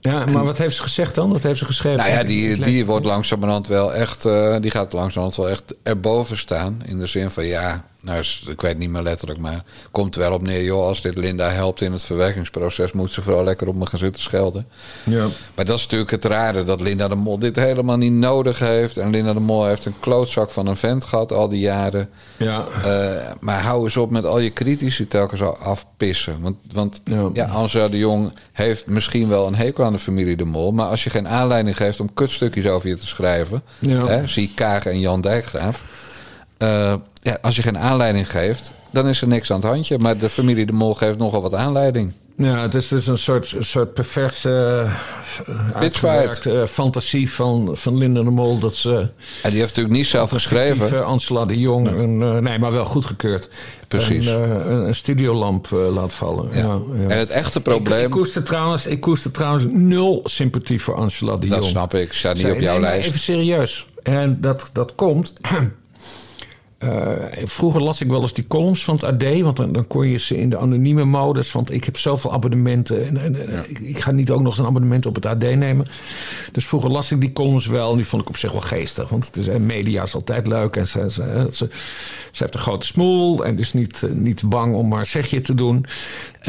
ja, 0.00 0.24
maar 0.26 0.44
wat 0.44 0.58
heeft 0.58 0.76
ze 0.76 0.82
gezegd 0.82 1.14
dan? 1.14 1.32
Wat 1.32 1.42
heeft 1.42 1.58
ze 1.58 1.64
geschreven? 1.64 1.98
Nou 1.98 2.10
ja, 2.10 2.24
die, 2.24 2.62
die 2.62 2.78
het. 2.78 2.86
wordt 2.86 3.06
langzamerhand 3.06 3.66
wel 3.66 3.94
echt. 3.94 4.24
eh, 4.24 4.56
die 4.60 4.70
gaat 4.70 4.92
langzamerhand 4.92 5.36
wel 5.36 5.48
echt 5.50 5.62
erboven 5.82 6.38
staan. 6.38 6.82
In 6.84 6.98
de 6.98 7.06
zin 7.06 7.30
van 7.30 7.44
ja, 7.46 7.88
nou, 8.02 8.24
ik 8.48 8.60
weet 8.60 8.78
niet 8.78 8.90
meer 8.90 9.02
letterlijk, 9.02 9.40
maar 9.40 9.64
komt 9.90 10.14
er 10.14 10.20
wel 10.20 10.32
op 10.32 10.42
neer, 10.42 10.64
joh, 10.64 10.86
als 10.86 11.00
dit 11.00 11.16
Linda 11.16 11.48
helpt 11.48 11.80
in 11.80 11.92
het 11.92 12.04
verwerkingsproces, 12.04 12.92
moet 12.92 13.12
ze 13.12 13.22
vooral 13.22 13.44
lekker 13.44 13.68
op 13.68 13.74
me 13.74 13.86
gaan 13.86 13.98
zitten 13.98 14.22
schelden. 14.22 14.66
Ja. 15.04 15.26
Maar 15.56 15.64
dat 15.64 15.76
is 15.76 15.82
natuurlijk 15.82 16.10
het 16.10 16.24
rare, 16.24 16.64
dat 16.64 16.80
Linda 16.80 17.08
de 17.08 17.14
Mol 17.14 17.38
dit 17.38 17.56
helemaal 17.56 17.96
niet 17.96 18.12
nodig 18.12 18.58
heeft. 18.58 18.96
En 18.96 19.10
Linda 19.10 19.32
de 19.32 19.40
Mol 19.40 19.66
heeft 19.66 19.84
een 19.84 19.94
klootzak 20.00 20.50
van 20.50 20.66
een 20.66 20.76
vent 20.76 21.04
gehad 21.04 21.32
al 21.32 21.48
die 21.48 21.60
jaren. 21.60 22.08
Ja. 22.36 22.66
Eh, 22.84 23.32
maar 23.40 23.62
hou 23.62 23.84
eens 23.84 23.96
op 23.96 24.10
met 24.10 24.24
al 24.24 24.38
je 24.38 24.52
critici 24.52 25.08
telkens 25.08 25.42
al 25.42 25.56
afpissen. 25.56 26.40
Want, 26.40 26.56
want 26.72 27.00
ja. 27.32 27.44
Angela 27.44 27.88
de 27.88 27.98
Jong 27.98 28.32
heeft 28.52 28.86
misschien 28.86 29.28
wel 29.28 29.46
een 29.46 29.54
hekel 29.54 29.84
aan 29.84 29.92
de 29.92 29.98
familie 29.98 30.36
de 30.36 30.44
Mol. 30.44 30.72
Maar 30.72 30.86
als 30.86 31.04
je 31.04 31.10
geen 31.10 31.28
aanleiding 31.28 31.76
geeft 31.76 32.00
om 32.00 32.14
kutstukjes 32.14 32.66
over 32.66 32.88
je 32.88 32.96
te 32.96 33.06
schrijven. 33.06 33.62
Ja. 33.78 34.06
Hè, 34.06 34.26
zie 34.26 34.52
Kaag 34.54 34.86
en 34.86 35.00
Jan 35.00 35.20
Dijkgraaf. 35.20 35.84
Eh, 36.58 36.94
ja, 37.20 37.38
als 37.42 37.56
je 37.56 37.62
geen 37.62 37.78
aanleiding 37.78 38.30
geeft, 38.30 38.72
dan 38.90 39.08
is 39.08 39.20
er 39.20 39.28
niks 39.28 39.50
aan 39.50 39.60
het 39.60 39.70
handje. 39.70 39.98
Maar 39.98 40.18
de 40.18 40.28
familie 40.28 40.66
de 40.66 40.72
Mol 40.72 40.94
geeft 40.94 41.18
nogal 41.18 41.42
wat 41.42 41.54
aanleiding. 41.54 42.12
Ja, 42.36 42.62
het 42.62 42.74
is 42.74 42.88
dus 42.88 43.06
een 43.06 43.18
soort, 43.18 43.52
een 43.52 43.64
soort 43.64 43.94
perverse, 43.94 44.86
uh, 46.46 46.66
fantasie 46.66 47.30
van, 47.32 47.70
van 47.72 47.98
Linda 47.98 48.22
de 48.22 48.30
Mol. 48.30 48.58
Dat 48.58 48.74
ze 48.74 48.90
En 49.42 49.50
die 49.50 49.58
heeft 49.58 49.68
natuurlijk 49.68 49.94
niet 49.94 50.06
zelf 50.06 50.30
geschreven. 50.30 51.04
Angela 51.04 51.44
de 51.44 51.58
Jong, 51.58 51.88
een, 51.88 52.20
uh, 52.20 52.38
nee, 52.38 52.58
maar 52.58 52.72
wel 52.72 52.84
goedgekeurd. 52.84 53.48
Precies. 53.88 54.26
Een, 54.26 54.40
uh, 54.40 54.48
een, 54.48 54.86
een 54.86 54.94
studiolamp 54.94 55.68
laat 55.70 56.12
vallen. 56.12 56.48
Ja. 56.52 56.58
Ja, 56.58 56.80
ja. 56.94 57.08
En 57.08 57.18
het 57.18 57.30
echte 57.30 57.60
probleem... 57.60 57.98
Ik, 57.98 58.04
ik, 58.04 58.10
koester 58.10 58.42
trouwens, 58.42 58.86
ik 58.86 59.00
koester 59.00 59.30
trouwens 59.30 59.64
nul 59.68 60.20
sympathie 60.24 60.80
voor 60.80 60.94
Angela 60.94 61.36
de 61.36 61.46
Jong. 61.46 61.60
Dat 61.60 61.70
snap 61.70 61.94
ik. 61.94 62.02
Ik 62.02 62.12
sta 62.12 62.32
niet 62.32 62.40
Zij, 62.40 62.52
op 62.52 62.60
jouw 62.60 62.72
nee, 62.72 62.80
lijst. 62.80 63.06
Even 63.06 63.20
serieus. 63.20 63.86
En 64.02 64.40
dat, 64.40 64.70
dat 64.72 64.94
komt... 64.94 65.32
Uh, 66.84 67.12
vroeger 67.44 67.82
las 67.82 68.00
ik 68.00 68.08
wel 68.08 68.22
eens 68.22 68.34
die 68.34 68.46
columns 68.46 68.84
van 68.84 68.94
het 68.94 69.04
AD, 69.04 69.40
want 69.40 69.56
dan, 69.56 69.72
dan, 69.72 69.86
kon 69.86 70.08
je 70.08 70.18
ze 70.18 70.38
in 70.38 70.50
de 70.50 70.58
anonieme 70.58 71.04
modus. 71.04 71.52
Want 71.52 71.72
ik 71.72 71.84
heb 71.84 71.96
zoveel 71.96 72.32
abonnementen 72.32 73.06
en, 73.06 73.16
en 73.16 73.52
ja. 73.52 73.64
ik, 73.68 73.78
ik, 73.78 73.98
ga 73.98 74.10
niet 74.10 74.30
ook 74.30 74.40
nog 74.40 74.48
eens 74.48 74.58
een 74.58 74.66
abonnement 74.66 75.06
op 75.06 75.14
het 75.14 75.26
AD 75.26 75.40
nemen. 75.40 75.86
Dus 76.52 76.66
vroeger 76.66 76.90
las 76.90 77.12
ik 77.12 77.20
die 77.20 77.32
columns 77.32 77.66
wel 77.66 77.90
en 77.90 77.96
die 77.96 78.06
vond 78.06 78.22
ik 78.22 78.28
op 78.28 78.36
zich 78.36 78.52
wel 78.52 78.60
geestig. 78.60 79.08
Want 79.08 79.26
het 79.26 79.36
is, 79.36 79.48
en 79.48 79.66
media 79.66 80.02
is 80.02 80.14
altijd 80.14 80.46
leuk 80.46 80.76
en 80.76 80.86
ze, 80.86 81.10
ze, 81.10 81.48
ze, 81.52 81.68
ze 82.30 82.42
heeft 82.42 82.54
een 82.54 82.60
grote 82.60 82.86
smoel 82.86 83.44
en 83.44 83.58
is 83.58 83.72
niet, 83.72 84.06
niet 84.12 84.48
bang 84.48 84.74
om 84.74 84.88
maar 84.88 85.06
zegje 85.06 85.40
te 85.40 85.54
doen. 85.54 85.86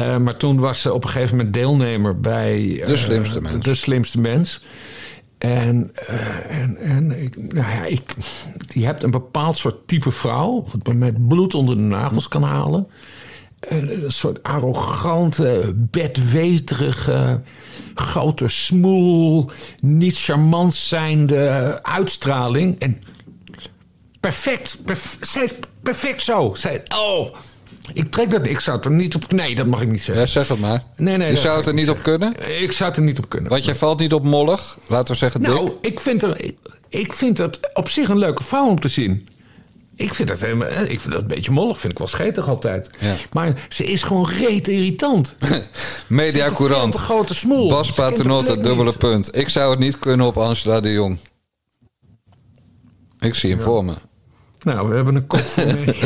Uh, 0.00 0.16
maar 0.16 0.36
toen 0.36 0.60
was 0.60 0.80
ze 0.80 0.92
op 0.92 1.04
een 1.04 1.10
gegeven 1.10 1.36
moment 1.36 1.54
deelnemer 1.54 2.20
bij 2.20 2.82
de 2.86 2.96
slimste 2.96 3.40
mens. 3.40 3.64
De 3.64 3.74
slimste 3.74 4.20
mens. 4.20 4.60
En, 5.42 5.92
uh, 6.10 6.60
en, 6.60 6.76
en 6.76 7.22
ik, 7.22 7.36
nou 7.36 7.70
ja, 7.70 7.84
ik, 7.84 8.14
je 8.68 8.84
hebt 8.84 9.02
een 9.02 9.10
bepaald 9.10 9.58
soort 9.58 9.86
type 9.86 10.10
vrouw, 10.10 10.64
wat 10.84 10.94
met 10.94 11.28
bloed 11.28 11.54
onder 11.54 11.76
de 11.76 11.82
nagels 11.82 12.28
kan 12.28 12.42
halen. 12.42 12.88
Een, 13.60 14.04
soort 14.06 14.42
arrogante, 14.42 15.72
bedweterige, 15.76 17.40
grote 17.94 18.48
smoel, 18.48 19.50
niet 19.80 20.18
charmant 20.18 20.74
zijnde 20.74 21.78
uitstraling. 21.82 22.78
En 22.78 23.02
perfect, 24.20 24.82
perf, 24.84 25.18
zij 25.20 25.44
is 25.44 25.52
perfect 25.82 26.22
zo. 26.22 26.54
Zij, 26.54 26.84
oh, 26.88 27.34
ik 27.92 28.10
trek 28.10 28.30
dat. 28.30 28.46
Ik 28.46 28.60
zou 28.60 28.76
het 28.76 28.84
er 28.84 28.92
niet 28.92 29.14
op. 29.14 29.32
Nee, 29.32 29.54
dat 29.54 29.66
mag 29.66 29.82
ik 29.82 29.88
niet 29.88 30.02
zeggen. 30.02 30.24
Ja, 30.24 30.30
zeg 30.30 30.48
het 30.48 30.58
maar. 30.60 30.84
Nee, 30.96 31.16
nee. 31.16 31.30
Je 31.30 31.36
zou 31.36 31.56
het 31.56 31.66
er 31.66 31.74
niet 31.74 31.90
op 31.90 32.02
kunnen? 32.02 32.34
Ik 32.62 32.72
zou 32.72 32.88
het 32.88 32.98
er 32.98 33.04
niet 33.04 33.18
op 33.18 33.28
kunnen. 33.28 33.50
Want 33.50 33.64
jij 33.64 33.74
valt 33.74 33.98
niet 33.98 34.12
op 34.12 34.24
mollig, 34.24 34.78
laten 34.86 35.12
we 35.12 35.18
zeggen 35.18 35.40
nou, 35.40 35.64
dik. 35.64 35.74
ik 35.80 36.00
vind, 36.00 36.22
er, 36.22 36.44
ik, 36.44 36.56
ik 36.88 37.12
vind 37.12 37.38
het 37.38 37.58
op 37.72 37.88
zich 37.88 38.08
een 38.08 38.18
leuke 38.18 38.42
vrouw 38.42 38.66
om 38.68 38.80
te 38.80 38.88
zien. 38.88 39.28
Ik 39.96 40.14
vind, 40.14 40.28
dat, 40.28 40.40
helemaal, 40.40 40.68
ik 40.68 41.00
vind 41.00 41.12
dat 41.12 41.22
een 41.22 41.28
beetje 41.28 41.50
mollig, 41.50 41.78
vind 41.78 41.92
ik 41.92 41.98
wel 41.98 42.08
schetig 42.08 42.48
altijd. 42.48 42.90
Ja. 42.98 43.16
Maar 43.32 43.66
ze 43.68 43.84
is 43.84 44.02
gewoon 44.02 44.28
reet 44.28 44.68
irritant. 44.68 45.36
Media 46.08 46.50
Courant. 46.50 46.94
grote 46.94 47.34
smoel. 47.34 47.68
Bas 47.68 47.92
Paternotte, 47.92 48.60
dubbele 48.60 48.84
niet. 48.84 48.98
punt. 48.98 49.36
Ik 49.36 49.48
zou 49.48 49.70
het 49.70 49.78
niet 49.78 49.98
kunnen 49.98 50.26
op 50.26 50.38
Angela 50.38 50.80
de 50.80 50.92
Jong. 50.92 51.18
Ik 53.18 53.34
zie 53.34 53.50
hem 53.50 53.58
ja. 53.58 53.64
voor 53.64 53.84
me. 53.84 53.94
Nou, 54.62 54.88
we 54.88 54.94
hebben 54.94 55.14
een 55.14 55.26
kop 55.26 55.44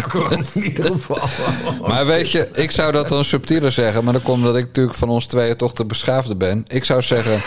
Courant 0.09 0.51
in 0.55 0.65
ieder 0.65 0.85
geval. 0.85 1.29
Maar 1.87 2.07
weet 2.07 2.31
je, 2.31 2.49
ik 2.53 2.71
zou 2.71 2.93
dat 2.93 3.09
dan 3.09 3.25
subtieler 3.25 3.73
zeggen. 3.73 4.05
Maar 4.05 4.13
dan 4.13 4.23
komt 4.23 4.43
dat 4.45 4.57
ik 4.57 4.65
natuurlijk 4.65 4.97
van 4.97 5.09
ons 5.09 5.27
tweeën 5.27 5.57
toch 5.57 5.73
de 5.73 5.85
beschaafde 5.85 6.35
ben. 6.35 6.65
Ik 6.67 6.85
zou 6.85 7.03
zeggen... 7.03 7.43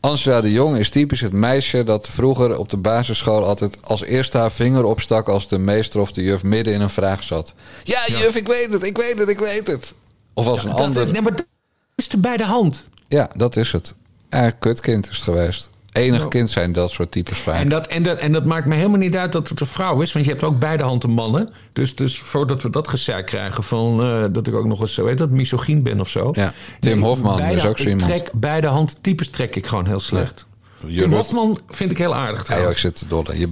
Angela 0.00 0.40
de 0.40 0.52
Jong 0.52 0.76
is 0.76 0.90
typisch 0.90 1.20
het 1.20 1.32
meisje 1.32 1.84
dat 1.84 2.08
vroeger 2.08 2.58
op 2.58 2.68
de 2.68 2.76
basisschool 2.76 3.44
altijd 3.44 3.78
als 3.82 4.02
eerste 4.02 4.38
haar 4.38 4.52
vinger 4.52 4.84
opstak 4.84 5.28
als 5.28 5.48
de 5.48 5.58
meester 5.58 6.00
of 6.00 6.12
de 6.12 6.22
juf 6.22 6.42
midden 6.42 6.74
in 6.74 6.80
een 6.80 6.90
vraag 6.90 7.22
zat. 7.22 7.52
Ja, 7.84 8.00
juf, 8.06 8.34
ik 8.36 8.46
weet 8.46 8.72
het, 8.72 8.82
ik 8.82 8.96
weet 8.96 9.18
het, 9.18 9.28
ik 9.28 9.38
weet 9.38 9.66
het. 9.66 9.94
Of 10.34 10.46
als 10.46 10.62
ja, 10.62 10.68
een 10.68 10.74
ander. 10.74 11.10
Nee, 11.10 11.22
maar 11.22 11.36
dat 11.36 11.46
is 11.94 12.08
er 12.08 12.20
bij 12.20 12.36
de 12.36 12.44
hand. 12.44 12.84
Ja, 13.08 13.30
dat 13.34 13.56
is 13.56 13.72
het. 13.72 13.94
Ja, 14.30 14.50
kutkind 14.50 15.08
is 15.08 15.16
het 15.16 15.24
geweest. 15.24 15.70
Enig 15.92 16.22
Ja. 16.22 16.28
kind 16.28 16.50
zijn 16.50 16.72
dat 16.72 16.90
soort 16.90 17.10
types 17.10 17.38
vaak. 17.38 17.60
En 17.60 17.68
dat, 17.68 17.86
en, 17.86 18.02
dat, 18.02 18.18
en 18.18 18.32
dat 18.32 18.44
maakt 18.44 18.66
me 18.66 18.74
helemaal 18.74 18.98
niet 18.98 19.16
uit 19.16 19.32
dat 19.32 19.48
het 19.48 19.60
een 19.60 19.66
vrouw 19.66 20.00
is. 20.00 20.12
Want 20.12 20.24
je 20.24 20.30
hebt 20.30 20.44
ook 20.44 20.58
beide 20.58 20.82
handen 20.82 21.10
mannen. 21.10 21.48
Dus, 21.72 21.94
dus 21.96 22.18
voordat 22.18 22.62
we 22.62 22.70
dat 22.70 22.88
gezeik 22.88 23.26
krijgen 23.26 23.64
van 23.64 24.02
eh, 24.02 24.24
dat 24.32 24.46
ik 24.46 24.54
ook 24.54 24.66
nog 24.66 24.80
eens 24.80 24.94
zo 24.94 25.04
weet 25.04 25.18
dat 25.18 25.30
misogyn 25.30 25.82
ben 25.82 26.00
of 26.00 26.08
zo. 26.08 26.30
Ja, 26.32 26.52
Tim 26.80 27.02
Hofman 27.02 27.36
beide- 27.36 27.56
is 27.56 27.64
ook 27.66 27.78
zo 27.78 27.88
iemand. 27.88 28.08
Trek, 28.10 28.30
beide 28.34 28.66
handtypes 28.66 29.30
trek 29.30 29.56
ik 29.56 29.66
gewoon 29.66 29.86
heel 29.86 30.00
slecht. 30.00 30.46
Je 30.86 30.98
Tim 30.98 31.08
Rut- 31.08 31.18
Hofman 31.18 31.58
vind 31.68 31.90
ik 31.90 31.98
heel 31.98 32.14
aardig 32.14 32.38
Ja, 32.38 32.44
trouwens. 32.44 32.82
joh, 32.82 32.90
ik 32.90 32.96
zit 32.96 33.08
te 33.08 33.14
dollen. 33.14 33.38
Je, 33.38 33.48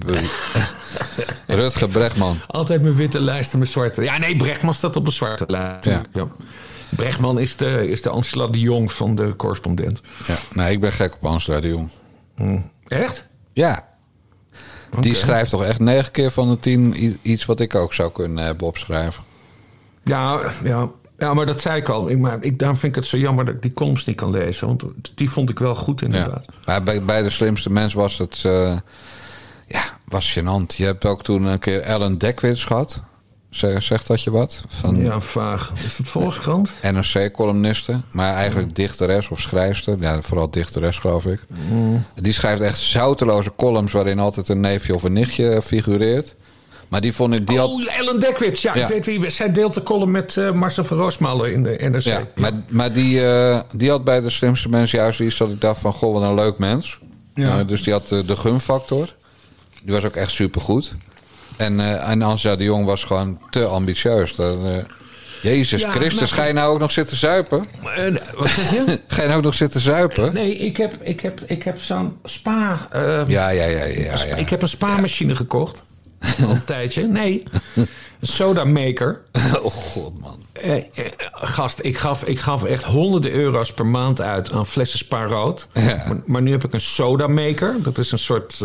Rutger 1.47 1.89
Brechtman. 1.89 2.39
Altijd 2.47 2.83
mijn 2.83 2.95
witte 2.95 3.21
lijst 3.21 3.53
en 3.53 3.59
mijn 3.59 3.71
zwarte. 3.71 4.03
Ja, 4.03 4.19
nee, 4.19 4.37
Brechtman 4.37 4.75
staat 4.75 4.97
op 4.97 5.05
de 5.05 5.11
zwarte 5.11 5.45
lijst. 5.49 5.85
Ja. 5.85 6.03
Ja. 6.13 6.27
Brechtman 6.89 7.39
is 7.39 7.57
de, 7.57 7.89
is 7.89 8.03
de 8.03 8.09
Angela 8.09 8.47
de 8.47 8.61
Jong 8.61 8.93
van 8.93 9.15
de 9.15 9.37
correspondent. 9.37 10.01
Ja, 10.27 10.35
nee, 10.53 10.73
ik 10.73 10.81
ben 10.81 10.93
gek 10.93 11.15
op 11.15 11.25
Angela 11.27 11.61
de 11.61 11.69
Jong. 11.69 11.89
Echt? 12.87 13.27
Ja. 13.53 13.87
Die 15.01 15.15
schrijft 15.15 15.51
toch 15.51 15.65
echt 15.65 15.81
negen 15.81 16.13
keer 16.13 16.31
van 16.31 16.49
de 16.49 16.59
tien 16.59 17.19
iets 17.23 17.45
wat 17.47 17.61
ik 17.61 17.75
ook 17.75 17.95
zou 17.95 18.13
kunnen 18.13 18.45
hebben 18.45 18.67
opschrijven. 18.67 19.25
Ja, 20.05 20.41
ja, 20.65 20.91
ja, 21.19 21.35
maar 21.35 21.47
dat 21.47 21.61
zei 21.61 21.77
ik 21.77 21.89
al. 21.89 22.11
Ik, 22.11 22.19
maar 22.19 22.39
ik, 22.41 22.59
daarom 22.59 22.79
vind 22.79 22.97
ik 22.97 23.03
het 23.03 23.11
zo 23.11 23.17
jammer 23.17 23.45
dat 23.45 23.55
ik 23.55 23.63
die 23.63 23.73
columns 23.73 24.05
niet 24.05 24.17
kan 24.17 24.31
lezen. 24.31 24.67
Want 24.67 24.85
die 25.15 25.31
vond 25.31 25.51
ik 25.51 25.59
wel 25.59 25.75
goed 25.75 26.03
inderdaad. 26.03 26.47
Maar 26.65 26.83
bij, 26.83 27.03
bij 27.03 27.23
de 27.23 27.31
slimste 27.31 27.71
mens 27.71 27.95
was 27.95 28.19
het 28.19 28.45
eh, 28.45 28.79
ja, 29.67 29.83
was 30.05 30.39
gênant. 30.39 30.77
Je 30.77 30.85
hebt 30.85 31.05
ook 31.05 31.23
toen 31.23 31.45
een 31.45 31.59
keer 31.59 31.81
Ellen 31.81 32.19
Dekwits 32.19 32.65
gehad. 32.65 33.03
Zeg, 33.51 33.83
zegt 33.83 34.07
dat 34.07 34.23
je 34.23 34.31
wat? 34.31 34.63
Van 34.69 34.97
Ja, 34.97 35.21
vaag. 35.21 35.73
Is 35.87 35.99
het 35.99 36.09
Volkskrant? 36.09 36.71
NRC-columniste. 36.83 38.01
Maar 38.11 38.35
eigenlijk 38.35 38.75
dichteres 38.75 39.29
of 39.29 39.41
schrijfster. 39.41 39.97
Ja, 40.01 40.23
vooral 40.23 40.51
dichteres 40.51 40.99
geloof 40.99 41.27
ik. 41.27 41.41
Mm. 41.71 42.03
Die 42.15 42.33
schrijft 42.33 42.61
echt 42.61 42.79
zouteloze 42.79 43.53
columns... 43.57 43.93
waarin 43.93 44.19
altijd 44.19 44.49
een 44.49 44.61
neefje 44.61 44.95
of 44.95 45.03
een 45.03 45.13
nichtje 45.13 45.63
figureert. 45.63 46.35
Maar 46.89 47.01
die 47.01 47.13
vond 47.13 47.35
ik... 47.35 47.47
Die 47.47 47.59
had, 47.59 47.69
Oh, 47.69 47.97
Ellen 47.99 48.21
Dekwits. 48.21 48.63
Ja, 48.63 48.75
Ja. 48.77 48.83
ik 48.83 48.89
weet 48.89 49.07
wie. 49.07 49.31
Zij 49.31 49.53
deelt 49.53 49.75
de 49.75 49.83
column 49.83 50.11
met 50.11 50.37
eh, 50.37 50.53
Marcel 50.53 50.85
van 50.85 50.97
Roosmalen 50.97 51.53
in 51.53 51.63
de 51.63 51.77
NRC. 51.91 52.03
Ja, 52.03 52.23
maar, 52.35 52.53
maar 52.69 52.93
die, 52.93 53.27
eh, 53.27 53.61
die 53.73 53.91
had 53.91 54.05
bij 54.05 54.21
de 54.21 54.31
slimste 54.31 54.69
mensen 54.69 54.99
juist 54.99 55.21
iets 55.21 55.37
dat 55.39 55.51
ik 55.51 55.61
dacht 55.61 55.81
van... 55.81 55.93
goh, 55.93 56.13
wat 56.13 56.23
een 56.23 56.35
leuk 56.35 56.59
mens. 56.59 56.99
Ja. 57.35 57.59
Eh, 57.59 57.67
dus 57.67 57.83
die 57.83 57.93
had 57.93 58.09
de, 58.09 58.25
de 58.25 58.37
gunfactor. 58.37 59.09
Die 59.83 59.95
was 59.95 60.05
ook 60.05 60.17
echt 60.17 60.31
supergoed. 60.33 60.95
En, 61.59 61.81
eh 61.81 62.09
en 62.11 62.23
Angela 62.23 62.57
de 62.57 62.65
Jong 62.65 62.85
was 62.85 63.05
gewoon 63.05 63.41
te 63.51 63.65
ambitieus. 63.65 64.35
Dan, 64.37 64.67
eh, 64.67 64.77
Jezus 65.43 65.81
Ja, 65.81 65.91
Christus, 65.91 66.31
maar- 66.31 66.39
ga 66.39 66.45
je 66.45 66.53
nou 66.53 66.73
ook 66.73 66.79
nog 66.79 66.93
zitten 66.93 67.17
zuipen? 67.17 67.67
Eh, 67.97 68.15
wat 68.37 68.49
zeg 68.49 68.71
je? 68.77 69.01
Ga 69.09 69.21
je 69.23 69.27
nou 69.27 69.39
ook 69.39 69.45
nog 69.45 69.55
zitten 69.55 69.81
zuipen? 69.81 70.35
Nee, 70.35 70.55
ik 70.57 70.77
heb, 70.77 70.95
ik 71.03 71.21
heb, 71.21 71.41
ik 71.47 71.63
heb 71.63 71.81
zo'n 71.81 72.17
spa... 72.25 72.89
eh, 72.91 73.23
Ja, 73.27 73.49
ja, 73.49 73.65
ja, 73.65 73.85
ja. 73.85 74.25
ja. 74.25 74.35
Ik 74.37 74.49
heb 74.51 74.63
een 74.63 74.69
spa-machine 74.69 75.37
gekocht. 75.37 75.83
Al 76.45 76.51
een 76.51 76.65
tijdje. 76.65 77.07
Nee, 77.07 77.43
een 77.75 77.87
soda 78.21 78.65
maker. 78.65 79.21
Oh 79.63 79.73
god, 79.73 80.21
man. 80.21 80.43
Eh, 80.53 80.77
eh, 80.77 80.83
gast, 81.33 81.79
ik 81.83 81.99
gaf, 81.99 82.25
ik 82.25 82.39
gaf 82.41 82.65
echt 82.65 82.85
honderden 82.85 83.33
euro's 83.33 83.73
per 83.73 83.87
maand 83.87 84.21
uit 84.21 84.53
aan 84.53 84.67
flessen 84.67 84.99
spa 84.99 85.25
rood. 85.25 85.69
Ja. 85.75 85.83
Maar, 86.07 86.21
maar 86.27 86.43
nu 86.43 86.51
heb 86.51 86.65
ik 86.65 86.73
een 86.73 86.81
soda 86.81 87.27
maker. 87.27 87.77
Dat 87.83 87.99
is 87.99 88.13
een 88.13 88.19
soort 88.19 88.65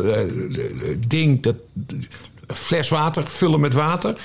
ding, 1.07 1.43
dat 1.43 1.55
fles 2.47 2.89
water 2.89 3.27
vullen 3.27 3.59
met 3.59 3.73
water. 3.73 4.15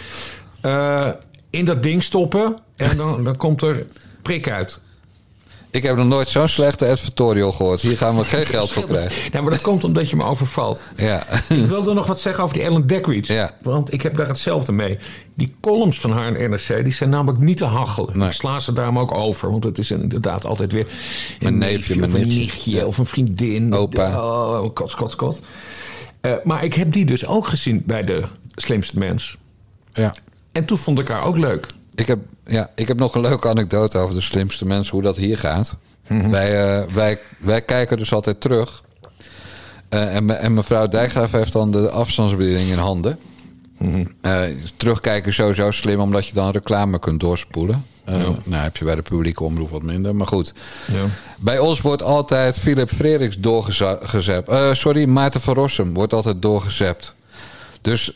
Eh, 0.60 1.08
in 1.50 1.64
dat 1.64 1.82
ding 1.82 2.02
stoppen 2.02 2.56
en 2.76 2.96
dan, 2.96 3.24
dan 3.24 3.36
komt 3.36 3.62
er 3.62 3.86
prik 4.22 4.50
uit. 4.50 4.80
Ik 5.70 5.82
heb 5.82 5.96
nog 5.96 6.06
nooit 6.06 6.28
zo'n 6.28 6.48
slechte 6.48 6.86
advertorial 6.86 7.52
gehoord. 7.52 7.80
Hier 7.80 7.96
gaan 7.96 8.16
we 8.16 8.24
geen 8.24 8.46
geld 8.56 8.70
voor 8.70 8.86
krijgen. 8.86 9.22
Ja, 9.32 9.40
maar 9.40 9.50
dat 9.50 9.60
komt 9.60 9.84
omdat 9.84 10.10
je 10.10 10.16
me 10.16 10.24
overvalt. 10.24 10.82
Ja. 10.96 11.26
Ik 11.48 11.66
wilde 11.66 11.94
nog 11.94 12.06
wat 12.06 12.20
zeggen 12.20 12.44
over 12.44 12.56
die 12.56 12.64
Ellen 12.64 12.86
Dekwits. 12.86 13.28
Ja. 13.28 13.50
Want 13.62 13.92
ik 13.92 14.02
heb 14.02 14.16
daar 14.16 14.28
hetzelfde 14.28 14.72
mee. 14.72 14.98
Die 15.34 15.54
columns 15.60 16.00
van 16.00 16.10
haar 16.10 16.36
in 16.36 16.50
NRC 16.50 16.84
die 16.84 16.92
zijn 16.92 17.10
namelijk 17.10 17.38
niet 17.38 17.56
te 17.56 17.64
hachelen. 17.64 18.22
Ik 18.22 18.32
sla 18.32 18.60
ze 18.60 18.72
daarom 18.72 18.98
ook 18.98 19.14
over. 19.14 19.50
Want 19.50 19.64
het 19.64 19.78
is 19.78 19.90
inderdaad 19.90 20.44
altijd 20.44 20.72
weer 20.72 20.86
Mijn 21.40 21.52
een 21.52 21.58
neefje, 21.58 21.94
of 21.94 22.10
mijn 22.10 22.22
een 22.22 22.28
nichtje. 22.28 22.72
Ja. 22.72 22.84
of 22.84 22.98
een 22.98 23.06
vriendin. 23.06 23.74
Opa. 23.74 24.24
Oh, 24.24 24.74
kots, 24.74 24.94
kots, 24.94 25.16
kots. 25.16 25.40
Eh, 26.20 26.32
maar 26.44 26.64
ik 26.64 26.74
heb 26.74 26.92
die 26.92 27.04
dus 27.04 27.26
ook 27.26 27.46
gezien 27.46 27.82
bij 27.86 28.04
de 28.04 28.24
slimste 28.54 28.98
mens. 28.98 29.36
Ja. 29.92 30.14
En 30.52 30.64
toen 30.64 30.78
vond 30.78 30.98
ik 30.98 31.08
haar 31.08 31.24
ook 31.24 31.36
leuk. 31.36 31.66
Ik 31.94 32.06
heb, 32.06 32.18
ja, 32.46 32.70
ik 32.74 32.88
heb 32.88 32.98
nog 32.98 33.14
een 33.14 33.20
leuke 33.20 33.48
anekdote 33.48 33.98
over 33.98 34.14
de 34.14 34.20
slimste 34.20 34.64
mensen, 34.64 34.92
hoe 34.92 35.02
dat 35.02 35.16
hier 35.16 35.38
gaat. 35.38 35.76
Mhm. 36.08 36.30
wij, 36.30 36.78
eh, 36.80 36.92
wij, 36.94 37.18
wij 37.38 37.62
kijken 37.62 37.96
dus 37.96 38.12
altijd 38.12 38.40
terug. 38.40 38.82
Eh, 39.88 40.14
en, 40.16 40.24
me- 40.24 40.32
en 40.34 40.54
mevrouw 40.54 40.88
Dijkgraaf 40.88 41.32
heeft 41.32 41.52
dan 41.52 41.70
de 41.70 41.90
afstandsbediening 41.90 42.68
in 42.70 42.78
handen. 42.78 43.18
Mhm. 43.78 44.04
Eh, 44.20 44.40
terugkijken 44.76 45.28
is 45.28 45.34
sowieso 45.36 45.70
slim, 45.70 46.00
omdat 46.00 46.26
je 46.26 46.34
dan 46.34 46.50
reclame 46.50 46.98
kunt 46.98 47.20
doorspoelen. 47.20 47.84
Eh, 48.04 48.14
Nou 48.44 48.62
heb 48.62 48.76
je 48.76 48.84
bij 48.84 48.94
de 48.94 49.02
publieke 49.02 49.44
omroep 49.44 49.70
wat 49.70 49.82
minder, 49.82 50.16
maar 50.16 50.26
goed. 50.26 50.52
Ja. 50.92 51.04
Bij 51.38 51.58
ons 51.58 51.80
wordt 51.80 52.02
altijd 52.02 52.58
Philip 52.58 52.90
Frederiks 52.90 53.36
doorgezept. 53.36 54.48
Eh 54.48 54.72
sorry, 54.72 55.04
Maarten 55.04 55.40
van 55.40 55.54
Rossum 55.54 55.94
wordt 55.94 56.12
altijd 56.12 56.42
doorgezept. 56.42 57.14
Dus 57.80 58.12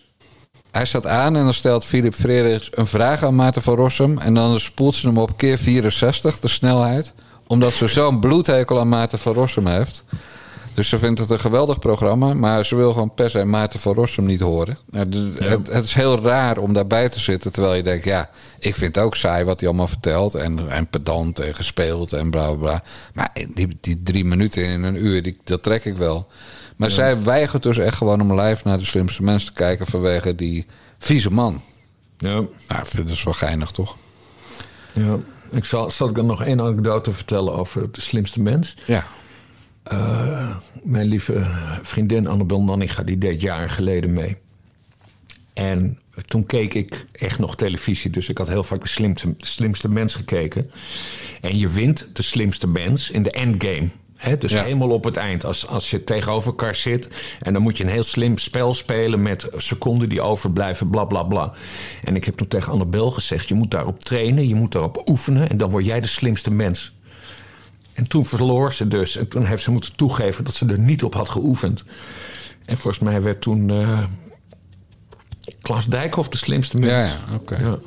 hij 0.70 0.84
staat 0.84 1.06
aan 1.06 1.36
en 1.36 1.44
dan 1.44 1.54
stelt 1.54 1.84
Philip 1.84 2.14
Frederiks 2.14 2.68
een 2.70 2.86
vraag 2.86 3.22
aan 3.24 3.34
Maarten 3.34 3.62
van 3.62 3.74
Rossum. 3.74 4.18
En 4.18 4.34
dan 4.34 4.60
spoelt 4.60 4.94
ze 4.94 5.06
hem 5.06 5.18
op 5.18 5.36
keer 5.36 5.58
64, 5.58 6.40
de 6.40 6.48
snelheid. 6.48 7.12
Omdat 7.46 7.72
ze 7.72 7.88
zo'n 7.88 8.20
bloedhekel 8.20 8.80
aan 8.80 8.88
Maarten 8.88 9.18
van 9.18 9.32
Rossum 9.32 9.66
heeft. 9.66 10.04
Dus 10.74 10.88
ze 10.88 10.98
vindt 10.98 11.18
het 11.20 11.30
een 11.30 11.40
geweldig 11.40 11.78
programma. 11.78 12.34
Maar 12.34 12.66
ze 12.66 12.76
wil 12.76 12.92
gewoon 12.92 13.14
per 13.14 13.30
se 13.30 13.44
Maarten 13.44 13.80
van 13.80 13.94
Rossum 13.94 14.24
niet 14.24 14.40
horen. 14.40 14.78
Dus 15.08 15.38
het, 15.48 15.72
het 15.72 15.84
is 15.84 15.92
heel 15.94 16.18
raar 16.20 16.58
om 16.58 16.72
daarbij 16.72 17.08
te 17.08 17.20
zitten. 17.20 17.52
Terwijl 17.52 17.74
je 17.74 17.82
denkt, 17.82 18.04
ja, 18.04 18.30
ik 18.58 18.74
vind 18.74 18.94
het 18.94 19.04
ook 19.04 19.16
saai 19.16 19.44
wat 19.44 19.58
hij 19.60 19.68
allemaal 19.68 19.86
vertelt. 19.86 20.34
En, 20.34 20.68
en 20.70 20.86
pedant 20.86 21.38
en 21.38 21.54
gespeeld 21.54 22.12
en 22.12 22.30
bla 22.30 22.46
bla 22.46 22.56
bla. 22.56 22.82
Maar 23.14 23.30
die, 23.54 23.76
die 23.80 24.02
drie 24.02 24.24
minuten 24.24 24.64
in 24.64 24.82
een 24.82 25.04
uur, 25.04 25.22
die, 25.22 25.38
dat 25.44 25.62
trek 25.62 25.84
ik 25.84 25.96
wel. 25.96 26.28
Maar 26.76 26.88
Ja. 26.88 26.94
zij 26.94 27.22
weigert 27.22 27.62
dus 27.62 27.78
echt 27.78 27.96
gewoon 27.96 28.20
om 28.20 28.40
live 28.40 28.68
naar 28.68 28.78
de 28.78 28.84
slimste 28.84 29.22
mensen 29.22 29.48
te 29.52 29.58
kijken 29.58 29.86
vanwege 29.86 30.34
die 30.34 30.66
vieze 30.98 31.30
man. 31.32 31.60
Ja. 32.18 32.32
Nou, 32.68 32.84
dat 32.96 33.08
is 33.08 33.22
wel 33.22 33.34
geinig, 33.34 33.70
toch? 33.70 33.96
Ja. 34.92 35.16
Ik 35.50 35.64
zal, 35.64 35.90
zal 35.90 36.08
ik 36.08 36.14
dan 36.14 36.26
nog 36.26 36.42
één 36.44 36.60
anekdote 36.60 37.12
vertellen 37.12 37.54
over 37.54 37.92
de 37.92 38.00
slimste 38.00 38.40
mens? 38.42 38.76
Ja. 38.86 39.06
Mijn 40.82 41.06
lieve 41.06 41.46
vriendin 41.82 42.26
Annabel 42.26 42.62
Nanninga, 42.62 43.02
die 43.02 43.18
deed 43.18 43.40
jaren 43.40 43.70
geleden 43.70 44.12
mee. 44.12 44.36
En 45.52 45.98
toen 46.26 46.46
keek 46.46 46.74
ik 46.74 47.06
echt 47.12 47.38
nog 47.38 47.56
televisie, 47.56 48.10
dus 48.10 48.28
ik 48.28 48.38
had 48.38 48.48
heel 48.48 48.64
vaak 48.64 48.80
de 48.80 48.88
slimste, 48.88 49.34
slimste 49.38 49.88
mens 49.88 50.14
gekeken. 50.14 50.70
En 51.40 51.58
je 51.58 51.68
wint 51.68 52.06
de 52.12 52.22
slimste 52.22 52.66
mens 52.68 53.10
in 53.10 53.22
de 53.22 53.30
endgame. 53.30 53.88
Hè, 54.16 54.38
dus 54.38 54.50
Ja. 54.52 54.62
helemaal 54.62 54.90
op 54.90 55.04
het 55.04 55.16
eind, 55.16 55.44
als, 55.44 55.66
als 55.66 55.90
je 55.90 56.04
tegenover 56.04 56.48
elkaar 56.48 56.74
zit. 56.74 57.10
En 57.40 57.52
dan 57.52 57.62
moet 57.62 57.76
je 57.76 57.84
een 57.84 57.90
heel 57.90 58.02
slim 58.02 58.38
spel 58.38 58.74
spelen 58.74 59.22
met 59.22 59.48
seconden 59.56 60.08
die 60.08 60.20
overblijven, 60.20 60.90
bla 60.90 61.04
bla 61.04 61.22
bla. 61.22 61.52
En 62.04 62.16
ik 62.16 62.24
heb 62.24 62.36
toen 62.36 62.48
tegen 62.48 62.72
Annabel 62.72 63.10
gezegd: 63.10 63.48
je 63.48 63.54
moet 63.54 63.70
daarop 63.70 64.04
trainen, 64.04 64.48
je 64.48 64.54
moet 64.54 64.72
daarop 64.72 65.08
oefenen. 65.08 65.48
En 65.48 65.56
dan 65.56 65.70
word 65.70 65.84
jij 65.84 66.00
de 66.00 66.06
slimste 66.06 66.50
mens. 66.50 66.92
En 68.02 68.08
toen 68.08 68.26
verloor 68.26 68.72
ze 68.72 68.88
dus. 68.88 69.16
En 69.16 69.28
toen 69.28 69.44
heeft 69.44 69.62
ze 69.62 69.70
moeten 69.70 69.96
toegeven 69.96 70.44
dat 70.44 70.54
ze 70.54 70.66
er 70.66 70.78
niet 70.78 71.04
op 71.04 71.14
had 71.14 71.28
geoefend. 71.28 71.84
En 72.64 72.76
volgens 72.76 73.02
mij 73.02 73.22
werd 73.22 73.40
toen 73.40 73.70
eh 73.70 74.02
Klaas 75.60 75.86
Dijkhoff 75.86 76.28
de 76.28 76.36
slimste 76.36 76.78
mens. 76.78 76.92
Ja, 76.92 76.98
ja, 76.98 77.34
oké. 77.34 77.56
Ja. 77.56 77.78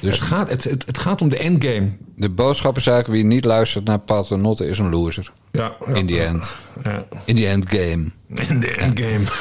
Dus 0.00 0.14
het, 0.14 0.22
gaat, 0.22 0.50
het, 0.50 0.64
het, 0.64 0.86
het 0.86 0.98
gaat 0.98 1.22
om 1.22 1.28
de 1.28 1.38
endgame. 1.38 1.90
de 2.16 2.28
boodschap 2.28 2.76
is 2.76 2.86
eigenlijk: 2.86 3.22
wie 3.22 3.32
niet 3.32 3.44
luistert 3.44 3.84
naar 3.84 3.98
Paternotte 3.98 4.68
is 4.68 4.78
een 4.78 4.90
loser. 4.90 5.32
Ja, 5.52 5.76
In 5.86 6.06
the 6.06 6.22
end. 6.22 6.50
Ja. 6.84 7.04
In 7.24 7.36
the 7.36 7.46
endgame. 7.46 8.10
In 8.28 8.60
de 8.60 8.74
endgame. 8.76 9.24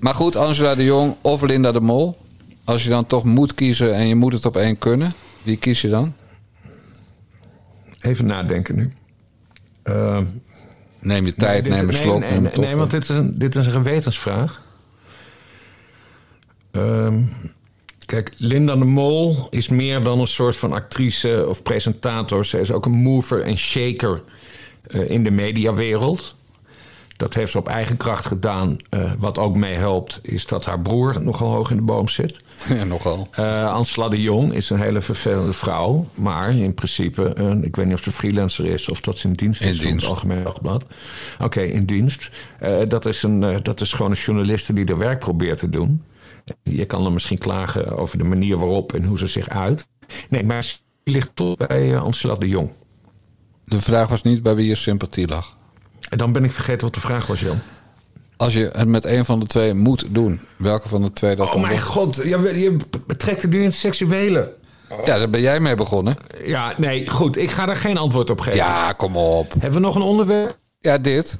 Maar 0.00 0.14
goed, 0.14 0.36
Angela 0.36 0.74
de 0.74 0.84
Jong 0.84 1.14
of 1.20 1.42
Linda 1.42 1.72
de 1.72 1.80
Mol. 1.80 2.16
Als 2.64 2.82
je 2.82 2.88
dan 2.88 3.06
toch 3.06 3.24
moet 3.24 3.54
kiezen 3.54 3.94
en 3.94 4.08
je 4.08 4.14
moet 4.14 4.32
het 4.32 4.44
op 4.44 4.56
één 4.56 4.78
kunnen, 4.78 5.14
wie 5.42 5.56
kies 5.56 5.80
je 5.80 5.88
dan? 5.88 6.14
Even 8.00 8.26
nadenken 8.26 8.74
nu. 8.76 8.92
Eh, 9.82 10.20
Neem 11.00 11.24
je 11.26 11.32
tijd, 11.32 11.64
dit- 11.64 11.72
neem 11.72 11.88
een 11.88 11.94
slok. 11.94 12.20
Nee, 12.20 12.40
nee, 12.40 12.52
nee, 12.56 12.76
want 12.76 12.90
dit 12.90 13.02
is 13.02 13.08
een, 13.08 13.38
dit 13.38 13.56
is 13.56 13.66
een 13.66 13.72
gewetensvraag. 13.72 14.62
Ehm, 16.70 17.22
kijk, 18.06 18.32
Linda 18.36 18.76
de 18.76 18.84
Mol 18.84 19.46
is 19.50 19.68
meer 19.68 20.02
dan 20.02 20.20
een 20.20 20.26
soort 20.26 20.56
van 20.56 20.72
actrice 20.72 21.44
of 21.48 21.62
presentator. 21.62 22.46
Ze 22.46 22.60
is 22.60 22.72
ook 22.72 22.86
een 22.86 22.92
mover 23.02 23.42
en 23.42 23.56
shaker 23.56 24.22
eh, 24.90 25.10
in 25.10 25.24
de 25.24 25.30
mediawereld. 25.30 26.34
Dat 27.16 27.34
heeft 27.34 27.52
ze 27.52 27.58
op 27.58 27.68
eigen 27.68 27.96
kracht 27.96 28.26
gedaan. 28.26 28.76
Eh, 28.90 29.12
wat 29.18 29.38
ook 29.38 29.56
meehelpt, 29.56 30.18
is 30.22 30.46
dat 30.46 30.64
haar 30.64 30.80
broer 30.80 31.22
nogal 31.22 31.52
hoog 31.52 31.70
in 31.70 31.76
de 31.76 31.82
boom 31.82 32.08
zit. 32.08 32.40
Ja, 32.68 32.84
nogal. 32.94 33.28
Eh 33.30 33.72
Ansela 33.72 34.08
de 34.08 34.22
Jong 34.22 34.52
is 34.52 34.70
een 34.70 34.80
hele 34.80 35.00
vervelende 35.00 35.52
vrouw. 35.52 36.06
Maar 36.14 36.56
in 36.56 36.74
principe, 36.74 37.34
ik 37.62 37.76
weet 37.76 37.86
niet 37.86 37.94
of 37.94 38.02
ze 38.02 38.10
freelancer 38.10 38.66
is 38.66 38.88
of 38.88 39.00
dat 39.00 39.18
ze 39.18 39.26
in 39.26 39.32
dienst 39.32 39.62
is. 39.62 39.66
In 39.66 39.86
dienst. 39.86 40.00
Het 40.00 40.10
Algemeen 40.10 40.44
Dagblad. 40.44 40.86
Oké, 41.38 41.60
in 41.60 41.84
dienst. 41.84 42.30
Eh, 42.58 42.76
dat, 42.88 43.06
is 43.06 43.22
een, 43.22 43.42
eh, 43.42 43.56
dat 43.62 43.80
is 43.80 43.92
gewoon 43.92 44.10
een 44.10 44.16
journaliste 44.16 44.72
die 44.72 44.84
haar 44.84 44.98
werk 44.98 45.18
probeert 45.18 45.58
te 45.58 45.70
doen. 45.70 46.02
Je 46.62 46.84
kan 46.84 47.02
dan 47.02 47.12
misschien 47.12 47.38
klagen 47.38 47.96
over 47.98 48.18
de 48.18 48.24
manier 48.24 48.58
waarop 48.58 48.92
en 48.92 49.04
hoe 49.04 49.18
ze 49.18 49.26
zich 49.26 49.48
uit. 49.48 49.88
Nee, 50.28 50.44
maar 50.44 50.64
ze 50.64 50.76
ligt 51.04 51.30
toch 51.34 51.56
bij 51.56 51.98
Ansela 51.98 52.34
de 52.34 52.48
Jong. 52.48 52.70
De 53.64 53.80
vraag 53.80 54.08
was 54.08 54.22
niet 54.22 54.42
bij 54.42 54.54
wie 54.54 54.66
je 54.66 54.74
sympathie 54.74 55.28
lag. 55.28 55.56
En 56.08 56.18
dan 56.18 56.32
ben 56.32 56.44
ik 56.44 56.52
vergeten 56.52 56.80
wat 56.80 56.94
de 56.94 57.00
vraag 57.00 57.26
was, 57.26 57.40
Jan. 57.40 57.58
Als 58.36 58.52
je 58.52 58.70
het 58.72 58.88
met 58.88 59.04
een 59.04 59.24
van 59.24 59.40
de 59.40 59.46
twee 59.46 59.74
moet 59.74 60.04
doen, 60.08 60.40
welke 60.58 60.88
van 60.88 61.02
de 61.02 61.12
twee 61.12 61.36
dat 61.36 61.46
Oh 61.46 61.52
dan 61.52 61.60
mijn 61.60 61.72
wordt? 61.72 61.86
god, 61.88 62.16
je, 62.16 62.58
je 62.60 62.76
betrekt 63.06 63.42
het 63.42 63.50
nu 63.50 63.58
in 63.58 63.64
het 63.64 63.74
seksuele. 63.74 64.52
Ja, 65.04 65.18
daar 65.18 65.30
ben 65.30 65.40
jij 65.40 65.60
mee 65.60 65.74
begonnen. 65.74 66.16
Ja, 66.44 66.74
nee, 66.76 67.06
goed. 67.10 67.36
Ik 67.36 67.50
ga 67.50 67.66
daar 67.66 67.76
geen 67.76 67.96
antwoord 67.96 68.30
op 68.30 68.40
geven. 68.40 68.58
Ja, 68.58 68.92
kom 68.92 69.16
op. 69.16 69.52
Hebben 69.52 69.72
we 69.80 69.86
nog 69.86 69.94
een 69.94 70.02
onderwerp? 70.02 70.58
Ja, 70.80 70.98
dit. 70.98 71.38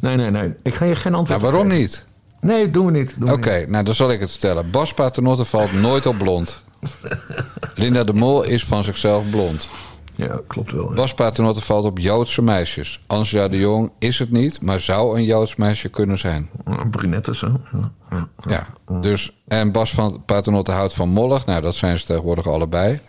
Nee, 0.00 0.16
nee, 0.16 0.30
nee. 0.30 0.54
Ik 0.62 0.74
ga 0.74 0.84
je 0.84 0.94
geen 0.96 1.14
antwoord 1.14 1.40
Ja, 1.40 1.46
waarom 1.46 1.64
op 1.66 1.72
geven. 1.72 1.80
niet? 1.82 2.04
Nee, 2.40 2.70
doen 2.70 2.86
we 2.86 2.92
niet. 2.92 3.16
Oké, 3.24 3.66
nou 3.68 3.84
dan 3.84 3.94
zal 3.94 4.10
ik 4.10 4.20
het 4.20 4.30
stellen. 4.30 4.70
Bas 4.70 4.92
Paternotte 4.94 5.44
valt 5.44 5.72
nooit 5.72 6.06
op 6.06 6.18
blond. 6.18 6.62
Linda 7.74 8.04
de 8.04 8.12
Mol 8.12 8.42
is 8.42 8.64
van 8.64 8.84
zichzelf 8.84 9.30
blond. 9.30 9.68
Ja, 10.16 10.40
klopt 10.46 10.72
wel. 10.72 10.92
Bas 10.94 11.14
Paternotte 11.14 11.60
valt 11.60 11.84
op 11.84 11.98
Joodse 11.98 12.42
meisjes. 12.42 13.00
Angela 13.06 13.48
de 13.48 13.58
Jong 13.58 13.90
is 13.98 14.18
het 14.18 14.30
niet, 14.30 14.60
maar 14.60 14.80
zou 14.80 15.16
een 15.16 15.24
Joods 15.24 15.56
meisje 15.56 15.88
kunnen 15.88 16.18
zijn. 16.18 16.50
niet. 16.64 16.90
Brunette 16.90 17.34
zo. 17.34 17.60
Ja. 17.72 17.92
Ja. 18.10 18.28
Ja, 18.48 18.66
dus, 19.00 19.32
en 19.48 19.72
Bas 19.72 19.90
van 19.90 20.22
Paternotte 20.26 20.72
houdt 20.72 20.94
van 20.94 21.08
mollig. 21.08 21.46
Nou, 21.46 21.62
dat 21.62 21.74
zijn 21.74 21.98
ze 21.98 22.04
tegenwoordig 22.04 22.46
allebei. 22.46 23.00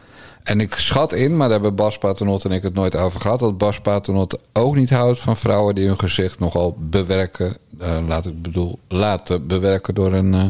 En 0.44 0.60
ik 0.60 0.74
schat 0.74 1.14
in, 1.14 1.32
maar 1.38 1.50
daar 1.50 1.62
hebben 1.62 1.76
Bas 1.76 1.98
Paternotte 1.98 2.50
en 2.50 2.56
ik 2.56 2.64
het 2.64 2.74
nooit 2.74 2.96
over 2.96 3.22
gehad... 3.22 3.40
dat 3.40 3.58
Bas 3.58 3.80
Paternotte 3.80 4.40
ook 4.54 4.76
niet 4.76 4.90
houdt 4.90 5.20
van 5.20 5.38
vrouwen 5.38 5.76
die 5.76 5.88
hun 5.88 6.00
gezicht 6.00 6.40
nogal 6.40 6.76
bewerken... 6.80 7.58
eh, 7.80 7.98
laat 8.08 8.26
ik 8.26 8.42
bedoel, 8.42 8.80
laten 8.88 9.48
bewerken 9.48 9.96
door 9.96 10.14
een 10.14 10.34
eh, 10.34 10.44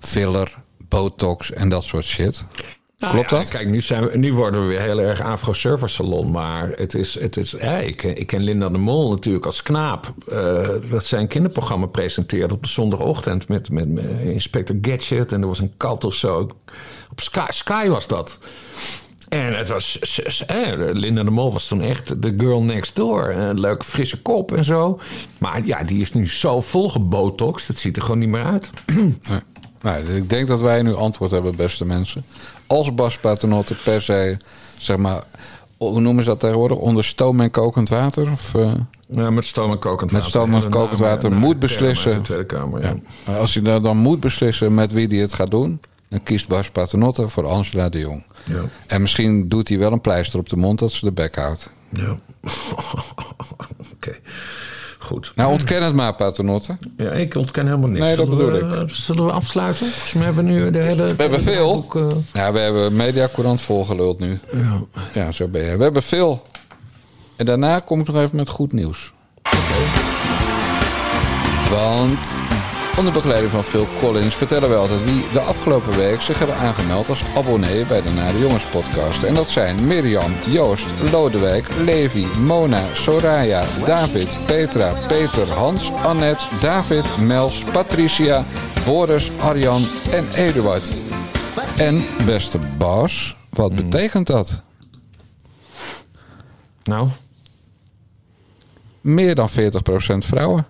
filler, 0.00 0.58
botox 0.88 1.52
en 1.52 1.68
dat 1.68 1.84
soort 1.84 2.04
shit. 2.04 2.44
Nou 3.00 3.12
Klopt 3.12 3.30
ja, 3.30 3.38
dat? 3.38 3.48
Kijk, 3.48 3.68
nu, 3.68 3.80
zijn 3.80 4.08
we, 4.08 4.18
nu 4.18 4.32
worden 4.34 4.60
we 4.60 4.66
weer 4.66 4.80
heel 4.80 5.00
erg 5.00 5.22
afro-service 5.22 5.94
salon. 5.94 6.30
Maar 6.30 6.72
het 6.76 6.94
is, 6.94 7.20
het 7.20 7.36
is, 7.36 7.50
ja, 7.50 7.76
ik, 7.76 8.02
ik 8.02 8.26
ken 8.26 8.42
Linda 8.42 8.68
de 8.68 8.78
Mol 8.78 9.10
natuurlijk 9.10 9.46
als 9.46 9.62
knaap. 9.62 10.14
eh, 10.28 10.68
dat 10.90 11.04
zij 11.04 11.20
een 11.20 11.28
kinderprogramma 11.28 11.86
presenteerde 11.86 12.54
op 12.54 12.62
de 12.62 12.68
zondagochtend 12.68 13.48
met, 13.48 13.70
met, 13.70 13.88
met 13.88 14.04
Inspector 14.22 14.76
Gadget. 14.82 15.32
En 15.32 15.40
er 15.40 15.46
was 15.46 15.58
een 15.58 15.72
kat 15.76 16.04
of 16.04 16.14
zo. 16.14 16.48
Op 17.10 17.20
Sky, 17.20 17.46
Sky 17.48 17.88
was 17.88 18.08
dat. 18.08 18.38
En 19.28 19.56
het 19.56 19.68
was, 19.68 19.98
eh, 20.46 20.72
Linda 20.76 21.22
de 21.22 21.30
Mol 21.30 21.52
was 21.52 21.66
toen 21.66 21.82
echt 21.82 22.22
de 22.22 22.34
girl 22.36 22.62
next 22.62 22.96
door. 22.96 23.28
Een 23.28 23.60
leuke 23.60 23.84
frisse 23.84 24.22
kop 24.22 24.52
en 24.52 24.64
zo. 24.64 25.00
Maar 25.38 25.66
ja, 25.66 25.82
die 25.84 26.00
is 26.00 26.12
nu 26.12 26.28
zo 26.28 26.60
vol 26.60 26.88
gebotoxed. 26.90 27.68
Het 27.68 27.78
ziet 27.78 27.96
er 27.96 28.02
gewoon 28.02 28.18
niet 28.18 28.28
meer 28.28 28.44
uit. 28.44 28.70
Nou, 29.82 30.14
ik 30.14 30.30
denk 30.30 30.46
dat 30.46 30.60
wij 30.60 30.82
nu 30.82 30.94
antwoord 30.94 31.30
hebben, 31.30 31.56
beste 31.56 31.84
mensen. 31.84 32.24
Als 32.66 32.94
Bas 32.94 33.18
Paternotte 33.18 33.74
per 33.84 34.02
se, 34.02 34.36
zeg 34.78 34.96
maar... 34.96 35.22
hoe 35.76 36.00
noemen 36.00 36.24
ze 36.24 36.28
dat 36.30 36.40
tegenwoordig? 36.40 36.76
Onder 36.78 37.04
stoom 37.04 37.40
en 37.40 37.50
kokend 37.50 37.88
water? 37.88 38.30
Of, 38.32 38.54
eh, 38.54 38.72
Ja, 39.08 39.30
met 39.30 39.44
stoom 39.44 39.70
en 39.70 39.78
kokend 39.78 40.12
met 40.12 40.20
water. 40.22 40.40
stoom 40.40 40.54
en 40.62 40.70
kokend 40.70 41.00
water 41.00 41.32
moet 41.32 41.58
beslissen. 41.58 42.12
de 42.12 42.20
Tweede 42.20 42.46
Kamer, 42.46 42.82
ja. 42.82 42.96
Ja. 43.26 43.36
Als 43.36 43.54
hij 43.54 43.62
daar 43.62 43.82
dan 43.82 43.96
moet 43.96 44.20
beslissen 44.20 44.74
met 44.74 44.92
wie 44.92 45.06
hij 45.06 45.16
het 45.18 45.32
gaat 45.32 45.50
doen... 45.50 45.80
dan 46.08 46.22
kiest 46.22 46.48
Bas 46.48 46.70
Paternotte 46.70 47.28
voor 47.28 47.46
Angela 47.46 47.88
de 47.88 47.98
Jong. 47.98 48.26
Ja. 48.44 48.62
En 48.86 49.02
misschien 49.02 49.48
doet 49.48 49.68
hij 49.68 49.78
wel 49.78 49.92
een 49.92 50.00
pleister 50.00 50.38
op 50.38 50.48
de 50.48 50.56
mond 50.56 50.78
dat 50.78 50.92
ze 50.92 51.04
de 51.04 51.12
bek 51.12 51.36
houdt. 51.36 51.70
Ja. 51.88 52.18
Oké. 53.94 54.18
Goed. 55.10 55.32
Nou, 55.34 55.52
ontken 55.52 55.82
het 55.84 55.94
maar, 55.94 56.14
Paternotte. 56.14 56.76
Ja, 56.96 57.10
ik 57.10 57.34
ontken 57.34 57.66
helemaal 57.66 57.88
niks. 57.88 58.00
Nee, 58.00 58.16
dat 58.16 58.26
Zullen 58.26 58.46
bedoel 58.60 58.78
we, 58.78 58.84
Zullen 58.88 59.24
we 59.26 59.32
afsluiten? 59.32 59.86
Volgens 59.86 60.12
mij 60.12 60.24
hebben 60.24 60.44
we 60.44 60.50
nu 60.50 60.70
de 60.70 60.78
hele... 60.78 61.04
We 61.14 61.22
hebben 61.22 61.40
veel. 61.40 61.86
Eh, 61.94 62.06
Ja, 62.32 62.52
we 62.52 62.58
hebben 62.58 62.96
Mediacourant 62.96 63.60
volgeluld 63.60 64.20
nu. 64.20 64.38
Ja. 64.52 64.80
Ja, 65.14 65.32
zo 65.32 65.46
ben 65.48 65.64
je. 65.64 65.76
We 65.76 65.82
hebben 65.82 66.02
veel. 66.02 66.42
En 67.36 67.46
daarna 67.46 67.80
kom 67.80 68.00
ik 68.00 68.06
nog 68.06 68.16
even 68.16 68.36
met 68.36 68.48
goed 68.48 68.72
nieuws. 68.72 69.12
Want 71.70 72.18
onder 73.00 73.14
begeleiding 73.14 73.52
van 73.52 73.64
Phil 73.64 73.86
Collins 73.98 74.34
vertellen 74.34 74.68
we 74.68 74.74
altijd 74.74 75.04
wie 75.04 75.28
de 75.32 75.40
afgelopen 75.40 75.96
week 75.96 76.20
zich 76.20 76.38
hebben 76.38 76.56
aangemeld 76.56 77.08
als 77.08 77.24
abonnee 77.36 77.86
bij 77.86 78.02
de 78.02 78.10
Nare 78.10 78.38
Jongens 78.38 78.64
podcast. 78.64 79.22
En 79.22 79.34
dat 79.34 79.48
zijn 79.48 79.86
Mirjam, 79.86 80.32
Joost, 80.46 80.86
Lodewijk, 81.10 81.74
Levi, 81.74 82.26
Mona, 82.26 82.94
Soraya, 82.94 83.64
David, 83.84 84.38
Petra, 84.46 84.94
Peter, 85.06 85.52
Hans, 85.52 85.92
Annette, 85.92 86.44
David, 86.60 87.16
Mels, 87.16 87.64
Patricia, 87.72 88.44
Boris, 88.84 89.30
Arjan 89.38 89.82
en 90.10 90.28
Eduard. 90.28 90.90
En 91.76 92.04
beste 92.26 92.58
Bas, 92.78 93.36
wat 93.50 93.74
betekent 93.74 94.26
dat? 94.26 94.62
Nou? 96.82 97.08
Meer 99.00 99.34
dan 99.34 99.48
40% 99.50 99.52
vrouwen. 100.18 100.66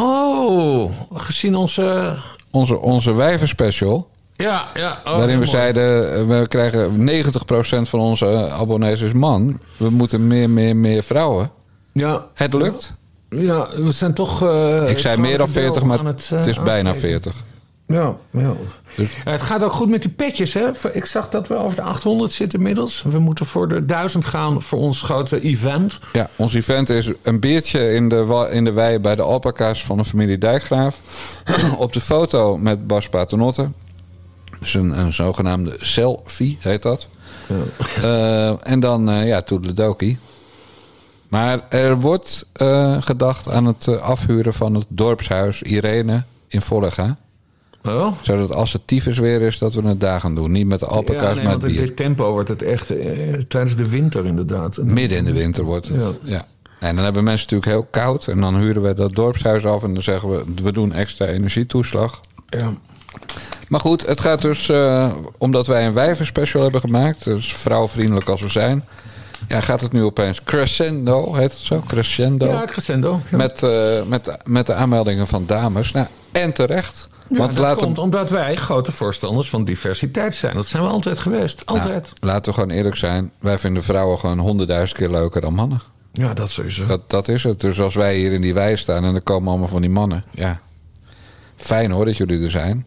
Oh, 0.00 0.90
gezien 1.14 1.54
onze... 1.56 2.16
Onze, 2.50 2.78
onze 2.80 3.14
wijvenspecial. 3.14 4.08
Ja, 4.32 4.68
ja. 4.74 5.00
oh, 5.04 5.10
waarin 5.16 5.28
we 5.28 5.34
mooi. 5.34 5.46
zeiden, 5.48 6.14
eh, 6.14 6.26
we 6.26 6.46
krijgen 6.48 7.08
90% 7.08 7.88
van 7.88 8.00
onze 8.00 8.50
abonnees 8.50 9.00
is 9.00 9.12
man. 9.12 9.60
We 9.76 9.90
moeten 9.90 10.26
meer, 10.26 10.50
meer, 10.50 10.76
meer 10.76 11.02
vrouwen. 11.02 11.50
Ja. 11.92 12.26
Het 12.34 12.52
lukt. 12.52 12.92
Ja, 13.28 13.66
we 13.76 13.92
zijn 13.92 14.14
toch... 14.14 14.42
eh, 14.42 14.90
Ik 14.90 14.98
zei 14.98 15.16
meer 15.16 15.38
dan 15.38 15.48
40, 15.48 15.82
maar 15.84 15.98
het, 16.04 16.30
eh, 16.32 16.46
is 16.46 16.60
bijna 16.62 16.88
aangeven. 16.88 17.08
40. 17.08 17.34
Ja, 17.90 18.16
ja. 18.30 18.52
Dus- 18.96 19.16
Ja, 19.24 19.30
Het 19.30 19.40
gaat 19.42 19.64
ook 19.64 19.72
goed 19.72 19.88
met 19.88 20.02
die 20.02 20.10
petjes, 20.10 20.52
hè? 20.54 20.70
Ik 20.92 21.04
zag 21.04 21.28
dat 21.28 21.48
we 21.48 21.54
over 21.56 21.76
de 21.76 21.82
800 21.82 22.32
zitten 22.32 22.58
inmiddels. 22.58 23.02
We 23.08 23.18
moeten 23.18 23.46
voor 23.46 23.68
de 23.68 23.86
1000 23.86 24.24
gaan 24.24 24.62
voor 24.62 24.78
ons 24.78 25.02
grote 25.02 25.40
event. 25.40 25.98
Ja, 26.12 26.28
ons 26.36 26.54
event 26.54 26.88
is 26.88 27.10
een 27.22 27.40
biertje 27.40 27.92
in 27.92 28.08
de, 28.08 28.48
in 28.50 28.64
de 28.64 28.72
wei 28.72 28.98
bij 28.98 29.14
de 29.14 29.22
alpaca's 29.22 29.84
van 29.84 29.96
de 29.96 30.04
familie 30.04 30.38
Dijkgraaf. 30.38 31.00
Op 31.78 31.92
de 31.92 32.00
foto 32.00 32.58
met 32.58 32.86
Bas 32.86 33.08
Paternotte. 33.08 33.70
Dus 34.60 34.74
een, 34.74 34.98
een 34.98 35.12
zogenaamde 35.12 35.76
selfie 35.78 36.58
heet 36.60 36.82
dat. 36.82 37.06
Eh, 38.02 38.66
en 38.66 38.80
dan, 38.80 39.10
eh 39.10 39.26
ja, 39.26 39.42
toedeledokie. 39.42 40.18
Maar 41.28 41.60
er 41.68 42.00
wordt 42.00 42.46
eh, 42.52 43.02
gedacht 43.02 43.48
aan 43.48 43.66
het 43.66 44.00
afhuren 44.00 44.52
van 44.52 44.74
het 44.74 44.84
dorpshuis 44.88 45.62
Irene 45.62 46.22
in 46.48 46.62
Vollega. 46.62 47.16
Oh? 47.84 48.12
Zodat 48.22 48.52
als 48.52 48.72
het 48.72 48.86
tyfus 48.86 49.18
weer 49.18 49.40
is, 49.40 49.58
dat 49.58 49.74
we 49.74 49.88
het 49.88 50.00
daar 50.00 50.20
gaan 50.20 50.34
doen. 50.34 50.52
Niet 50.52 50.66
met 50.66 50.80
de 50.80 50.86
alpaca's, 50.86 51.28
ja, 51.28 51.34
nee, 51.34 51.44
maar 51.44 51.58
bier. 51.58 51.80
dit 51.80 51.96
tempo 51.96 52.32
wordt 52.32 52.48
het 52.48 52.62
echt 52.62 52.90
eh, 52.90 53.32
tijdens 53.48 53.76
de 53.76 53.88
winter 53.88 54.26
inderdaad. 54.26 54.76
Midden 54.76 55.18
in 55.18 55.24
de 55.24 55.32
winter 55.32 55.64
wordt 55.64 55.88
het. 55.88 56.02
Ja. 56.02 56.10
Ja. 56.22 56.46
En 56.80 56.94
dan 56.94 57.04
hebben 57.04 57.24
mensen 57.24 57.46
natuurlijk 57.50 57.72
heel 57.72 58.02
koud. 58.02 58.26
En 58.26 58.40
dan 58.40 58.56
huren 58.56 58.82
we 58.82 58.94
dat 58.94 59.14
dorpshuis 59.14 59.64
af. 59.66 59.84
En 59.84 59.94
dan 59.94 60.02
zeggen 60.02 60.30
we, 60.30 60.44
we 60.62 60.72
doen 60.72 60.92
extra 60.92 61.26
energietoeslag. 61.26 62.20
Ja. 62.48 62.72
Maar 63.68 63.80
goed, 63.80 64.06
het 64.06 64.20
gaat 64.20 64.42
dus... 64.42 64.68
eh, 64.68 65.14
omdat 65.38 65.66
wij 65.66 65.86
een 65.86 65.92
wijvenspecial 65.92 66.62
hebben 66.62 66.80
gemaakt. 66.80 67.24
Dus 67.24 67.54
vrouwvriendelijk 67.54 68.28
als 68.28 68.40
we 68.40 68.48
zijn. 68.48 68.84
Ja, 69.48 69.60
gaat 69.60 69.80
het 69.80 69.92
nu 69.92 70.02
opeens 70.02 70.42
crescendo, 70.44 71.34
heet 71.34 71.52
het 71.52 71.60
zo? 71.60 71.82
Crescendo. 71.86 72.46
Ja, 72.46 72.64
crescendo. 72.66 73.20
Ja. 73.30 73.36
Met, 73.36 73.62
eh, 73.62 74.02
met, 74.06 74.36
met 74.44 74.66
de 74.66 74.74
aanmeldingen 74.74 75.26
van 75.26 75.44
dames. 75.46 75.92
Nou, 75.92 76.06
en 76.32 76.52
terecht. 76.52 77.08
Ja, 77.30 77.46
dat 77.46 77.58
laten, 77.58 77.86
komt 77.86 77.98
omdat 77.98 78.30
wij 78.30 78.56
grote 78.56 78.92
voorstanders 78.92 79.50
van 79.50 79.64
diversiteit 79.64 80.34
zijn. 80.34 80.54
Dat 80.54 80.66
zijn 80.66 80.82
we 80.82 80.88
altijd 80.88 81.18
geweest. 81.18 81.66
Altijd. 81.66 82.02
Nou, 82.02 82.32
laten 82.32 82.52
we 82.52 82.58
gewoon 82.58 82.76
eerlijk 82.76 82.96
zijn. 82.96 83.32
Wij 83.38 83.58
vinden 83.58 83.82
vrouwen 83.82 84.18
gewoon 84.18 84.38
honderdduizend 84.38 84.98
keer 84.98 85.10
leuker 85.10 85.40
dan 85.40 85.54
mannen. 85.54 85.80
Ja, 86.12 86.34
dat 86.34 86.50
sowieso. 86.50 86.86
Dat, 86.86 87.10
dat 87.10 87.28
is 87.28 87.44
het. 87.44 87.60
Dus 87.60 87.80
als 87.80 87.94
wij 87.94 88.16
hier 88.16 88.32
in 88.32 88.40
die 88.40 88.54
wei 88.54 88.76
staan 88.76 89.04
en 89.04 89.14
er 89.14 89.22
komen 89.22 89.48
allemaal 89.48 89.68
van 89.68 89.80
die 89.80 89.90
mannen. 89.90 90.24
Ja, 90.30 90.60
fijn 91.56 91.90
hoor 91.90 92.04
dat 92.04 92.16
jullie 92.16 92.44
er 92.44 92.50
zijn. 92.50 92.86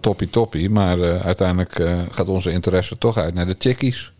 Toppie 0.00 0.30
toppie. 0.30 0.70
Maar 0.70 1.00
eh, 1.00 1.20
uiteindelijk 1.20 1.78
eh, 1.78 1.98
gaat 2.10 2.26
onze 2.26 2.50
interesse 2.50 2.98
toch 2.98 3.16
uit 3.16 3.34
naar 3.34 3.46
de 3.46 3.56
chickies. 3.58 4.12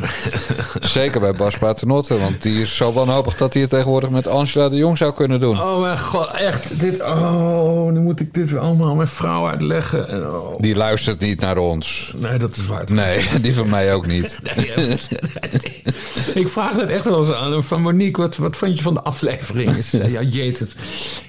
Zeker 0.80 1.20
bij 1.20 1.32
Bas 1.32 1.58
Paternotte, 1.58 2.18
want 2.18 2.42
die 2.42 2.60
is 2.60 2.76
zo 2.76 2.92
wanhopig 2.92 3.36
dat 3.36 3.52
hij 3.52 3.62
het 3.62 3.70
tegenwoordig 3.70 4.10
met 4.10 4.26
Angela 4.26 4.68
de 4.68 4.76
Jong 4.76 4.98
zou 4.98 5.14
kunnen 5.14 5.40
doen. 5.40 5.60
Oh 5.60 5.80
mijn 5.80 5.98
god, 5.98 6.30
echt. 6.30 6.80
Dit, 6.80 7.02
oh, 7.02 7.90
nu 7.90 8.00
moet 8.00 8.20
ik 8.20 8.34
dit 8.34 8.50
weer 8.50 8.60
allemaal 8.60 8.94
mijn 8.94 9.08
vrouw 9.08 9.48
uitleggen. 9.48 10.08
En, 10.08 10.30
oh. 10.30 10.60
Die 10.60 10.76
luistert 10.76 11.20
niet 11.20 11.40
naar 11.40 11.56
ons. 11.56 12.12
Nee, 12.16 12.38
dat 12.38 12.56
is 12.56 12.66
waar. 12.66 12.84
Nee, 12.92 13.28
die 13.40 13.54
van 13.54 13.70
mij 13.70 13.94
ook 13.94 14.06
niet. 14.16 14.38
ik 16.34 16.48
vraag 16.48 16.76
het 16.76 16.90
echt 16.90 17.04
wel 17.04 17.18
eens 17.18 17.34
aan 17.34 17.64
van 17.64 17.82
Monique, 17.82 18.22
wat, 18.22 18.36
wat 18.36 18.56
vond 18.56 18.76
je 18.76 18.82
van 18.82 18.94
de 18.94 19.02
aflevering? 19.02 19.84
Ja, 19.90 20.22
jezus. 20.22 20.68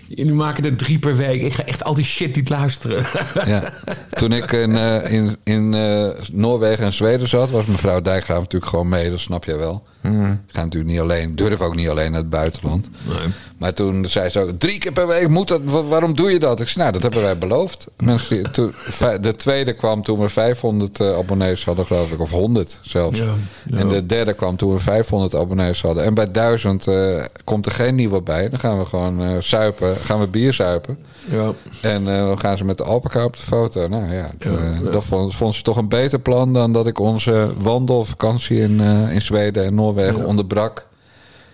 Jullie 0.08 0.34
maken 0.34 0.64
er 0.64 0.76
drie 0.76 1.00
per 1.00 1.18
week. 1.18 1.42
Ik 1.42 1.54
ga 1.54 1.66
echt 1.66 1.84
al 1.84 1.94
die 1.94 2.06
shit 2.06 2.36
niet 2.36 2.50
luisteren. 2.50 3.06
Ja. 3.46 3.74
Toen 4.10 4.32
ik 4.32 4.52
in, 4.52 4.78
eh, 4.78 5.12
in, 5.12 5.38
in 5.44 5.74
eh, 5.74 6.10
Noorwegen 6.32 6.86
en 6.86 6.94
Zweden 6.94 7.28
zat, 7.28 7.52
was 7.52 7.66
mevrouw 7.66 8.02
Dijkgraaf 8.02 8.40
natuurlijk 8.40 8.57
gewoon 8.66 8.90
mee. 8.90 9.10
Dat 9.10 9.20
snap 9.20 9.44
jij 9.44 9.58
wel. 9.58 9.84
Hmm. 10.02 10.32
Ik 10.32 10.54
ga 10.54 10.64
natuurlijk 10.64 10.92
niet 10.92 11.02
alleen, 11.02 11.36
durf 11.36 11.62
ook 11.62 11.76
niet 11.76 11.90
alleen 11.90 12.12
naar 12.12 12.22
het 12.22 12.30
buitenland. 12.30 12.90
Maar 13.58 13.74
toen 13.74 14.06
zei 14.10 14.30
ze 14.30 14.40
ook, 14.40 14.50
drie 14.60 14.78
keer 14.78 14.92
per 14.92 15.08
week 15.08 15.28
moet 15.28 15.48
dat. 15.48 15.62
wa- 15.64 15.84
Waarom 15.84 16.16
doe 16.16 16.32
je 16.32 16.40
dat? 16.40 16.60
Ik 16.60 16.68
zei, 16.68 16.80
nou, 16.80 16.92
dat 16.92 17.02
hebben 17.02 17.22
wij 17.22 17.38
beloofd. 17.38 17.88
Mensen, 17.98 18.52
toen, 18.52 18.74
de 19.22 19.34
tweede 19.38 19.74
kwam 19.74 20.04
toen 20.04 20.20
we 20.20 20.30
500 20.30 21.00
eh, 21.00 21.16
abonnees 21.18 21.66
hadden, 21.66 21.86
geloof 21.86 22.12
ik. 22.12 22.20
Of 22.20 22.30
100 22.32 22.80
zelfs. 22.82 23.18
Ja, 23.18 23.34
ja. 23.66 23.78
En 23.78 23.90
de 23.90 24.06
derde 24.06 24.34
kwam 24.34 24.56
toen 24.56 24.74
we 24.74 24.80
500 24.80 25.36
abonnees 25.36 25.82
hadden. 25.82 26.04
En 26.04 26.14
bij 26.14 26.32
1000 26.32 26.88
eh, 26.88 27.24
komt 27.44 27.66
er 27.66 27.72
geen 27.72 27.96
nieuwe 27.96 28.22
bij. 28.22 28.50
Dan 28.50 28.60
gaan 28.60 28.80
we 28.80 28.86
gewoon 28.86 29.22
eh 29.22 29.38
zuipen. 29.40 29.96
Gaan 29.96 30.20
we 30.20 30.28
bier 30.28 30.54
zuipen. 30.54 30.98
Ja. 31.30 31.52
En 31.82 32.06
dan 32.06 32.40
gaan 32.40 32.58
ze 32.58 32.66
met 32.66 32.78
de 32.78 32.84
alpaca 32.84 33.24
op 33.24 33.36
de 33.36 33.42
foto. 33.44 33.88
Nou 33.88 34.14
ja, 34.14 34.30
dat 34.92 35.04
vond, 35.06 35.36
vond 35.36 35.56
ze 35.56 35.62
toch 35.62 35.78
een 35.78 35.90
beter 35.90 36.20
plan 36.20 36.54
dan 36.54 36.74
dat 36.74 36.88
ik 36.88 37.00
onze 37.00 37.48
wandelvakantie 37.58 38.60
in, 38.60 38.80
in 39.10 39.22
Zweden 39.22 39.66
en 39.66 39.76
Noorwegen 39.76 40.26
onderbrak. 40.26 40.86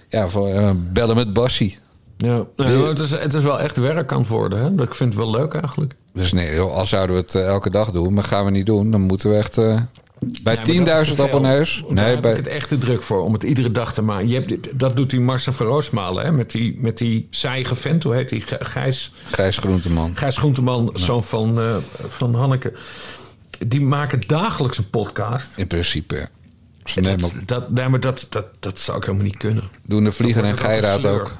Ja, 0.09 0.27
voor 0.29 0.49
bellen 0.75 1.15
met 1.15 1.33
Bassie. 1.33 1.77
Ja, 2.23 2.45
nee, 2.55 2.83
het, 2.85 2.99
is, 2.99 3.11
het 3.11 3.33
is 3.33 3.43
wel 3.43 3.59
echt 3.59 3.77
werk 3.77 4.11
aan 4.11 4.19
het 4.19 4.27
worden. 4.27 4.59
Hè? 4.59 4.83
Ik 4.83 4.95
vind 4.95 5.13
het 5.13 5.23
wel 5.23 5.31
leuk 5.31 5.53
eigenlijk. 5.53 5.93
Dus 6.13 6.31
nee, 6.33 6.55
joh, 6.55 6.73
al 6.73 6.85
zouden 6.85 7.15
we 7.15 7.21
het 7.21 7.35
eh, 7.35 7.45
elke 7.47 7.69
dag 7.69 7.91
doen, 7.91 8.13
maar 8.13 8.23
gaan 8.23 8.45
we 8.45 8.51
niet 8.51 8.65
doen, 8.65 8.91
dan 8.91 9.01
moeten 9.01 9.29
we 9.29 9.35
echt. 9.35 9.57
eh, 9.57 9.65
bij 10.43 10.53
Ja, 10.63 10.73
maar 10.73 10.85
dat 10.85 11.01
is 11.01 11.07
10.000 11.09 11.15
te 11.15 11.15
veel. 11.15 11.25
abonnees. 11.25 11.83
Daar 11.85 11.93
Nee, 11.93 12.05
heb 12.05 12.15
ik 12.15 12.21
bij, 12.21 12.33
het 12.33 12.47
echt 12.47 12.69
te 12.69 12.77
druk 12.77 13.03
voor 13.03 13.21
om 13.23 13.33
het 13.33 13.43
iedere 13.43 13.71
dag 13.71 13.93
te 13.93 14.01
maken. 14.01 14.27
Je 14.27 14.33
hebt, 14.39 14.79
dat 14.79 14.95
doet 14.95 15.09
die 15.09 15.19
Marcel 15.19 15.53
van 15.53 15.65
Roosmalen, 15.65 16.25
hè? 16.25 16.31
Met 16.31 16.51
die, 16.51 16.77
met 16.79 16.97
die 16.97 17.27
vent. 17.31 18.03
Hoe 18.03 18.13
heet 18.15 18.29
die? 18.29 18.43
Gijs, 18.59 19.13
Gijs 19.25 19.57
Groenteman. 19.57 20.15
Gijs 20.15 20.37
Groenteman, 20.37 20.89
zoon 20.93 21.23
van, 21.23 21.59
eh, 21.59 21.75
van 22.07 22.35
Hanneke. 22.35 22.73
Die 23.67 23.81
maken 23.81 24.21
dagelijks 24.27 24.77
een 24.77 24.89
podcast. 24.89 25.57
In 25.57 25.67
principe, 25.67 26.15
ja. 26.15 26.25
Dat, 27.17 27.33
dat, 27.45 27.71
nee, 27.71 27.89
maar 27.89 27.99
dat, 27.99 28.27
dat, 28.29 28.45
dat 28.59 28.79
zou 28.79 28.97
ik 28.97 29.03
helemaal 29.03 29.25
niet 29.25 29.37
kunnen. 29.37 29.63
doen 29.85 30.03
de 30.03 30.11
Vlieger 30.11 30.43
en 30.43 30.57
Geiraat 30.57 31.05
ook. 31.05 31.31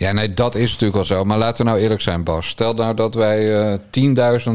Ja, 0.00 0.12
nee, 0.12 0.28
dat 0.28 0.54
is 0.54 0.70
natuurlijk 0.70 0.94
wel 0.94 1.04
zo. 1.04 1.24
Maar 1.24 1.38
laten 1.38 1.64
we 1.64 1.70
nou 1.70 1.82
eerlijk 1.82 2.00
zijn, 2.00 2.24
Bas. 2.24 2.48
Stel 2.48 2.74
nou 2.74 2.94
dat 2.94 3.14
wij 3.14 3.70
eh 3.72 4.40
10.000 4.40 4.52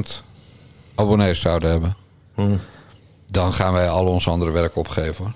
abonnees 0.95 1.39
zouden 1.39 1.69
hebben. 1.69 1.95
Hmm. 2.35 2.59
Dan 3.27 3.53
gaan 3.53 3.73
wij 3.73 3.89
al 3.89 4.05
ons 4.05 4.27
andere 4.27 4.51
werk 4.51 4.75
opgeven. 4.75 5.23
hoor. 5.23 5.33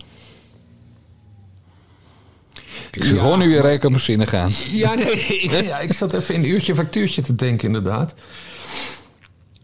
Ik 2.91 3.03
zie 3.03 3.20
gewoon 3.20 3.39
nu 3.39 3.53
je 3.53 3.62
rekenmachine 3.62 4.28
gaan. 4.28 4.51
Ja, 4.72 4.93
nee, 4.93 5.12
ik, 5.43 5.51
ja, 5.51 5.80
ik 5.80 5.93
zat 5.93 6.14
even 6.14 6.36
in 6.36 6.43
een 6.43 6.49
uurtje 6.49 6.76
factuurtje 6.76 7.22
te 7.22 7.36
denken, 7.36 7.68
inderdaad. 7.68 8.14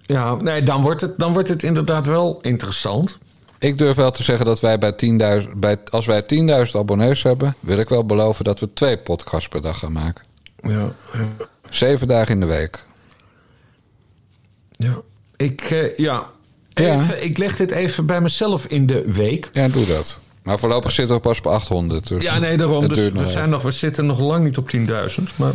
Ja, 0.06 0.36
nee, 0.36 0.64
dan 0.64 0.82
wordt 0.82 1.02
het, 1.02 1.18
dan 1.18 1.34
wordt 1.34 1.50
het 1.50 1.64
inderdaad 1.64 2.08
wel 2.08 2.40
interessant. 2.42 3.18
Ik 3.60 3.78
durf 3.78 3.96
wel 3.96 4.12
te 4.12 4.24
zeggen 4.24 4.46
dat 4.46 4.60
wij 4.60 4.78
bij 4.78 4.94
10.000... 5.44 5.50
Bij, 5.56 5.78
als 5.90 6.06
wij 6.06 6.24
10.000 6.66 6.72
abonnees 6.72 7.24
hebben... 7.24 7.56
wil 7.60 7.78
ik 7.78 7.90
wel 7.90 8.06
beloven 8.06 8.44
dat 8.44 8.60
we 8.60 8.74
twee 8.74 8.98
podcasts 8.98 9.48
per 9.48 9.62
dag 9.62 9.80
gaan 9.80 9.92
maken. 9.92 10.34
Ja, 10.68 10.92
Zeven 11.70 12.08
dagen 12.08 12.34
in 12.34 12.40
de 12.40 12.46
week. 12.46 12.84
ja. 14.78 15.02
Ik, 15.38 15.62
eh, 15.62 15.98
ja. 15.98 16.26
Ja. 16.70 17.00
Even, 17.02 17.24
ik 17.24 17.38
leg 17.38 17.56
dit 17.56 17.72
even 17.72 18.06
bij 18.06 18.22
mezelf 18.22 18.66
in 18.66 18.86
de 18.86 19.12
week. 19.12 19.50
Ja, 19.54 19.68
doe 19.68 19.86
dat. 19.86 20.20
Maar 20.44 20.60
voorlopig 20.60 20.92
zitten 20.92 21.16
we 21.16 21.22
pas 21.22 21.38
op 21.38 21.48
800. 21.48 22.08
Dus 22.08 22.24
Ja, 22.24 22.40
nee, 22.40 22.58
daarom. 22.58 22.88
Dus 22.88 23.10
we, 23.12 23.26
zijn 23.26 23.50
nog, 23.50 23.62
we 23.62 23.72
zitten 23.72 24.06
nog 24.06 24.20
lang 24.20 24.44
niet 24.44 24.58
op 24.58 24.72
10.000. 24.76 25.24
Maar 25.36 25.54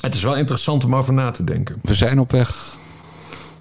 het 0.00 0.14
is 0.14 0.22
wel 0.22 0.36
interessant 0.36 0.84
om 0.84 0.94
over 0.94 1.12
na 1.12 1.30
te 1.30 1.44
denken. 1.44 1.78
We 1.82 1.94
zijn 1.94 2.18
op 2.18 2.30
weg. 2.30 2.76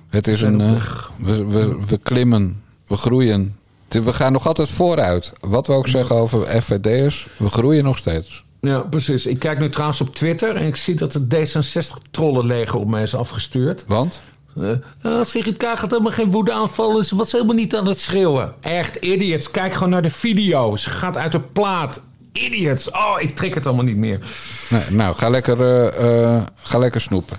Het 0.10 0.28
is 0.28 0.40
zijn 0.40 0.60
een. 0.60 0.76
op 0.76 0.82
eh, 0.82 1.04
we, 1.18 1.46
we, 1.46 1.78
we 1.88 1.98
klimmen. 1.98 2.64
We 2.88 2.98
groeien. 2.98 3.58
We 3.90 4.14
gaan 4.14 4.32
nog 4.32 4.48
altijd 4.48 4.70
vooruit. 4.70 5.34
Wat 5.40 5.68
we 5.68 5.74
ook 5.74 5.88
zeggen 5.88 6.16
over 6.16 6.62
FVD'ers. 6.62 7.28
We 7.38 7.50
groeien 7.50 7.84
nog 7.84 7.98
steeds. 7.98 8.45
Ja, 8.66 8.80
precies. 8.80 9.26
Ik 9.26 9.40
kijk 9.40 9.60
nu 9.60 9.70
trouwens 9.70 10.02
op 10.02 10.16
Twitter 10.16 10.56
en 10.56 10.66
ik 10.66 10.76
zie 10.76 10.96
dat 10.96 11.14
het 11.14 11.36
D66-trollenleger 11.36 12.76
op 12.76 12.88
mij 12.88 13.04
is 13.04 13.16
afgestuurd. 13.16 13.84
Want? 13.88 14.22
Uh, 14.58 15.24
Sigrid 15.24 15.58
Kaag 15.58 15.80
gaat 15.80 15.92
helemaal 15.92 16.12
geen 16.12 16.32
woede 16.32 16.52
aanvallen. 16.52 17.06
Ze 17.06 17.16
was 17.16 17.32
helemaal 17.32 17.56
niet 17.56 17.76
aan 17.76 17.88
het 17.88 18.00
schreeuwen. 18.00 18.54
Echt, 18.62 18.96
idiots. 18.96 19.52
Kijk 19.52 19.74
gewoon 19.74 19.90
naar 19.90 20.02
de 20.02 20.12
video. 20.12 20.76
Ze 20.76 20.90
gaat 20.90 21.18
uit 21.18 21.32
de 21.32 21.40
plaat. 21.40 22.02
Idiots. 22.32 22.92
Oh, 22.92 23.16
ik 23.20 23.36
trek 23.36 23.54
het 23.54 23.66
allemaal 23.66 23.86
niet 23.86 23.98
meer. 23.98 24.20
Nee, 24.70 24.82
nou, 24.90 25.16
ga 25.16 25.30
lekker, 25.30 25.62
eh, 25.62 26.34
eh, 26.36 26.44
ga 26.62 26.78
lekker 26.78 27.02
snoepen. 27.02 27.38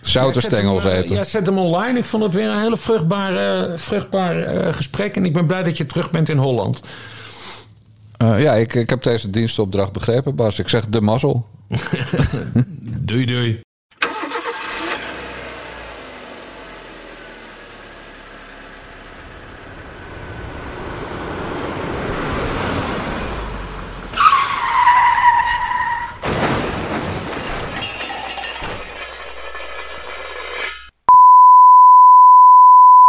Zoute 0.00 0.34
Ja, 0.34 0.40
zet 0.40 0.50
hem, 0.50 0.60
stengels 0.60 0.84
eten. 0.84 1.16
Ja, 1.16 1.24
zet 1.24 1.46
hem 1.46 1.58
online. 1.58 1.98
Ik 1.98 2.04
vond 2.04 2.22
het 2.22 2.34
weer 2.34 2.48
een 2.48 2.60
hele 2.60 2.76
vruchtbaar, 2.76 3.78
vruchtbaar 3.78 4.34
gesprek. 4.74 5.16
En 5.16 5.24
ik 5.24 5.32
ben 5.32 5.46
blij 5.46 5.62
dat 5.62 5.76
je 5.76 5.86
terug 5.86 6.10
bent 6.10 6.28
in 6.28 6.38
Holland. 6.38 6.82
Eh, 8.16 8.42
ja, 8.42 8.54
ik, 8.54 8.74
ik 8.74 8.90
heb 8.90 9.02
deze 9.02 9.30
dienstopdracht 9.30 9.92
begrepen, 9.92 10.34
Bas. 10.34 10.58
Ik 10.58 10.68
zeg 10.68 10.86
de 10.86 11.00
mazzel. 11.00 11.46
Doei, 13.06 13.26
doei. 13.26 13.60